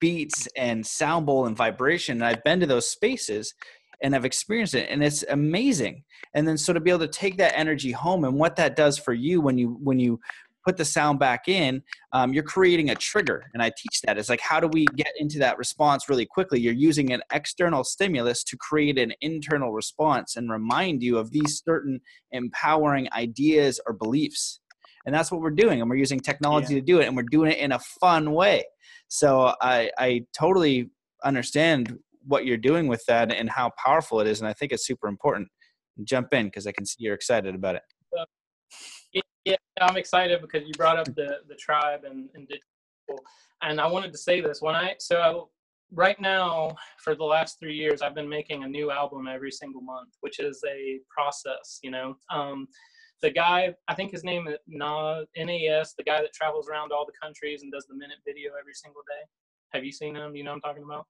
beats 0.00 0.48
and 0.56 0.86
sound 0.86 1.26
bowl 1.26 1.46
and 1.46 1.56
vibration. 1.56 2.16
And 2.16 2.24
I've 2.24 2.42
been 2.44 2.60
to 2.60 2.66
those 2.66 2.88
spaces 2.88 3.54
and 4.02 4.14
I've 4.14 4.24
experienced 4.24 4.74
it, 4.74 4.88
and 4.90 5.02
it's 5.02 5.24
amazing. 5.30 6.04
And 6.34 6.46
then 6.46 6.58
so 6.58 6.72
to 6.72 6.80
be 6.80 6.90
able 6.90 7.00
to 7.00 7.08
take 7.08 7.38
that 7.38 7.56
energy 7.56 7.92
home 7.92 8.24
and 8.24 8.34
what 8.34 8.56
that 8.56 8.76
does 8.76 8.98
for 8.98 9.14
you 9.14 9.40
when 9.40 9.56
you 9.56 9.78
when 9.82 9.98
you 9.98 10.20
put 10.66 10.76
the 10.76 10.84
sound 10.84 11.20
back 11.20 11.46
in, 11.46 11.80
um, 12.12 12.32
you're 12.32 12.42
creating 12.42 12.90
a 12.90 12.94
trigger. 12.94 13.44
And 13.54 13.62
I 13.62 13.70
teach 13.70 14.00
that. 14.02 14.18
It's 14.18 14.28
like, 14.28 14.40
how 14.40 14.58
do 14.58 14.66
we 14.66 14.84
get 14.96 15.12
into 15.16 15.38
that 15.38 15.58
response 15.58 16.08
really 16.08 16.26
quickly? 16.26 16.58
You're 16.60 16.74
using 16.74 17.12
an 17.12 17.22
external 17.32 17.84
stimulus 17.84 18.42
to 18.44 18.56
create 18.56 18.98
an 18.98 19.12
internal 19.20 19.72
response 19.72 20.34
and 20.34 20.50
remind 20.50 21.02
you 21.02 21.18
of 21.18 21.30
these 21.30 21.62
certain 21.64 22.00
empowering 22.32 23.08
ideas 23.12 23.80
or 23.86 23.92
beliefs. 23.92 24.60
And 25.06 25.14
that's 25.14 25.30
what 25.30 25.40
we're 25.40 25.50
doing. 25.50 25.80
And 25.80 25.88
we're 25.88 25.96
using 25.96 26.18
technology 26.18 26.74
yeah. 26.74 26.80
to 26.80 26.84
do 26.84 27.00
it. 27.00 27.06
And 27.06 27.16
we're 27.16 27.22
doing 27.30 27.52
it 27.52 27.58
in 27.58 27.70
a 27.70 27.78
fun 27.78 28.32
way. 28.32 28.64
So 29.06 29.54
I, 29.60 29.90
I 29.98 30.24
totally 30.36 30.90
understand 31.24 31.96
what 32.24 32.44
you're 32.44 32.56
doing 32.56 32.88
with 32.88 33.04
that 33.06 33.32
and 33.32 33.48
how 33.48 33.70
powerful 33.82 34.20
it 34.20 34.26
is. 34.26 34.40
And 34.40 34.48
I 34.48 34.52
think 34.52 34.72
it's 34.72 34.84
super 34.84 35.06
important. 35.06 35.48
Jump 36.02 36.34
in 36.34 36.46
because 36.46 36.66
I 36.66 36.72
can 36.72 36.84
see 36.84 36.96
you're 36.98 37.14
excited 37.14 37.54
about 37.54 37.76
it. 37.76 37.82
Yeah, 39.12 39.56
I'm 39.80 39.96
excited 39.96 40.40
because 40.40 40.66
you 40.66 40.72
brought 40.74 40.98
up 40.98 41.06
the 41.14 41.38
the 41.48 41.54
tribe 41.54 42.00
and 42.04 42.28
and 42.34 42.48
and 43.62 43.80
I 43.80 43.86
wanted 43.86 44.12
to 44.12 44.18
say 44.18 44.40
this 44.40 44.60
when 44.60 44.74
I 44.74 44.94
so 44.98 45.20
I, 45.20 45.40
right 45.92 46.20
now 46.20 46.74
for 46.98 47.14
the 47.14 47.24
last 47.24 47.60
three 47.60 47.76
years 47.76 48.02
I've 48.02 48.14
been 48.14 48.28
making 48.28 48.64
a 48.64 48.68
new 48.68 48.90
album 48.90 49.28
every 49.28 49.52
single 49.52 49.80
month, 49.80 50.10
which 50.20 50.40
is 50.40 50.60
a 50.68 50.98
process. 51.08 51.78
You 51.82 51.92
know, 51.92 52.16
um, 52.30 52.66
the 53.22 53.30
guy 53.30 53.74
I 53.88 53.94
think 53.94 54.10
his 54.10 54.24
name 54.24 54.48
is 54.48 54.58
Nas, 54.66 55.26
the 55.34 56.04
guy 56.04 56.20
that 56.20 56.32
travels 56.34 56.68
around 56.68 56.90
all 56.92 57.06
the 57.06 57.12
countries 57.22 57.62
and 57.62 57.70
does 57.70 57.86
the 57.86 57.94
minute 57.94 58.18
video 58.26 58.50
every 58.58 58.74
single 58.74 59.02
day. 59.02 59.24
Have 59.74 59.84
you 59.84 59.92
seen 59.92 60.16
him? 60.16 60.34
You 60.34 60.44
know 60.44 60.50
what 60.50 60.56
I'm 60.56 60.60
talking 60.62 60.84
about? 60.84 61.06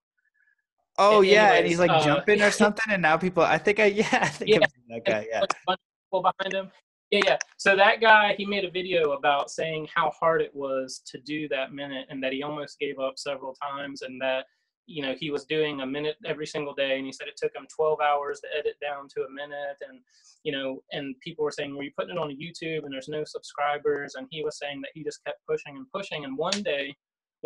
Oh 0.98 1.20
and 1.20 1.28
yeah, 1.28 1.42
anyways, 1.42 1.58
and 1.58 1.68
he's 1.68 1.78
like 1.78 1.90
uh, 1.90 2.04
jumping 2.04 2.42
or 2.42 2.50
something, 2.62 2.92
and 2.92 3.02
now 3.02 3.16
people. 3.16 3.42
I 3.42 3.58
think 3.58 3.80
I 3.80 3.86
yeah, 4.02 4.08
I 4.12 4.28
think 4.28 4.50
yeah, 4.50 4.58
that 4.88 5.04
guy. 5.04 5.26
Yeah, 5.30 5.40
people 5.40 6.22
behind 6.22 6.52
him. 6.52 6.70
Yeah, 7.10 7.20
yeah. 7.24 7.38
So 7.56 7.76
that 7.76 8.00
guy, 8.00 8.34
he 8.36 8.44
made 8.44 8.64
a 8.64 8.70
video 8.70 9.12
about 9.12 9.50
saying 9.50 9.88
how 9.94 10.10
hard 10.18 10.42
it 10.42 10.54
was 10.54 11.02
to 11.06 11.18
do 11.20 11.48
that 11.48 11.72
minute, 11.72 12.06
and 12.10 12.22
that 12.22 12.32
he 12.32 12.42
almost 12.42 12.78
gave 12.80 12.98
up 12.98 13.14
several 13.16 13.54
times, 13.54 14.02
and 14.02 14.20
that 14.20 14.46
you 14.86 15.02
know 15.02 15.14
he 15.18 15.30
was 15.30 15.44
doing 15.44 15.80
a 15.80 15.86
minute 15.86 16.16
every 16.26 16.46
single 16.46 16.74
day, 16.74 16.96
and 16.96 17.06
he 17.06 17.12
said 17.12 17.28
it 17.28 17.36
took 17.36 17.54
him 17.54 17.66
12 17.74 18.00
hours 18.00 18.40
to 18.40 18.48
edit 18.58 18.74
down 18.80 19.08
to 19.16 19.22
a 19.22 19.30
minute, 19.30 19.76
and 19.88 20.00
you 20.42 20.52
know, 20.52 20.82
and 20.92 21.14
people 21.20 21.44
were 21.44 21.52
saying, 21.52 21.76
"Were 21.76 21.84
you 21.84 21.92
putting 21.96 22.16
it 22.16 22.18
on 22.18 22.30
YouTube?" 22.30 22.84
And 22.84 22.92
there's 22.92 23.08
no 23.08 23.22
subscribers, 23.24 24.16
and 24.16 24.26
he 24.30 24.42
was 24.42 24.58
saying 24.58 24.80
that 24.82 24.90
he 24.94 25.04
just 25.04 25.24
kept 25.24 25.46
pushing 25.48 25.76
and 25.76 25.86
pushing, 25.94 26.24
and 26.24 26.36
one 26.36 26.60
day 26.62 26.94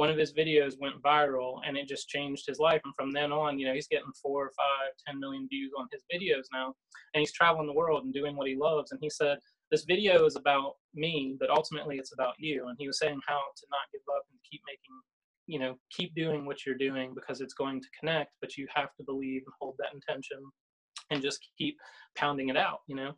one 0.01 0.09
of 0.09 0.17
his 0.17 0.33
videos 0.33 0.81
went 0.81 1.03
viral 1.03 1.61
and 1.67 1.77
it 1.77 1.87
just 1.87 2.09
changed 2.09 2.45
his 2.47 2.59
life. 2.59 2.81
And 2.87 2.95
from 2.97 3.11
then 3.13 3.33
on 3.33 3.59
you 3.59 3.67
know 3.67 3.75
he's 3.75 3.87
getting 3.95 4.13
four 4.23 4.47
or 4.47 4.53
five 4.57 4.93
ten 5.07 5.21
million 5.21 5.47
views 5.47 5.73
on 5.79 5.89
his 5.93 6.03
videos 6.13 6.47
now. 6.55 6.73
And 7.13 7.21
he's 7.21 7.35
traveling 7.35 7.67
the 7.67 7.75
world 7.75 8.05
and 8.05 8.15
doing 8.15 8.35
what 8.35 8.49
he 8.49 8.57
loves. 8.57 8.93
And 8.93 9.01
he 9.03 9.11
said 9.11 9.37
this 9.71 9.85
video 9.85 10.25
is 10.25 10.37
about 10.37 10.73
me 10.95 11.37
but 11.39 11.51
ultimately 11.51 11.97
it's 11.97 12.15
about 12.15 12.35
you. 12.39 12.69
And 12.69 12.77
he 12.79 12.87
was 12.87 12.99
saying 12.99 13.21
how 13.27 13.43
to 13.59 13.65
not 13.71 13.93
give 13.93 14.07
up 14.17 14.25
and 14.31 14.41
keep 14.51 14.63
making 14.67 14.97
you 15.47 15.59
know 15.59 15.75
keep 15.91 16.15
doing 16.15 16.47
what 16.47 16.65
you're 16.65 16.87
doing 16.89 17.13
because 17.15 17.43
it's 17.43 17.55
going 17.55 17.81
to 17.81 17.89
connect 17.99 18.31
but 18.41 18.57
you 18.57 18.67
have 18.75 18.95
to 18.97 19.05
believe 19.05 19.43
and 19.45 19.55
hold 19.61 19.75
that 19.79 19.93
intention 19.93 20.39
and 21.11 21.23
just 21.23 21.41
keep 21.57 21.77
pounding 22.17 22.49
it 22.49 22.57
out, 22.57 22.81
you 22.87 22.97
know? 22.97 23.13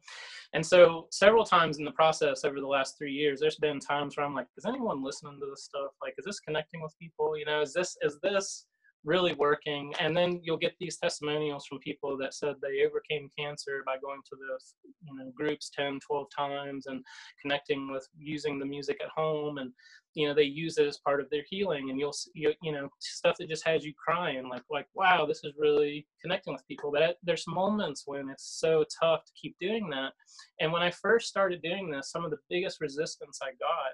And 0.52 0.64
so 0.64 1.06
several 1.10 1.44
times 1.44 1.78
in 1.78 1.84
the 1.84 1.92
process 1.92 2.44
over 2.44 2.60
the 2.60 2.66
last 2.66 2.98
three 2.98 3.12
years, 3.12 3.40
there's 3.40 3.56
been 3.56 3.80
times 3.80 4.16
where 4.16 4.26
I'm 4.26 4.34
like, 4.34 4.46
is 4.56 4.66
anyone 4.66 5.02
listening 5.02 5.38
to 5.40 5.46
this 5.50 5.64
stuff? 5.64 5.92
Like, 6.02 6.14
is 6.18 6.24
this 6.24 6.40
connecting 6.40 6.82
with 6.82 6.98
people? 6.98 7.36
You 7.36 7.46
know, 7.46 7.62
is 7.62 7.72
this, 7.72 7.96
is 8.02 8.18
this 8.22 8.66
really 9.04 9.34
working? 9.34 9.94
And 9.98 10.16
then 10.16 10.40
you'll 10.42 10.56
get 10.56 10.74
these 10.78 10.98
testimonials 10.98 11.66
from 11.66 11.78
people 11.78 12.16
that 12.18 12.34
said 12.34 12.56
they 12.60 12.86
overcame 12.86 13.30
cancer 13.38 13.82
by 13.84 13.96
going 14.02 14.20
to 14.30 14.36
the, 14.36 14.58
you 15.04 15.16
know, 15.16 15.32
groups 15.34 15.70
10, 15.76 16.00
12 16.00 16.26
times 16.36 16.86
and 16.86 17.04
connecting 17.40 17.90
with 17.90 18.06
using 18.18 18.58
the 18.58 18.66
music 18.66 18.98
at 19.02 19.10
home. 19.10 19.58
And 19.58 19.72
you 20.14 20.28
know 20.28 20.34
they 20.34 20.42
use 20.42 20.78
it 20.78 20.86
as 20.86 20.98
part 20.98 21.20
of 21.20 21.30
their 21.30 21.44
healing 21.48 21.90
and 21.90 21.98
you'll 21.98 22.14
you, 22.34 22.52
you 22.62 22.72
know 22.72 22.88
stuff 22.98 23.36
that 23.38 23.48
just 23.48 23.66
has 23.66 23.84
you 23.84 23.92
crying 23.94 24.48
like 24.48 24.62
like 24.70 24.86
wow 24.94 25.24
this 25.26 25.42
is 25.44 25.52
really 25.58 26.06
connecting 26.20 26.52
with 26.52 26.66
people 26.68 26.90
but 26.92 27.16
there's 27.22 27.46
moments 27.46 28.02
when 28.06 28.28
it's 28.28 28.58
so 28.60 28.84
tough 29.00 29.24
to 29.24 29.32
keep 29.40 29.56
doing 29.60 29.88
that 29.88 30.12
and 30.60 30.72
when 30.72 30.82
i 30.82 30.90
first 30.90 31.28
started 31.28 31.62
doing 31.62 31.90
this 31.90 32.10
some 32.10 32.24
of 32.24 32.30
the 32.30 32.38
biggest 32.50 32.80
resistance 32.80 33.38
i 33.42 33.50
got 33.58 33.92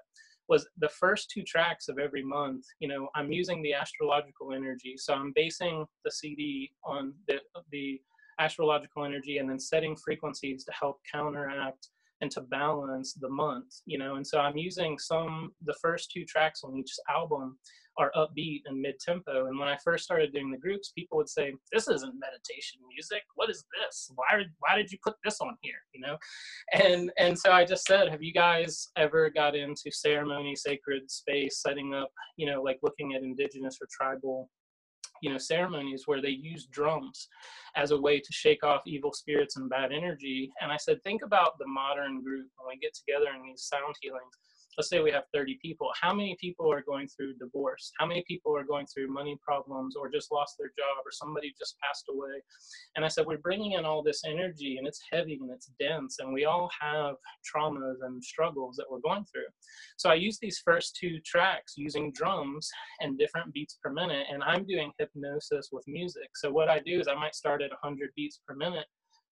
was 0.48 0.66
the 0.78 0.88
first 0.88 1.30
two 1.30 1.42
tracks 1.42 1.88
of 1.88 1.98
every 1.98 2.22
month 2.22 2.64
you 2.80 2.88
know 2.88 3.08
i'm 3.14 3.30
using 3.32 3.62
the 3.62 3.74
astrological 3.74 4.52
energy. 4.52 4.94
So 4.96 5.14
i'm 5.14 5.32
basing 5.34 5.86
the 6.04 6.10
cd 6.10 6.70
on 6.84 7.14
the 7.26 7.38
the 7.70 8.00
astrological 8.40 9.04
energy 9.04 9.38
and 9.38 9.50
then 9.50 9.58
setting 9.58 9.96
frequencies 9.96 10.64
to 10.64 10.72
help 10.72 11.00
counteract 11.10 11.88
and 12.20 12.30
to 12.32 12.40
balance 12.42 13.14
the 13.14 13.28
month, 13.28 13.80
you 13.86 13.98
know. 13.98 14.16
And 14.16 14.26
so 14.26 14.38
I'm 14.40 14.56
using 14.56 14.98
some, 14.98 15.52
the 15.64 15.76
first 15.80 16.10
two 16.10 16.24
tracks 16.24 16.62
on 16.64 16.76
each 16.76 16.92
album 17.08 17.58
are 17.98 18.12
upbeat 18.16 18.62
and 18.66 18.80
mid 18.80 18.98
tempo. 19.00 19.46
And 19.46 19.58
when 19.58 19.68
I 19.68 19.76
first 19.84 20.04
started 20.04 20.32
doing 20.32 20.50
the 20.50 20.58
groups, 20.58 20.92
people 20.96 21.18
would 21.18 21.28
say, 21.28 21.52
This 21.72 21.88
isn't 21.88 22.14
meditation 22.18 22.80
music. 22.88 23.22
What 23.34 23.50
is 23.50 23.64
this? 23.72 24.10
Why, 24.14 24.44
why 24.60 24.76
did 24.76 24.90
you 24.90 24.98
put 25.04 25.14
this 25.24 25.40
on 25.40 25.56
here? 25.62 25.80
You 25.92 26.00
know? 26.00 26.16
And, 26.72 27.10
and 27.18 27.38
so 27.38 27.52
I 27.52 27.64
just 27.64 27.86
said, 27.86 28.08
Have 28.08 28.22
you 28.22 28.32
guys 28.32 28.88
ever 28.96 29.30
got 29.30 29.56
into 29.56 29.90
ceremony, 29.90 30.54
sacred 30.54 31.10
space, 31.10 31.60
setting 31.60 31.94
up, 31.94 32.10
you 32.36 32.50
know, 32.50 32.62
like 32.62 32.78
looking 32.82 33.14
at 33.14 33.22
indigenous 33.22 33.78
or 33.80 33.88
tribal 33.90 34.48
you 35.22 35.30
know 35.30 35.38
ceremonies 35.38 36.04
where 36.06 36.22
they 36.22 36.28
use 36.28 36.66
drums 36.66 37.28
as 37.76 37.90
a 37.90 38.00
way 38.00 38.18
to 38.18 38.32
shake 38.32 38.64
off 38.64 38.82
evil 38.86 39.12
spirits 39.12 39.56
and 39.56 39.70
bad 39.70 39.92
energy. 39.92 40.50
And 40.60 40.72
i 40.72 40.76
said 40.76 41.02
think 41.02 41.22
about 41.22 41.58
the 41.58 41.66
modern 41.66 42.22
group 42.22 42.46
when 42.56 42.74
we 42.74 42.80
get 42.80 42.94
together 42.94 43.26
in 43.34 43.42
these 43.42 43.62
sound 43.62 43.94
healings 44.00 44.34
let's 44.78 44.88
say 44.88 45.00
we 45.00 45.10
have 45.10 45.24
30 45.34 45.58
people 45.60 45.90
how 46.00 46.14
many 46.14 46.36
people 46.40 46.72
are 46.72 46.82
going 46.82 47.08
through 47.08 47.34
divorce? 47.34 47.90
How 47.98 48.06
many 48.06 48.24
people 48.26 48.56
are 48.56 48.64
going 48.64 48.86
through 48.86 49.12
money 49.12 49.36
problems 49.42 49.96
or 49.96 50.08
just 50.08 50.30
lost 50.32 50.54
their 50.58 50.68
job 50.68 51.04
or 51.04 51.10
somebody 51.10 51.52
just 51.58 51.76
passed 51.82 52.04
away? 52.10 52.40
And 52.96 53.04
i 53.04 53.08
said 53.08 53.26
we're 53.26 53.38
bringing 53.38 53.72
in 53.72 53.84
all 53.84 54.02
this 54.02 54.22
energy 54.24 54.76
and 54.78 54.86
it's 54.86 55.00
heavy 55.10 55.38
and 55.40 55.50
it's 55.50 55.70
dense 55.80 56.20
and 56.20 56.32
we 56.32 56.44
all 56.44 56.70
have 56.80 57.16
traumas 57.44 57.96
and 58.02 58.22
struggles 58.22 58.76
that 58.76 58.86
we're 58.88 59.00
going 59.00 59.24
through. 59.24 59.50
So 59.96 60.10
i 60.10 60.14
use 60.14 60.38
these 60.40 60.62
first 60.64 60.96
two 60.96 61.18
tracks 61.26 61.74
using 61.76 62.12
drums 62.12 62.70
and 63.00 63.18
different 63.18 63.52
beats 63.52 63.78
per 63.82 63.92
minute 63.92 64.26
and 64.32 64.42
i'm 64.44 64.64
doing 64.64 64.92
hypnosis 64.98 65.70
with 65.72 65.84
music. 65.88 66.28
So 66.36 66.52
what 66.52 66.68
i 66.68 66.78
do 66.78 67.00
is 67.00 67.08
i 67.08 67.14
might 67.14 67.34
start 67.34 67.62
at 67.62 67.70
100 67.70 68.10
beats 68.14 68.40
per 68.46 68.54
minute 68.54 68.86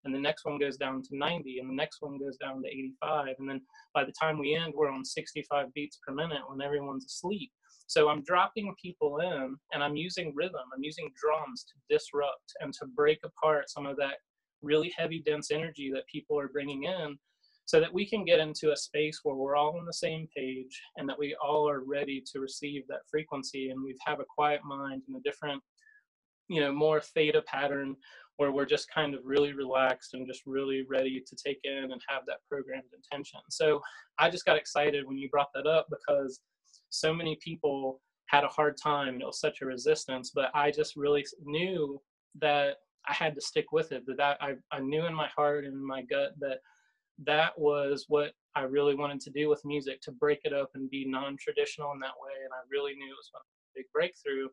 and 0.05 0.15
the 0.15 0.19
next 0.19 0.45
one 0.45 0.59
goes 0.59 0.77
down 0.77 1.03
to 1.03 1.09
90 1.13 1.59
and 1.59 1.71
the 1.71 1.75
next 1.75 1.99
one 2.01 2.19
goes 2.19 2.37
down 2.37 2.63
to 2.63 2.69
85 2.69 3.35
and 3.39 3.49
then 3.49 3.61
by 3.95 4.05
the 4.05 4.15
time 4.21 4.39
we 4.39 4.55
end 4.55 4.73
we're 4.75 4.91
on 4.91 5.05
65 5.05 5.73
beats 5.75 5.99
per 6.07 6.15
minute 6.15 6.43
when 6.49 6.61
everyone's 6.61 7.07
asleep. 7.07 7.51
So 7.87 8.09
i'm 8.09 8.23
dropping 8.23 8.75
people 8.83 9.19
in 9.19 9.57
and 9.73 9.83
i'm 9.83 9.97
using 9.97 10.33
rhythm 10.35 10.67
i'm 10.75 10.83
using 10.83 11.13
drums 11.21 11.65
to 11.65 11.95
disrupt 11.95 12.53
and 12.61 12.73
to 12.75 12.87
break 12.95 13.19
apart 13.25 13.71
some 13.71 13.87
of 13.87 13.97
that 13.97 14.17
really 14.63 14.93
heavy 14.97 15.23
dense 15.25 15.51
energy 15.51 15.91
that 15.93 16.07
people 16.13 16.39
are 16.39 16.49
bringing 16.49 16.85
in 16.85 17.17
so 17.67 17.81
that 17.81 17.93
we 17.93 18.09
can 18.09 18.25
get 18.25 18.39
into 18.39 18.71
a 18.71 18.77
space 18.77 19.21
where 19.25 19.35
we're 19.35 19.57
all 19.57 19.77
on 19.79 19.85
the 19.85 19.93
same 19.93 20.29
page 20.35 20.81
and 20.97 21.09
that 21.09 21.19
we 21.19 21.37
all 21.45 21.69
are 21.69 21.83
ready 21.85 22.23
to 22.33 22.41
receive 22.41 22.83
that 22.89 23.01
frequency 23.11 23.71
and 23.71 23.83
we 23.83 23.95
have 24.07 24.21
a 24.21 24.25
quiet 24.35 24.61
mind 24.65 25.03
and 25.07 25.17
a 25.17 25.21
different 25.21 25.63
you 26.49 26.61
know 26.61 26.73
more 26.73 27.01
theta 27.01 27.43
pattern 27.47 27.95
where 28.37 28.53
we're 28.53 28.67
just 28.67 28.91
kind 28.91 29.15
of 29.15 29.21
really 29.25 29.53
relaxed 29.53 30.15
and 30.15 30.27
just 30.27 30.43
really 30.47 30.85
ready 30.89 31.23
to 31.27 31.37
take 31.37 31.59
in 31.65 31.91
and 31.91 32.01
have 32.09 32.23
that 32.27 32.39
programmed 32.49 32.85
intention. 32.95 33.41
So 33.51 33.81
I 34.19 34.31
just 34.31 34.45
got 34.45 34.59
excited 34.59 35.07
when 35.07 35.17
you 35.19 35.29
brought 35.31 35.53
that 35.55 35.67
up 35.67 35.87
because 35.91 36.41
so 36.91 37.15
many 37.15 37.39
people 37.43 38.01
had 38.27 38.45
a 38.45 38.49
hard 38.49 38.77
time. 38.77 39.21
It 39.21 39.27
was 39.27 39.41
such 39.41 39.63
a 39.63 39.67
resistance, 39.67 40.33
but 40.35 40.51
I 40.55 40.71
just 40.71 40.97
really 40.97 41.25
knew 41.45 42.01
that 42.41 42.77
I 43.09 43.15
had 43.15 43.35
to 43.37 43.41
stick 43.41 43.73
with 43.73 43.93
it. 43.93 44.05
That, 44.07 44.17
that 44.19 44.39
I, 44.41 44.55
I 44.73 44.81
knew 44.81 45.07
in 45.07 45.15
my 45.15 45.29
heart 45.29 45.65
and 45.65 45.75
in 45.75 45.87
my 45.87 46.03
gut 46.03 46.33
that 46.41 46.59
that 47.25 47.59
was 47.59 48.07
what 48.09 48.33
I 48.55 48.63
really 48.63 48.95
wanted 48.95 49.21
to 49.21 49.31
do 49.31 49.49
with 49.49 49.65
music 49.65 50.01
to 50.03 50.13
break 50.13 50.41
it 50.45 50.53
up 50.53 50.71
and 50.75 50.91
be 50.91 51.07
non-traditional 51.07 51.93
in 51.93 52.01
that 52.01 52.19
way. 52.21 52.45
And 52.45 52.53
I 52.53 52.61
really 52.71 52.95
knew 52.95 53.07
it 53.07 53.17
was 53.17 53.31
a 53.35 53.41
big 53.75 53.87
breakthrough. 53.93 54.49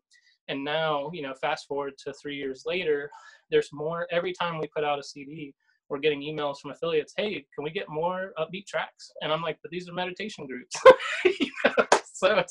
And 0.47 0.63
now, 0.63 1.09
you 1.13 1.21
know, 1.21 1.33
fast 1.33 1.67
forward 1.67 1.93
to 1.99 2.13
three 2.13 2.35
years 2.35 2.63
later, 2.65 3.09
there's 3.49 3.69
more. 3.71 4.07
Every 4.11 4.33
time 4.33 4.59
we 4.59 4.67
put 4.67 4.83
out 4.83 4.99
a 4.99 5.03
CD, 5.03 5.53
we're 5.89 5.99
getting 5.99 6.21
emails 6.21 6.59
from 6.59 6.71
affiliates. 6.71 7.13
Hey, 7.15 7.45
can 7.55 7.63
we 7.63 7.71
get 7.71 7.87
more 7.89 8.33
upbeat 8.39 8.67
tracks? 8.67 9.11
And 9.21 9.31
I'm 9.31 9.41
like, 9.41 9.59
but 9.61 9.71
these 9.71 9.87
are 9.89 9.93
meditation 9.93 10.47
groups. 10.47 10.75
you 11.25 11.49
know? 11.65 11.85
So 12.13 12.43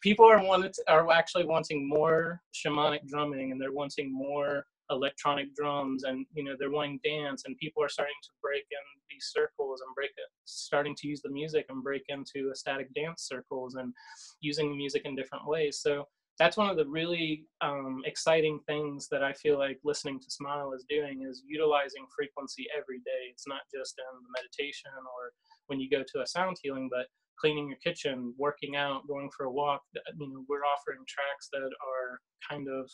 people 0.00 0.24
are 0.24 0.42
wanting 0.42 0.72
are 0.88 1.10
actually 1.12 1.44
wanting 1.44 1.88
more 1.88 2.40
shamanic 2.54 3.06
drumming, 3.06 3.52
and 3.52 3.60
they're 3.60 3.72
wanting 3.72 4.12
more 4.12 4.64
electronic 4.90 5.54
drums, 5.54 6.04
and 6.04 6.24
you 6.34 6.44
know 6.44 6.54
they're 6.58 6.70
wanting 6.70 6.98
dance, 7.04 7.42
and 7.44 7.56
people 7.58 7.82
are 7.82 7.88
starting 7.88 8.14
to 8.22 8.30
break 8.42 8.64
in 8.70 8.78
these 9.10 9.30
circles 9.32 9.82
and 9.84 9.94
break 9.94 10.10
it, 10.10 10.30
starting 10.44 10.94
to 10.96 11.08
use 11.08 11.20
the 11.20 11.30
music 11.30 11.66
and 11.68 11.82
break 11.82 12.04
into 12.08 12.50
ecstatic 12.50 12.92
dance 12.94 13.22
circles 13.22 13.74
and 13.74 13.92
using 14.40 14.76
music 14.76 15.02
in 15.04 15.14
different 15.14 15.46
ways. 15.46 15.80
So 15.82 16.06
that's 16.38 16.56
one 16.56 16.70
of 16.70 16.76
the 16.76 16.86
really 16.86 17.44
um, 17.60 18.02
exciting 18.04 18.60
things 18.66 19.08
that 19.10 19.22
I 19.24 19.32
feel 19.32 19.58
like 19.58 19.78
listening 19.84 20.20
to 20.20 20.30
Smile 20.30 20.72
is 20.72 20.84
doing 20.88 21.26
is 21.28 21.42
utilizing 21.46 22.06
frequency 22.14 22.66
every 22.76 22.98
day. 22.98 23.30
It's 23.32 23.46
not 23.46 23.62
just 23.74 23.98
in 23.98 24.22
the 24.22 24.28
meditation 24.36 24.90
or 25.02 25.32
when 25.66 25.80
you 25.80 25.90
go 25.90 26.02
to 26.02 26.22
a 26.22 26.26
sound 26.26 26.56
healing, 26.62 26.88
but 26.90 27.06
cleaning 27.40 27.68
your 27.68 27.78
kitchen, 27.78 28.34
working 28.38 28.76
out, 28.76 29.06
going 29.08 29.30
for 29.36 29.46
a 29.46 29.52
walk. 29.52 29.82
You 30.18 30.28
know, 30.28 30.44
we're 30.48 30.64
offering 30.64 31.04
tracks 31.08 31.48
that 31.52 31.62
are 31.62 32.20
kind 32.48 32.68
of 32.68 32.90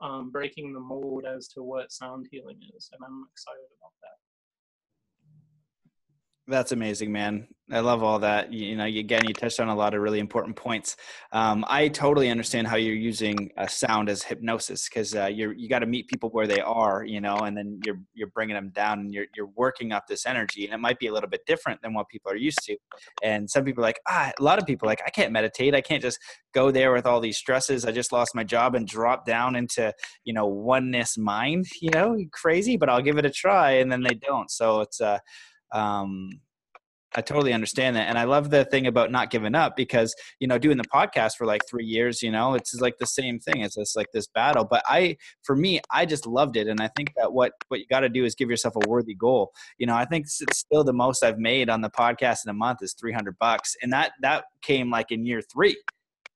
um, 0.00 0.30
breaking 0.30 0.72
the 0.72 0.80
mold 0.80 1.24
as 1.24 1.48
to 1.48 1.62
what 1.62 1.92
sound 1.92 2.26
healing 2.30 2.58
is, 2.76 2.90
and 2.92 3.00
I'm 3.04 3.26
excited 3.32 3.66
about 3.80 3.94
that. 4.02 4.17
That's 6.50 6.72
amazing, 6.72 7.12
man. 7.12 7.46
I 7.70 7.80
love 7.80 8.02
all 8.02 8.18
that. 8.20 8.50
You, 8.50 8.74
know, 8.74 8.86
again, 8.86 9.26
you 9.26 9.34
touched 9.34 9.60
on 9.60 9.68
a 9.68 9.74
lot 9.74 9.92
of 9.92 10.00
really 10.00 10.18
important 10.18 10.56
points. 10.56 10.96
Um, 11.30 11.62
I 11.68 11.88
totally 11.88 12.30
understand 12.30 12.66
how 12.66 12.76
you're 12.76 12.94
using 12.94 13.50
a 13.58 13.68
sound 13.68 14.08
as 14.08 14.22
hypnosis 14.22 14.88
because 14.88 15.14
uh, 15.14 15.26
you're 15.26 15.52
you 15.52 15.68
got 15.68 15.80
to 15.80 15.86
meet 15.86 16.08
people 16.08 16.30
where 16.30 16.46
they 16.46 16.62
are, 16.62 17.04
you 17.04 17.20
know, 17.20 17.36
and 17.40 17.54
then 17.54 17.78
you're 17.84 18.00
you're 18.14 18.28
bringing 18.28 18.54
them 18.54 18.70
down 18.70 19.00
and 19.00 19.12
you're 19.12 19.26
you're 19.36 19.50
working 19.56 19.92
up 19.92 20.06
this 20.06 20.24
energy, 20.24 20.64
and 20.64 20.72
it 20.72 20.78
might 20.78 20.98
be 20.98 21.08
a 21.08 21.12
little 21.12 21.28
bit 21.28 21.42
different 21.46 21.82
than 21.82 21.92
what 21.92 22.08
people 22.08 22.32
are 22.32 22.36
used 22.36 22.60
to. 22.62 22.78
And 23.22 23.50
some 23.50 23.64
people 23.64 23.82
like, 23.82 24.00
ah, 24.08 24.32
a 24.38 24.42
lot 24.42 24.58
of 24.58 24.64
people 24.64 24.88
like, 24.88 25.02
I 25.06 25.10
can't 25.10 25.32
meditate. 25.32 25.74
I 25.74 25.82
can't 25.82 26.00
just 26.00 26.18
go 26.54 26.70
there 26.70 26.94
with 26.94 27.04
all 27.04 27.20
these 27.20 27.36
stresses. 27.36 27.84
I 27.84 27.92
just 27.92 28.10
lost 28.10 28.34
my 28.34 28.44
job 28.44 28.74
and 28.74 28.88
drop 28.88 29.26
down 29.26 29.54
into 29.54 29.92
you 30.24 30.32
know 30.32 30.46
oneness 30.46 31.18
mind. 31.18 31.66
You 31.82 31.90
know, 31.90 32.16
crazy, 32.32 32.78
but 32.78 32.88
I'll 32.88 33.02
give 33.02 33.18
it 33.18 33.26
a 33.26 33.30
try, 33.30 33.72
and 33.72 33.92
then 33.92 34.02
they 34.02 34.14
don't. 34.14 34.50
So 34.50 34.80
it's 34.80 35.02
uh 35.02 35.18
um, 35.72 36.30
I 37.16 37.22
totally 37.22 37.54
understand 37.54 37.96
that. 37.96 38.08
And 38.08 38.18
I 38.18 38.24
love 38.24 38.50
the 38.50 38.64
thing 38.66 38.86
about 38.86 39.10
not 39.10 39.30
giving 39.30 39.54
up 39.54 39.76
because, 39.76 40.14
you 40.40 40.46
know, 40.46 40.58
doing 40.58 40.76
the 40.76 40.84
podcast 40.84 41.36
for 41.36 41.46
like 41.46 41.62
three 41.68 41.84
years, 41.84 42.22
you 42.22 42.30
know, 42.30 42.54
it's 42.54 42.74
like 42.74 42.98
the 42.98 43.06
same 43.06 43.38
thing. 43.38 43.62
It's 43.62 43.76
just 43.76 43.96
like 43.96 44.08
this 44.12 44.26
battle. 44.26 44.66
But 44.68 44.82
I, 44.86 45.16
for 45.42 45.56
me, 45.56 45.80
I 45.90 46.04
just 46.04 46.26
loved 46.26 46.56
it. 46.56 46.68
And 46.68 46.80
I 46.80 46.88
think 46.96 47.12
that 47.16 47.32
what, 47.32 47.52
what 47.68 47.80
you 47.80 47.86
got 47.90 48.00
to 48.00 48.10
do 48.10 48.24
is 48.24 48.34
give 48.34 48.50
yourself 48.50 48.76
a 48.76 48.88
worthy 48.88 49.14
goal. 49.14 49.52
You 49.78 49.86
know, 49.86 49.96
I 49.96 50.04
think 50.04 50.26
it's 50.26 50.58
still 50.58 50.84
the 50.84 50.92
most 50.92 51.24
I've 51.24 51.38
made 51.38 51.70
on 51.70 51.80
the 51.80 51.90
podcast 51.90 52.44
in 52.44 52.50
a 52.50 52.54
month 52.54 52.82
is 52.82 52.92
300 52.92 53.38
bucks. 53.38 53.74
And 53.82 53.92
that, 53.92 54.12
that 54.20 54.44
came 54.60 54.90
like 54.90 55.10
in 55.10 55.24
year 55.24 55.40
three 55.40 55.76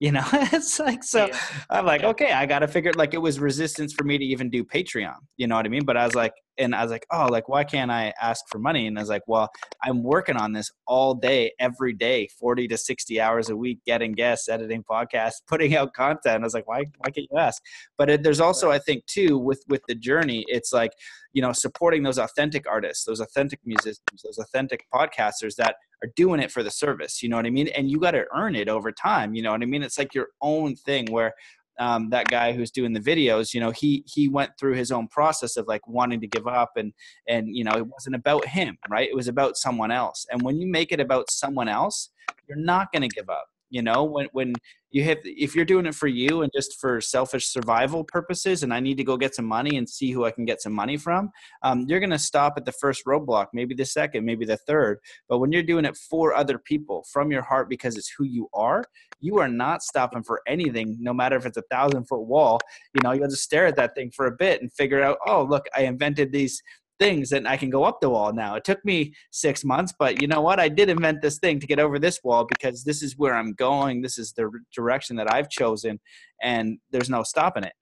you 0.00 0.10
know 0.10 0.24
it's 0.32 0.80
like 0.80 1.04
so 1.04 1.30
i'm 1.70 1.86
like 1.86 2.02
okay 2.02 2.32
i 2.32 2.44
gotta 2.44 2.66
figure 2.66 2.92
like 2.94 3.14
it 3.14 3.18
was 3.18 3.38
resistance 3.38 3.92
for 3.92 4.02
me 4.02 4.18
to 4.18 4.24
even 4.24 4.50
do 4.50 4.64
patreon 4.64 5.14
you 5.36 5.46
know 5.46 5.54
what 5.54 5.64
i 5.64 5.68
mean 5.68 5.84
but 5.84 5.96
i 5.96 6.04
was 6.04 6.14
like 6.14 6.32
and 6.58 6.74
i 6.74 6.82
was 6.82 6.90
like 6.90 7.06
oh 7.10 7.26
like 7.26 7.48
why 7.48 7.64
can't 7.64 7.90
i 7.90 8.12
ask 8.20 8.44
for 8.48 8.58
money? 8.58 8.86
And 8.86 8.98
i 8.98 9.02
was 9.02 9.08
like 9.08 9.22
well 9.26 9.50
i'm 9.82 10.02
working 10.02 10.36
on 10.36 10.52
this 10.52 10.70
all 10.86 11.14
day 11.14 11.52
every 11.58 11.92
day 11.92 12.28
40 12.38 12.68
to 12.68 12.76
60 12.76 13.20
hours 13.20 13.50
a 13.50 13.56
week 13.56 13.78
getting 13.86 14.12
guests 14.12 14.48
editing 14.48 14.84
podcasts 14.84 15.34
putting 15.46 15.76
out 15.76 15.94
content. 15.94 16.42
I 16.42 16.44
was 16.44 16.54
like 16.54 16.68
why 16.68 16.84
why 16.98 17.10
can't 17.10 17.28
you 17.30 17.38
ask? 17.38 17.62
But 17.98 18.10
it, 18.10 18.22
there's 18.22 18.40
also 18.40 18.70
i 18.70 18.78
think 18.78 19.04
too 19.06 19.38
with 19.38 19.62
with 19.68 19.82
the 19.88 19.94
journey 19.94 20.44
it's 20.48 20.72
like 20.72 20.92
you 21.32 21.42
know 21.42 21.52
supporting 21.52 22.02
those 22.02 22.18
authentic 22.18 22.66
artists 22.68 23.04
those 23.04 23.20
authentic 23.20 23.60
musicians 23.64 24.00
those 24.24 24.38
authentic 24.38 24.84
podcasters 24.92 25.56
that 25.56 25.76
are 26.02 26.10
doing 26.16 26.40
it 26.40 26.50
for 26.50 26.62
the 26.62 26.70
service 26.70 27.22
you 27.22 27.28
know 27.28 27.36
what 27.36 27.46
i 27.46 27.50
mean? 27.50 27.68
And 27.68 27.90
you 27.90 27.98
got 27.98 28.12
to 28.12 28.24
earn 28.34 28.54
it 28.54 28.68
over 28.68 28.92
time 28.92 29.34
you 29.34 29.42
know 29.42 29.52
what 29.52 29.62
i 29.62 29.66
mean? 29.66 29.82
It's 29.82 29.98
like 29.98 30.14
your 30.14 30.28
own 30.40 30.74
thing 30.76 31.06
where 31.10 31.32
um, 31.78 32.11
that 32.11 32.28
guy 32.28 32.53
who's 32.53 32.70
doing 32.70 32.93
the 32.93 33.01
videos 33.01 33.55
you 33.55 33.61
know 33.61 33.70
he 33.70 34.05
he 34.07 34.28
went 34.28 34.51
through 34.59 34.74
his 34.74 34.93
own 34.93 35.09
process 35.09 35.57
of 35.57 35.66
like 35.66 35.86
wanting 35.89 36.20
to 36.20 36.27
give 36.27 36.47
up 36.47 36.73
and 36.77 36.93
and 37.28 37.55
you 37.55 37.65
know 37.65 37.73
it 37.73 37.86
wasn't 37.86 38.15
about 38.15 38.47
him 38.47 38.77
right? 38.89 39.09
It 39.09 39.16
was 39.16 39.28
about 39.28 39.57
someone 39.57 39.90
else. 39.90 40.27
And 40.31 40.43
when 40.43 40.61
you 40.61 40.66
make 40.66 40.93
it 40.93 41.01
about 41.01 41.31
someone 41.31 41.69
else 41.69 42.11
you're 42.49 42.59
not 42.59 42.93
going 42.93 43.03
to 43.03 43.09
give 43.09 43.28
up 43.28 43.47
you 43.73 43.82
know 43.82 44.05
when 44.05 44.28
when 44.32 44.53
you 44.90 45.03
have 45.05 45.19
if 45.24 45.57
you're 45.57 45.65
doing 45.65 45.86
it 45.86 45.94
for 45.94 46.07
you 46.07 46.43
and 46.43 46.53
just 46.55 46.78
for 46.78 47.01
selfish 47.01 47.47
survival 47.47 48.05
purposes 48.05 48.62
and 48.62 48.73
i 48.73 48.78
need 48.78 48.97
to 48.97 49.05
go 49.05 49.16
get 49.16 49.35
some 49.35 49.47
money 49.47 49.77
and 49.78 49.89
see 49.89 50.11
who 50.11 50.24
i 50.24 50.31
can 50.31 50.44
get 50.44 50.61
some 50.61 50.73
money 50.73 50.97
from 50.97 51.31
um, 51.62 51.86
you're 51.89 52.01
going 52.01 52.11
to 52.11 52.19
stop 52.19 52.55
at 52.57 52.65
the 52.65 52.73
first 52.73 53.05
roadblock 53.07 53.47
maybe 53.55 53.74
the 53.74 53.85
second 53.85 54.24
maybe 54.24 54.44
the 54.44 54.57
third. 54.57 54.99
But 55.28 55.39
when 55.39 55.53
you're 55.53 55.62
doing 55.62 55.85
it 55.85 55.97
for 55.97 56.35
other 56.35 56.59
people 56.59 57.05
from 57.12 57.31
your 57.31 57.43
heart 57.43 57.69
because 57.69 57.97
it's 57.97 58.12
who 58.16 58.24
you 58.24 58.49
are 58.55 58.85
you 59.20 59.39
are 59.39 59.49
not 59.49 59.82
stopping 59.82 60.23
for 60.23 60.40
anything 60.47 60.97
no 61.01 61.12
matter 61.12 61.36
if 61.36 61.47
it's 61.47 61.57
a 61.57 61.62
thousand 61.70 62.07
foot 62.07 62.23
wall. 62.23 62.59
You 62.94 63.03
know 63.03 63.12
you'll 63.12 63.28
just 63.28 63.43
stare 63.43 63.66
at 63.66 63.77
that 63.77 63.94
thing 63.94 64.11
for 64.15 64.27
a 64.27 64.32
bit 64.32 64.61
and 64.61 64.73
figure 64.73 65.03
out 65.03 65.19
oh 65.27 65.43
look 65.44 65.66
i 65.77 65.82
invented 65.82 66.32
these 66.32 66.61
things 67.02 67.32
and 67.32 67.48
I 67.48 67.56
can 67.56 67.70
go 67.70 67.84
up 67.84 68.00
the 68.00 68.10
wall 68.10 68.32
now. 68.32 68.54
It 68.54 68.64
took 68.64 68.84
me 68.84 69.12
six 69.30 69.64
months, 69.64 69.92
but 69.98 70.22
you 70.22 70.28
know 70.28 70.40
what? 70.40 70.60
I 70.60 70.68
did 70.68 70.88
invent 70.88 71.20
this 71.20 71.38
thing 71.38 71.58
to 71.60 71.66
get 71.66 71.80
over 71.80 71.98
this 71.98 72.20
wall 72.22 72.44
because 72.44 72.84
this 72.84 73.02
is 73.02 73.18
where 73.18 73.34
I'm 73.34 73.54
going. 73.54 74.02
This 74.02 74.18
is 74.18 74.32
the 74.32 74.50
direction 74.74 75.16
that 75.16 75.32
I've 75.32 75.50
chosen, 75.50 76.00
and 76.42 76.78
there's 76.90 77.10
no 77.10 77.22
stopping 77.22 77.64
it. 77.64 77.72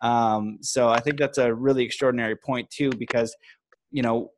Um, 0.00 0.58
so 0.60 0.88
I 0.88 1.00
think 1.00 1.18
that's 1.18 1.38
a 1.38 1.52
really 1.52 1.84
extraordinary 1.84 2.36
point 2.36 2.70
too, 2.70 2.90
because 2.90 3.34
you 3.90 4.02
know 4.02 4.30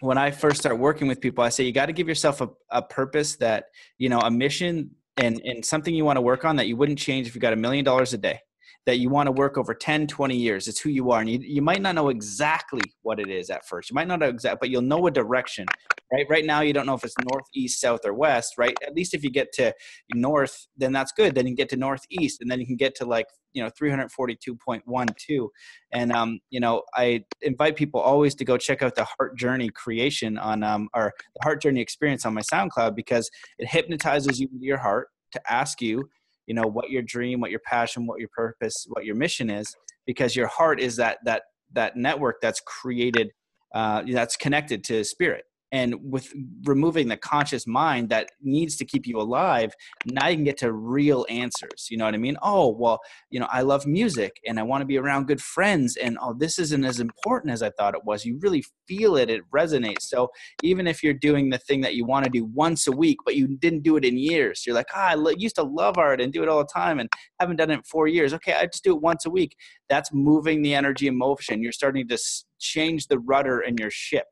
when 0.00 0.18
I 0.18 0.32
first 0.32 0.58
start 0.58 0.78
working 0.78 1.06
with 1.06 1.20
people, 1.20 1.44
I 1.44 1.48
say 1.50 1.64
you 1.64 1.72
got 1.72 1.86
to 1.86 1.92
give 1.92 2.08
yourself 2.08 2.40
a, 2.40 2.48
a 2.70 2.82
purpose 2.82 3.36
that 3.36 3.66
you 3.98 4.08
know 4.08 4.18
a 4.18 4.30
mission 4.30 4.90
and 5.16 5.40
and 5.44 5.64
something 5.64 5.94
you 5.94 6.04
want 6.04 6.16
to 6.16 6.22
work 6.22 6.44
on 6.44 6.56
that 6.56 6.66
you 6.66 6.76
wouldn't 6.76 6.98
change 6.98 7.28
if 7.28 7.34
you 7.34 7.40
got 7.40 7.52
a 7.52 7.56
million 7.56 7.84
dollars 7.84 8.12
a 8.14 8.18
day 8.18 8.40
that 8.86 8.98
you 8.98 9.08
want 9.08 9.26
to 9.26 9.32
work 9.32 9.56
over 9.56 9.74
10 9.74 10.06
20 10.06 10.36
years. 10.36 10.68
It's 10.68 10.80
who 10.80 10.90
you 10.90 11.10
are 11.10 11.20
and 11.20 11.30
you, 11.30 11.38
you 11.40 11.62
might 11.62 11.80
not 11.80 11.94
know 11.94 12.08
exactly 12.08 12.82
what 13.02 13.18
it 13.18 13.30
is 13.30 13.50
at 13.50 13.66
first. 13.66 13.90
You 13.90 13.94
might 13.94 14.08
not 14.08 14.20
know 14.20 14.28
exactly 14.28 14.58
but 14.60 14.70
you'll 14.70 14.82
know 14.82 15.06
a 15.06 15.10
direction 15.10 15.66
right? 16.12 16.26
Right 16.28 16.44
now 16.44 16.60
you 16.60 16.72
don't 16.72 16.86
know 16.86 16.94
if 16.94 17.04
it's 17.04 17.14
north 17.30 17.46
east 17.54 17.80
south 17.80 18.00
or 18.04 18.14
west 18.14 18.54
right? 18.58 18.74
At 18.86 18.94
least 18.94 19.14
if 19.14 19.24
you 19.24 19.30
get 19.30 19.52
to 19.54 19.72
north 20.14 20.66
then 20.76 20.92
that's 20.92 21.12
good. 21.12 21.34
Then 21.34 21.46
you 21.46 21.54
get 21.54 21.68
to 21.70 21.76
northeast 21.76 22.40
and 22.40 22.50
then 22.50 22.60
you 22.60 22.66
can 22.66 22.76
get 22.76 22.94
to 22.96 23.06
like 23.06 23.26
you 23.54 23.62
know 23.62 23.70
342.12 23.70 25.48
and 25.92 26.12
um 26.12 26.40
you 26.50 26.60
know 26.60 26.82
i 26.94 27.24
invite 27.40 27.76
people 27.76 28.00
always 28.00 28.34
to 28.34 28.44
go 28.44 28.56
check 28.58 28.82
out 28.82 28.94
the 28.96 29.04
heart 29.04 29.38
journey 29.38 29.70
creation 29.70 30.36
on 30.36 30.62
um 30.62 30.88
or 30.92 31.12
the 31.36 31.44
heart 31.44 31.62
journey 31.62 31.80
experience 31.80 32.26
on 32.26 32.34
my 32.34 32.42
soundcloud 32.42 32.94
because 32.94 33.30
it 33.58 33.68
hypnotizes 33.68 34.40
you 34.40 34.48
into 34.52 34.66
your 34.66 34.78
heart 34.78 35.08
to 35.32 35.40
ask 35.50 35.80
you 35.80 36.08
you 36.46 36.54
know 36.54 36.66
what 36.66 36.90
your 36.90 37.02
dream 37.02 37.40
what 37.40 37.50
your 37.50 37.60
passion 37.60 38.06
what 38.06 38.20
your 38.20 38.28
purpose 38.34 38.86
what 38.88 39.04
your 39.04 39.14
mission 39.14 39.50
is 39.50 39.74
because 40.06 40.36
your 40.36 40.46
heart 40.46 40.80
is 40.80 40.96
that 40.96 41.18
that 41.24 41.42
that 41.72 41.96
network 41.96 42.40
that's 42.40 42.60
created 42.60 43.30
uh, 43.74 44.02
that's 44.08 44.36
connected 44.36 44.84
to 44.84 45.02
spirit 45.04 45.44
and 45.74 45.96
with 46.00 46.32
removing 46.62 47.08
the 47.08 47.16
conscious 47.16 47.66
mind 47.66 48.08
that 48.08 48.30
needs 48.40 48.76
to 48.76 48.84
keep 48.84 49.06
you 49.06 49.20
alive 49.20 49.74
now 50.06 50.28
you 50.28 50.36
can 50.36 50.44
get 50.44 50.56
to 50.56 50.72
real 50.72 51.26
answers 51.28 51.88
you 51.90 51.98
know 51.98 52.04
what 52.04 52.14
i 52.14 52.18
mean? 52.18 52.36
Oh 52.42 52.68
well 52.70 53.00
you 53.30 53.40
know 53.40 53.48
i 53.50 53.60
love 53.62 53.86
music 53.86 54.32
and 54.46 54.58
i 54.58 54.62
want 54.62 54.80
to 54.82 54.86
be 54.86 54.96
around 54.96 55.26
good 55.26 55.42
friends 55.42 55.96
and 55.96 56.16
oh 56.22 56.32
this 56.32 56.58
isn't 56.58 56.84
as 56.84 57.00
important 57.00 57.52
as 57.52 57.62
i 57.62 57.70
thought 57.70 57.94
it 57.94 58.04
was. 58.04 58.24
You 58.24 58.38
really 58.40 58.64
feel 58.86 59.16
it 59.16 59.28
it 59.30 59.42
resonates. 59.52 60.02
So 60.02 60.30
even 60.62 60.86
if 60.86 61.02
you're 61.02 61.14
doing 61.28 61.50
the 61.50 61.58
thing 61.58 61.80
that 61.80 61.94
you 61.94 62.04
want 62.04 62.24
to 62.24 62.30
do 62.30 62.44
once 62.44 62.86
a 62.86 62.92
week 62.92 63.18
but 63.24 63.34
you 63.34 63.46
didn't 63.48 63.82
do 63.82 63.96
it 63.96 64.04
in 64.04 64.16
years 64.16 64.64
you're 64.64 64.74
like 64.74 64.86
ah, 64.94 65.16
i 65.16 65.34
used 65.36 65.56
to 65.56 65.62
love 65.64 65.98
art 65.98 66.20
and 66.20 66.32
do 66.32 66.42
it 66.42 66.48
all 66.48 66.58
the 66.58 66.72
time 66.72 67.00
and 67.00 67.08
haven't 67.40 67.56
done 67.56 67.70
it 67.70 67.74
in 67.74 67.82
four 67.82 68.06
years. 68.06 68.32
Okay 68.32 68.52
i 68.52 68.66
just 68.66 68.84
do 68.84 68.94
it 68.94 69.02
once 69.02 69.26
a 69.26 69.30
week. 69.30 69.56
That's 69.88 70.12
moving 70.12 70.62
the 70.62 70.74
energy 70.74 71.08
in 71.08 71.18
motion. 71.18 71.62
You're 71.62 71.72
starting 71.72 72.06
to 72.08 72.18
change 72.58 73.08
the 73.08 73.18
rudder 73.18 73.60
in 73.60 73.76
your 73.76 73.90
ship 73.90 74.26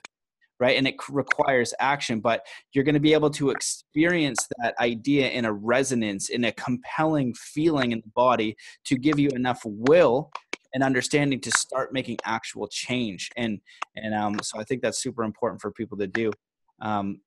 right? 0.62 0.78
And 0.78 0.86
it 0.86 0.94
requires 1.08 1.74
action, 1.80 2.20
but 2.20 2.46
you're 2.72 2.84
going 2.84 2.94
to 2.94 3.00
be 3.00 3.14
able 3.14 3.30
to 3.30 3.50
experience 3.50 4.48
that 4.58 4.74
idea 4.78 5.28
in 5.28 5.44
a 5.44 5.52
resonance, 5.52 6.28
in 6.28 6.44
a 6.44 6.52
compelling 6.52 7.34
feeling 7.34 7.90
in 7.90 8.00
the 8.00 8.12
body 8.14 8.56
to 8.84 8.96
give 8.96 9.18
you 9.18 9.28
enough 9.30 9.60
will 9.64 10.30
and 10.72 10.84
understanding 10.84 11.40
to 11.40 11.50
start 11.50 11.92
making 11.92 12.16
actual 12.24 12.68
change. 12.68 13.28
And 13.36 13.60
and 13.96 14.14
um, 14.14 14.38
so 14.40 14.60
I 14.60 14.64
think 14.64 14.82
that's 14.82 15.02
super 15.02 15.24
important 15.24 15.60
for 15.60 15.72
people 15.72 15.98
to 15.98 16.06
do. 16.06 16.30
Um, 16.80 17.20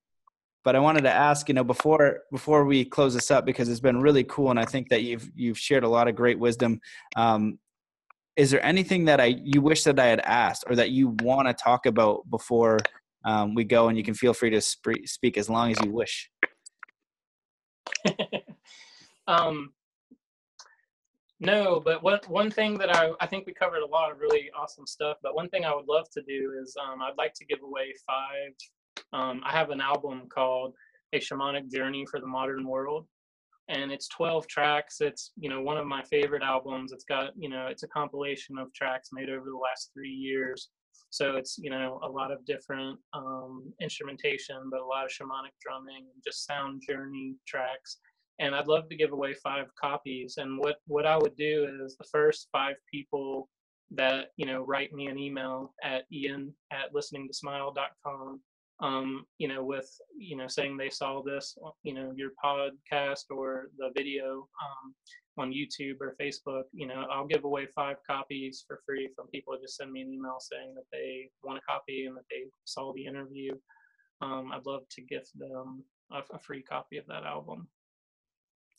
but 0.64 0.78
I 0.78 0.80
wanted 0.80 1.04
to 1.04 1.12
ask, 1.12 1.50
you 1.50 1.56
know, 1.56 1.66
before 1.66 2.22
before 2.32 2.64
we 2.64 2.86
close 2.86 3.14
this 3.14 3.30
up, 3.32 3.46
because 3.46 3.68
it's 3.68 3.82
been 3.82 4.00
really 4.00 4.24
cool, 4.24 4.50
and 4.50 4.60
I 4.60 4.66
think 4.66 4.88
that 4.90 5.04
you've 5.04 5.30
you've 5.36 5.60
shared 5.60 5.84
a 5.84 5.90
lot 5.90 6.08
of 6.08 6.16
great 6.16 6.40
wisdom. 6.40 6.80
Um, 7.18 7.60
is 8.38 8.50
there 8.52 8.66
anything 8.66 9.06
that 9.06 9.20
I 9.20 9.28
you 9.44 9.60
wish 9.62 9.84
that 9.84 10.00
I 10.00 10.06
had 10.06 10.22
asked, 10.22 10.64
or 10.70 10.76
that 10.78 10.92
you 10.92 11.16
want 11.22 11.50
to 11.50 11.54
talk 11.54 11.86
about 11.86 12.30
before 12.30 12.80
um, 13.26 13.56
we 13.56 13.64
go 13.64 13.90
and 13.90 13.98
you 13.98 14.04
can 14.04 14.14
feel 14.14 14.34
free 14.34 14.52
to 14.52 14.62
sp- 14.62 15.06
speak 15.06 15.38
as 15.38 15.50
long 15.50 15.72
as 15.72 15.78
you 15.84 15.92
wish. 15.92 16.30
um, 19.28 19.74
no, 21.40 21.82
but 21.84 22.02
one 22.02 22.20
one 22.28 22.50
thing 22.50 22.78
that 22.78 22.96
I 22.96 23.12
I 23.20 23.28
think 23.28 23.46
we 23.46 23.54
covered 23.54 23.82
a 23.82 23.88
lot 23.88 24.12
of 24.12 24.20
really 24.20 24.50
awesome 24.58 24.88
stuff. 24.88 25.18
But 25.22 25.36
one 25.36 25.50
thing 25.50 25.66
I 25.66 25.76
would 25.76 25.88
love 25.88 26.10
to 26.12 26.22
do 26.22 26.54
is 26.62 26.76
um, 26.82 27.02
I'd 27.02 27.18
like 27.18 27.34
to 27.36 27.46
give 27.46 27.62
away 27.62 27.94
five. 28.08 28.54
Um, 29.12 29.42
I 29.44 29.52
have 29.52 29.72
an 29.72 29.82
album 29.82 30.24
called 30.34 30.74
A 31.14 31.20
Shamanic 31.20 31.72
Journey 31.72 32.06
for 32.06 32.22
the 32.22 32.28
Modern 32.28 32.66
World, 32.66 33.06
and 33.68 33.92
it's 33.92 34.08
12 34.10 34.48
tracks. 34.48 35.02
It's 35.02 35.32
you 35.38 35.50
know 35.50 35.62
one 35.62 35.78
of 35.78 35.88
my 35.88 36.04
favorite 36.04 36.44
albums. 36.44 36.92
It's 36.94 37.04
got 37.04 37.32
you 37.36 37.50
know 37.50 37.68
it's 37.68 37.84
a 37.84 37.88
compilation 37.88 38.58
of 38.58 38.74
tracks 38.74 39.10
made 39.12 39.30
over 39.30 39.46
the 39.46 39.58
last 39.58 39.92
three 39.94 40.14
years. 40.14 40.70
So 41.16 41.38
it's 41.38 41.58
you 41.58 41.70
know 41.70 42.00
a 42.04 42.10
lot 42.10 42.32
of 42.32 42.46
different 42.46 43.00
um, 43.14 43.72
instrumentation, 43.82 44.58
but 44.70 44.82
a 44.82 44.86
lot 44.86 45.06
of 45.06 45.12
shamanic 45.12 45.56
drumming, 45.62 46.08
just 46.26 46.46
sound 46.46 46.82
journey 46.86 47.36
tracks. 47.48 47.98
And 48.40 48.54
I'd 48.54 48.68
love 48.68 48.90
to 48.90 48.98
give 48.98 49.14
away 49.14 49.34
five 49.36 49.68
copies. 49.82 50.36
And 50.38 50.60
what 50.60 50.78
what 50.88 51.06
I 51.06 51.18
would 51.18 51.38
do 51.38 51.68
is 51.86 51.96
the 51.96 52.10
first 52.12 52.50
five 52.52 52.76
people 52.94 53.48
that 53.92 54.32
you 54.36 54.46
know 54.46 54.64
write 54.64 54.92
me 54.92 55.08
an 55.08 55.18
email 55.18 55.74
at 55.84 56.04
ian 56.12 56.54
at 56.72 56.94
listeningtosmile.com 56.94 58.42
um, 58.82 59.26
you 59.38 59.48
know, 59.48 59.64
with 59.64 59.90
you 60.18 60.36
know 60.36 60.48
saying 60.48 60.76
they 60.78 60.90
saw 60.90 61.22
this, 61.22 61.58
you 61.84 61.94
know, 61.94 62.14
your 62.16 62.32
podcast 62.44 63.24
or 63.30 63.70
the 63.78 63.92
video 63.96 64.48
um, 64.62 64.94
on 65.38 65.52
YouTube 65.52 65.98
or 66.02 66.16
Facebook, 66.20 66.64
you 66.74 66.88
know, 66.88 67.06
I'll 67.12 67.28
give 67.28 67.44
away 67.44 67.68
five 67.68 67.98
copies 68.08 68.64
for 68.68 68.80
free 68.86 69.10
from 69.16 69.28
people 69.28 69.54
who 69.54 69.62
just 69.62 69.78
send 69.78 69.92
me 69.92 70.02
an 70.02 70.12
email 70.12 70.38
saying 70.40 70.74
that 70.76 70.86
they 70.92 71.30
want 71.44 71.58
a 71.58 71.72
copy 71.72 72.06
and 72.06 72.16
that 72.16 72.26
they 72.30 72.44
saw 72.64 72.94
the 72.94 73.06
interview. 73.06 73.52
Um, 74.22 74.52
I'd 74.54 74.66
love 74.66 74.84
to 74.92 75.02
gift 75.02 75.38
them 75.38 75.84
a, 76.12 76.22
a 76.34 76.40
free 76.40 76.62
copy 76.62 76.98
of 76.98 77.06
that 77.08 77.24
album. 77.24 77.68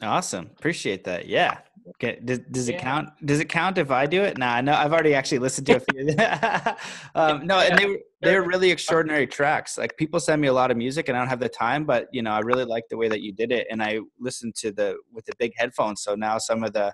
Awesome. 0.02 0.50
Appreciate 0.58 1.04
that. 1.04 1.26
Yeah. 1.26 1.58
Okay. 1.88 2.20
Does, 2.24 2.40
does 2.50 2.68
it 2.68 2.78
count? 2.78 3.10
Does 3.24 3.38
it 3.38 3.48
count 3.48 3.78
if 3.78 3.90
I 3.90 4.06
do 4.06 4.22
it? 4.22 4.36
Nah, 4.36 4.60
no, 4.60 4.74
I've 4.74 4.92
already 4.92 5.14
actually 5.14 5.38
listened 5.38 5.66
to 5.68 5.76
a 5.76 5.80
few. 5.80 6.08
um, 7.14 7.46
no, 7.46 7.60
and 7.60 7.78
they 7.78 7.86
were, 7.86 7.98
they 8.20 8.34
were 8.34 8.44
really 8.46 8.70
extraordinary 8.70 9.26
tracks. 9.26 9.78
Like 9.78 9.96
people 9.96 10.18
send 10.18 10.42
me 10.42 10.48
a 10.48 10.52
lot 10.52 10.70
of 10.70 10.76
music 10.76 11.08
and 11.08 11.16
I 11.16 11.20
don't 11.20 11.28
have 11.28 11.40
the 11.40 11.48
time, 11.48 11.84
but 11.84 12.08
you 12.12 12.22
know, 12.22 12.32
I 12.32 12.40
really 12.40 12.64
like 12.64 12.84
the 12.90 12.96
way 12.96 13.08
that 13.08 13.20
you 13.20 13.32
did 13.32 13.52
it. 13.52 13.68
And 13.70 13.82
I 13.82 14.00
listened 14.18 14.56
to 14.56 14.72
the, 14.72 14.96
with 15.12 15.24
the 15.26 15.32
big 15.38 15.52
headphones. 15.56 16.02
So 16.02 16.16
now 16.16 16.38
some 16.38 16.64
of 16.64 16.72
the 16.72 16.92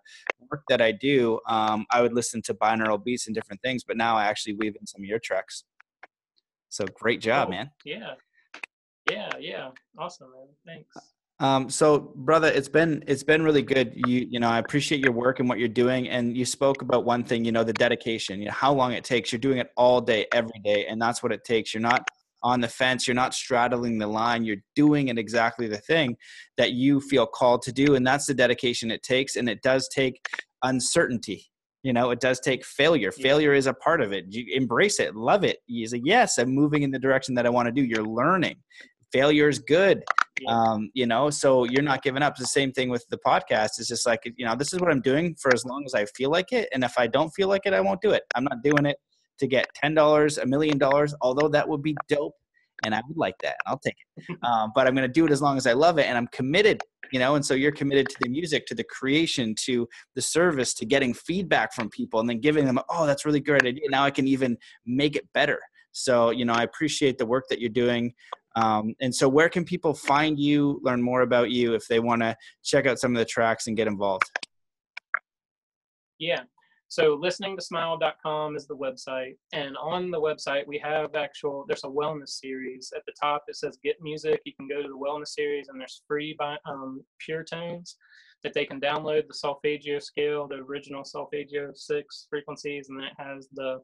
work 0.51 0.63
that 0.69 0.83
I 0.83 0.93
do, 0.93 1.41
um, 1.49 1.87
I 1.91 2.03
would 2.03 2.13
listen 2.13 2.43
to 2.43 2.55
binaural 2.55 3.03
beats 3.03 3.27
and 3.27 3.35
different 3.35 3.63
things, 3.63 3.85
but 3.85 3.97
now 3.97 4.17
I 4.17 4.27
actually 4.27 4.55
weave 4.55 4.77
in 4.79 4.87
some 4.87 5.01
of 5.01 5.07
your 5.07 5.19
tracks. 5.19 5.65
So 6.69 6.85
great 6.95 7.21
job, 7.21 7.49
Oh, 7.49 7.51
man. 7.51 7.71
Yeah. 7.85 8.15
Yeah. 9.11 9.31
Yeah. 9.41 9.71
Awesome, 9.99 10.31
man. 10.33 10.49
Thanks. 10.67 11.13
Um, 11.43 11.69
so 11.69 12.13
brother, 12.15 12.47
it's 12.47 12.69
been 12.69 13.03
it's 13.09 13.25
been 13.25 13.43
really 13.43 13.63
good. 13.63 13.93
You 14.07 14.29
you 14.31 14.39
know, 14.39 14.49
I 14.49 14.59
appreciate 14.59 15.03
your 15.05 15.13
work 15.13 15.41
and 15.41 15.49
what 15.49 15.59
you're 15.59 15.69
doing. 15.69 16.09
And 16.09 16.37
you 16.37 16.45
spoke 16.45 16.83
about 16.83 17.05
one 17.05 17.25
thing, 17.25 17.45
you 17.45 17.51
know, 17.51 17.65
the 17.65 17.73
dedication, 17.73 18.39
you 18.39 18.47
know, 18.47 18.53
how 18.53 18.73
long 18.73 18.93
it 18.93 19.03
takes. 19.03 19.33
You're 19.33 19.41
doing 19.41 19.59
it 19.59 19.71
all 19.77 20.01
day, 20.01 20.27
every 20.33 20.61
day, 20.65 20.87
and 20.87 21.03
that's 21.03 21.21
what 21.21 21.33
it 21.33 21.43
takes. 21.45 21.75
You're 21.75 21.81
not 21.81 22.09
on 22.45 22.61
the 22.61 22.69
fence, 22.69 23.07
you're 23.07 23.15
not 23.15 23.35
straddling 23.35 23.99
the 23.99 24.07
line, 24.07 24.45
you're 24.45 24.63
doing 24.77 25.09
it 25.09 25.19
exactly 25.19 25.67
the 25.67 25.79
thing 25.79 26.17
that 26.59 26.73
you 26.73 27.01
feel 27.01 27.27
called 27.27 27.63
to 27.63 27.73
do. 27.73 27.97
And 27.97 28.07
that's 28.07 28.27
the 28.27 28.35
dedication 28.35 28.91
it 28.91 29.03
takes. 29.03 29.37
And 29.37 29.49
it 29.49 29.63
does 29.63 29.89
take 29.93 30.25
uncertainty. 30.63 31.45
You 31.83 31.93
know, 31.93 32.11
it 32.11 32.21
does 32.21 32.39
take 32.39 32.65
failure. 32.65 33.13
Yeah. 33.17 33.23
Failure 33.23 33.55
is 33.55 33.67
a 33.67 33.75
part 33.75 34.01
of 34.01 34.13
it. 34.13 34.27
You 34.29 34.45
embrace 34.55 35.01
it, 35.01 35.17
love 35.17 35.43
it. 35.43 35.59
You 35.67 35.87
say, 35.89 36.01
yes, 36.05 36.39
I'm 36.39 36.55
moving 36.55 36.83
in 36.83 36.93
the 36.93 36.99
direction 37.01 37.35
that 37.35 37.47
I 37.47 37.51
want 37.51 37.67
to 37.67 37.73
do. 37.73 37.83
You're 37.83 38.05
learning. 38.05 38.57
Failure 39.13 39.49
is 39.49 39.59
good. 39.59 40.03
Um, 40.49 40.91
you 40.95 41.07
know 41.07 41.31
so 41.31 41.65
you're 41.65 41.83
not 41.83 42.03
giving 42.03 42.23
up. 42.23 42.33
It's 42.33 42.41
the 42.41 42.47
same 42.47 42.73
thing 42.73 42.89
with 42.89 43.07
the 43.11 43.19
podcast. 43.19 43.79
It's 43.79 43.89
just 43.89 44.07
like 44.07 44.21
you 44.37 44.45
know 44.45 44.55
this 44.55 44.73
is 44.73 44.81
what 44.81 44.91
i'm 44.91 45.01
doing 45.01 45.35
for 45.41 45.53
as 45.55 45.65
long 45.65 45.85
as 45.85 45.95
i 45.95 46.05
feel 46.07 46.31
like 46.31 46.53
it. 46.53 46.69
And 46.73 46.85
if 46.85 46.95
i 46.99 47.07
don't 47.07 47.31
feel 47.31 47.49
like 47.49 47.63
it 47.67 47.73
i 47.73 47.81
won't 47.81 48.01
do 48.01 48.11
it. 48.13 48.23
I'm 48.35 48.45
not 48.45 48.63
doing 48.63 48.87
it 48.87 48.97
to 49.39 49.47
get 49.47 49.67
$10 49.83 50.43
a 50.43 50.47
million 50.47 50.79
dollars 50.79 51.15
although 51.21 51.49
that 51.49 51.69
would 51.69 51.83
be 51.83 51.97
dope 52.09 52.35
and 52.85 52.95
i 52.95 53.01
would 53.09 53.17
like 53.17 53.35
that. 53.43 53.57
I'll 53.67 53.79
take 53.79 53.95
it. 53.95 54.39
Um, 54.43 54.73
but 54.75 54.87
i'm 54.87 54.95
going 54.95 55.07
to 55.07 55.13
do 55.13 55.25
it 55.27 55.33
as 55.33 55.43
long 55.43 55.57
as 55.57 55.67
i 55.67 55.73
love 55.73 55.99
it 55.99 56.07
and 56.07 56.17
i'm 56.19 56.29
committed 56.29 56.81
you 57.13 57.19
know? 57.19 57.35
And 57.37 57.45
so 57.45 57.55
you're 57.55 57.73
committed 57.73 58.09
to 58.09 58.17
the 58.21 58.29
music 58.29 58.67
to 58.67 58.75
the 58.75 58.85
creation 58.85 59.55
to 59.65 59.87
the 60.15 60.23
service 60.23 60.75
to 60.75 60.87
getting 60.87 61.15
feedback 61.15 61.75
from 61.75 61.91
people 61.91 62.19
and 62.21 62.29
then 62.29 62.41
giving 62.41 62.65
them 62.65 62.81
oh 62.89 63.07
that's 63.07 63.25
really 63.25 63.41
great 63.41 63.65
idea. 63.65 63.83
Now 63.91 64.05
i 64.05 64.11
can 64.11 64.27
even 64.27 64.57
make 64.87 65.15
it 65.15 65.29
better. 65.33 65.61
So 65.93 66.31
you 66.31 66.45
know 66.45 66.55
i 66.55 66.63
appreciate 66.63 67.19
the 67.19 67.27
work 67.27 67.45
that 67.51 67.61
you're 67.61 67.71
doing 67.71 68.15
um, 68.55 68.95
and 69.01 69.15
so, 69.15 69.29
where 69.29 69.49
can 69.49 69.65
people 69.65 69.95
find 69.95 70.39
you, 70.39 70.81
learn 70.83 71.03
more 71.03 71.23
about 71.23 71.51
you 71.51 71.75
if 71.75 71.87
they 71.89 72.01
want 72.01 72.23
to 72.23 72.37
check 72.63 72.87
out 72.87 72.99
some 72.99 73.15
of 73.15 73.19
the 73.19 73.25
tracks 73.25 73.67
and 73.67 73.77
get 73.77 73.87
involved? 73.87 74.25
Yeah. 76.19 76.43
So 76.89 77.17
listeningtosmile.com 77.17 78.55
is 78.55 78.67
the 78.67 78.77
website. 78.77 79.37
And 79.55 79.79
on 79.79 80.11
the 80.11 80.21
website, 80.21 80.67
we 80.67 80.79
have 80.81 81.15
actual, 81.15 81.65
there's 81.67 81.85
a 81.85 81.89
wellness 81.89 82.39
series. 82.39 82.93
At 82.95 83.03
the 83.07 83.15
top, 83.19 83.45
it 83.49 83.57
says 83.57 83.79
Get 83.83 83.97
Music. 84.03 84.43
You 84.45 84.53
can 84.55 84.69
go 84.69 84.83
to 84.83 84.89
the 84.89 84.95
wellness 84.95 85.29
series, 85.29 85.69
and 85.69 85.81
there's 85.81 86.03
free 86.07 86.37
bi- 86.39 86.59
um, 86.67 87.03
pure 87.19 87.45
tones 87.45 87.97
that 88.43 88.53
they 88.53 88.67
can 88.67 88.79
download 88.79 89.27
the 89.27 89.33
solfeggio 89.33 90.01
scale, 90.01 90.47
the 90.47 90.57
original 90.57 91.03
solfeggio 91.03 91.71
six 91.75 92.27
frequencies, 92.29 92.91
and 92.91 93.01
that 93.01 93.13
has 93.17 93.49
the 93.55 93.81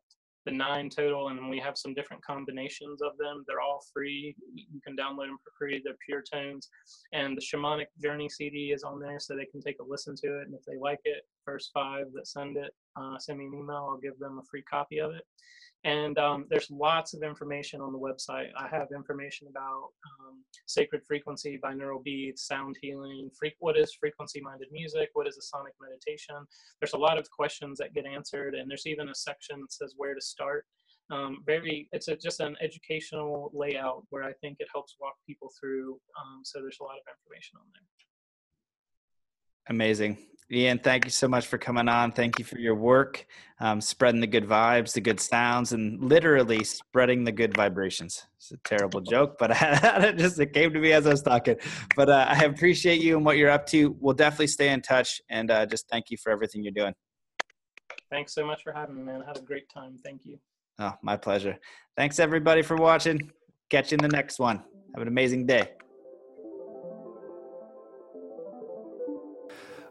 the 0.48 0.54
nine 0.54 0.88
total, 0.88 1.28
and 1.28 1.50
we 1.50 1.58
have 1.58 1.76
some 1.76 1.92
different 1.92 2.24
combinations 2.24 3.02
of 3.02 3.18
them. 3.18 3.44
They're 3.46 3.60
all 3.60 3.84
free. 3.92 4.34
You 4.54 4.80
can 4.82 4.96
download 4.96 5.26
them 5.26 5.36
for 5.44 5.52
free. 5.58 5.82
They're 5.84 5.94
pure 6.06 6.22
tones. 6.22 6.70
And 7.12 7.36
the 7.36 7.42
Shamanic 7.42 7.88
Journey 8.02 8.30
CD 8.30 8.72
is 8.72 8.82
on 8.82 8.98
there 8.98 9.20
so 9.20 9.36
they 9.36 9.44
can 9.44 9.60
take 9.60 9.76
a 9.78 9.84
listen 9.86 10.16
to 10.24 10.40
it. 10.40 10.46
And 10.46 10.54
if 10.54 10.64
they 10.64 10.78
like 10.80 11.00
it, 11.04 11.26
first 11.44 11.70
five 11.74 12.06
that 12.14 12.26
send 12.26 12.56
it, 12.56 12.72
uh, 12.96 13.18
send 13.18 13.38
me 13.38 13.44
an 13.44 13.54
email. 13.54 13.88
I'll 13.90 13.98
give 13.98 14.18
them 14.18 14.38
a 14.38 14.46
free 14.50 14.62
copy 14.62 15.00
of 15.00 15.10
it. 15.10 15.22
And 15.84 16.18
um, 16.18 16.46
there's 16.50 16.70
lots 16.70 17.14
of 17.14 17.22
information 17.22 17.80
on 17.80 17.92
the 17.92 17.98
website. 17.98 18.48
I 18.58 18.66
have 18.68 18.88
information 18.94 19.46
about 19.48 19.90
um, 20.20 20.42
sacred 20.66 21.02
frequency, 21.06 21.58
binaural 21.62 22.02
beats, 22.02 22.46
sound 22.46 22.76
healing, 22.82 23.30
what 23.60 23.78
is 23.78 23.94
frequency 23.98 24.40
minded 24.40 24.68
music, 24.72 25.10
what 25.12 25.28
is 25.28 25.38
a 25.38 25.42
sonic 25.42 25.74
meditation. 25.80 26.34
There's 26.80 26.94
a 26.94 26.98
lot 26.98 27.16
of 27.16 27.30
questions 27.30 27.78
that 27.78 27.94
get 27.94 28.06
answered, 28.06 28.54
and 28.54 28.68
there's 28.68 28.86
even 28.86 29.08
a 29.08 29.14
section 29.14 29.60
that 29.60 29.72
says 29.72 29.94
where 29.96 30.14
to 30.14 30.20
start. 30.20 30.66
Um, 31.10 31.38
very, 31.46 31.88
it's 31.92 32.08
a, 32.08 32.16
just 32.16 32.40
an 32.40 32.56
educational 32.60 33.50
layout 33.54 34.02
where 34.10 34.24
I 34.24 34.32
think 34.40 34.56
it 34.58 34.68
helps 34.74 34.96
walk 35.00 35.14
people 35.26 35.50
through. 35.58 35.98
Um, 36.18 36.40
so 36.44 36.60
there's 36.60 36.78
a 36.80 36.84
lot 36.84 36.96
of 36.96 37.06
information 37.06 37.56
on 37.56 37.66
there. 37.72 38.07
Amazing. 39.68 40.18
Ian, 40.50 40.78
thank 40.78 41.04
you 41.04 41.10
so 41.10 41.28
much 41.28 41.46
for 41.46 41.58
coming 41.58 41.88
on. 41.88 42.10
Thank 42.10 42.38
you 42.38 42.44
for 42.44 42.58
your 42.58 42.74
work, 42.74 43.26
um, 43.60 43.82
spreading 43.82 44.22
the 44.22 44.26
good 44.26 44.46
vibes, 44.46 44.94
the 44.94 45.00
good 45.02 45.20
sounds, 45.20 45.72
and 45.72 46.02
literally 46.02 46.64
spreading 46.64 47.22
the 47.22 47.32
good 47.32 47.54
vibrations. 47.54 48.24
It's 48.38 48.52
a 48.52 48.56
terrible 48.64 49.02
joke, 49.02 49.36
but 49.38 49.50
it 49.60 50.16
just 50.16 50.40
it 50.40 50.54
came 50.54 50.72
to 50.72 50.80
me 50.80 50.92
as 50.92 51.06
I 51.06 51.10
was 51.10 51.22
talking. 51.22 51.56
But 51.96 52.08
uh, 52.08 52.26
I 52.28 52.44
appreciate 52.44 53.02
you 53.02 53.16
and 53.16 53.26
what 53.26 53.36
you're 53.36 53.50
up 53.50 53.66
to. 53.66 53.94
We'll 54.00 54.14
definitely 54.14 54.46
stay 54.46 54.70
in 54.70 54.80
touch, 54.80 55.20
and 55.28 55.50
uh, 55.50 55.66
just 55.66 55.86
thank 55.90 56.06
you 56.08 56.16
for 56.16 56.32
everything 56.32 56.62
you're 56.62 56.72
doing. 56.72 56.94
Thanks 58.10 58.32
so 58.32 58.46
much 58.46 58.62
for 58.62 58.72
having 58.72 58.96
me, 58.96 59.02
man. 59.02 59.22
I 59.22 59.26
had 59.26 59.36
a 59.36 59.42
great 59.42 59.68
time. 59.68 59.98
Thank 60.02 60.24
you. 60.24 60.38
Oh, 60.78 60.94
my 61.02 61.18
pleasure. 61.18 61.58
Thanks 61.94 62.18
everybody 62.18 62.62
for 62.62 62.76
watching. 62.76 63.30
Catch 63.68 63.92
you 63.92 63.96
in 63.96 64.02
the 64.02 64.16
next 64.16 64.38
one. 64.38 64.62
Have 64.94 65.02
an 65.02 65.08
amazing 65.08 65.44
day. 65.44 65.72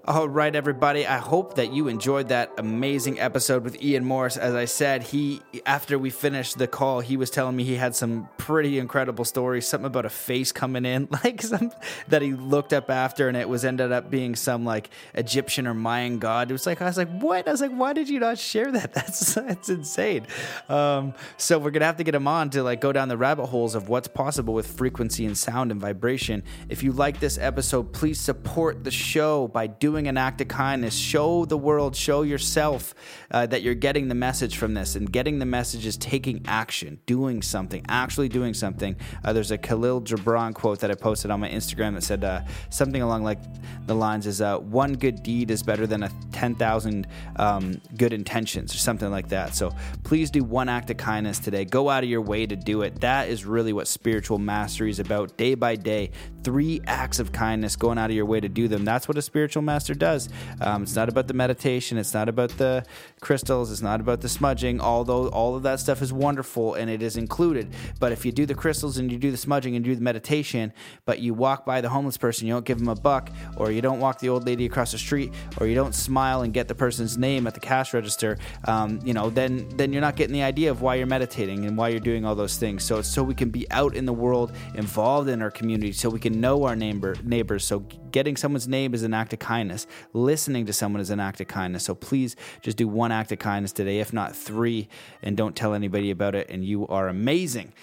All 0.08 0.30
right, 0.30 0.56
everybody. 0.56 1.06
I 1.06 1.18
hope 1.18 1.56
that 1.56 1.74
you 1.74 1.90
enjoyed 1.90 2.30
that 2.30 2.54
amazing 2.58 3.20
episode 3.20 3.66
with 3.66 3.84
Ian 3.84 4.06
Morris. 4.06 4.38
As 4.38 4.56
I 4.56 4.64
said, 4.64 5.04
he 5.04 5.42
after 5.66 6.00
we 6.00 6.12
finished 6.12 6.58
the 6.58 6.66
call, 6.66 7.02
he 7.02 7.18
was 7.18 7.30
telling 7.30 7.58
me 7.58 7.66
he 7.66 7.76
had 7.76 7.94
some 7.94 8.30
pretty 8.38 8.80
incredible 8.80 9.26
stories. 9.26 9.68
Something 9.68 9.88
about 9.88 10.06
a 10.06 10.10
face 10.10 10.54
coming 10.54 10.86
in, 10.86 11.10
like 11.26 11.42
some 11.42 11.74
that 12.08 12.22
he 12.22 12.32
looked 12.32 12.72
up 12.72 12.90
after, 12.90 13.28
and 13.28 13.36
it 13.36 13.50
was 13.50 13.66
ended 13.66 13.92
up 13.92 14.10
being 14.10 14.38
some 14.38 14.64
like 14.64 14.92
Egyptian 15.14 15.68
or 15.68 15.74
Mayan 15.74 16.20
god. 16.20 16.50
It 16.50 16.54
was 16.54 16.66
like 16.66 16.82
I 16.82 16.86
was 16.86 16.98
like, 16.98 17.10
what? 17.10 17.46
I 17.46 17.52
was 17.52 17.60
like, 17.60 17.72
why 17.72 17.92
did 17.92 18.08
you 18.08 18.22
not 18.22 18.38
share 18.38 18.72
that? 18.72 18.94
That's 18.94 19.34
that's 19.34 19.68
insane. 19.68 20.26
Um, 20.70 21.16
so 21.36 21.60
we're 21.60 21.72
gonna 21.72 21.84
have 21.84 21.98
to 21.98 22.06
get 22.06 22.16
him 22.16 22.30
on 22.30 22.50
to 22.52 22.64
like 22.64 22.80
go 22.80 22.94
down 22.94 23.10
the 23.10 23.18
rabbit 23.18 23.48
holes 23.48 23.76
of 23.76 23.90
what's 23.90 24.08
possible 24.08 24.54
with 24.54 24.68
frequency 24.68 25.26
and 25.26 25.38
sound 25.38 25.70
and 25.70 25.82
vibration. 25.82 26.44
If 26.70 26.82
you 26.82 26.94
like 26.94 27.20
this 27.20 27.38
episode, 27.38 27.92
please 27.92 28.22
support 28.22 28.86
the 28.86 28.92
show 28.92 29.50
by 29.50 29.68
doing 29.68 29.97
an 30.06 30.18
act 30.18 30.42
of 30.42 30.50
kindness. 30.50 30.94
Show 30.94 31.46
the 31.46 31.58
world, 31.58 31.96
show 31.96 32.24
yourself 32.24 32.94
uh, 33.32 33.46
that 33.48 33.62
you're 33.62 33.74
getting 33.74 34.10
the 34.10 34.16
message 34.16 34.58
from 34.58 34.74
this. 34.74 34.98
And 34.98 35.10
getting 35.10 35.40
the 35.40 35.46
message 35.46 35.86
is 35.86 35.96
taking 35.96 36.44
action, 36.46 37.00
doing 37.06 37.42
something, 37.42 37.86
actually 37.88 38.28
doing 38.28 38.54
something. 38.54 38.98
Uh, 39.24 39.32
there's 39.32 39.52
a 39.52 39.58
Kahlil 39.58 40.04
Gibran 40.04 40.54
quote 40.54 40.82
that 40.82 40.92
I 40.92 40.96
posted 40.96 41.32
on 41.32 41.40
my 41.40 41.50
Instagram 41.50 41.94
that 41.96 42.04
said 42.04 42.24
uh, 42.26 42.42
something 42.70 43.02
along 43.02 43.24
like 43.24 43.40
the 43.86 43.96
lines 43.96 44.28
is 44.28 44.42
uh, 44.42 44.58
one 44.58 44.94
good 44.94 45.24
deed 45.24 45.50
is 45.50 45.64
better 45.64 45.88
than 45.88 46.04
a 46.04 46.12
10,000 46.34 47.08
um, 47.38 47.82
good 47.96 48.12
intentions 48.12 48.76
or 48.76 48.78
something 48.78 49.10
like 49.10 49.30
that. 49.30 49.56
So 49.56 49.74
please 50.04 50.30
do 50.30 50.44
one 50.44 50.68
act 50.68 50.90
of 50.90 50.98
kindness 50.98 51.40
today. 51.40 51.64
Go 51.64 51.90
out 51.90 52.04
of 52.04 52.10
your 52.10 52.22
way 52.22 52.46
to 52.46 52.56
do 52.56 52.82
it. 52.82 53.00
That 53.00 53.30
is 53.30 53.46
really 53.46 53.72
what 53.72 53.88
spiritual 53.88 54.38
mastery 54.38 54.90
is 54.90 55.00
about 55.00 55.38
day 55.38 55.56
by 55.56 55.76
day. 55.76 56.12
Three 56.44 56.82
acts 56.86 57.20
of 57.20 57.32
kindness, 57.32 57.76
going 57.76 57.98
out 57.98 58.10
of 58.10 58.16
your 58.16 58.26
way 58.26 58.40
to 58.40 58.50
do 58.50 58.68
them. 58.68 58.86
That's 58.86 59.08
what 59.08 59.18
a 59.18 59.22
spiritual 59.22 59.64
master 59.64 59.87
does. 59.96 60.30
Um, 60.62 60.84
it's 60.84 60.96
not 60.96 61.10
about 61.10 61.28
the 61.28 61.34
meditation, 61.34 61.98
it's 61.98 62.14
not 62.14 62.30
about 62.30 62.50
the 62.58 62.86
crystals, 63.22 63.72
it's 63.72 63.82
not 63.82 64.00
about 64.00 64.22
the 64.22 64.30
smudging, 64.30 64.80
although 64.82 65.28
all 65.30 65.56
of 65.56 65.64
that 65.64 65.80
stuff 65.80 66.02
is 66.02 66.14
wonderful 66.14 66.76
and 66.76 66.90
it 66.90 67.02
is 67.02 67.18
included. 67.18 67.74
But 68.00 68.12
if 68.12 68.26
you 68.26 68.32
do 68.32 68.46
the 68.46 68.56
crystals 68.56 68.98
and 68.98 69.12
you 69.12 69.18
do 69.18 69.32
the 69.32 69.38
smudging 69.38 69.76
and 69.76 69.86
you 69.86 69.94
do 69.94 69.96
the 69.98 70.04
meditation, 70.04 70.74
but 71.06 71.20
you 71.20 71.34
walk 71.34 71.66
by 71.66 71.82
the 71.82 71.90
homeless 71.90 72.18
person, 72.18 72.48
you 72.48 72.54
don't 72.54 72.66
give 72.66 72.80
them 72.80 72.90
a 72.90 72.96
buck, 72.96 73.30
or 73.58 73.72
you 73.72 73.82
don't 73.82 74.00
walk 74.00 74.20
the 74.20 74.30
old 74.30 74.46
lady 74.46 74.66
across 74.66 74.92
the 74.92 74.98
street, 74.98 75.34
or 75.60 75.68
you 75.68 75.76
don't 75.76 75.96
smile 75.96 76.42
and 76.42 76.54
get 76.54 76.68
the 76.68 76.76
person's 76.76 77.18
name 77.18 77.48
at 77.48 77.54
the 77.54 77.60
cash 77.60 77.94
register, 77.94 78.38
um, 78.66 79.00
you 79.04 79.14
know, 79.14 79.30
then 79.30 79.68
then 79.78 79.92
you're 79.92 80.02
not 80.02 80.16
getting 80.16 80.34
the 80.34 80.44
idea 80.44 80.72
of 80.72 80.82
why 80.82 80.96
you're 80.96 81.08
meditating 81.08 81.66
and 81.66 81.78
why 81.78 81.90
you're 81.90 82.00
doing 82.00 82.26
all 82.26 82.36
those 82.36 82.58
things. 82.58 82.84
So 82.84 83.02
so 83.02 83.24
we 83.24 83.36
can 83.36 83.50
be 83.50 83.70
out 83.72 83.96
in 83.96 84.06
the 84.06 84.14
world, 84.14 84.52
involved 84.76 85.30
in 85.30 85.42
our 85.42 85.52
community, 85.52 85.92
so 85.92 86.10
we 86.10 86.20
can 86.20 86.40
know 86.40 86.64
our 86.64 86.76
neighbor 86.76 87.16
neighbors. 87.24 87.66
So 87.66 87.86
getting 88.18 88.36
someone's 88.36 88.68
name 88.68 88.96
is 88.96 89.04
an 89.04 89.14
act 89.14 89.32
of 89.34 89.38
kindness. 89.38 89.86
Listening 90.12 90.66
to 90.66 90.74
someone 90.74 91.00
is 91.00 91.12
an 91.12 91.20
act 91.20 91.40
of 91.40 91.48
kindness. 91.48 91.84
So 91.84 91.94
please 91.94 92.36
just 92.64 92.76
do 92.76 92.88
one 92.88 93.12
act 93.12 93.32
of 93.32 93.38
kindness 93.38 93.72
today, 93.72 94.00
if 94.00 94.12
not 94.12 94.36
three, 94.36 94.90
and 95.22 95.38
don't 95.38 95.56
tell 95.56 95.76
anybody 95.76 96.10
about 96.10 96.34
it. 96.34 96.50
And 96.50 96.66
you 96.66 96.88
are 96.88 97.10
amazing. 97.10 97.74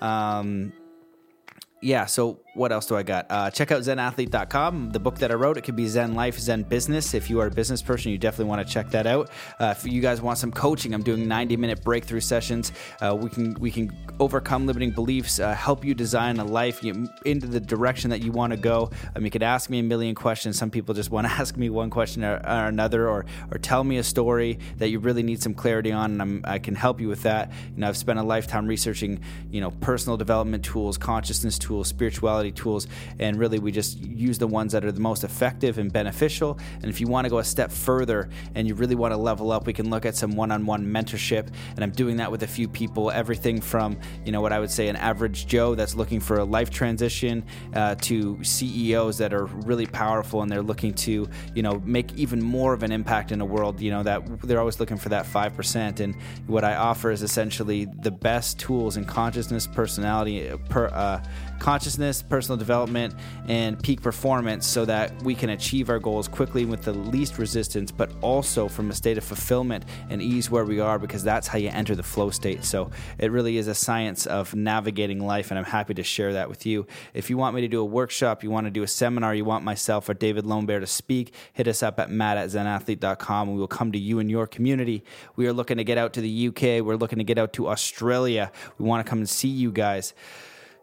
Um, 0.00 0.72
yeah, 1.80 2.06
so 2.06 2.40
what 2.54 2.72
else 2.72 2.86
do 2.86 2.96
I 2.96 3.02
got? 3.02 3.26
Uh, 3.30 3.50
check 3.50 3.70
out 3.70 3.82
zenathlete.com, 3.82 4.90
the 4.90 5.00
book 5.00 5.18
that 5.18 5.30
I 5.30 5.34
wrote. 5.34 5.56
It 5.56 5.62
could 5.62 5.76
be 5.76 5.86
Zen 5.86 6.14
Life, 6.14 6.38
Zen 6.38 6.62
Business. 6.62 7.14
If 7.14 7.28
you 7.28 7.40
are 7.40 7.46
a 7.46 7.50
business 7.50 7.82
person, 7.82 8.10
you 8.12 8.18
definitely 8.18 8.50
want 8.50 8.66
to 8.66 8.72
check 8.72 8.90
that 8.90 9.06
out. 9.06 9.30
Uh, 9.60 9.74
if 9.76 9.86
you 9.86 10.00
guys 10.00 10.22
want 10.22 10.38
some 10.38 10.50
coaching, 10.50 10.94
I'm 10.94 11.02
doing 11.02 11.28
90 11.28 11.56
minute 11.56 11.82
breakthrough 11.82 12.20
sessions. 12.20 12.72
Uh, 13.00 13.16
we 13.20 13.28
can 13.28 13.54
we 13.54 13.70
can 13.70 13.94
overcome 14.18 14.66
limiting 14.66 14.90
beliefs, 14.90 15.38
uh, 15.40 15.54
help 15.54 15.84
you 15.84 15.94
design 15.94 16.38
a 16.38 16.44
life 16.44 16.82
into 16.84 17.46
the 17.46 17.60
direction 17.60 18.10
that 18.10 18.22
you 18.22 18.32
want 18.32 18.52
to 18.52 18.56
go. 18.56 18.90
Um, 19.14 19.24
you 19.24 19.30
could 19.30 19.42
ask 19.42 19.68
me 19.68 19.80
a 19.80 19.82
million 19.82 20.14
questions. 20.14 20.56
Some 20.56 20.70
people 20.70 20.94
just 20.94 21.10
want 21.10 21.26
to 21.26 21.32
ask 21.44 21.56
me 21.56 21.70
one 21.70 21.90
question 21.90 22.24
or, 22.24 22.36
or, 22.36 22.66
another, 22.66 23.08
or 23.08 23.26
or 23.50 23.58
tell 23.58 23.84
me 23.84 23.98
a 23.98 24.04
story 24.04 24.58
that 24.78 24.88
you 24.88 25.00
really 25.00 25.22
need 25.22 25.42
some 25.42 25.54
clarity 25.54 25.92
on, 25.92 26.12
and 26.12 26.22
I'm, 26.22 26.44
I 26.44 26.58
can 26.58 26.74
help 26.74 27.00
you 27.00 27.08
with 27.08 27.22
that. 27.22 27.52
You 27.74 27.80
know, 27.80 27.88
I've 27.88 27.96
spent 27.96 28.18
a 28.18 28.22
lifetime 28.22 28.66
researching, 28.66 29.20
you 29.50 29.60
know, 29.60 29.70
personal 29.70 30.16
development 30.16 30.64
tools, 30.64 30.96
consciousness 30.96 31.58
tools 31.58 31.74
tools, 31.74 31.88
spirituality 32.44 32.52
tools, 32.52 32.86
and 33.18 33.38
really 33.38 33.58
we 33.58 33.72
just 33.72 33.98
use 34.00 34.38
the 34.38 34.46
ones 34.46 34.72
that 34.72 34.84
are 34.84 34.92
the 34.92 35.00
most 35.00 35.24
effective 35.24 35.78
and 35.78 35.92
beneficial. 35.92 36.58
And 36.82 36.86
if 36.86 37.00
you 37.00 37.06
want 37.06 37.24
to 37.26 37.30
go 37.30 37.38
a 37.38 37.44
step 37.44 37.70
further 37.70 38.28
and 38.54 38.66
you 38.66 38.74
really 38.74 38.94
want 38.94 39.12
to 39.12 39.18
level 39.18 39.52
up, 39.52 39.66
we 39.66 39.72
can 39.72 39.90
look 39.90 40.06
at 40.06 40.16
some 40.16 40.36
one-on-one 40.36 40.86
mentorship. 40.86 41.48
And 41.74 41.84
I'm 41.84 41.90
doing 41.90 42.16
that 42.16 42.30
with 42.30 42.42
a 42.42 42.46
few 42.46 42.68
people, 42.68 43.10
everything 43.10 43.60
from 43.60 43.98
you 44.24 44.32
know 44.32 44.40
what 44.40 44.52
I 44.52 44.60
would 44.60 44.70
say 44.70 44.88
an 44.88 44.96
average 44.96 45.46
Joe 45.46 45.74
that's 45.74 45.94
looking 45.94 46.20
for 46.20 46.38
a 46.38 46.44
life 46.44 46.70
transition 46.70 47.44
uh, 47.74 47.94
to 47.96 48.42
CEOs 48.42 49.18
that 49.18 49.32
are 49.32 49.46
really 49.46 49.86
powerful 49.86 50.42
and 50.42 50.50
they're 50.50 50.62
looking 50.62 50.94
to 50.94 51.28
you 51.54 51.62
know 51.62 51.80
make 51.84 52.12
even 52.14 52.42
more 52.42 52.72
of 52.72 52.82
an 52.82 52.92
impact 52.92 53.32
in 53.32 53.40
a 53.40 53.44
world. 53.44 53.80
You 53.80 53.90
know 53.90 54.02
that 54.02 54.42
they're 54.42 54.60
always 54.60 54.80
looking 54.80 54.96
for 54.96 55.10
that 55.10 55.26
five 55.26 55.54
percent. 55.54 56.00
And 56.00 56.14
what 56.46 56.64
I 56.64 56.74
offer 56.76 57.10
is 57.10 57.22
essentially 57.22 57.86
the 58.02 58.10
best 58.10 58.58
tools 58.58 58.96
in 58.96 59.04
consciousness, 59.04 59.66
personality, 59.66 60.50
per, 60.68 60.86
uh, 60.86 61.22
consciousness, 61.58 62.22
personal 62.22 62.56
development, 62.56 63.14
and 63.48 63.82
peak 63.82 64.02
performance 64.02 64.66
so 64.66 64.84
that 64.84 65.22
we 65.22 65.34
can 65.34 65.50
achieve 65.50 65.88
our 65.88 65.98
goals 65.98 66.28
quickly 66.28 66.64
with 66.64 66.82
the 66.82 66.92
least 66.92 67.38
resistance, 67.38 67.90
but 67.90 68.10
also 68.20 68.68
from 68.68 68.90
a 68.90 68.94
state 68.94 69.18
of 69.18 69.24
fulfillment 69.24 69.84
and 70.10 70.20
ease 70.22 70.50
where 70.50 70.64
we 70.64 70.80
are 70.80 70.98
because 70.98 71.22
that's 71.22 71.46
how 71.46 71.58
you 71.58 71.68
enter 71.68 71.94
the 71.94 72.02
flow 72.02 72.30
state. 72.30 72.64
So 72.64 72.90
it 73.18 73.30
really 73.30 73.56
is 73.56 73.68
a 73.68 73.74
science 73.74 74.26
of 74.26 74.54
navigating 74.54 75.24
life, 75.24 75.50
and 75.50 75.58
I'm 75.58 75.64
happy 75.64 75.94
to 75.94 76.02
share 76.02 76.32
that 76.34 76.48
with 76.48 76.66
you. 76.66 76.86
If 77.12 77.30
you 77.30 77.36
want 77.36 77.54
me 77.54 77.60
to 77.62 77.68
do 77.68 77.80
a 77.80 77.84
workshop, 77.84 78.42
you 78.42 78.50
want 78.50 78.66
to 78.66 78.70
do 78.70 78.82
a 78.82 78.88
seminar, 78.88 79.34
you 79.34 79.44
want 79.44 79.64
myself 79.64 80.08
or 80.08 80.14
David 80.14 80.44
Lonebear 80.44 80.80
to 80.80 80.86
speak, 80.86 81.34
hit 81.52 81.68
us 81.68 81.82
up 81.82 81.98
at 81.98 82.10
matt 82.10 82.36
at 82.36 82.48
zenathlete.com 82.50 83.48
and 83.48 83.54
we 83.54 83.60
will 83.60 83.68
come 83.68 83.92
to 83.92 83.98
you 83.98 84.18
and 84.18 84.30
your 84.30 84.46
community. 84.46 85.04
We 85.36 85.46
are 85.46 85.52
looking 85.52 85.76
to 85.78 85.84
get 85.84 85.98
out 85.98 86.12
to 86.14 86.20
the 86.20 86.48
UK, 86.48 86.84
we're 86.84 86.96
looking 86.96 87.18
to 87.18 87.24
get 87.24 87.38
out 87.38 87.52
to 87.54 87.68
Australia. 87.68 88.50
We 88.78 88.84
want 88.84 89.04
to 89.04 89.08
come 89.08 89.18
and 89.18 89.28
see 89.28 89.48
you 89.48 89.70
guys. 89.70 90.14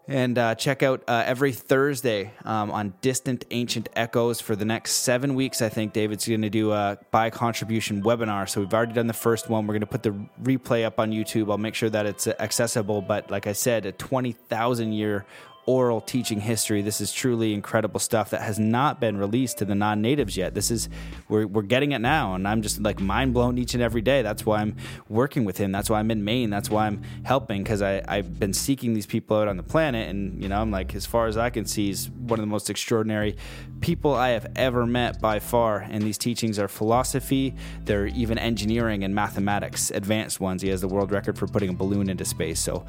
And 0.08 0.38
uh, 0.38 0.56
check 0.56 0.84
out 0.84 1.04
uh, 1.08 1.24
every 1.26 1.52
Thursday 1.52 2.34
um, 2.44 2.72
on 2.72 2.94
Distant 3.02 3.46
Ancient 3.52 3.88
Echoes 3.96 4.42
for 4.42 4.56
the 4.56 4.66
next 4.66 4.94
seven 4.94 5.36
weeks. 5.36 5.62
I 5.62 5.70
think 5.70 5.94
David's 5.94 6.28
going 6.28 6.42
to 6.42 6.50
do 6.50 6.72
a 6.72 6.98
buy 7.12 7.30
contribution 7.30 8.02
webinar. 8.02 8.50
So 8.50 8.62
we've 8.62 8.74
already 8.74 8.94
done 8.94 9.08
the 9.08 9.14
first 9.14 9.50
one. 9.50 9.68
We're 9.68 9.74
going 9.74 9.82
to 9.82 9.88
put 9.88 10.04
the 10.04 10.16
replay 10.42 10.86
up 10.86 11.00
on 11.00 11.12
YouTube. 11.12 11.52
I'll 11.52 11.58
make 11.58 11.76
sure 11.76 11.90
that 11.90 12.06
it's 12.06 12.28
accessible. 12.28 13.02
But 13.02 13.30
like 13.30 13.48
I 13.48 13.54
said, 13.54 13.86
a 13.86 13.92
20,000 13.92 14.92
year 14.92 15.26
oral 15.66 16.02
teaching 16.02 16.40
history. 16.40 16.82
This 16.82 17.02
is 17.02 17.14
truly 17.14 17.54
incredible 17.54 18.00
stuff 18.00 18.32
that 18.32 18.42
has 18.42 18.60
not 18.60 19.00
been 19.00 19.18
released 19.18 19.60
to 19.60 19.66
the 19.66 19.76
non-natives 19.76 20.36
yet. 20.36 20.54
This 20.54 20.72
is 20.72 20.90
we're 21.30 21.48
we're 21.48 21.62
getting 21.62 21.92
it 21.92 22.00
now, 22.00 22.36
and 22.36 22.48
I'm 22.48 22.62
just 22.62 22.82
like 22.82 23.00
mind 23.00 23.34
blown 23.34 23.58
each 23.58 23.74
and 23.74 23.84
every 23.84 24.02
day. 24.02 24.22
That's 24.22 24.46
why 24.46 24.62
I'm 24.62 24.76
working 25.10 25.46
with 25.46 25.58
him. 25.58 25.72
That's 25.72 25.90
why 25.90 26.00
I'm 26.00 26.12
in 26.12 26.24
Maine. 26.24 26.50
That's 26.50 26.70
why 26.70 26.88
I'm 26.88 27.02
helping 27.24 27.64
because 27.64 27.82
I've 27.82 28.40
been 28.40 28.54
seeking 28.54 28.94
these 28.94 29.06
people 29.06 29.38
out 29.38 29.48
on 29.48 29.58
the 29.58 29.64
planet, 29.64 30.10
and 30.10 30.42
you 30.42 30.50
know 30.50 30.62
I'm 30.62 30.72
like 30.72 30.96
as 30.96 31.06
far 31.06 31.28
as 31.28 31.38
I 31.38 31.50
can 31.50 31.66
see, 31.66 31.88
he's 31.88 32.10
one 32.10 32.40
of 32.40 32.44
the 32.44 32.52
most 32.52 32.70
extraordinary 32.70 33.36
people 33.82 34.14
I 34.14 34.30
have 34.30 34.52
ever 34.56 34.86
met 34.86 35.20
by 35.22 35.40
far. 35.40 35.80
And 35.80 36.04
these 36.04 36.18
teachings 36.18 36.60
are 36.60 36.68
philosophy. 36.68 37.56
They're 37.84 38.08
even 38.08 38.38
engineering 38.38 39.04
and 39.04 39.14
mathematics, 39.14 39.92
advanced 39.92 40.40
ones. 40.40 40.62
He 40.62 40.70
has 40.70 40.82
the 40.82 40.88
world 40.88 41.12
record 41.12 41.38
for 41.38 41.48
putting 41.48 41.70
a 41.70 41.74
balloon 41.74 42.10
into 42.10 42.26
space. 42.26 42.60
So 42.60 42.86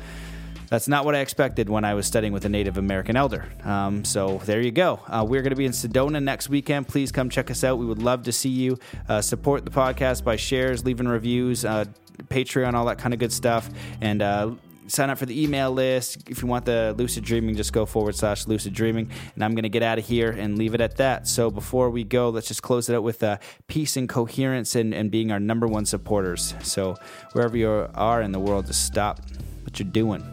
that's 0.73 0.89
not 0.89 1.05
what 1.05 1.15
I 1.15 1.19
expected 1.19 1.69
when 1.69 1.85
I 1.85 1.93
was 1.93 2.07
studying 2.07 2.33
with 2.33 2.47
a 2.47 2.49
Native 2.49 2.79
American 2.79 3.15
elder. 3.15 3.47
Um, 3.63 4.07
so 4.07 4.41
there 4.47 4.63
you 4.63 4.71
go. 4.71 5.01
Uh, 5.07 5.23
we're 5.29 5.43
going 5.43 5.51
to 5.51 5.57
be 5.57 5.67
in 5.67 5.73
Sedona 5.73 6.23
next 6.23 6.49
weekend. 6.49 6.89
Please 6.89 7.13
come 7.13 7.29
check 7.29 7.51
us 7.51 7.63
out. 7.63 7.77
We 7.77 7.85
would 7.85 8.03
love 8.03 8.23
to 8.23 8.33
see 8.33 8.49
you. 8.49 8.79
Uh, 9.07 9.21
support 9.21 9.67
the 9.67 9.71
podcast 9.71 10.25
by 10.25 10.37
shares, 10.37 10.83
leaving 10.83 11.07
reviews, 11.07 11.67
uh, 11.67 11.85
Patreon, 12.29 12.73
all 12.73 12.87
that 12.87 12.97
kind 12.97 13.13
of 13.13 13.21
good 13.21 13.35
stuff. 13.35 13.69
And 14.01 14.23
uh, 14.23 14.53
sign 14.87 15.11
up 15.11 15.19
for 15.19 15.27
the 15.27 15.43
email 15.43 15.71
list. 15.71 16.31
If 16.31 16.41
you 16.41 16.49
want 16.49 16.65
the 16.65 16.95
lucid 16.97 17.23
dreaming, 17.23 17.55
just 17.55 17.75
go 17.75 17.85
forward 17.85 18.15
slash 18.15 18.47
lucid 18.47 18.73
dreaming. 18.73 19.11
And 19.35 19.45
I'm 19.45 19.55
going 19.55 19.65
to 19.65 19.69
get 19.69 19.83
out 19.83 19.99
of 19.99 20.07
here 20.07 20.31
and 20.31 20.57
leave 20.57 20.73
it 20.73 20.81
at 20.81 20.97
that. 20.97 21.29
So 21.29 21.51
before 21.51 21.91
we 21.91 22.03
go, 22.03 22.31
let's 22.31 22.49
just 22.49 22.63
close 22.63 22.89
it 22.89 22.97
out 22.97 23.03
with 23.03 23.23
uh, 23.23 23.37
peace 23.67 23.99
and 23.99 24.09
coherence 24.09 24.75
and, 24.75 24.95
and 24.95 25.11
being 25.11 25.33
our 25.33 25.41
number 25.41 25.67
one 25.67 25.85
supporters. 25.85 26.55
So 26.63 26.97
wherever 27.33 27.59
you 27.59 27.91
are 27.95 28.23
in 28.23 28.33
the 28.33 28.41
world, 28.41 28.69
just 28.69 28.87
stop 28.87 29.21
what 29.65 29.79
you're 29.79 29.87
doing 29.87 30.25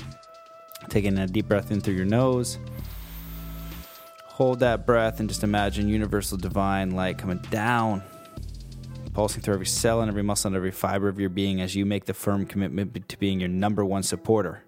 Taking 0.89 1.17
a 1.19 1.27
deep 1.27 1.47
breath 1.47 1.71
in 1.71 1.81
through 1.81 1.93
your 1.93 2.05
nose. 2.05 2.57
Hold 4.25 4.59
that 4.61 4.85
breath 4.85 5.19
and 5.19 5.29
just 5.29 5.43
imagine 5.43 5.87
universal 5.87 6.37
divine 6.37 6.91
light 6.91 7.17
coming 7.17 7.39
down, 7.51 8.01
pulsing 9.13 9.41
through 9.41 9.53
every 9.53 9.65
cell 9.65 10.01
and 10.01 10.09
every 10.09 10.23
muscle 10.23 10.47
and 10.47 10.55
every 10.55 10.71
fiber 10.71 11.07
of 11.07 11.19
your 11.19 11.29
being 11.29 11.61
as 11.61 11.75
you 11.75 11.85
make 11.85 12.05
the 12.05 12.13
firm 12.13 12.45
commitment 12.45 13.07
to 13.09 13.19
being 13.19 13.39
your 13.39 13.49
number 13.49 13.85
one 13.85 14.01
supporter, 14.01 14.63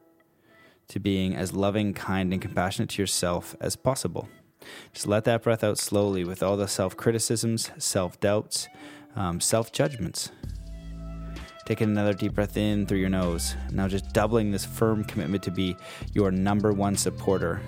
to 0.89 0.99
being 0.99 1.35
as 1.35 1.53
loving, 1.53 1.93
kind, 1.93 2.34
and 2.34 2.41
compassionate 2.41 2.89
to 2.89 3.02
yourself 3.02 3.56
as 3.60 3.76
possible. 3.76 4.27
Just 4.93 5.07
let 5.07 5.23
that 5.23 5.41
breath 5.41 5.64
out 5.64 5.77
slowly 5.77 6.23
with 6.23 6.43
all 6.43 6.57
the 6.57 6.68
self 6.68 6.95
criticisms, 6.95 7.72
self 7.77 8.19
doubts, 8.19 8.68
um, 9.15 9.39
self 9.39 9.72
judgments. 9.72 10.31
Taking 11.72 11.91
another 11.91 12.11
deep 12.11 12.34
breath 12.34 12.57
in 12.57 12.85
through 12.85 12.98
your 12.98 13.07
nose. 13.07 13.56
Now, 13.72 13.88
just 13.88 14.11
doubling 14.11 14.52
this 14.52 14.65
firm 14.65 15.06
commitment 15.06 15.41
to 15.43 15.52
be 15.52 15.77
your 16.14 16.30
number 16.30 16.73
one 16.73 16.98
supporter. 16.98 17.61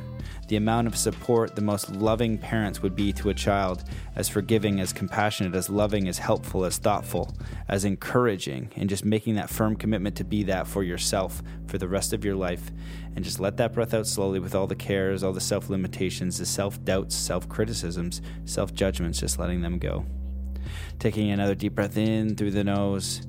The 0.50 0.58
amount 0.58 0.88
of 0.88 0.98
support 0.98 1.56
the 1.56 1.62
most 1.62 1.90
loving 1.90 2.38
parents 2.38 2.82
would 2.82 2.98
be 2.98 3.14
to 3.14 3.30
a 3.30 3.34
child, 3.34 3.86
as 4.18 4.28
forgiving, 4.28 4.82
as 4.82 4.92
compassionate, 4.92 5.56
as 5.56 5.70
loving, 5.70 6.10
as 6.10 6.18
helpful, 6.18 6.66
as 6.66 6.80
thoughtful, 6.80 7.34
as 7.70 7.86
encouraging, 7.86 8.72
and 8.76 8.90
just 8.90 9.06
making 9.06 9.36
that 9.36 9.50
firm 9.50 9.74
commitment 9.74 10.18
to 10.18 10.26
be 10.26 10.44
that 10.44 10.68
for 10.68 10.84
yourself 10.84 11.42
for 11.68 11.78
the 11.78 11.88
rest 11.88 12.12
of 12.12 12.26
your 12.26 12.36
life. 12.36 12.72
And 13.16 13.24
just 13.24 13.40
let 13.40 13.56
that 13.56 13.72
breath 13.72 13.94
out 13.94 14.06
slowly 14.06 14.40
with 14.40 14.54
all 14.54 14.68
the 14.68 14.76
cares, 14.76 15.24
all 15.24 15.32
the 15.32 15.40
self 15.40 15.70
limitations, 15.70 16.40
the 16.40 16.46
self 16.46 16.84
doubts, 16.84 17.16
self 17.16 17.48
criticisms, 17.48 18.22
self 18.44 18.74
judgments, 18.74 19.22
just 19.22 19.40
letting 19.40 19.62
them 19.62 19.80
go. 19.80 20.06
Taking 21.00 21.32
another 21.32 21.56
deep 21.56 21.76
breath 21.76 21.96
in 21.96 22.36
through 22.36 22.52
the 22.52 22.66
nose 22.66 23.22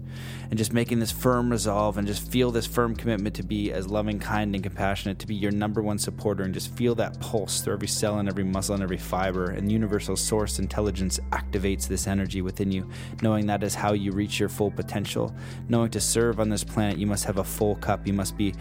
and 0.55 0.59
just 0.61 0.73
making 0.73 1.01
this 1.01 1.11
firm 1.11 1.51
resolve 1.51 1.99
and 1.99 2.07
just 2.07 2.31
feel 2.31 2.53
this 2.53 2.65
firm 2.65 2.95
commitment 2.95 3.35
to 3.35 3.43
be 3.43 3.73
as 3.73 3.89
loving, 3.89 4.21
kind, 4.21 4.55
and 4.55 4.63
compassionate, 4.63 5.19
to 5.19 5.27
be 5.27 5.35
your 5.35 5.51
number 5.51 5.83
one 5.83 5.99
supporter, 5.99 6.45
and 6.45 6.55
just 6.55 6.73
feel 6.77 6.95
that 6.95 7.19
pulse 7.19 7.61
through 7.61 7.75
every 7.75 7.89
cell 7.89 8.21
and 8.21 8.29
every 8.29 8.45
muscle 8.45 8.73
and 8.73 8.81
every 8.85 8.97
fiber. 8.97 9.51
And 9.51 9.73
universal 9.73 10.15
source 10.15 10.61
intelligence 10.61 11.19
activates 11.31 11.89
this 11.89 12.07
energy 12.07 12.41
within 12.41 12.71
you, 12.71 12.89
knowing 13.21 13.47
that 13.47 13.65
is 13.65 13.75
how 13.75 13.95
you 13.95 14.13
reach 14.13 14.39
your 14.39 14.49
full 14.49 14.71
potential. 14.71 15.35
Knowing 15.69 15.91
to 15.91 16.01
serve 16.01 16.39
on 16.39 16.51
this 16.51 16.63
planet, 16.63 16.99
you 16.99 17.09
must 17.09 17.25
have 17.25 17.39
a 17.39 17.45
full 17.45 17.75
cup. 17.75 18.07
You 18.07 18.13
must 18.13 18.37
be 18.37 18.55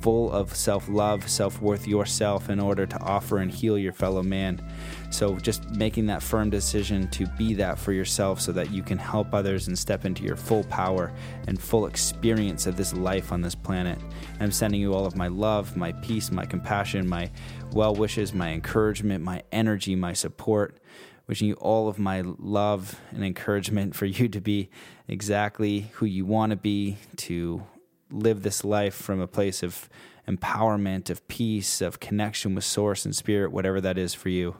full 0.00 0.32
of 0.32 0.56
self 0.56 0.88
love, 0.88 1.28
self 1.28 1.60
worth 1.60 1.86
yourself 1.86 2.48
in 2.48 2.58
order 2.58 2.86
to 2.86 2.98
offer 3.00 3.36
and 3.36 3.50
heal 3.50 3.76
your 3.76 3.92
fellow 3.92 4.22
man. 4.22 4.66
So, 5.12 5.36
just 5.36 5.70
making 5.70 6.06
that 6.06 6.22
firm 6.22 6.50
decision 6.50 7.08
to 7.08 7.26
be 7.38 7.54
that 7.54 7.78
for 7.78 7.92
yourself 7.92 8.40
so 8.40 8.50
that 8.52 8.70
you 8.70 8.82
can 8.82 8.98
help 8.98 9.34
others 9.34 9.68
and 9.68 9.78
step 9.78 10.04
into 10.04 10.24
your 10.24 10.36
full 10.36 10.64
power 10.64 11.12
and 11.46 11.60
full 11.60 11.86
experience 11.86 12.66
of 12.66 12.76
this 12.76 12.94
life 12.94 13.30
on 13.30 13.42
this 13.42 13.54
planet. 13.54 13.98
And 14.32 14.42
I'm 14.42 14.52
sending 14.52 14.80
you 14.80 14.94
all 14.94 15.04
of 15.04 15.14
my 15.14 15.28
love, 15.28 15.76
my 15.76 15.92
peace, 15.92 16.30
my 16.30 16.46
compassion, 16.46 17.06
my 17.06 17.30
well 17.72 17.94
wishes, 17.94 18.32
my 18.32 18.52
encouragement, 18.52 19.22
my 19.22 19.42
energy, 19.52 19.94
my 19.94 20.14
support 20.14 20.78
wishing 21.26 21.48
you 21.48 21.54
all 21.54 21.88
of 21.88 21.98
my 21.98 22.20
love 22.20 23.00
and 23.12 23.24
encouragement 23.24 23.94
for 23.94 24.06
you 24.06 24.28
to 24.28 24.40
be 24.40 24.68
exactly 25.08 25.90
who 25.92 26.06
you 26.06 26.26
want 26.26 26.50
to 26.50 26.56
be, 26.56 26.96
to 27.16 27.62
live 28.10 28.42
this 28.42 28.64
life 28.64 28.94
from 28.94 29.20
a 29.20 29.26
place 29.26 29.62
of 29.62 29.88
empowerment, 30.28 31.10
of 31.10 31.26
peace, 31.28 31.80
of 31.80 32.00
connection 32.00 32.54
with 32.54 32.64
source 32.64 33.04
and 33.04 33.14
spirit, 33.14 33.50
whatever 33.50 33.80
that 33.80 33.98
is 33.98 34.14
for 34.14 34.28
you. 34.28 34.56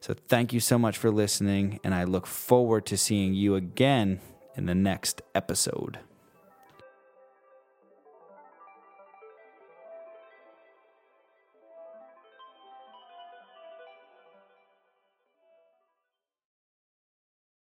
So, 0.00 0.14
thank 0.28 0.52
you 0.52 0.60
so 0.60 0.78
much 0.78 0.96
for 0.96 1.10
listening, 1.10 1.80
and 1.82 1.94
I 1.94 2.04
look 2.04 2.26
forward 2.26 2.86
to 2.86 2.96
seeing 2.96 3.34
you 3.34 3.54
again 3.54 4.20
in 4.56 4.66
the 4.66 4.74
next 4.74 5.22
episode. 5.34 5.98